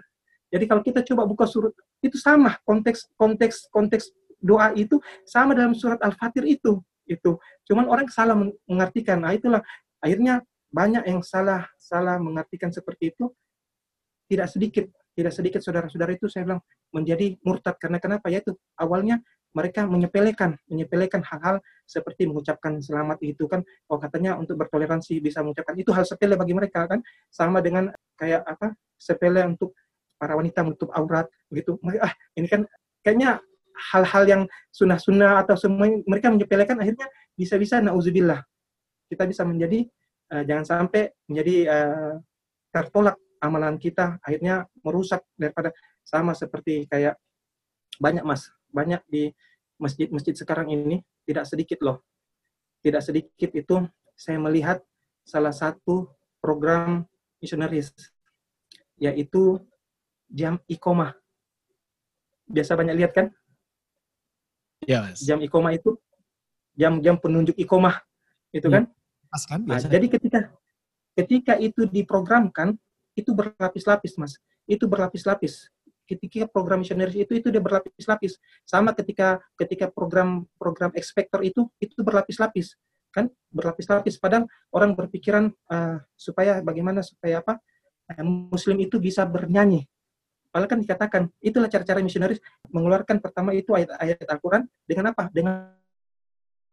jadi 0.48 0.64
kalau 0.64 0.82
kita 0.84 1.04
coba 1.04 1.28
buka 1.28 1.44
surat 1.44 1.76
itu 2.00 2.16
sama 2.16 2.56
konteks 2.64 3.12
konteks 3.20 3.68
konteks 3.68 4.12
doa 4.40 4.72
itu 4.78 5.02
sama 5.28 5.58
dalam 5.58 5.76
surat 5.76 6.00
al-fatir 6.00 6.46
itu 6.48 6.80
itu. 7.08 7.40
Cuman 7.66 7.88
orang 7.88 8.08
salah 8.12 8.36
mengartikan. 8.68 9.24
Nah, 9.24 9.34
itulah 9.34 9.64
akhirnya 10.04 10.44
banyak 10.70 11.08
yang 11.08 11.24
salah 11.24 11.66
salah 11.80 12.20
mengartikan 12.20 12.70
seperti 12.70 13.16
itu. 13.16 13.32
Tidak 14.28 14.48
sedikit, 14.52 14.86
tidak 15.16 15.32
sedikit 15.32 15.64
saudara-saudara 15.64 16.12
itu 16.20 16.28
saya 16.28 16.44
bilang 16.44 16.62
menjadi 16.92 17.40
murtad 17.48 17.80
karena 17.80 17.96
kenapa 17.96 18.28
ya 18.28 18.44
itu 18.44 18.52
awalnya 18.76 19.24
mereka 19.58 19.90
menyepelekan 19.90 20.62
menyepelekan 20.70 21.26
hal-hal 21.26 21.58
seperti 21.90 22.30
mengucapkan 22.30 22.78
selamat 22.78 23.18
itu 23.26 23.50
kan 23.50 23.66
oh 23.90 23.98
katanya 23.98 24.38
untuk 24.38 24.62
bertoleransi 24.62 25.18
bisa 25.18 25.42
mengucapkan 25.42 25.74
itu 25.74 25.90
hal 25.90 26.06
sepele 26.06 26.38
bagi 26.38 26.54
mereka 26.54 26.86
kan. 26.86 27.02
Sama 27.34 27.66
dengan 27.66 27.90
kayak 28.14 28.46
apa 28.46 28.78
sepele 29.02 29.42
untuk 29.50 29.74
para 30.22 30.38
wanita 30.38 30.62
menutup 30.62 30.94
aurat 30.94 31.26
begitu 31.50 31.78
ah 32.02 32.14
ini 32.38 32.46
kan 32.50 32.66
kayaknya 33.02 33.42
hal-hal 33.94 34.24
yang 34.26 34.42
sunnah-sunnah 34.74 35.46
atau 35.46 35.54
semua 35.54 35.86
mereka 36.06 36.34
menyepelekan 36.34 36.78
akhirnya 36.82 37.06
bisa-bisa 37.38 37.82
nauzubillah. 37.82 38.42
Kita 39.08 39.24
bisa 39.30 39.46
menjadi 39.46 39.86
uh, 40.34 40.44
jangan 40.44 40.66
sampai 40.66 41.14
menjadi 41.30 41.56
uh, 41.70 42.14
tertolak 42.74 43.18
amalan 43.38 43.78
kita 43.78 44.18
akhirnya 44.26 44.66
merusak 44.82 45.22
daripada 45.38 45.70
sama 46.02 46.34
seperti 46.34 46.90
kayak 46.90 47.16
banyak 48.02 48.26
mas. 48.26 48.50
Banyak 48.74 49.02
di 49.08 49.32
masjid-masjid 49.78 50.34
sekarang 50.34 50.74
ini 50.74 51.06
tidak 51.26 51.46
sedikit 51.46 51.80
loh 51.86 52.02
tidak 52.82 53.02
sedikit 53.06 53.54
itu 53.54 53.86
saya 54.18 54.38
melihat 54.42 54.82
salah 55.26 55.54
satu 55.54 56.10
program 56.42 57.06
misionaris 57.42 57.94
yaitu 58.98 59.62
jam 60.30 60.58
ikomah 60.66 61.14
biasa 62.50 62.74
banyak 62.74 62.98
lihat 62.98 63.14
kan 63.14 63.28
Yes. 64.86 65.26
Jam 65.26 65.42
ikoma 65.42 65.74
itu 65.74 65.98
jam-jam 66.78 67.18
penunjuk 67.18 67.58
ikomah 67.58 67.98
itu 68.54 68.70
kan. 68.70 68.86
Hmm. 68.86 69.28
Mas 69.28 69.44
kan 69.50 69.60
nah, 69.66 69.82
jadi 69.82 70.08
ketika 70.08 70.40
ketika 71.18 71.54
itu 71.58 71.90
diprogramkan 71.90 72.78
itu 73.18 73.34
berlapis-lapis 73.34 74.14
Mas. 74.22 74.38
Itu 74.70 74.86
berlapis-lapis. 74.86 75.72
Ketika 76.08 76.48
program 76.48 76.82
misionaris 76.82 77.20
itu 77.20 77.36
itu 77.36 77.52
dia 77.52 77.60
berlapis-lapis. 77.60 78.40
Sama 78.64 78.96
ketika 78.96 79.44
ketika 79.60 79.92
program 79.92 80.48
program 80.56 80.96
ekspektor 80.96 81.44
itu 81.44 81.68
itu 81.84 82.00
berlapis-lapis 82.00 82.80
kan 83.08 83.34
berlapis-lapis 83.50 84.20
padahal 84.22 84.46
orang 84.70 84.94
berpikiran 84.94 85.50
uh, 85.74 85.98
supaya 86.14 86.62
bagaimana 86.62 87.02
supaya 87.02 87.42
apa 87.42 87.58
uh, 88.14 88.22
muslim 88.54 88.78
itu 88.78 89.02
bisa 89.02 89.26
bernyanyi 89.26 89.90
Padahal 90.58 90.74
kan 90.74 90.80
dikatakan, 90.82 91.22
itulah 91.38 91.70
cara-cara 91.70 92.02
misionaris 92.02 92.42
mengeluarkan 92.74 93.22
pertama 93.22 93.54
itu 93.54 93.78
ayat-ayat 93.78 94.26
Al-Quran 94.26 94.66
dengan 94.90 95.14
apa? 95.14 95.30
Dengan 95.30 95.70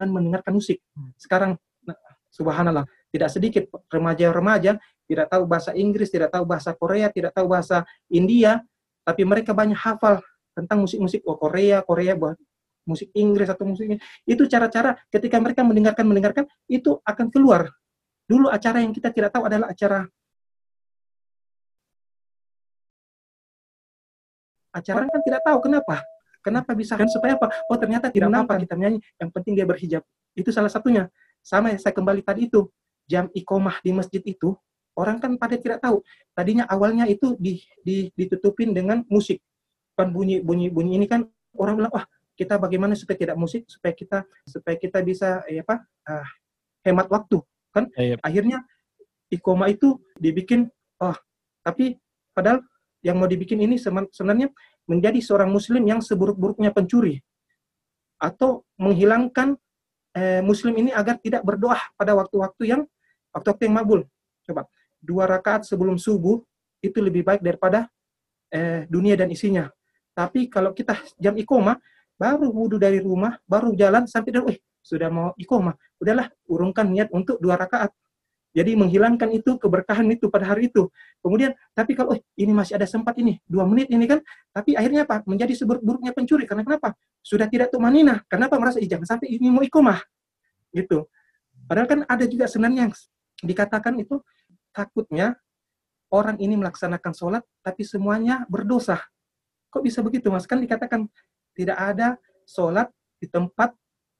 mendengarkan 0.01 0.57
musik. 0.57 0.81
Hmm. 0.95 1.13
Sekarang, 1.19 1.51
nah, 1.85 1.93
subhanallah, 2.33 2.89
tidak 3.13 3.29
sedikit 3.29 3.69
remaja-remaja 3.93 4.81
tidak 5.05 5.29
tahu 5.29 5.43
bahasa 5.45 5.71
Inggris, 5.77 6.09
tidak 6.09 6.33
tahu 6.33 6.49
bahasa 6.49 6.73
Korea, 6.73 7.13
tidak 7.13 7.31
tahu 7.37 7.45
bahasa 7.45 7.85
India, 8.09 8.57
tapi 9.05 9.21
mereka 9.21 9.53
banyak 9.53 9.77
hafal 9.77 10.19
tentang 10.57 10.81
musik-musik 10.81 11.21
oh, 11.29 11.37
Korea, 11.37 11.85
Korea 11.85 12.17
buat 12.17 12.33
musik 12.89 13.13
Inggris 13.13 13.49
atau 13.49 13.69
musik 13.69 13.85
ini. 13.85 13.97
Itu 14.25 14.49
cara-cara 14.49 14.97
ketika 15.13 15.37
mereka 15.37 15.61
mendengarkan 15.61 16.05
mendengarkan 16.09 16.45
itu 16.65 16.97
akan 17.05 17.29
keluar. 17.29 17.69
Dulu 18.25 18.49
acara 18.49 18.81
yang 18.81 18.89
kita 18.89 19.13
tidak 19.13 19.29
tahu 19.29 19.45
adalah 19.45 19.69
acara 19.69 20.09
acara 24.73 25.05
kan 25.07 25.21
tidak 25.21 25.41
tahu 25.45 25.57
kenapa. 25.61 26.01
Kenapa 26.41 26.77
bisa 26.77 26.93
kan 26.93 27.09
supaya 27.09 27.37
apa? 27.37 27.49
Oh 27.69 27.77
ternyata 27.77 28.09
tidak 28.09 28.29
apa 28.33 28.57
kita 28.61 28.77
nyanyi. 28.77 29.01
Yang 29.17 29.29
penting 29.33 29.53
dia 29.57 29.65
berhijab. 29.65 30.03
Itu 30.37 30.49
salah 30.53 30.69
satunya. 30.69 31.09
Sama 31.45 31.73
yang 31.73 31.81
saya 31.81 31.93
kembali 31.93 32.21
tadi 32.25 32.49
itu 32.49 32.69
jam 33.05 33.29
ikomah 33.33 33.81
di 33.85 33.93
masjid 33.93 34.21
itu 34.25 34.57
orang 34.95 35.19
kan 35.19 35.35
pada 35.35 35.55
tidak 35.59 35.83
tahu. 35.83 36.01
Tadinya 36.31 36.65
awalnya 36.67 37.07
itu 37.07 37.35
di, 37.39 37.61
di, 37.83 38.09
ditutupin 38.15 38.71
dengan 38.71 39.03
musik. 39.11 39.39
Kan 39.95 40.11
bunyi 40.11 40.43
bunyi 40.43 40.67
bunyi 40.67 40.99
ini 40.99 41.07
kan 41.07 41.23
orang 41.55 41.79
bilang 41.79 41.93
wah 41.95 42.05
kita 42.35 42.59
bagaimana 42.59 42.99
supaya 42.99 43.15
tidak 43.15 43.39
musik 43.39 43.63
supaya 43.71 43.95
kita 43.95 44.27
supaya 44.43 44.75
kita 44.75 44.99
bisa 44.99 45.39
ya 45.47 45.63
apa 45.63 45.87
uh, 46.11 46.27
hemat 46.83 47.07
waktu 47.07 47.39
kan 47.71 47.87
ya, 47.95 48.15
ya. 48.15 48.15
akhirnya 48.19 48.59
ikoma 49.31 49.71
itu 49.71 49.95
dibikin 50.19 50.67
oh 50.99 51.15
tapi 51.63 51.95
padahal 52.35 52.59
yang 52.99 53.15
mau 53.15 53.29
dibikin 53.31 53.63
ini 53.63 53.79
sebenarnya 53.79 54.51
menjadi 54.85 55.19
seorang 55.23 55.49
muslim 55.49 55.81
yang 55.87 56.03
seburuk-buruknya 56.03 56.75
pencuri 56.75 57.23
atau 58.21 58.63
menghilangkan 58.79 59.57
eh, 60.15 60.41
muslim 60.41 60.73
ini 60.79 60.89
agar 60.89 61.19
tidak 61.21 61.43
berdoa 61.45 61.77
pada 61.99 62.15
waktu-waktu 62.15 62.63
yang 62.65 62.81
waktu-waktu 63.35 63.69
yang 63.69 63.75
mabul. 63.75 64.01
Coba 64.45 64.65
dua 65.05 65.29
rakaat 65.29 65.69
sebelum 65.69 66.01
subuh 66.01 66.41
itu 66.81 66.97
lebih 66.97 67.21
baik 67.21 67.45
daripada 67.45 67.85
eh, 68.49 68.89
dunia 68.89 69.13
dan 69.13 69.29
isinya. 69.29 69.69
Tapi 70.17 70.49
kalau 70.49 70.73
kita 70.73 70.97
jam 71.21 71.37
ikoma 71.37 71.77
baru 72.15 72.49
wudhu 72.49 72.79
dari 72.79 73.03
rumah, 73.03 73.37
baru 73.45 73.75
jalan 73.75 74.07
sampai 74.07 74.31
dan, 74.31 74.47
eh 74.49 74.57
sudah 74.79 75.09
mau 75.11 75.29
ikoma, 75.35 75.75
udahlah 75.99 76.31
urungkan 76.47 76.87
niat 76.87 77.11
untuk 77.11 77.37
dua 77.41 77.59
rakaat. 77.59 77.91
Jadi 78.55 78.71
menghilangkan 78.79 79.35
itu 79.35 79.59
keberkahan 79.59 80.07
itu 80.15 80.31
pada 80.31 80.55
hari 80.55 80.71
itu. 80.71 80.87
Kemudian, 81.19 81.51
tapi 81.75 81.91
kalau 81.91 82.15
oh, 82.15 82.19
ini 82.39 82.55
masih 82.55 82.79
ada 82.79 82.87
sempat 82.87 83.19
ini, 83.19 83.35
dua 83.43 83.67
menit 83.67 83.91
ini 83.91 84.07
kan, 84.07 84.23
tapi 84.55 84.79
akhirnya 84.79 85.03
apa? 85.03 85.27
Menjadi 85.27 85.51
seburuk-buruknya 85.59 86.15
pencuri. 86.15 86.47
Karena 86.47 86.63
kenapa? 86.63 86.95
Sudah 87.19 87.51
tidak 87.51 87.67
tuh 87.67 87.83
manina. 87.83 88.23
Kenapa 88.31 88.55
merasa 88.55 88.79
jangan 88.79 89.19
sampai 89.19 89.35
ini 89.35 89.51
mau 89.51 89.59
ikomah? 89.59 89.99
Gitu. 90.71 91.03
Padahal 91.67 91.87
kan 91.89 91.99
ada 92.07 92.23
juga 92.31 92.47
sebenarnya 92.47 92.87
yang 92.87 92.93
dikatakan 93.43 93.91
itu 93.99 94.23
takutnya 94.75 95.39
orang 96.11 96.35
ini 96.37 96.59
melaksanakan 96.59 97.13
sholat, 97.15 97.43
tapi 97.63 97.87
semuanya 97.87 98.43
berdosa. 98.51 98.99
Kok 99.71 99.83
bisa 99.83 100.03
begitu, 100.03 100.27
Mas? 100.27 100.43
Kan 100.43 100.59
dikatakan 100.59 101.07
tidak 101.55 101.79
ada 101.79 102.19
sholat 102.43 102.91
di 103.17 103.31
tempat 103.31 103.71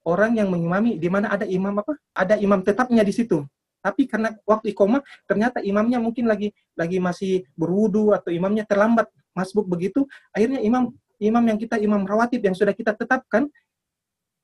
orang 0.07 0.39
yang 0.39 0.47
mengimami, 0.47 0.95
di 0.95 1.09
mana 1.11 1.31
ada 1.35 1.43
imam 1.43 1.75
apa? 1.75 1.99
Ada 2.15 2.39
imam 2.39 2.61
tetapnya 2.61 3.01
di 3.03 3.11
situ 3.11 3.43
Tapi 3.85 4.09
karena 4.09 4.33
waktu 4.49 4.73
ikoma 4.73 5.05
ternyata 5.29 5.61
imamnya 5.61 6.01
mungkin 6.01 6.25
lagi 6.25 6.49
lagi 6.73 6.97
masih 6.97 7.45
berwudu 7.53 8.17
atau 8.17 8.33
imamnya 8.33 8.65
terlambat 8.65 9.05
masbuk 9.37 9.69
begitu, 9.69 10.09
akhirnya 10.33 10.57
imam 10.63 10.89
imam 11.21 11.43
yang 11.45 11.57
kita 11.61 11.77
imam 11.77 12.01
rawatib 12.01 12.41
yang 12.41 12.57
sudah 12.57 12.73
kita 12.73 12.97
tetapkan 12.97 13.45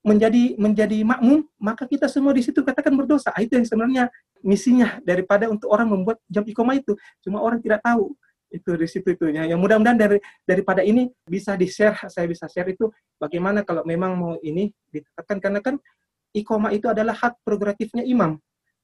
menjadi 0.01 0.57
menjadi 0.57 1.05
makmum, 1.05 1.45
maka 1.61 1.85
kita 1.85 2.09
semua 2.09 2.33
di 2.33 2.41
situ 2.41 2.65
katakan 2.65 2.93
berdosa. 2.97 3.29
Ah, 3.33 3.41
itu 3.45 3.53
yang 3.53 3.65
sebenarnya 3.65 4.03
misinya 4.41 4.97
daripada 5.05 5.45
untuk 5.45 5.69
orang 5.69 5.93
membuat 5.93 6.17
jam 6.25 6.41
ikoma 6.45 6.73
itu. 6.73 6.97
Cuma 7.21 7.37
orang 7.41 7.61
tidak 7.61 7.85
tahu 7.85 8.17
itu 8.51 8.71
di 8.75 8.87
situ 8.89 9.07
itunya. 9.13 9.45
Yang 9.47 9.59
mudah-mudahan 9.61 9.97
dari 9.97 10.17
daripada 10.43 10.81
ini 10.81 11.07
bisa 11.23 11.53
di 11.53 11.69
share, 11.69 12.09
saya 12.09 12.25
bisa 12.25 12.49
share 12.49 12.73
itu 12.73 12.89
bagaimana 13.21 13.61
kalau 13.61 13.85
memang 13.85 14.11
mau 14.17 14.33
ini 14.41 14.73
ditetapkan 14.89 15.37
karena 15.37 15.59
kan 15.61 15.75
ikoma 16.33 16.73
itu 16.73 16.89
adalah 16.89 17.15
hak 17.15 17.39
prerogatifnya 17.45 18.01
imam. 18.03 18.41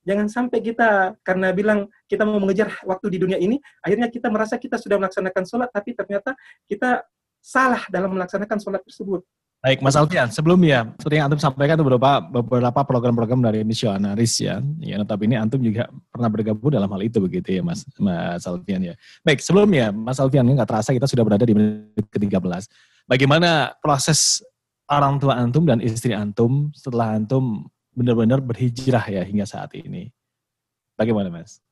Jangan 0.07 0.31
sampai 0.31 0.63
kita 0.63 1.19
karena 1.19 1.51
bilang 1.51 1.91
kita 2.07 2.23
mau 2.23 2.39
mengejar 2.39 2.79
waktu 2.87 3.11
di 3.11 3.17
dunia 3.19 3.35
ini, 3.35 3.59
akhirnya 3.83 4.07
kita 4.07 4.31
merasa 4.31 4.55
kita 4.55 4.79
sudah 4.79 4.95
melaksanakan 5.03 5.43
sholat, 5.43 5.67
tapi 5.67 5.91
ternyata 5.91 6.31
kita 6.63 7.03
salah 7.43 7.83
dalam 7.91 8.15
melaksanakan 8.15 8.55
sholat 8.55 8.79
tersebut. 8.87 9.27
Baik, 9.57 9.81
Mas 9.81 9.97
Alfian, 9.97 10.29
sebelumnya, 10.29 10.93
seperti 11.01 11.17
yang 11.17 11.33
Antum 11.33 11.41
sampaikan 11.41 11.81
beberapa 11.81 12.21
beberapa 12.21 12.85
program-program 12.85 13.41
dari 13.41 13.65
misionaris 13.65 14.37
ya. 14.37 14.61
Ya, 14.77 15.01
ini 15.01 15.33
Antum 15.33 15.57
juga 15.65 15.89
pernah 16.13 16.29
bergabung 16.29 16.69
dalam 16.69 16.85
hal 16.85 17.01
itu 17.01 17.17
begitu 17.17 17.57
ya, 17.57 17.65
Mas, 17.65 17.81
Mas 17.97 18.45
Alfian 18.45 18.85
ya. 18.85 18.93
Baik, 19.25 19.41
sebelumnya, 19.41 19.89
Mas 19.89 20.21
Alfian, 20.21 20.45
nggak 20.45 20.69
terasa 20.69 20.93
kita 20.93 21.09
sudah 21.09 21.25
berada 21.25 21.41
di 21.41 21.57
menit 21.57 22.05
ke-13. 22.05 22.69
Bagaimana 23.09 23.73
proses 23.81 24.45
orang 24.85 25.17
tua 25.17 25.33
Antum 25.41 25.65
dan 25.65 25.81
istri 25.81 26.13
Antum 26.13 26.69
setelah 26.77 27.17
Antum 27.17 27.65
benar-benar 27.97 28.37
berhijrah 28.45 29.09
ya 29.09 29.25
hingga 29.25 29.49
saat 29.49 29.73
ini? 29.73 30.13
Bagaimana, 30.93 31.33
Mas? 31.33 31.65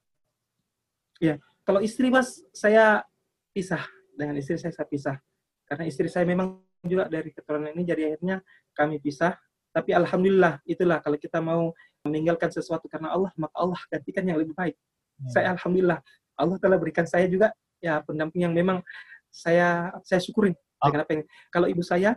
Ya, 1.22 1.38
kalau 1.62 1.86
istri, 1.86 2.10
Mas, 2.10 2.42
saya 2.50 3.06
pisah. 3.54 3.86
Dengan 4.18 4.42
istri 4.42 4.58
saya, 4.58 4.74
saya 4.74 4.90
pisah. 4.90 5.22
Karena 5.70 5.86
istri 5.86 6.10
saya 6.10 6.26
memang 6.26 6.65
juga 6.86 7.10
dari 7.10 7.30
keturunan 7.34 7.72
ini 7.74 7.84
jadi 7.84 8.02
akhirnya 8.14 8.42
kami 8.78 9.02
pisah 9.02 9.36
tapi 9.76 9.92
alhamdulillah 9.92 10.64
itulah 10.64 11.04
kalau 11.04 11.20
kita 11.20 11.44
mau 11.44 11.76
meninggalkan 12.08 12.48
sesuatu 12.48 12.88
karena 12.88 13.12
Allah 13.12 13.34
maka 13.36 13.56
Allah 13.60 13.82
gantikan 13.92 14.24
yang 14.24 14.40
lebih 14.40 14.56
baik 14.56 14.76
hmm. 15.20 15.30
saya 15.34 15.52
alhamdulillah 15.52 16.00
Allah 16.40 16.58
telah 16.62 16.78
berikan 16.80 17.04
saya 17.04 17.28
juga 17.28 17.52
ya 17.84 18.00
pendamping 18.06 18.48
yang 18.48 18.54
memang 18.56 18.80
saya 19.28 19.92
saya 20.08 20.24
syukurin 20.24 20.56
oh. 20.56 20.90
kenapa 20.90 21.28
kalau 21.52 21.68
ibu 21.68 21.84
saya 21.84 22.16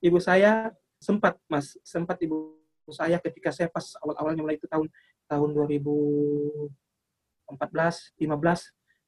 ibu 0.00 0.16
saya 0.16 0.72
sempat 0.96 1.36
mas 1.44 1.76
sempat 1.84 2.16
ibu 2.24 2.56
saya 2.88 3.20
ketika 3.20 3.52
saya 3.52 3.68
pas 3.68 3.84
awal-awalnya 4.00 4.40
mulai 4.44 4.56
itu 4.56 4.68
tahun 4.68 4.88
tahun 5.28 5.48
2014 5.52 6.72
15 7.52 8.24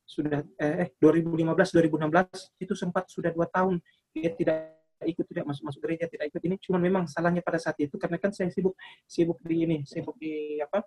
sudah 0.07 0.41
eh 0.61 0.93
2015 1.01 1.81
2016 1.81 2.63
itu 2.63 2.75
sempat 2.77 3.09
sudah 3.09 3.33
dua 3.33 3.49
tahun 3.49 3.81
dia 4.13 4.33
tidak 4.33 4.76
ikut 5.05 5.27
tidak 5.29 5.45
masuk 5.45 5.69
masuk 5.69 5.81
gereja 5.85 6.09
tidak 6.09 6.33
ikut. 6.33 6.41
Ini 6.41 6.57
cuma 6.63 6.79
memang 6.81 7.05
salahnya 7.05 7.45
pada 7.45 7.61
saat 7.61 7.77
itu 7.83 7.99
karena 8.01 8.17
kan 8.17 8.33
saya 8.33 8.49
sibuk 8.49 8.73
sibuk 9.05 9.39
di 9.45 9.67
ini 9.69 9.77
sibuk 9.85 10.17
di 10.17 10.63
apa? 10.63 10.81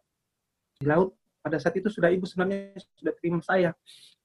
Di 0.82 0.86
laut. 0.90 1.14
Pada 1.40 1.56
saat 1.56 1.78
itu 1.80 1.88
sudah 1.88 2.12
ibu 2.12 2.28
sebenarnya 2.28 2.76
sudah 3.00 3.14
terima 3.16 3.40
saya. 3.40 3.72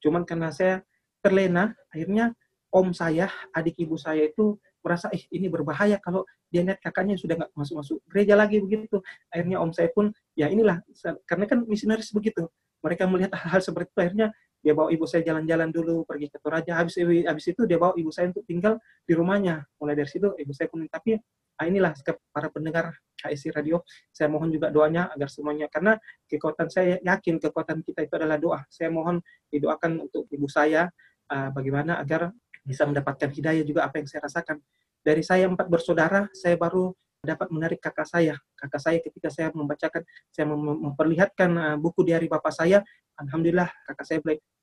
Cuman 0.03 0.27
karena 0.27 0.51
saya 0.51 0.83
terlena 1.23 1.77
akhirnya 1.93 2.35
om 2.75 2.91
saya 2.91 3.31
adik 3.55 3.79
ibu 3.79 3.95
saya 3.95 4.27
itu 4.27 4.59
merasa 4.83 5.09
eh 5.15 5.25
ini 5.33 5.49
berbahaya 5.49 5.97
kalau 6.03 6.27
dia 6.51 6.61
lihat 6.67 6.83
kakaknya 6.83 7.17
sudah 7.17 7.39
nggak 7.41 7.53
masuk 7.55 7.81
masuk 7.81 7.97
gereja 8.11 8.35
lagi 8.35 8.59
begitu. 8.59 8.99
Akhirnya 9.31 9.63
om 9.63 9.71
saya 9.71 9.93
pun 9.95 10.11
ya 10.35 10.51
inilah. 10.51 10.83
Karena 11.29 11.45
kan 11.47 11.63
misionaris 11.69 12.11
begitu 12.11 12.51
mereka 12.85 13.09
melihat 13.09 13.33
hal-hal 13.41 13.65
seperti 13.65 13.89
itu 13.89 14.01
akhirnya 14.05 14.29
dia 14.65 14.73
bawa 14.73 14.89
ibu 14.89 15.05
saya 15.05 15.21
jalan-jalan 15.21 15.69
dulu 15.69 16.09
pergi 16.09 16.33
ke 16.33 16.41
Toraja. 16.41 16.81
Habis 16.81 16.97
habis 17.01 17.45
itu 17.53 17.63
dia 17.69 17.77
bawa 17.77 17.93
ibu 18.01 18.09
saya 18.09 18.33
untuk 18.33 18.49
tinggal 18.49 18.81
di 19.05 19.13
rumahnya. 19.13 19.65
Mulai 19.77 19.97
dari 20.01 20.09
situ 20.09 20.33
ibu 20.41 20.53
saya 20.57 20.73
pun 20.73 20.89
tapi 20.89 21.21
ah 21.55 21.69
inilah 21.69 21.93
para 22.33 22.49
pendengar 22.49 22.97
KSI 23.21 23.53
Radio. 23.53 23.85
Saya 24.09 24.33
mohon 24.33 24.49
juga 24.49 24.73
doanya 24.73 25.13
agar 25.13 25.29
semuanya 25.29 25.69
karena 25.69 26.01
kekuatan 26.25 26.73
saya 26.73 26.97
yakin 27.05 27.37
kekuatan 27.45 27.85
kita 27.85 28.09
itu 28.09 28.15
adalah 28.17 28.41
doa. 28.41 28.65
Saya 28.73 28.89
mohon 28.89 29.21
didoakan 29.53 30.09
untuk 30.09 30.25
ibu 30.33 30.49
saya 30.49 30.89
uh, 31.29 31.53
bagaimana 31.53 32.01
agar 32.01 32.33
bisa 32.65 32.89
mendapatkan 32.89 33.29
hidayah 33.29 33.69
juga 33.69 33.85
apa 33.85 34.01
yang 34.01 34.09
saya 34.09 34.25
rasakan. 34.25 34.65
Dari 35.05 35.21
saya 35.21 35.45
empat 35.45 35.69
bersaudara 35.69 36.33
saya 36.33 36.57
baru 36.57 36.97
dapat 37.25 37.49
menarik 37.51 37.81
kakak 37.81 38.07
saya. 38.07 38.37
Kakak 38.55 38.81
saya 38.81 38.99
ketika 39.01 39.29
saya 39.33 39.49
membacakan, 39.51 40.05
saya 40.31 40.45
mem 40.47 40.93
memperlihatkan 40.93 41.51
uh, 41.57 41.77
buku 41.81 42.05
di 42.05 42.13
hari 42.13 42.29
bapak 42.29 42.53
saya, 42.53 42.85
alhamdulillah 43.19 43.69
kakak 43.89 44.07
saya 44.07 44.19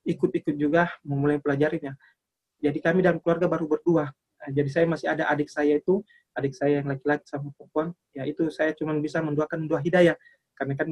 ikut-ikut 0.05 0.55
juga 0.57 0.89
memulai 1.05 1.37
pelajarinya. 1.41 1.93
Jadi 2.61 2.77
kami 2.77 3.01
dan 3.01 3.17
keluarga 3.17 3.49
baru 3.49 3.65
berdua. 3.65 4.13
Nah, 4.13 4.49
jadi 4.53 4.69
saya 4.69 4.85
masih 4.85 5.09
ada 5.09 5.29
adik 5.29 5.49
saya 5.49 5.77
itu, 5.77 6.01
adik 6.37 6.53
saya 6.53 6.81
yang 6.81 6.87
laki-laki 6.89 7.25
sama 7.25 7.49
perempuan. 7.57 7.93
Ya 8.13 8.25
itu 8.25 8.49
saya 8.53 8.73
cuma 8.77 8.93
bisa 9.01 9.21
mendoakan 9.21 9.65
dua 9.65 9.81
hidayah. 9.81 10.17
Karena 10.53 10.77
kan 10.77 10.87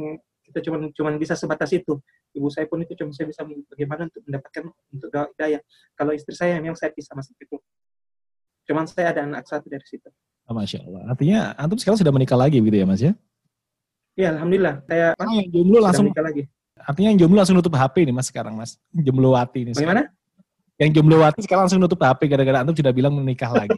kita 0.49 0.59
cuma 0.65 0.77
cuma 0.93 1.09
bisa 1.17 1.37
sebatas 1.37 1.69
itu. 1.73 2.01
Ibu 2.33 2.49
saya 2.49 2.65
pun 2.65 2.81
itu 2.81 2.93
cuma 2.97 3.13
saya 3.13 3.29
bisa 3.29 3.45
bagaimana 3.45 4.09
untuk 4.09 4.21
mendapatkan 4.25 4.63
untuk 4.93 5.09
doa 5.09 5.25
hidayah. 5.37 5.61
Kalau 5.93 6.11
istri 6.13 6.33
saya 6.33 6.57
memang 6.57 6.77
saya 6.77 6.93
pisah 6.93 7.13
masih 7.13 7.33
itu. 7.37 7.57
Cuman 8.69 8.85
saya 8.85 9.13
ada 9.13 9.25
anak 9.25 9.49
satu 9.49 9.65
dari 9.65 9.85
situ. 9.85 10.09
Oh, 10.49 10.57
Masya 10.57 10.81
Allah. 10.81 11.13
Artinya 11.13 11.53
antum 11.61 11.77
sekarang 11.77 12.01
sudah 12.01 12.09
menikah 12.09 12.33
lagi 12.33 12.57
gitu 12.57 12.73
ya 12.73 12.85
Mas 12.89 13.05
ya? 13.05 13.13
Iya, 14.17 14.33
Alhamdulillah. 14.33 14.81
Saya 14.89 15.13
ah, 15.13 15.29
yang 15.29 15.49
jomblo 15.53 15.77
langsung 15.77 16.09
menikah 16.09 16.25
lagi. 16.25 16.43
Artinya 16.81 17.09
yang 17.13 17.19
jomblo 17.21 17.37
langsung 17.37 17.55
nutup 17.61 17.77
HP 17.77 17.95
nih 18.09 18.15
Mas 18.17 18.27
sekarang 18.33 18.57
Mas. 18.57 18.81
Jomblo 18.89 19.37
wati 19.37 19.69
nih. 19.69 19.77
Bagaimana? 19.77 20.09
Yang 20.81 20.89
jomblo 20.97 21.21
wati 21.21 21.45
sekarang 21.45 21.69
langsung 21.69 21.77
nutup 21.77 22.01
HP 22.01 22.25
gara-gara 22.25 22.65
antum 22.65 22.73
sudah 22.73 22.89
bilang 22.89 23.13
menikah 23.13 23.53
lagi. 23.53 23.77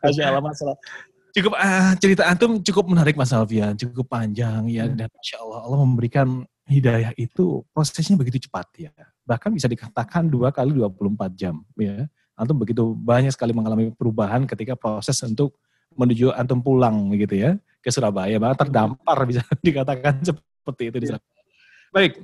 Masya 0.00 0.32
Allah 0.32 0.40
masalah. 0.40 0.80
Cukup 1.36 1.52
uh, 1.52 1.92
cerita 2.00 2.24
antum 2.24 2.64
cukup 2.64 2.88
menarik 2.88 3.20
Mas 3.20 3.36
Alfian, 3.36 3.76
cukup 3.76 4.08
panjang 4.08 4.64
ya 4.72 4.88
hmm. 4.88 4.96
dan 4.96 5.12
Masya 5.12 5.36
Allah 5.44 5.60
Allah 5.60 5.78
memberikan 5.84 6.40
hidayah 6.64 7.12
itu 7.20 7.68
prosesnya 7.76 8.16
begitu 8.16 8.48
cepat 8.48 8.64
ya. 8.80 8.90
Bahkan 9.28 9.52
bisa 9.52 9.68
dikatakan 9.68 10.24
dua 10.32 10.48
kali 10.56 10.72
24 10.72 11.36
jam 11.36 11.60
ya 11.76 12.08
antum 12.38 12.56
begitu 12.56 12.94
banyak 12.94 13.34
sekali 13.34 13.50
mengalami 13.50 13.90
perubahan 13.90 14.46
ketika 14.46 14.78
proses 14.78 15.18
untuk 15.26 15.58
menuju 15.98 16.30
antum 16.32 16.62
pulang 16.62 17.10
begitu 17.10 17.42
ya 17.42 17.50
ke 17.82 17.90
Surabaya, 17.90 18.38
bahkan 18.38 18.66
terdampar 18.66 19.18
bisa 19.26 19.42
dikatakan 19.66 20.22
seperti 20.22 20.94
itu 20.94 20.98
di 21.02 21.06
sana. 21.10 21.24
Baik, 21.90 22.22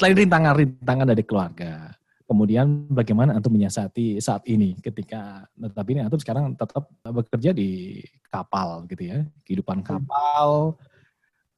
selain 0.00 0.16
rintangan-rintangan 0.16 1.06
dari 1.08 1.22
keluarga, 1.26 1.92
kemudian 2.24 2.86
bagaimana 2.88 3.36
antum 3.36 3.52
menyiasati 3.52 4.22
saat 4.22 4.46
ini 4.46 4.78
ketika 4.78 5.44
tetapi 5.52 5.88
ini 5.98 6.00
antum 6.06 6.20
sekarang 6.20 6.54
tetap 6.54 6.88
bekerja 7.04 7.50
di 7.52 8.00
kapal 8.32 8.88
gitu 8.88 9.02
ya, 9.02 9.18
kehidupan 9.44 9.82
hmm. 9.82 9.86
kapal 9.86 10.78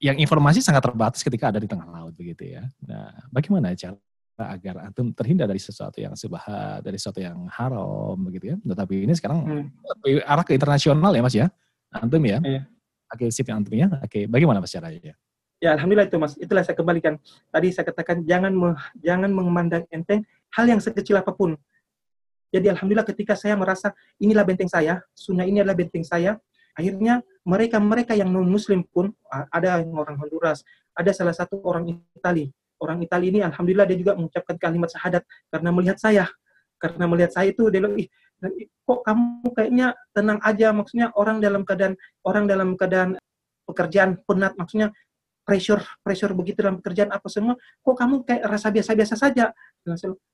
yang 0.02 0.18
informasi 0.18 0.58
sangat 0.58 0.82
terbatas 0.82 1.22
ketika 1.22 1.54
ada 1.54 1.62
di 1.62 1.70
tengah 1.70 1.86
laut 1.86 2.16
begitu 2.18 2.58
ya. 2.58 2.66
Nah, 2.82 3.14
bagaimana 3.30 3.70
cara 3.78 3.94
agar 4.50 4.90
antum 4.90 5.14
terhindar 5.14 5.46
dari 5.46 5.62
sesuatu 5.62 6.02
yang 6.02 6.16
subhat, 6.18 6.82
dari 6.82 6.98
sesuatu 6.98 7.22
yang 7.22 7.46
haram 7.52 8.18
begitu 8.26 8.54
ya. 8.54 8.56
Tetapi 8.58 9.06
ini 9.06 9.14
sekarang 9.14 9.38
hmm. 9.46 9.66
lebih 10.02 10.12
arah 10.26 10.44
ke 10.46 10.52
internasional 10.56 11.12
ya 11.14 11.22
Mas 11.22 11.36
ya. 11.36 11.46
Antum 11.92 12.22
ya. 12.24 12.42
Iya. 12.42 12.62
Oke, 13.12 13.28
sip 13.28 13.46
yang 13.46 13.62
antum 13.62 13.76
ya. 13.76 13.88
Oke, 14.00 14.26
bagaimana 14.26 14.58
Mas 14.58 14.72
caranya? 14.72 15.14
Ya, 15.62 15.70
alhamdulillah 15.76 16.08
itu 16.08 16.18
Mas. 16.18 16.34
Itulah 16.40 16.64
saya 16.66 16.74
kembalikan. 16.74 17.20
Tadi 17.52 17.68
saya 17.70 17.84
katakan 17.86 18.24
jangan 18.26 18.50
me, 18.50 18.74
jangan 18.98 19.30
memandang 19.30 19.84
enteng 19.92 20.26
hal 20.56 20.64
yang 20.66 20.80
sekecil 20.82 21.20
apa 21.20 21.30
pun. 21.30 21.54
Jadi 22.52 22.68
alhamdulillah 22.68 23.06
ketika 23.06 23.36
saya 23.36 23.54
merasa 23.54 23.92
inilah 24.18 24.44
benteng 24.44 24.68
saya, 24.68 25.00
sunnah 25.16 25.44
ini 25.44 25.60
adalah 25.64 25.78
benteng 25.78 26.04
saya, 26.04 26.36
akhirnya 26.76 27.24
mereka-mereka 27.44 28.12
yang 28.12 28.28
non 28.28 28.44
muslim 28.44 28.84
pun 28.84 29.12
ada 29.48 29.80
orang 29.80 30.20
Honduras, 30.20 30.60
ada 30.92 31.08
salah 31.16 31.32
satu 31.32 31.60
orang 31.64 31.96
Italia 32.12 32.52
orang 32.82 32.98
Italia 32.98 33.28
ini 33.30 33.40
alhamdulillah 33.46 33.86
dia 33.86 33.98
juga 33.98 34.18
mengucapkan 34.18 34.58
kalimat 34.58 34.90
syahadat 34.90 35.22
karena 35.54 35.70
melihat 35.70 35.98
saya. 36.02 36.26
Karena 36.82 37.06
melihat 37.06 37.30
saya 37.30 37.54
itu 37.54 37.70
dia 37.70 37.78
bilang 37.78 37.94
ih 37.94 38.10
kok 38.82 39.00
kamu 39.06 39.48
kayaknya 39.54 39.86
tenang 40.10 40.42
aja? 40.42 40.74
Maksudnya 40.74 41.14
orang 41.14 41.38
dalam 41.38 41.62
keadaan 41.62 41.94
orang 42.26 42.44
dalam 42.50 42.74
keadaan 42.74 43.14
pekerjaan 43.62 44.18
penat. 44.26 44.58
Maksudnya 44.58 44.90
pressure 45.46 45.82
pressure 46.02 46.34
begitu 46.34 46.66
dalam 46.66 46.82
pekerjaan 46.82 47.14
apa 47.14 47.30
semua. 47.30 47.54
Kok 47.86 47.94
kamu 47.94 48.14
kayak 48.26 48.42
rasa 48.50 48.74
biasa-biasa 48.74 49.14
saja? 49.14 49.54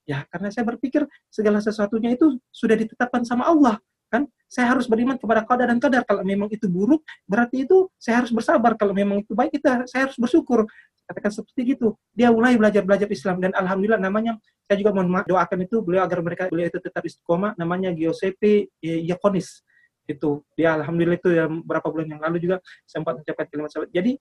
Ya 0.09 0.25
karena 0.33 0.49
saya 0.49 0.65
berpikir 0.65 1.05
segala 1.29 1.61
sesuatunya 1.61 2.17
itu 2.17 2.41
sudah 2.49 2.77
ditetapkan 2.81 3.29
sama 3.29 3.45
Allah 3.45 3.77
kan? 4.09 4.25
Saya 4.49 4.73
harus 4.73 4.89
beriman 4.89 5.21
kepada 5.21 5.45
qadar 5.45 5.69
dan 5.69 5.77
kadar 5.77 6.03
kalau 6.09 6.25
memang 6.25 6.49
itu 6.49 6.65
buruk 6.65 7.05
berarti 7.29 7.69
itu 7.69 7.93
saya 8.01 8.25
harus 8.25 8.33
bersabar. 8.33 8.73
Kalau 8.81 8.97
memang 8.97 9.21
itu 9.21 9.37
baik 9.37 9.61
kita 9.61 9.85
saya 9.85 10.09
harus 10.09 10.17
bersyukur 10.17 10.65
katakan 11.09 11.33
seperti 11.33 11.73
itu 11.73 11.97
dia 12.13 12.29
mulai 12.29 12.61
belajar 12.61 12.85
belajar 12.85 13.09
Islam. 13.09 13.41
Dan 13.41 13.57
alhamdulillah 13.57 14.01
namanya 14.01 14.37
saya 14.69 14.77
juga 14.77 14.93
mohon 14.93 15.25
doakan 15.25 15.59
itu 15.65 15.81
beliau 15.81 16.05
agar 16.05 16.21
mereka 16.21 16.53
beliau 16.53 16.69
itu 16.69 16.79
tetap 16.79 17.01
istiqomah. 17.03 17.57
Namanya 17.57 17.91
Giuseppe 17.97 18.69
Iaconis 18.85 19.65
itu 20.09 20.41
dia 20.57 20.77
alhamdulillah 20.77 21.21
itu 21.21 21.31
ya 21.33 21.45
beberapa 21.49 21.93
bulan 21.93 22.09
yang 22.09 22.21
lalu 22.25 22.41
juga 22.41 22.57
sempat 22.89 23.21
mencapai 23.21 23.45
kalimat 23.45 23.69
salat 23.69 23.93
jadi 23.93 24.17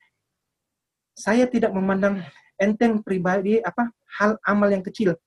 saya 1.15 1.47
tidak 1.47 1.71
memandang 1.71 2.19
enteng 2.61 3.01
pribadi 3.01 3.57
apa 3.61 3.89
hal 4.21 4.37
amal 4.45 4.69
yang 4.69 4.85
kecil. 4.85 5.17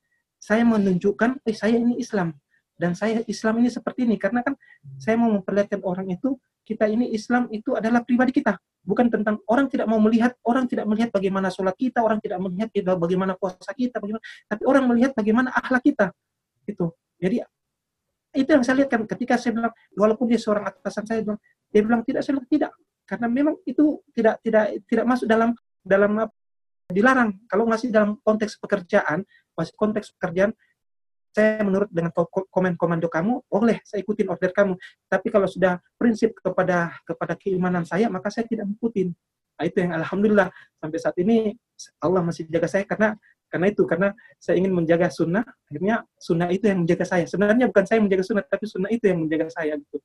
Saya 0.41 0.65
menunjukkan, 0.65 1.43
eh 1.45 1.53
saya 1.53 1.77
ini 1.77 1.99
Islam 1.99 2.33
dan 2.81 2.97
saya 2.97 3.21
Islam 3.29 3.61
ini 3.61 3.69
seperti 3.69 4.09
ini 4.09 4.17
karena 4.17 4.41
kan 4.41 4.57
saya 4.97 5.21
mau 5.21 5.29
memperlihatkan 5.37 5.85
orang 5.85 6.09
itu 6.09 6.41
kita 6.65 6.89
ini 6.89 7.13
Islam 7.13 7.53
itu 7.53 7.77
adalah 7.77 8.01
pribadi 8.01 8.33
kita. 8.33 8.57
Bukan 8.81 9.13
tentang 9.13 9.37
orang 9.45 9.69
tidak 9.69 9.85
mau 9.85 10.01
melihat 10.01 10.33
orang 10.41 10.65
tidak 10.65 10.89
melihat 10.89 11.13
bagaimana 11.13 11.53
sholat 11.53 11.77
kita 11.77 12.01
orang 12.01 12.17
tidak 12.25 12.41
melihat 12.41 12.73
bagaimana 12.97 13.37
puasa 13.37 13.77
kita 13.77 14.01
bagaimana 14.01 14.25
tapi 14.49 14.63
orang 14.65 14.89
melihat 14.89 15.13
bagaimana 15.13 15.53
akhlak 15.53 15.85
kita 15.85 16.17
itu 16.65 16.89
jadi 17.21 17.45
itu 18.33 18.49
yang 18.49 18.65
saya 18.65 18.81
lihat 18.81 18.89
kan 18.89 19.05
ketika 19.05 19.37
saya 19.37 19.53
bilang 19.53 19.73
walaupun 19.93 20.25
dia 20.33 20.41
seorang 20.41 20.73
atasan 20.73 21.05
saya 21.05 21.21
bilang 21.21 21.41
dia 21.69 21.83
bilang 21.85 22.01
tidak 22.01 22.25
saya 22.25 22.41
bilang 22.41 22.49
tidak. 22.49 22.73
Karena 23.05 23.27
memang 23.29 23.55
itu 23.69 24.01
tidak 24.17 24.41
tidak 24.41 24.65
tidak 24.89 25.05
masuk 25.05 25.27
dalam 25.29 25.53
dalam 25.85 26.13
dilarang. 26.89 27.37
Kalau 27.45 27.69
masih 27.69 27.93
dalam 27.93 28.17
konteks 28.25 28.57
pekerjaan 28.57 29.29
masih 29.59 29.75
konteks 29.77 30.17
pekerjaan 30.17 30.57
saya 31.31 31.63
menurut 31.63 31.87
dengan 31.91 32.11
komen 32.51 32.75
komando 32.75 33.07
kamu, 33.07 33.47
boleh 33.47 33.79
saya 33.87 34.03
ikutin 34.03 34.27
order 34.31 34.51
kamu. 34.51 34.75
Tapi 35.07 35.27
kalau 35.31 35.47
sudah 35.47 35.79
prinsip 35.95 36.35
kepada 36.43 36.95
kepada 37.07 37.39
keimanan 37.39 37.87
saya, 37.87 38.11
maka 38.11 38.31
saya 38.35 38.47
tidak 38.51 38.67
mengikutin. 38.67 39.15
Nah, 39.61 39.65
itu 39.69 39.77
yang 39.79 39.93
alhamdulillah 39.93 40.49
sampai 40.81 40.99
saat 40.99 41.17
ini 41.21 41.53
Allah 42.01 42.25
masih 42.25 42.49
jaga 42.49 42.65
saya 42.65 42.89
karena 42.89 43.13
karena 43.51 43.67
itu 43.69 43.83
karena 43.85 44.09
saya 44.39 44.57
ingin 44.57 44.73
menjaga 44.73 45.11
sunnah. 45.11 45.45
Akhirnya 45.69 46.07
sunnah 46.17 46.49
itu 46.49 46.65
yang 46.71 46.87
menjaga 46.87 47.05
saya. 47.05 47.25
Sebenarnya 47.27 47.67
bukan 47.69 47.85
saya 47.85 47.99
menjaga 48.01 48.25
sunnah, 48.25 48.45
tapi 48.47 48.65
sunnah 48.65 48.91
itu 48.91 49.05
yang 49.11 49.21
menjaga 49.27 49.51
saya 49.51 49.77
gitu. 49.77 49.99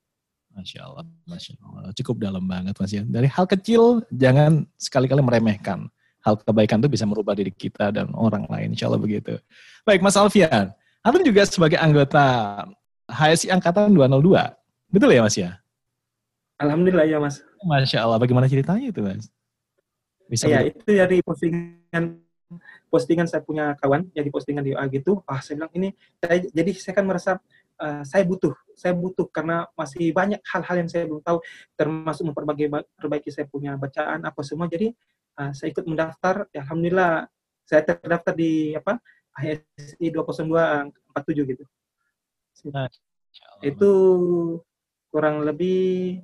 Masya 0.56 0.80
Allah, 0.88 1.04
Masya 1.28 1.52
Allah. 1.60 1.92
Cukup 1.92 2.16
dalam 2.16 2.44
banget 2.48 2.74
Mas 2.80 2.92
ya. 2.92 3.04
Dari 3.04 3.28
hal 3.28 3.44
kecil, 3.44 4.02
jangan 4.08 4.64
sekali-kali 4.80 5.20
meremehkan. 5.20 5.88
Hal 6.24 6.42
kebaikan 6.42 6.82
itu 6.82 6.90
bisa 6.90 7.04
merubah 7.06 7.38
diri 7.38 7.54
kita 7.54 7.94
dan 7.94 8.10
orang 8.16 8.48
lain. 8.50 8.74
Insya 8.74 8.90
Allah 8.90 8.98
begitu. 8.98 9.38
Baik, 9.86 10.02
Mas 10.02 10.18
Alfian. 10.18 10.74
Antum 11.06 11.22
juga 11.22 11.46
sebagai 11.46 11.78
anggota 11.78 12.66
HSI 13.06 13.54
Angkatan 13.54 13.94
202. 13.94 14.90
Betul 14.90 15.14
ya 15.14 15.22
Mas 15.22 15.38
ya? 15.38 15.62
Alhamdulillah 16.58 17.06
ya 17.06 17.22
Mas. 17.22 17.46
Masya 17.62 18.02
Allah. 18.02 18.18
Bagaimana 18.18 18.50
ceritanya 18.50 18.90
itu 18.90 18.98
Mas? 19.06 19.30
Bisa 20.26 20.50
ya, 20.50 20.66
itu 20.66 20.82
dari 20.82 21.22
postingan 21.22 22.18
postingan 22.90 23.30
saya 23.30 23.46
punya 23.46 23.78
kawan 23.78 24.10
jadi 24.10 24.26
postingan 24.34 24.66
di 24.66 24.74
WA 24.74 24.82
gitu. 24.90 25.22
Ah, 25.30 25.38
saya 25.38 25.62
bilang 25.62 25.70
ini 25.78 25.94
saya, 26.18 26.42
jadi 26.42 26.70
saya 26.74 26.94
kan 26.98 27.06
merasa 27.06 27.30
uh, 27.78 28.02
saya 28.02 28.26
butuh, 28.26 28.54
saya 28.74 28.90
butuh 28.98 29.30
karena 29.30 29.62
masih 29.78 30.10
banyak 30.10 30.42
hal-hal 30.42 30.76
yang 30.82 30.90
saya 30.90 31.06
belum 31.06 31.22
tahu 31.22 31.38
termasuk 31.78 32.26
memperbaiki 32.34 32.66
perbaiki 32.98 33.30
saya 33.30 33.46
punya 33.46 33.78
bacaan 33.78 34.26
apa 34.26 34.42
semua. 34.42 34.66
Jadi 34.66 34.90
uh, 35.38 35.54
saya 35.54 35.70
ikut 35.70 35.86
mendaftar. 35.86 36.50
Ya, 36.50 36.66
Alhamdulillah 36.66 37.30
saya 37.62 37.86
terdaftar 37.86 38.34
di 38.34 38.74
apa 38.74 38.98
HSI 39.36 40.06
20247 40.12 41.50
gitu. 41.52 41.64
Nah, 42.72 42.88
itu 43.60 43.90
kurang 45.12 45.44
lebih 45.44 46.20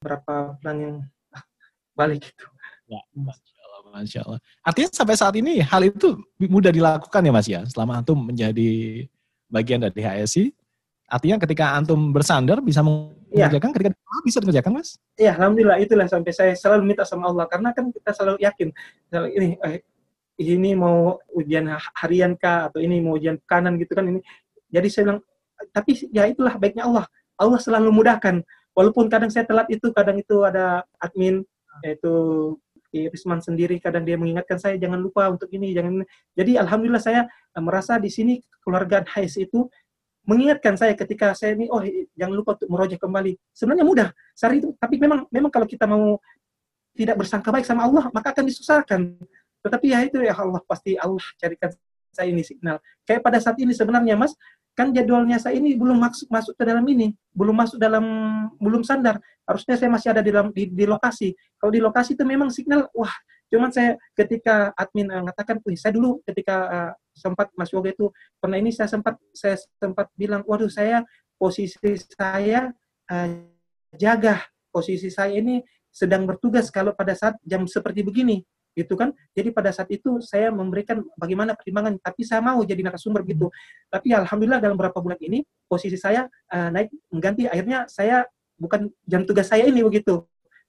berapa 0.00 0.56
bulan 0.60 0.76
yang 0.76 0.94
balik 1.98 2.32
gitu. 2.32 2.46
Ya, 2.86 3.02
Masya 3.12 3.60
Allah, 3.66 3.80
Masya 3.92 4.20
Allah. 4.24 4.40
Artinya 4.62 4.88
sampai 4.94 5.16
saat 5.18 5.34
ini 5.36 5.58
hal 5.60 5.82
itu 5.84 6.16
mudah 6.38 6.70
dilakukan 6.70 7.22
ya 7.22 7.32
Mas 7.34 7.48
ya, 7.50 7.60
selama 7.66 7.98
Antum 7.98 8.30
menjadi 8.30 9.04
bagian 9.50 9.82
dari 9.82 10.00
HSI, 10.02 10.54
artinya 11.10 11.36
ketika 11.42 11.74
Antum 11.74 12.14
bersandar 12.14 12.62
bisa 12.62 12.82
iya. 12.82 13.50
mengerjakan, 13.50 13.70
ya. 13.70 13.74
ketika 13.74 13.90
bisa 14.22 14.38
dikerjakan 14.42 14.72
Mas? 14.78 14.88
Iya, 15.18 15.34
Alhamdulillah 15.34 15.78
itulah 15.82 16.06
sampai 16.06 16.32
saya 16.34 16.52
selalu 16.54 16.94
minta 16.94 17.02
sama 17.02 17.26
Allah, 17.26 17.46
karena 17.50 17.74
kan 17.74 17.90
kita 17.90 18.10
selalu 18.14 18.38
yakin, 18.42 18.68
ini 19.34 19.58
eh, 19.66 19.82
ini 20.36 20.76
mau 20.76 21.16
ujian 21.32 21.68
harian 21.96 22.36
kah? 22.36 22.68
Atau 22.68 22.84
ini 22.84 23.00
mau 23.00 23.16
ujian 23.16 23.40
kanan 23.48 23.80
gitu 23.80 23.96
kan 23.96 24.04
ini. 24.08 24.20
Jadi 24.68 24.88
saya 24.92 25.02
bilang 25.08 25.20
tapi 25.72 25.96
ya 26.12 26.28
itulah 26.28 26.54
baiknya 26.60 26.84
Allah. 26.84 27.04
Allah 27.36 27.60
selalu 27.60 27.92
mudahkan. 27.92 28.44
Walaupun 28.76 29.08
kadang 29.08 29.32
saya 29.32 29.48
telat 29.48 29.68
itu 29.72 29.88
kadang 29.92 30.20
itu 30.20 30.44
ada 30.44 30.84
admin 31.00 31.40
yaitu 31.84 32.12
Risman 32.96 33.44
sendiri 33.44 33.76
kadang 33.76 34.08
dia 34.08 34.16
mengingatkan 34.16 34.56
saya 34.56 34.80
jangan 34.80 34.96
lupa 34.96 35.28
untuk 35.28 35.52
ini 35.52 35.76
jangan 35.76 36.00
jadi 36.32 36.64
alhamdulillah 36.64 37.02
saya 37.02 37.28
merasa 37.60 38.00
di 38.00 38.08
sini 38.08 38.40
keluarga 38.64 39.04
Hais 39.04 39.36
itu 39.36 39.68
mengingatkan 40.24 40.80
saya 40.80 40.96
ketika 40.96 41.36
saya 41.36 41.54
ini 41.54 41.68
oh 41.68 41.84
jangan 42.16 42.34
lupa 42.34 42.56
untuk 42.56 42.68
merojak 42.72 43.00
kembali. 43.00 43.36
Sebenarnya 43.52 43.84
mudah 43.84 44.08
sehari 44.32 44.64
itu. 44.64 44.72
Tapi 44.80 44.96
memang 44.98 45.28
memang 45.28 45.52
kalau 45.52 45.68
kita 45.68 45.84
mau 45.84 46.18
tidak 46.96 47.20
bersangka 47.20 47.52
baik 47.52 47.68
sama 47.68 47.84
Allah 47.84 48.08
maka 48.10 48.32
akan 48.32 48.44
disusahkan 48.48 49.00
tetapi 49.66 49.86
ya 49.90 50.06
itu 50.06 50.22
ya 50.22 50.38
Allah 50.38 50.62
pasti 50.62 50.94
Allah 50.94 51.26
carikan 51.34 51.74
saya 52.14 52.32
ini 52.32 52.40
signal. 52.46 52.80
Kayak 53.04 53.20
pada 53.26 53.38
saat 53.42 53.60
ini 53.60 53.76
sebenarnya 53.76 54.16
Mas, 54.16 54.32
kan 54.72 54.88
jadwalnya 54.94 55.36
saya 55.36 55.60
ini 55.60 55.76
belum 55.76 56.00
masuk 56.00 56.32
masuk 56.32 56.54
ke 56.56 56.64
dalam 56.64 56.84
ini, 56.88 57.12
belum 57.36 57.52
masuk 57.52 57.76
dalam 57.76 58.04
belum 58.56 58.80
sandar. 58.80 59.20
Harusnya 59.44 59.76
saya 59.76 59.92
masih 59.92 60.08
ada 60.16 60.24
di 60.24 60.32
dalam 60.32 60.48
di, 60.54 60.72
di 60.72 60.84
lokasi. 60.88 61.36
Kalau 61.60 61.72
di 61.74 61.80
lokasi 61.84 62.16
itu 62.16 62.24
memang 62.24 62.48
signal 62.48 62.88
wah, 62.96 63.12
cuman 63.52 63.68
saya 63.68 64.00
ketika 64.16 64.72
admin 64.72 65.12
uh, 65.12 65.20
mengatakan, 65.20 65.60
"Wih, 65.60 65.76
saya 65.76 65.92
dulu 65.92 66.24
ketika 66.24 66.56
uh, 66.68 66.92
sempat 67.12 67.52
Mas 67.52 67.68
Yoga 67.68 67.92
itu 67.92 68.08
pernah 68.40 68.56
ini 68.56 68.72
saya 68.72 68.88
sempat 68.88 69.20
saya 69.36 69.60
sempat 69.76 70.08
bilang, 70.16 70.40
"Waduh, 70.48 70.72
saya 70.72 71.04
posisi 71.36 71.76
saya 72.16 72.72
uh, 73.12 73.28
jaga 73.96 74.40
posisi 74.72 75.08
saya 75.08 75.36
ini 75.36 75.60
sedang 75.88 76.28
bertugas 76.28 76.68
kalau 76.68 76.92
pada 76.92 77.16
saat 77.16 77.40
jam 77.40 77.64
seperti 77.64 78.04
begini 78.04 78.44
gitu 78.76 78.92
kan. 78.92 79.16
Jadi 79.32 79.48
pada 79.56 79.72
saat 79.72 79.88
itu 79.88 80.20
saya 80.20 80.52
memberikan 80.52 81.00
bagaimana 81.16 81.56
pertimbangan 81.56 81.96
tapi 81.96 82.28
saya 82.28 82.44
mau 82.44 82.60
jadi 82.60 82.84
narasumber 82.84 83.24
gitu. 83.24 83.48
Tapi 83.88 84.12
alhamdulillah 84.12 84.60
dalam 84.60 84.76
beberapa 84.76 85.00
bulan 85.00 85.16
ini 85.24 85.40
posisi 85.64 85.96
saya 85.96 86.28
uh, 86.52 86.68
naik 86.68 86.92
mengganti. 87.08 87.48
Akhirnya 87.48 87.88
saya 87.88 88.28
bukan 88.60 88.92
jam 89.08 89.24
tugas 89.24 89.48
saya 89.48 89.64
ini 89.64 89.80
begitu. 89.80 90.20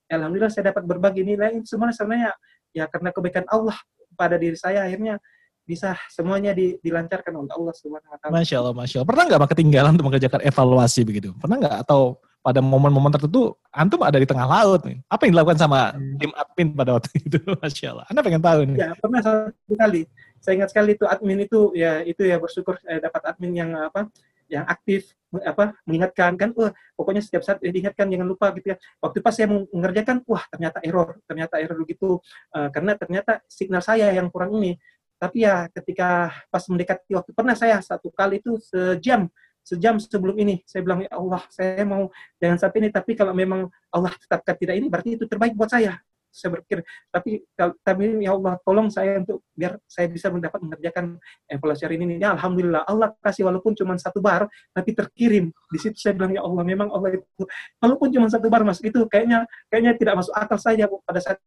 Alhamdulillah 0.08 0.50
saya 0.50 0.72
dapat 0.72 0.88
berbagi 0.88 1.28
nilai. 1.28 1.60
Semuanya 1.68 1.92
sebenarnya 1.92 2.32
ya 2.72 2.88
karena 2.88 3.12
kebaikan 3.12 3.44
Allah 3.52 3.76
pada 4.16 4.40
diri 4.40 4.56
saya. 4.56 4.88
Akhirnya 4.88 5.20
bisa 5.68 6.00
semuanya 6.08 6.56
di, 6.56 6.80
dilancarkan 6.80 7.36
oleh 7.36 7.52
Allah 7.52 7.74
Subhanahu 7.76 8.08
wa 8.08 8.18
taala. 8.24 8.34
Masya 8.40 8.56
Allah, 8.64 8.72
Masya 8.72 8.96
Allah. 9.04 9.10
Pernah 9.12 9.24
nggak 9.28 9.52
ketinggalan 9.52 9.92
untuk 10.00 10.08
mengerjakan 10.08 10.42
evaluasi 10.48 11.04
begitu? 11.04 11.36
Pernah 11.36 11.60
nggak? 11.60 11.76
Atau 11.84 12.24
pada 12.48 12.64
momen-momen 12.64 13.12
tertentu 13.12 13.60
antum 13.76 14.00
ada 14.08 14.16
di 14.16 14.24
tengah 14.24 14.48
laut 14.48 14.80
nih. 14.88 15.04
Apa 15.12 15.28
yang 15.28 15.36
dilakukan 15.36 15.60
sama 15.60 15.92
hmm. 15.92 16.16
tim 16.16 16.32
admin 16.32 16.68
pada 16.72 16.96
waktu 16.96 17.10
itu? 17.28 17.40
Masya 17.44 17.88
Allah. 17.92 18.06
Anda 18.08 18.24
pengen 18.24 18.40
tahu 18.40 18.60
nih. 18.72 18.76
Ya, 18.80 18.90
pernah 18.96 19.20
satu 19.20 19.74
kali. 19.76 20.02
Saya 20.40 20.54
ingat 20.64 20.72
sekali 20.72 20.96
itu 20.96 21.04
admin 21.04 21.44
itu 21.44 21.76
ya 21.76 22.00
itu 22.08 22.24
ya 22.24 22.40
bersyukur 22.40 22.80
saya 22.80 23.04
dapat 23.04 23.36
admin 23.36 23.52
yang 23.52 23.76
apa 23.76 24.08
yang 24.48 24.64
aktif 24.64 25.12
apa 25.44 25.76
mengingatkan 25.84 26.40
kan 26.40 26.50
wah 26.56 26.72
pokoknya 26.96 27.20
setiap 27.20 27.44
saat 27.44 27.60
eh, 27.60 27.68
diingatkan 27.68 28.08
jangan 28.08 28.24
lupa 28.32 28.56
gitu 28.56 28.72
ya 28.72 28.80
waktu 29.04 29.20
pas 29.20 29.36
saya 29.36 29.52
mengerjakan 29.52 30.24
wah 30.24 30.40
ternyata 30.48 30.80
error 30.88 31.20
ternyata 31.28 31.60
error 31.60 31.84
gitu 31.84 32.24
uh, 32.56 32.72
karena 32.72 32.96
ternyata 32.96 33.44
signal 33.44 33.84
saya 33.84 34.08
yang 34.16 34.32
kurang 34.32 34.56
ini 34.56 34.80
tapi 35.20 35.44
ya 35.44 35.68
ketika 35.76 36.32
pas 36.48 36.64
mendekati 36.72 37.12
waktu 37.12 37.36
pernah 37.36 37.60
saya 37.60 37.84
satu 37.84 38.08
kali 38.08 38.40
itu 38.40 38.56
sejam 38.64 39.28
sejam 39.68 40.00
sebelum 40.00 40.40
ini. 40.40 40.64
Saya 40.64 40.80
bilang 40.88 41.04
ya 41.04 41.12
Allah 41.12 41.44
saya 41.52 41.84
mau 41.84 42.08
dengan 42.40 42.56
saat 42.56 42.72
ini 42.80 42.88
tapi 42.88 43.20
kalau 43.20 43.36
memang 43.36 43.68
Allah 43.92 44.16
tetapkan 44.16 44.56
tidak 44.56 44.80
ini 44.80 44.88
berarti 44.88 45.20
itu 45.20 45.28
terbaik 45.28 45.52
buat 45.60 45.68
saya. 45.68 46.00
Saya 46.32 46.56
berpikir 46.56 46.86
tapi 47.12 47.44
tapi 47.84 48.04
ya 48.24 48.32
Allah 48.32 48.56
tolong 48.64 48.88
saya 48.88 49.20
untuk 49.20 49.44
biar 49.52 49.76
saya 49.90 50.08
bisa 50.08 50.32
mendapat 50.32 50.64
mengerjakan 50.64 51.20
evaluasi 51.52 51.84
hari 51.84 52.00
ini. 52.00 52.16
Ya 52.16 52.32
Alhamdulillah 52.32 52.88
Allah 52.88 53.12
kasih 53.20 53.44
walaupun 53.44 53.76
cuma 53.76 54.00
satu 54.00 54.24
bar 54.24 54.48
tapi 54.72 54.96
terkirim. 54.96 55.52
Di 55.52 55.80
situ 55.82 56.00
saya 56.00 56.16
bilang 56.16 56.32
ya 56.32 56.48
Allah 56.48 56.64
memang 56.64 56.88
Allah 56.88 57.20
itu 57.20 57.44
walaupun 57.84 58.08
cuma 58.16 58.32
satu 58.32 58.48
bar 58.48 58.64
mas 58.64 58.80
itu 58.80 59.04
kayaknya 59.12 59.44
kayaknya 59.68 60.00
tidak 60.00 60.24
masuk 60.24 60.32
akal 60.32 60.56
saja 60.56 60.88
pada 61.04 61.20
saat 61.20 61.38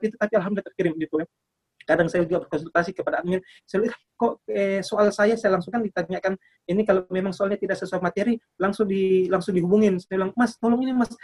itu 0.00 0.16
tapi 0.16 0.32
Alhamdulillah 0.32 0.68
terkirim 0.72 0.96
gitu 0.96 1.20
ya 1.20 1.28
kadang 1.86 2.10
saya 2.10 2.26
juga 2.26 2.44
berkonsultasi 2.44 2.90
kepada 2.92 3.22
admin 3.22 3.38
saya 3.62 3.86
lihat 3.86 3.96
kok 4.18 4.42
eh, 4.50 4.82
soal 4.82 5.08
saya 5.14 5.38
saya 5.38 5.54
langsung 5.54 5.70
kan 5.70 5.80
ditanyakan 5.80 6.34
ini 6.66 6.82
kalau 6.82 7.06
memang 7.08 7.30
soalnya 7.30 7.56
tidak 7.56 7.78
sesuai 7.78 8.02
materi 8.02 8.34
langsung 8.58 8.90
di 8.90 9.30
langsung 9.30 9.54
dihubungin 9.54 10.02
saya 10.02 10.18
bilang 10.18 10.30
mas 10.34 10.58
tolong 10.58 10.82
ini 10.82 10.92
mas 10.92 11.14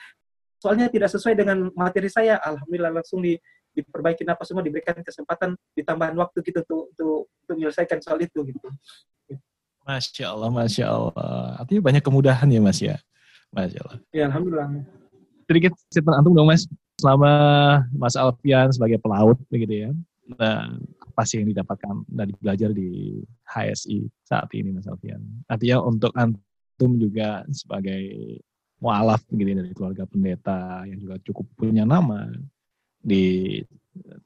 soalnya 0.63 0.87
tidak 0.87 1.11
sesuai 1.11 1.35
dengan 1.35 1.69
materi 1.75 2.07
saya 2.07 2.39
alhamdulillah 2.39 3.03
langsung 3.03 3.19
di 3.19 3.35
diperbaiki 3.73 4.23
apa 4.29 4.45
semua 4.45 4.61
diberikan 4.61 4.95
kesempatan 5.01 5.57
ditambahan 5.73 6.15
waktu 6.15 6.45
gitu 6.45 6.61
untuk 6.63 6.81
untuk, 6.93 7.19
untuk 7.27 7.55
menyelesaikan 7.57 7.99
soal 8.05 8.21
itu 8.21 8.45
gitu. 8.45 8.69
Masya 9.83 10.31
Allah, 10.31 10.51
Masya 10.53 10.87
Allah. 10.87 11.59
Artinya 11.59 11.83
banyak 11.83 12.05
kemudahan 12.05 12.47
ya 12.47 12.61
Mas 12.63 12.79
ya. 12.79 13.01
Masya 13.51 13.81
Allah. 13.83 13.99
Ya 14.15 14.31
Alhamdulillah. 14.31 14.69
Sedikit 15.49 15.73
statement 15.91 16.17
antum 16.21 16.37
dong 16.37 16.47
Mas. 16.47 16.69
Selama 17.01 17.33
Mas 17.91 18.15
Alfian 18.15 18.71
sebagai 18.71 19.01
pelaut 19.03 19.41
begitu 19.51 19.89
ya 19.89 19.91
nah, 20.39 20.71
apa 21.13 21.23
sih 21.27 21.43
yang 21.43 21.51
didapatkan 21.51 22.07
dari 22.09 22.33
belajar 22.39 22.71
di 22.71 23.21
HSI 23.47 24.07
saat 24.25 24.49
ini 24.55 24.75
Mas 24.75 24.89
Alfian? 24.89 25.23
Artinya 25.47 25.83
untuk 25.83 26.13
antum 26.15 26.99
juga 26.99 27.47
sebagai 27.51 28.39
mualaf 28.83 29.23
begini 29.31 29.63
dari 29.63 29.71
keluarga 29.75 30.03
pendeta 30.07 30.83
yang 30.91 30.99
juga 30.99 31.17
cukup 31.23 31.47
punya 31.55 31.87
nama 31.87 32.27
di 32.99 33.59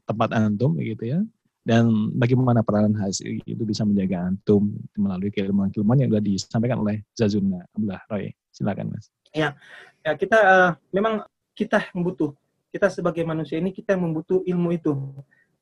tempat 0.08 0.32
antum 0.32 0.76
begitu 0.76 1.12
ya 1.16 1.20
dan 1.66 2.14
bagaimana 2.14 2.62
peranan 2.62 2.94
hasil 2.94 3.42
itu 3.42 3.62
bisa 3.66 3.82
menjaga 3.82 4.30
antum 4.30 4.70
melalui 4.94 5.34
keilmuan-keilmuan 5.34 5.98
yang 5.98 6.14
sudah 6.14 6.22
disampaikan 6.22 6.78
oleh 6.78 7.02
Zazuna 7.10 7.66
Abdullah 7.74 8.06
Roy. 8.06 8.30
Silakan 8.54 8.94
Mas. 8.94 9.10
Ya, 9.34 9.58
ya 10.06 10.14
kita 10.14 10.38
uh, 10.38 10.70
memang 10.94 11.26
kita 11.58 11.90
membutuh 11.90 12.38
kita 12.70 12.86
sebagai 12.86 13.26
manusia 13.26 13.58
ini 13.58 13.74
kita 13.74 13.98
membutuh 13.98 14.46
ilmu 14.46 14.78
itu 14.78 14.94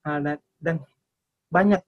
dan, 0.04 0.36
dan 0.60 0.76
banyak 1.48 1.80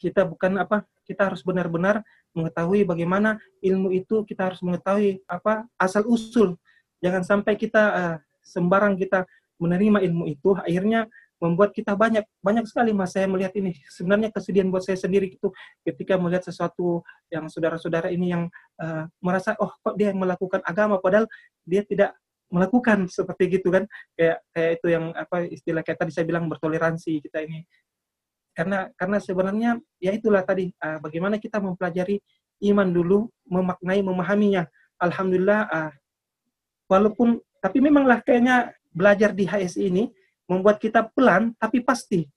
kita 0.00 0.24
bukan 0.24 0.60
apa 0.60 0.84
kita 1.04 1.28
harus 1.28 1.44
benar-benar 1.44 2.00
mengetahui 2.32 2.88
bagaimana 2.88 3.36
ilmu 3.60 3.92
itu 3.92 4.24
kita 4.24 4.52
harus 4.52 4.60
mengetahui 4.64 5.22
apa 5.28 5.68
asal 5.76 6.02
usul. 6.08 6.56
Jangan 7.04 7.22
sampai 7.22 7.54
kita 7.60 7.82
uh, 7.92 8.16
sembarang 8.40 8.96
kita 8.96 9.28
menerima 9.60 10.02
ilmu 10.02 10.24
itu 10.26 10.56
akhirnya 10.56 11.06
membuat 11.38 11.76
kita 11.76 11.92
banyak 11.92 12.24
banyak 12.40 12.64
sekali 12.64 12.96
mas. 12.96 13.12
Saya 13.12 13.28
melihat 13.28 13.52
ini 13.60 13.76
sebenarnya 13.92 14.32
kesedihan 14.32 14.72
buat 14.72 14.82
saya 14.82 14.96
sendiri 14.96 15.28
itu 15.36 15.52
ketika 15.84 16.16
melihat 16.16 16.48
sesuatu 16.48 17.04
yang 17.28 17.46
saudara-saudara 17.52 18.08
ini 18.08 18.32
yang 18.32 18.48
uh, 18.80 19.04
merasa 19.20 19.52
oh 19.60 19.76
kok 19.84 19.94
dia 20.00 20.10
yang 20.10 20.18
melakukan 20.24 20.64
agama? 20.64 20.96
Padahal 20.98 21.28
dia 21.68 21.84
tidak 21.84 22.16
melakukan 22.54 23.10
seperti 23.10 23.58
gitu 23.58 23.74
kan. 23.74 23.84
Kayak 24.14 24.38
kayak 24.54 24.70
itu 24.78 24.86
yang 24.94 25.04
apa 25.10 25.36
istilah 25.50 25.82
kayak 25.82 25.98
tadi 25.98 26.12
saya 26.14 26.24
bilang 26.30 26.46
bertoleransi 26.46 27.18
kita 27.18 27.42
ini. 27.42 27.66
Karena 28.54 28.86
karena 28.94 29.18
sebenarnya 29.18 29.70
ya 29.98 30.14
itulah 30.14 30.46
tadi 30.46 30.70
uh, 30.78 31.02
bagaimana 31.02 31.42
kita 31.42 31.58
mempelajari 31.58 32.22
iman 32.70 32.88
dulu 32.94 33.26
memaknai 33.50 34.00
memahaminya. 34.06 34.62
Alhamdulillah 35.02 35.60
uh, 35.66 35.92
walaupun 36.86 37.42
tapi 37.58 37.82
memanglah 37.82 38.22
kayaknya 38.22 38.70
belajar 38.94 39.34
di 39.34 39.50
HSI 39.50 39.90
ini 39.90 40.06
membuat 40.46 40.78
kita 40.78 41.10
pelan 41.10 41.50
tapi 41.58 41.82
pasti 41.82 42.28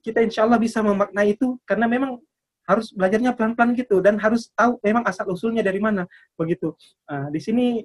kita 0.00 0.24
insya 0.24 0.48
Allah 0.48 0.56
bisa 0.56 0.80
memaknai 0.80 1.36
itu 1.36 1.60
karena 1.68 1.84
memang 1.84 2.16
harus 2.64 2.94
belajarnya 2.94 3.34
pelan-pelan 3.34 3.74
gitu 3.74 3.98
dan 3.98 4.16
harus 4.16 4.48
tahu 4.54 4.78
memang 4.80 5.02
asal 5.02 5.26
usulnya 5.28 5.60
dari 5.60 5.82
mana 5.82 6.06
begitu. 6.38 6.72
Nah, 7.10 7.28
di 7.28 7.40
sini 7.42 7.82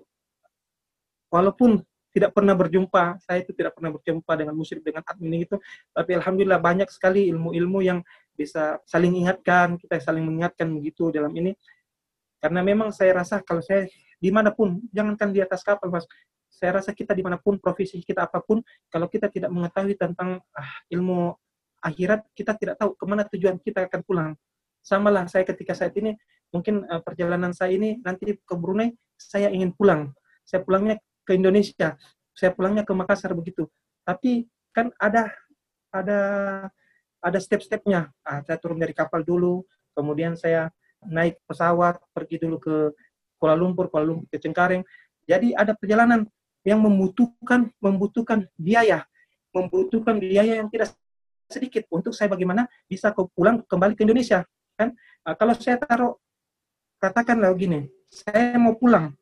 walaupun 1.35 1.83
tidak 2.15 2.31
pernah 2.31 2.55
berjumpa, 2.55 3.19
saya 3.19 3.43
itu 3.43 3.51
tidak 3.51 3.75
pernah 3.75 3.91
berjumpa 3.91 4.31
dengan 4.39 4.55
musyrik 4.55 4.87
dengan 4.87 5.03
admin 5.03 5.43
itu, 5.43 5.59
tapi 5.91 6.15
alhamdulillah 6.15 6.63
banyak 6.63 6.87
sekali 6.87 7.27
ilmu-ilmu 7.27 7.83
yang 7.83 7.99
bisa 8.39 8.79
saling 8.87 9.11
ingatkan, 9.19 9.75
kita 9.75 9.99
saling 9.99 10.23
mengingatkan 10.23 10.71
begitu 10.71 11.11
dalam 11.11 11.35
ini. 11.35 11.51
Karena 12.39 12.63
memang 12.63 12.95
saya 12.95 13.19
rasa 13.19 13.43
kalau 13.43 13.59
saya 13.59 13.91
di 14.15 14.31
mana 14.31 14.55
pun, 14.55 14.79
jangankan 14.95 15.35
di 15.35 15.43
atas 15.43 15.59
kapal 15.59 15.91
mas, 15.91 16.07
saya 16.47 16.79
rasa 16.79 16.95
kita 16.95 17.11
di 17.11 17.19
mana 17.19 17.35
pun 17.35 17.59
profesi 17.59 17.99
kita 17.99 18.31
apa 18.31 18.39
pun 18.39 18.63
kalau 18.87 19.11
kita 19.11 19.27
tidak 19.27 19.51
mengetahui 19.51 19.99
tentang 19.99 20.39
ah, 20.55 20.71
ilmu 20.87 21.35
akhirat 21.83 22.23
kita 22.31 22.55
tidak 22.55 22.79
tahu 22.79 22.95
ke 22.95 23.03
mana 23.03 23.27
tujuan 23.27 23.59
kita 23.59 23.91
akan 23.91 24.01
pulang. 24.07 24.29
Sama 24.79 25.11
lah 25.11 25.27
saya 25.27 25.43
ketika 25.43 25.75
saat 25.75 25.91
ini 25.99 26.15
mungkin 26.49 26.87
uh, 26.87 27.03
perjalanan 27.03 27.51
saya 27.51 27.75
ini 27.75 27.99
nanti 28.01 28.39
ke 28.39 28.55
Brunei 28.55 28.95
saya 29.19 29.51
ingin 29.51 29.75
pulang. 29.75 30.15
Saya 30.47 30.63
pulangnya 30.63 30.97
ke 31.25 31.33
Indonesia. 31.35 31.97
Saya 32.31 32.53
pulangnya 32.53 32.85
ke 32.85 32.93
Makassar 32.93 33.33
begitu. 33.33 33.65
Tapi 34.05 34.45
kan 34.71 34.93
ada 35.01 35.33
ada 35.89 36.19
ada 37.19 37.39
step-stepnya. 37.41 38.13
Ah, 38.21 38.45
saya 38.45 38.61
turun 38.61 38.77
dari 38.77 38.93
kapal 38.93 39.25
dulu 39.25 39.65
kemudian 39.97 40.37
saya 40.37 40.69
naik 41.01 41.41
pesawat 41.49 41.97
pergi 42.13 42.37
dulu 42.37 42.61
ke 42.61 42.75
Kuala 43.41 43.57
Lumpur 43.57 43.89
Kuala 43.89 44.05
Lumpur 44.05 44.29
ke 44.29 44.37
Cengkareng. 44.37 44.85
Jadi 45.25 45.57
ada 45.57 45.73
perjalanan 45.73 46.29
yang 46.61 46.81
membutuhkan 46.81 47.73
membutuhkan 47.81 48.45
biaya, 48.57 49.05
membutuhkan 49.49 50.21
biaya 50.21 50.61
yang 50.61 50.69
tidak 50.69 50.93
sedikit 51.49 51.85
untuk 51.93 52.13
saya 52.13 52.29
bagaimana 52.29 52.65
bisa 52.89 53.13
pulang 53.13 53.61
kembali 53.65 53.93
ke 53.93 54.01
Indonesia 54.05 54.45
kan? 54.75 54.91
Nah, 55.23 55.33
kalau 55.37 55.53
saya 55.57 55.77
taruh 55.77 56.17
katakanlah 56.99 57.53
gini 57.53 57.85
saya 58.09 58.57
mau 58.57 58.73
pulang 58.73 59.13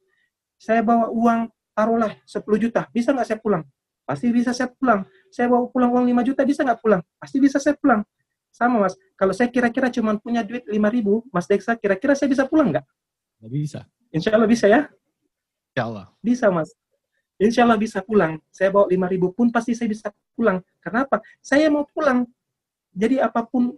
saya 0.56 0.80
bawa 0.80 1.12
uang 1.12 1.52
taruhlah 1.74 2.16
10 2.26 2.64
juta 2.64 2.88
bisa 2.94 3.12
nggak 3.12 3.28
saya 3.28 3.40
pulang 3.42 3.64
pasti 4.04 4.30
bisa 4.30 4.52
saya 4.54 4.70
pulang 4.72 5.06
saya 5.34 5.50
bawa 5.50 5.70
pulang 5.70 5.90
uang 5.94 6.06
5 6.10 6.28
juta 6.30 6.42
bisa 6.46 6.62
nggak 6.64 6.80
pulang 6.80 7.02
pasti 7.20 7.38
bisa 7.42 7.58
saya 7.60 7.76
pulang 7.76 8.02
sama 8.54 8.86
mas 8.86 8.94
kalau 9.18 9.34
saya 9.34 9.50
kira-kira 9.50 9.90
cuma 9.90 10.14
punya 10.22 10.46
duit 10.46 10.64
5 10.70 10.78
ribu 10.94 11.26
mas 11.34 11.50
Deksa 11.50 11.76
kira-kira 11.76 12.14
saya 12.14 12.30
bisa 12.30 12.46
pulang 12.46 12.72
nggak 12.72 12.86
bisa 13.52 13.86
Insya 14.14 14.38
Allah 14.38 14.50
bisa 14.50 14.66
ya 14.70 14.86
Insya 15.74 15.84
Allah 15.90 16.06
bisa 16.22 16.48
mas 16.54 16.70
Insya 17.42 17.66
Allah 17.66 17.80
bisa 17.82 18.00
pulang. 18.06 18.38
Saya 18.54 18.70
bawa 18.70 18.88
5 18.88 19.14
ribu 19.14 19.34
pun 19.34 19.50
pasti 19.50 19.74
saya 19.74 19.90
bisa 19.90 20.14
pulang. 20.38 20.62
Kenapa? 20.80 21.20
Saya 21.42 21.68
mau 21.68 21.84
pulang. 21.90 22.30
Jadi 22.94 23.18
apa 23.18 23.42
pun 23.44 23.74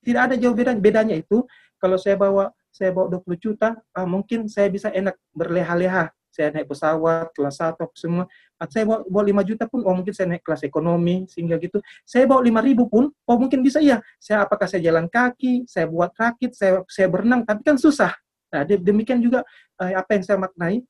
tidak 0.00 0.32
ada 0.32 0.34
jauh 0.34 0.56
beda 0.56 0.72
bedanya 0.74 1.14
itu. 1.14 1.44
Kalau 1.76 2.00
saya 2.00 2.16
bawa 2.16 2.50
saya 2.72 2.90
bawa 2.90 3.20
20 3.20 3.36
juta, 3.38 3.76
ah, 3.94 4.08
mungkin 4.08 4.48
saya 4.48 4.66
bisa 4.72 4.88
enak 4.90 5.14
berleha-leha. 5.36 6.10
Saya 6.38 6.54
naik 6.54 6.70
pesawat, 6.70 7.34
kelas 7.34 7.58
satu 7.58 7.90
semua. 7.98 8.30
Saya 8.70 8.86
bawa, 8.86 9.02
bawa 9.10 9.42
5 9.42 9.50
juta 9.50 9.66
pun, 9.66 9.82
oh 9.82 9.90
mungkin 9.90 10.14
saya 10.14 10.30
naik 10.30 10.46
kelas 10.46 10.62
ekonomi, 10.62 11.26
sehingga 11.26 11.58
gitu. 11.58 11.82
Saya 12.06 12.30
bawa 12.30 12.46
5 12.46 12.62
ribu 12.62 12.86
pun, 12.86 13.10
oh 13.10 13.36
mungkin 13.42 13.58
bisa 13.58 13.82
iya. 13.82 13.98
Saya 14.22 14.46
apakah 14.46 14.70
saya 14.70 14.86
jalan 14.86 15.10
kaki, 15.10 15.66
saya 15.66 15.90
buat 15.90 16.14
rakit, 16.14 16.54
saya, 16.54 16.86
saya 16.86 17.10
berenang, 17.10 17.42
tapi 17.42 17.66
kan 17.66 17.74
susah. 17.74 18.14
Nah, 18.54 18.62
demikian 18.62 19.18
juga 19.18 19.42
eh, 19.82 19.98
apa 19.98 20.14
yang 20.14 20.22
saya 20.22 20.38
maknai, 20.38 20.86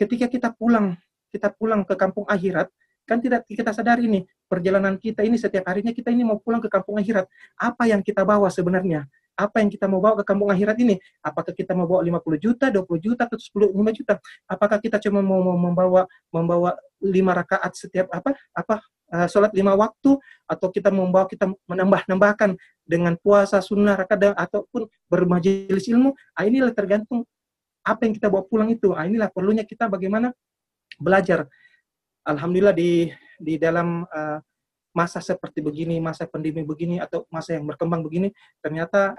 ketika 0.00 0.32
kita 0.32 0.48
pulang 0.56 0.96
kita 1.32 1.52
pulang 1.52 1.82
ke 1.84 1.94
kampung 1.96 2.24
akhirat 2.28 2.72
kan 3.06 3.18
tidak 3.22 3.46
kita 3.46 3.70
sadari 3.70 4.08
ini 4.08 4.20
perjalanan 4.46 4.96
kita 4.98 5.22
ini 5.22 5.36
setiap 5.36 5.68
harinya 5.68 5.92
kita 5.92 6.08
ini 6.10 6.24
mau 6.24 6.40
pulang 6.40 6.58
ke 6.64 6.68
kampung 6.72 6.96
akhirat 6.96 7.28
apa 7.60 7.84
yang 7.86 8.00
kita 8.00 8.22
bawa 8.24 8.48
sebenarnya 8.48 9.04
apa 9.36 9.60
yang 9.60 9.68
kita 9.68 9.84
mau 9.84 10.00
bawa 10.00 10.18
ke 10.20 10.24
kampung 10.24 10.48
akhirat 10.48 10.76
ini 10.80 10.96
apakah 11.20 11.52
kita 11.52 11.76
mau 11.76 11.84
bawa 11.84 12.00
50 12.02 12.40
juta 12.40 12.66
20 12.72 13.04
juta 13.04 13.22
atau 13.28 13.36
10 13.36 13.76
5 13.76 13.98
juta 14.02 14.14
apakah 14.48 14.78
kita 14.80 14.96
cuma 15.04 15.20
mau, 15.20 15.44
membawa 15.54 16.08
membawa 16.32 16.72
lima 17.04 17.36
rakaat 17.36 17.76
setiap 17.76 18.08
apa 18.08 18.32
apa 18.56 18.80
uh, 19.12 19.28
sholat 19.28 19.52
lima 19.52 19.76
waktu 19.76 20.16
atau 20.48 20.68
kita 20.72 20.88
membawa 20.88 21.28
kita 21.28 21.52
menambah 21.68 22.08
nambahkan 22.08 22.56
dengan 22.88 23.14
puasa 23.20 23.60
sunnah 23.60 23.94
rakaat 23.94 24.32
ataupun 24.32 24.88
bermajelis 25.06 25.86
ilmu 25.92 26.16
ah, 26.34 26.48
inilah 26.48 26.72
tergantung 26.72 27.28
apa 27.86 28.02
yang 28.02 28.14
kita 28.18 28.26
bawa 28.26 28.42
pulang 28.50 28.68
itu. 28.74 28.90
Ah, 28.98 29.06
inilah 29.06 29.30
perlunya 29.30 29.62
kita 29.62 29.86
bagaimana 29.86 30.34
belajar. 30.98 31.46
Alhamdulillah 32.26 32.74
di 32.74 33.06
di 33.38 33.54
dalam 33.62 34.02
uh, 34.02 34.38
masa 34.96 35.20
seperti 35.20 35.60
begini, 35.60 36.00
masa 36.00 36.24
pandemi 36.24 36.64
begini 36.64 36.96
atau 36.96 37.28
masa 37.28 37.52
yang 37.52 37.68
berkembang 37.68 38.00
begini, 38.00 38.32
ternyata 38.64 39.12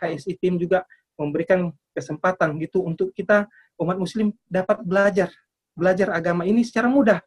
HSI 0.00 0.40
tim 0.40 0.56
juga 0.56 0.88
memberikan 1.20 1.68
kesempatan 1.92 2.56
gitu 2.64 2.80
untuk 2.80 3.12
kita 3.12 3.44
umat 3.76 4.00
muslim 4.00 4.32
dapat 4.48 4.80
belajar 4.80 5.28
belajar 5.76 6.10
agama 6.14 6.42
ini 6.46 6.62
secara 6.62 6.86
mudah 6.90 7.20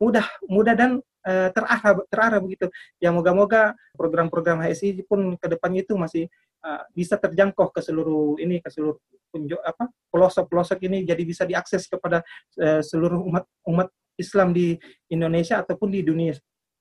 mudah 0.00 0.24
mudah 0.46 0.74
dan 0.76 0.90
terarah 1.28 2.00
terarah 2.08 2.40
begitu 2.40 2.72
ya 2.96 3.12
moga-moga 3.12 3.76
program-program 3.98 4.64
HSI 4.64 5.04
pun 5.04 5.36
ke 5.36 5.46
depannya 5.50 5.84
itu 5.84 5.92
masih 5.98 6.24
uh, 6.64 6.82
bisa 6.96 7.20
terjangkau 7.20 7.68
ke 7.68 7.80
seluruh 7.84 8.40
ini 8.40 8.62
ke 8.64 8.72
seluruh 8.72 8.96
punjuk 9.28 9.60
apa 9.60 9.92
pelosok-pelosok 10.08 10.88
ini 10.88 11.04
jadi 11.04 11.22
bisa 11.26 11.44
diakses 11.44 11.84
kepada 11.84 12.24
uh, 12.56 12.80
seluruh 12.80 13.20
umat 13.28 13.44
umat 13.68 13.88
Islam 14.16 14.56
di 14.56 14.74
Indonesia 15.12 15.60
ataupun 15.60 15.92
di 15.92 16.00
dunia 16.00 16.32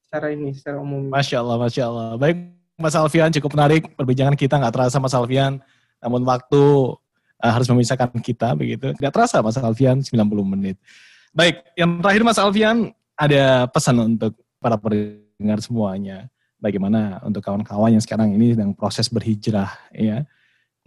secara 0.07 0.31
ini 0.31 0.55
secara 0.55 0.79
umum. 0.79 1.11
Masya 1.11 1.43
Allah, 1.43 1.57
masya 1.59 1.83
Allah. 1.91 2.07
Baik, 2.15 2.37
Mas 2.79 2.95
Alfian 2.95 3.27
cukup 3.35 3.51
menarik 3.59 3.91
perbincangan 3.99 4.39
kita 4.39 4.55
nggak 4.55 4.73
terasa 4.73 4.97
Mas 5.03 5.11
Alfian, 5.11 5.59
namun 5.99 6.23
waktu 6.23 6.63
uh, 7.43 7.51
harus 7.51 7.67
memisahkan 7.67 8.15
kita 8.23 8.55
begitu. 8.55 8.95
Nggak 8.95 9.13
terasa 9.13 9.43
Mas 9.43 9.59
Alfian 9.59 9.99
90 9.99 10.15
menit. 10.47 10.79
Baik, 11.35 11.59
yang 11.75 11.99
terakhir 11.99 12.23
Mas 12.23 12.39
Alfian 12.39 12.95
ada 13.19 13.67
pesan 13.67 13.99
untuk 13.99 14.31
para 14.63 14.79
pendengar 14.79 15.59
semuanya 15.59 16.31
bagaimana 16.57 17.19
untuk 17.27 17.43
kawan-kawan 17.43 17.93
yang 17.93 18.03
sekarang 18.03 18.33
ini 18.33 18.55
sedang 18.55 18.71
proses 18.71 19.11
berhijrah 19.11 19.69
ya. 19.91 20.23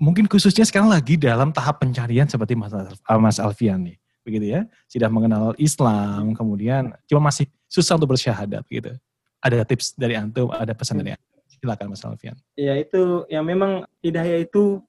Mungkin 0.00 0.32
khususnya 0.32 0.64
sekarang 0.64 0.88
lagi 0.88 1.20
dalam 1.20 1.52
tahap 1.52 1.84
pencarian 1.84 2.24
seperti 2.24 2.56
Mas, 2.56 2.72
Mas 3.20 3.36
Alfian 3.36 3.84
nih, 3.84 4.00
begitu 4.24 4.56
ya. 4.56 4.64
Sudah 4.88 5.12
mengenal 5.12 5.52
Islam, 5.60 6.32
kemudian 6.32 6.96
cuma 7.04 7.28
masih 7.28 7.44
susah 7.68 8.00
untuk 8.00 8.16
bersyahadat 8.16 8.64
gitu. 8.72 8.96
Ada 9.40 9.64
tips 9.64 9.96
dari 9.96 10.16
antum, 10.16 10.52
ada 10.52 10.72
pesan 10.76 11.00
dari 11.00 11.16
antum. 11.16 11.40
Silakan 11.48 11.92
Mas 11.92 12.04
Alfian. 12.04 12.36
Ya 12.56 12.76
itu 12.76 13.24
yang 13.28 13.44
memang 13.44 13.84
hidayah 14.00 14.40
itu 14.44 14.80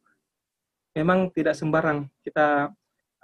memang 0.95 1.32
tidak 1.32 1.56
sembarang. 1.56 2.07
Kita 2.23 2.72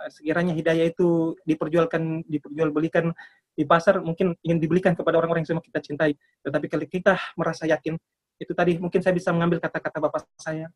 eh, 0.03 0.09
sekiranya 0.11 0.55
hidayah 0.55 0.87
itu 0.87 1.35
diperjualkan, 1.43 2.27
diperjualbelikan 2.27 3.11
di 3.57 3.65
pasar 3.65 3.99
mungkin 3.99 4.37
ingin 4.45 4.61
dibelikan 4.61 4.93
kepada 4.93 5.17
orang-orang 5.17 5.41
yang 5.43 5.57
semua 5.57 5.65
kita 5.65 5.81
cintai. 5.81 6.13
Tetapi 6.45 6.65
kalau 6.69 6.85
kita 6.85 7.13
merasa 7.33 7.65
yakin, 7.65 7.97
itu 8.37 8.53
tadi 8.53 8.77
mungkin 8.77 9.01
saya 9.01 9.17
bisa 9.17 9.33
mengambil 9.33 9.57
kata-kata 9.57 9.97
Bapak 9.97 10.29
saya, 10.37 10.69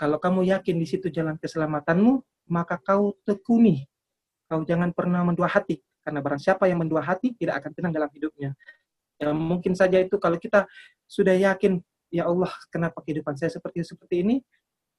kalau 0.00 0.16
kamu 0.16 0.48
yakin 0.48 0.76
di 0.80 0.86
situ 0.88 1.12
jalan 1.12 1.36
keselamatanmu, 1.36 2.24
maka 2.48 2.80
kau 2.80 3.12
tekuni. 3.28 3.84
Kau 4.48 4.64
jangan 4.64 4.94
pernah 4.96 5.20
mendua 5.26 5.50
hati, 5.50 5.82
karena 6.00 6.22
barang 6.24 6.40
siapa 6.40 6.64
yang 6.70 6.80
mendua 6.80 7.04
hati 7.04 7.36
tidak 7.36 7.60
akan 7.60 7.70
tenang 7.76 7.92
dalam 7.92 8.10
hidupnya. 8.14 8.56
Ya 9.16 9.32
mungkin 9.32 9.72
saja 9.72 9.96
itu 10.00 10.20
kalau 10.20 10.36
kita 10.36 10.68
sudah 11.08 11.32
yakin, 11.32 11.80
ya 12.12 12.28
Allah, 12.28 12.52
kenapa 12.68 13.00
kehidupan 13.00 13.36
saya 13.36 13.48
seperti 13.48 13.84
seperti 13.84 14.22
ini? 14.22 14.36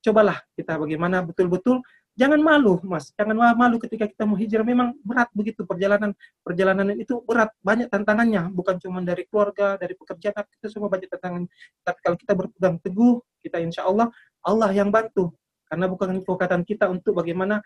Cobalah 0.01 0.41
kita 0.53 0.77
bagaimana 0.77 1.25
betul-betul 1.25 1.81
jangan 2.17 2.41
malu, 2.41 2.81
Mas. 2.85 3.13
Jangan 3.13 3.37
malu 3.53 3.77
ketika 3.77 4.09
kita 4.09 4.25
mau 4.25 4.37
hijrah. 4.37 4.65
Memang 4.65 4.97
berat 5.05 5.29
begitu 5.33 5.65
perjalanan 5.65 6.17
perjalanan 6.41 6.97
itu 6.97 7.21
berat, 7.21 7.53
banyak 7.61 7.89
tantangannya, 7.93 8.49
bukan 8.53 8.81
cuma 8.81 9.01
dari 9.05 9.25
keluarga, 9.29 9.77
dari 9.77 9.93
pekerjaan, 9.93 10.45
kita 10.57 10.67
semua 10.73 10.89
banyak 10.89 11.09
tantangan. 11.13 11.45
Tapi 11.85 11.99
kalau 12.01 12.17
kita 12.17 12.33
berpegang 12.33 12.75
teguh, 12.81 13.21
kita 13.41 13.61
insya 13.61 13.85
Allah 13.85 14.09
Allah 14.41 14.73
yang 14.73 14.89
bantu. 14.89 15.33
Karena 15.67 15.85
bukan 15.85 16.23
kekuatan 16.23 16.63
kita 16.63 16.87
untuk 16.87 17.19
bagaimana 17.19 17.59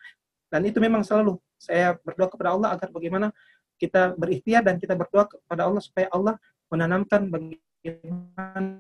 dan 0.51 0.67
itu 0.67 0.83
memang 0.83 0.99
selalu 0.99 1.39
saya 1.55 1.95
berdoa 2.03 2.27
kepada 2.27 2.51
Allah 2.51 2.69
agar 2.75 2.91
bagaimana 2.91 3.31
kita 3.81 4.13
berikhtiar 4.13 4.61
dan 4.61 4.77
kita 4.77 4.93
berdoa 4.93 5.25
kepada 5.25 5.65
Allah 5.65 5.81
supaya 5.81 6.05
Allah 6.13 6.37
menanamkan 6.69 7.25
bagaimana 7.25 8.77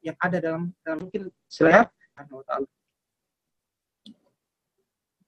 yang 0.00 0.16
ada 0.16 0.38
dalam 0.40 0.72
dalam 0.80 0.98
mungkin 1.04 1.28
sila 1.52 1.84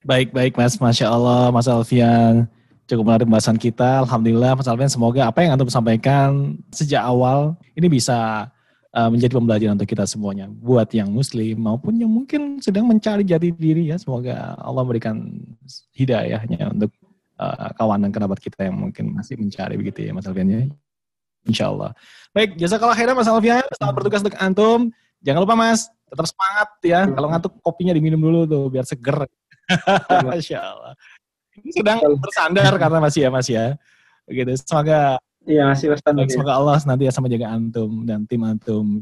Baik, 0.08 0.32
baik 0.32 0.56
Mas. 0.56 0.80
Masya 0.80 1.04
Allah, 1.12 1.52
Mas 1.52 1.68
Alfian. 1.68 2.48
Cukup 2.88 3.04
menarik 3.04 3.28
pembahasan 3.28 3.60
kita. 3.60 4.08
Alhamdulillah, 4.08 4.56
Mas 4.56 4.64
Alfian. 4.64 4.88
Semoga 4.88 5.28
apa 5.28 5.44
yang 5.44 5.52
Anda 5.52 5.68
sampaikan 5.68 6.56
sejak 6.72 7.04
awal 7.04 7.60
ini 7.76 7.92
bisa 7.92 8.48
uh, 8.98 9.08
menjadi 9.08 9.38
pembelajaran 9.38 9.74
untuk 9.78 9.90
kita 9.90 10.04
semuanya. 10.10 10.50
Buat 10.50 10.90
yang 10.90 11.14
muslim 11.14 11.62
maupun 11.62 11.94
yang 12.02 12.10
mungkin 12.10 12.58
sedang 12.58 12.90
mencari 12.90 13.22
jati 13.22 13.54
diri 13.54 13.94
ya. 13.94 13.96
Semoga 13.96 14.58
Allah 14.58 14.82
memberikan 14.82 15.22
hidayahnya 15.94 16.74
untuk 16.74 16.90
uh, 17.38 17.70
kawan 17.78 18.02
dan 18.02 18.10
kerabat 18.10 18.42
kita 18.42 18.66
yang 18.66 18.76
mungkin 18.90 19.14
masih 19.14 19.38
mencari 19.38 19.78
begitu 19.78 20.10
ya 20.10 20.10
Mas 20.10 20.26
Alfian 20.26 20.50
ya. 20.50 20.60
Insya 21.46 21.70
Allah. 21.70 21.94
Baik, 22.34 22.58
jasa 22.58 22.76
kalau 22.76 22.92
khairan 22.92 23.14
Mas 23.14 23.30
Alfian. 23.30 23.62
Selamat 23.78 23.94
bertugas 23.94 24.20
untuk 24.26 24.36
Antum. 24.42 24.80
Jangan 25.22 25.40
lupa 25.46 25.54
Mas, 25.54 25.86
tetap 26.10 26.26
semangat 26.26 26.68
ya. 26.82 27.00
Kalau 27.06 27.28
ngantuk 27.30 27.52
kopinya 27.62 27.94
diminum 27.94 28.20
dulu 28.20 28.40
tuh 28.46 28.64
biar 28.68 28.84
seger. 28.84 29.26
Masya 30.26 30.58
Allah. 30.58 30.92
Ini 31.58 31.70
sedang 31.74 31.98
bersandar 32.22 32.72
karena 32.78 32.98
masih 33.02 33.20
ya 33.26 33.30
Mas 33.30 33.48
ya. 33.50 33.74
Begitu. 34.28 34.54
Semoga 34.60 35.18
Iya, 35.48 35.72
masih 35.72 35.96
Baik, 35.96 36.28
semoga 36.28 36.60
Allah 36.60 36.76
nanti 36.84 37.08
ya 37.08 37.12
sama 37.12 37.24
jaga 37.32 37.56
antum 37.56 38.04
dan 38.04 38.28
tim 38.28 38.44
antum. 38.44 39.00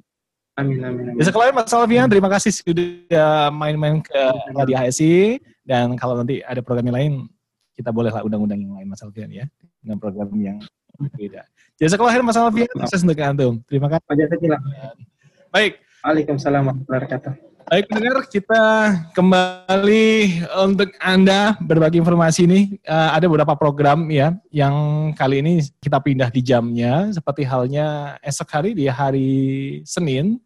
Amin, 0.55 0.79
amin, 0.79 1.13
amin. 1.13 1.21
Kalian 1.21 1.53
Mas 1.59 1.75
Alfian, 1.75 2.07
terima 2.07 2.31
kasih 2.31 2.55
sudah 2.55 3.51
main-main 3.51 3.99
ke 3.99 4.23
Radio 4.55 4.79
HSI. 4.79 5.43
Dan 5.67 5.99
kalau 5.99 6.23
nanti 6.23 6.41
ada 6.47 6.63
program 6.63 6.87
yang 6.87 6.97
lain, 6.97 7.13
kita 7.75 7.91
bolehlah 7.91 8.23
undang-undang 8.23 8.63
yang 8.63 8.79
lain 8.79 8.87
Mas 8.87 9.03
Alfian 9.03 9.29
ya. 9.29 9.45
Dengan 9.83 9.99
program 9.99 10.31
yang 10.39 10.63
beda. 11.19 11.43
Jasa 11.77 11.99
kelahiran 11.99 12.25
Mas 12.25 12.39
Alfian, 12.39 12.71
sukses 12.79 13.03
untuk 13.03 13.19
antum. 13.21 13.59
Terima 13.67 13.91
kasih. 13.91 14.07
Baik. 15.51 15.83
Waalaikumsalam 16.07 16.63
warahmatullahi 16.63 17.03
wabarakatuh. 17.05 17.56
Baik 17.67 17.91
pendengar, 17.91 18.23
kita 18.31 18.63
kembali 19.11 20.39
untuk 20.63 20.87
Anda 21.03 21.59
berbagi 21.59 21.99
informasi 21.99 22.47
ini. 22.47 22.79
Uh, 22.87 23.11
ada 23.11 23.27
beberapa 23.27 23.59
program 23.59 24.07
ya 24.07 24.39
yang 24.55 25.11
kali 25.19 25.43
ini 25.43 25.67
kita 25.83 25.99
pindah 25.99 26.31
di 26.31 26.47
jamnya 26.47 27.11
seperti 27.11 27.43
halnya 27.43 28.15
esok 28.23 28.55
hari 28.55 28.71
di 28.71 28.87
hari 28.87 29.35
Senin 29.83 30.39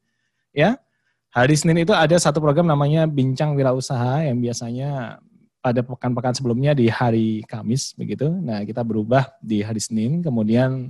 ya. 0.56 0.80
Hari 1.28 1.52
Senin 1.60 1.84
itu 1.84 1.92
ada 1.92 2.16
satu 2.16 2.40
program 2.40 2.64
namanya 2.64 3.05
Bincang 3.05 3.52
Wirausaha 3.52 4.24
yang 4.24 4.40
biasanya 4.40 5.20
pada 5.60 5.84
pekan-pekan 5.84 6.32
sebelumnya 6.32 6.72
di 6.72 6.88
hari 6.88 7.44
Kamis 7.44 7.92
begitu. 8.01 8.32
Nah, 8.32 8.64
kita 8.64 8.80
berubah 8.80 9.28
di 9.44 9.60
hari 9.60 9.78
Senin 9.84 10.24
kemudian 10.24 10.88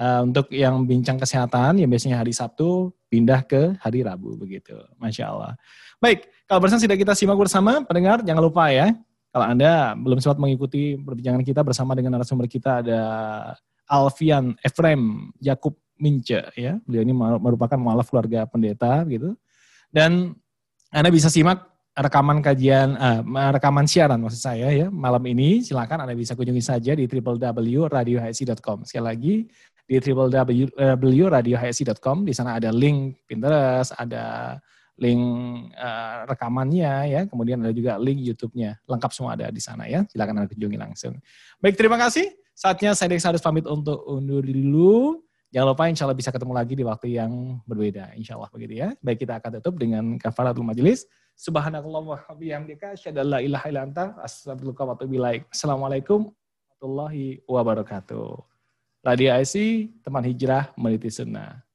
Uh, 0.00 0.24
untuk 0.24 0.48
yang 0.48 0.80
bincang 0.88 1.20
kesehatan 1.20 1.76
yang 1.76 1.92
biasanya 1.92 2.24
hari 2.24 2.32
Sabtu 2.32 2.88
pindah 3.12 3.44
ke 3.44 3.76
hari 3.84 4.00
Rabu 4.00 4.32
begitu. 4.40 4.72
Masya 4.96 5.28
Allah. 5.28 5.52
Baik, 6.00 6.24
kalau 6.48 6.64
bersama 6.64 6.80
sudah 6.80 6.96
kita 6.96 7.12
simak 7.12 7.36
bersama, 7.36 7.84
pendengar 7.84 8.24
jangan 8.24 8.40
lupa 8.40 8.72
ya, 8.72 8.96
kalau 9.30 9.46
Anda 9.46 9.94
belum 9.94 10.18
sempat 10.18 10.42
mengikuti 10.42 10.98
perbincangan 10.98 11.44
kita 11.46 11.60
bersama 11.62 11.94
dengan 11.94 12.18
narasumber 12.18 12.50
kita 12.50 12.82
ada 12.82 13.00
Alfian 13.86 14.58
Efrem 14.64 15.30
Yakub 15.38 15.78
Mince 16.00 16.50
ya. 16.58 16.80
Beliau 16.82 17.04
ini 17.06 17.14
merupakan 17.14 17.78
mualaf 17.78 18.10
keluarga 18.10 18.48
pendeta 18.48 19.04
gitu. 19.06 19.38
Dan 19.92 20.34
Anda 20.90 21.14
bisa 21.14 21.30
simak 21.30 21.62
rekaman 21.94 22.42
kajian, 22.42 22.96
uh, 22.96 23.22
rekaman 23.54 23.86
siaran 23.86 24.18
maksud 24.18 24.40
saya 24.40 24.70
ya 24.74 24.90
malam 24.90 25.22
ini. 25.30 25.62
Silakan 25.62 26.02
Anda 26.08 26.18
bisa 26.18 26.34
kunjungi 26.34 26.62
saja 26.62 26.98
di 26.98 27.06
www.radiohsi.com. 27.06 28.82
Sekali 28.82 29.04
lagi 29.04 29.34
di 29.90 29.98
www.radiohsi.com. 29.98 32.22
Di 32.22 32.30
sana 32.30 32.62
ada 32.62 32.70
link 32.70 33.26
Pinterest, 33.26 33.90
ada 33.98 34.54
link 35.02 35.18
uh, 35.74 36.30
rekamannya 36.30 37.10
ya, 37.10 37.26
kemudian 37.26 37.58
ada 37.58 37.74
juga 37.74 37.98
link 37.98 38.22
YouTube-nya. 38.22 38.78
Lengkap 38.86 39.10
semua 39.10 39.34
ada 39.34 39.50
di 39.50 39.58
sana 39.58 39.90
ya. 39.90 40.06
Silakan 40.06 40.38
Anda 40.38 40.46
kunjungi 40.46 40.78
langsung. 40.78 41.18
Baik, 41.58 41.74
terima 41.74 41.98
kasih. 41.98 42.30
Saatnya 42.54 42.94
saya 42.94 43.10
Dex 43.10 43.26
harus 43.26 43.42
pamit 43.42 43.66
untuk 43.66 43.98
undur 44.06 44.46
dulu. 44.46 45.26
Jangan 45.50 45.74
lupa 45.74 45.90
insya 45.90 46.06
Allah 46.06 46.14
bisa 46.14 46.30
ketemu 46.30 46.54
lagi 46.54 46.78
di 46.78 46.86
waktu 46.86 47.18
yang 47.18 47.58
berbeda. 47.66 48.14
Insya 48.14 48.38
Allah 48.38 48.46
begitu 48.54 48.78
ya. 48.78 48.94
Baik 49.02 49.26
kita 49.26 49.42
akan 49.42 49.58
tutup 49.58 49.74
dengan 49.82 50.14
kafaratul 50.22 50.62
majelis. 50.62 51.02
Subhanallah 51.34 52.04
wa 52.04 52.20
bihamdika 52.36 52.92
asyhadu 52.94 53.26
ilaha 53.42 53.66
illa 53.66 53.82
anta 53.82 54.14
Assalamualaikum 54.22 56.30
warahmatullahi 56.30 57.42
wabarakatuh. 57.48 58.49
Radio 59.00 59.32
IC, 59.32 59.88
teman 60.04 60.20
hijrah, 60.28 60.76
meniti 60.76 61.08
sunnah. 61.08 61.69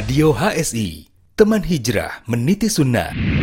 Radio 0.00 0.32
HSI, 0.32 1.12
teman 1.36 1.60
hijrah 1.60 2.24
meniti 2.24 2.72
sunnah. 2.72 3.12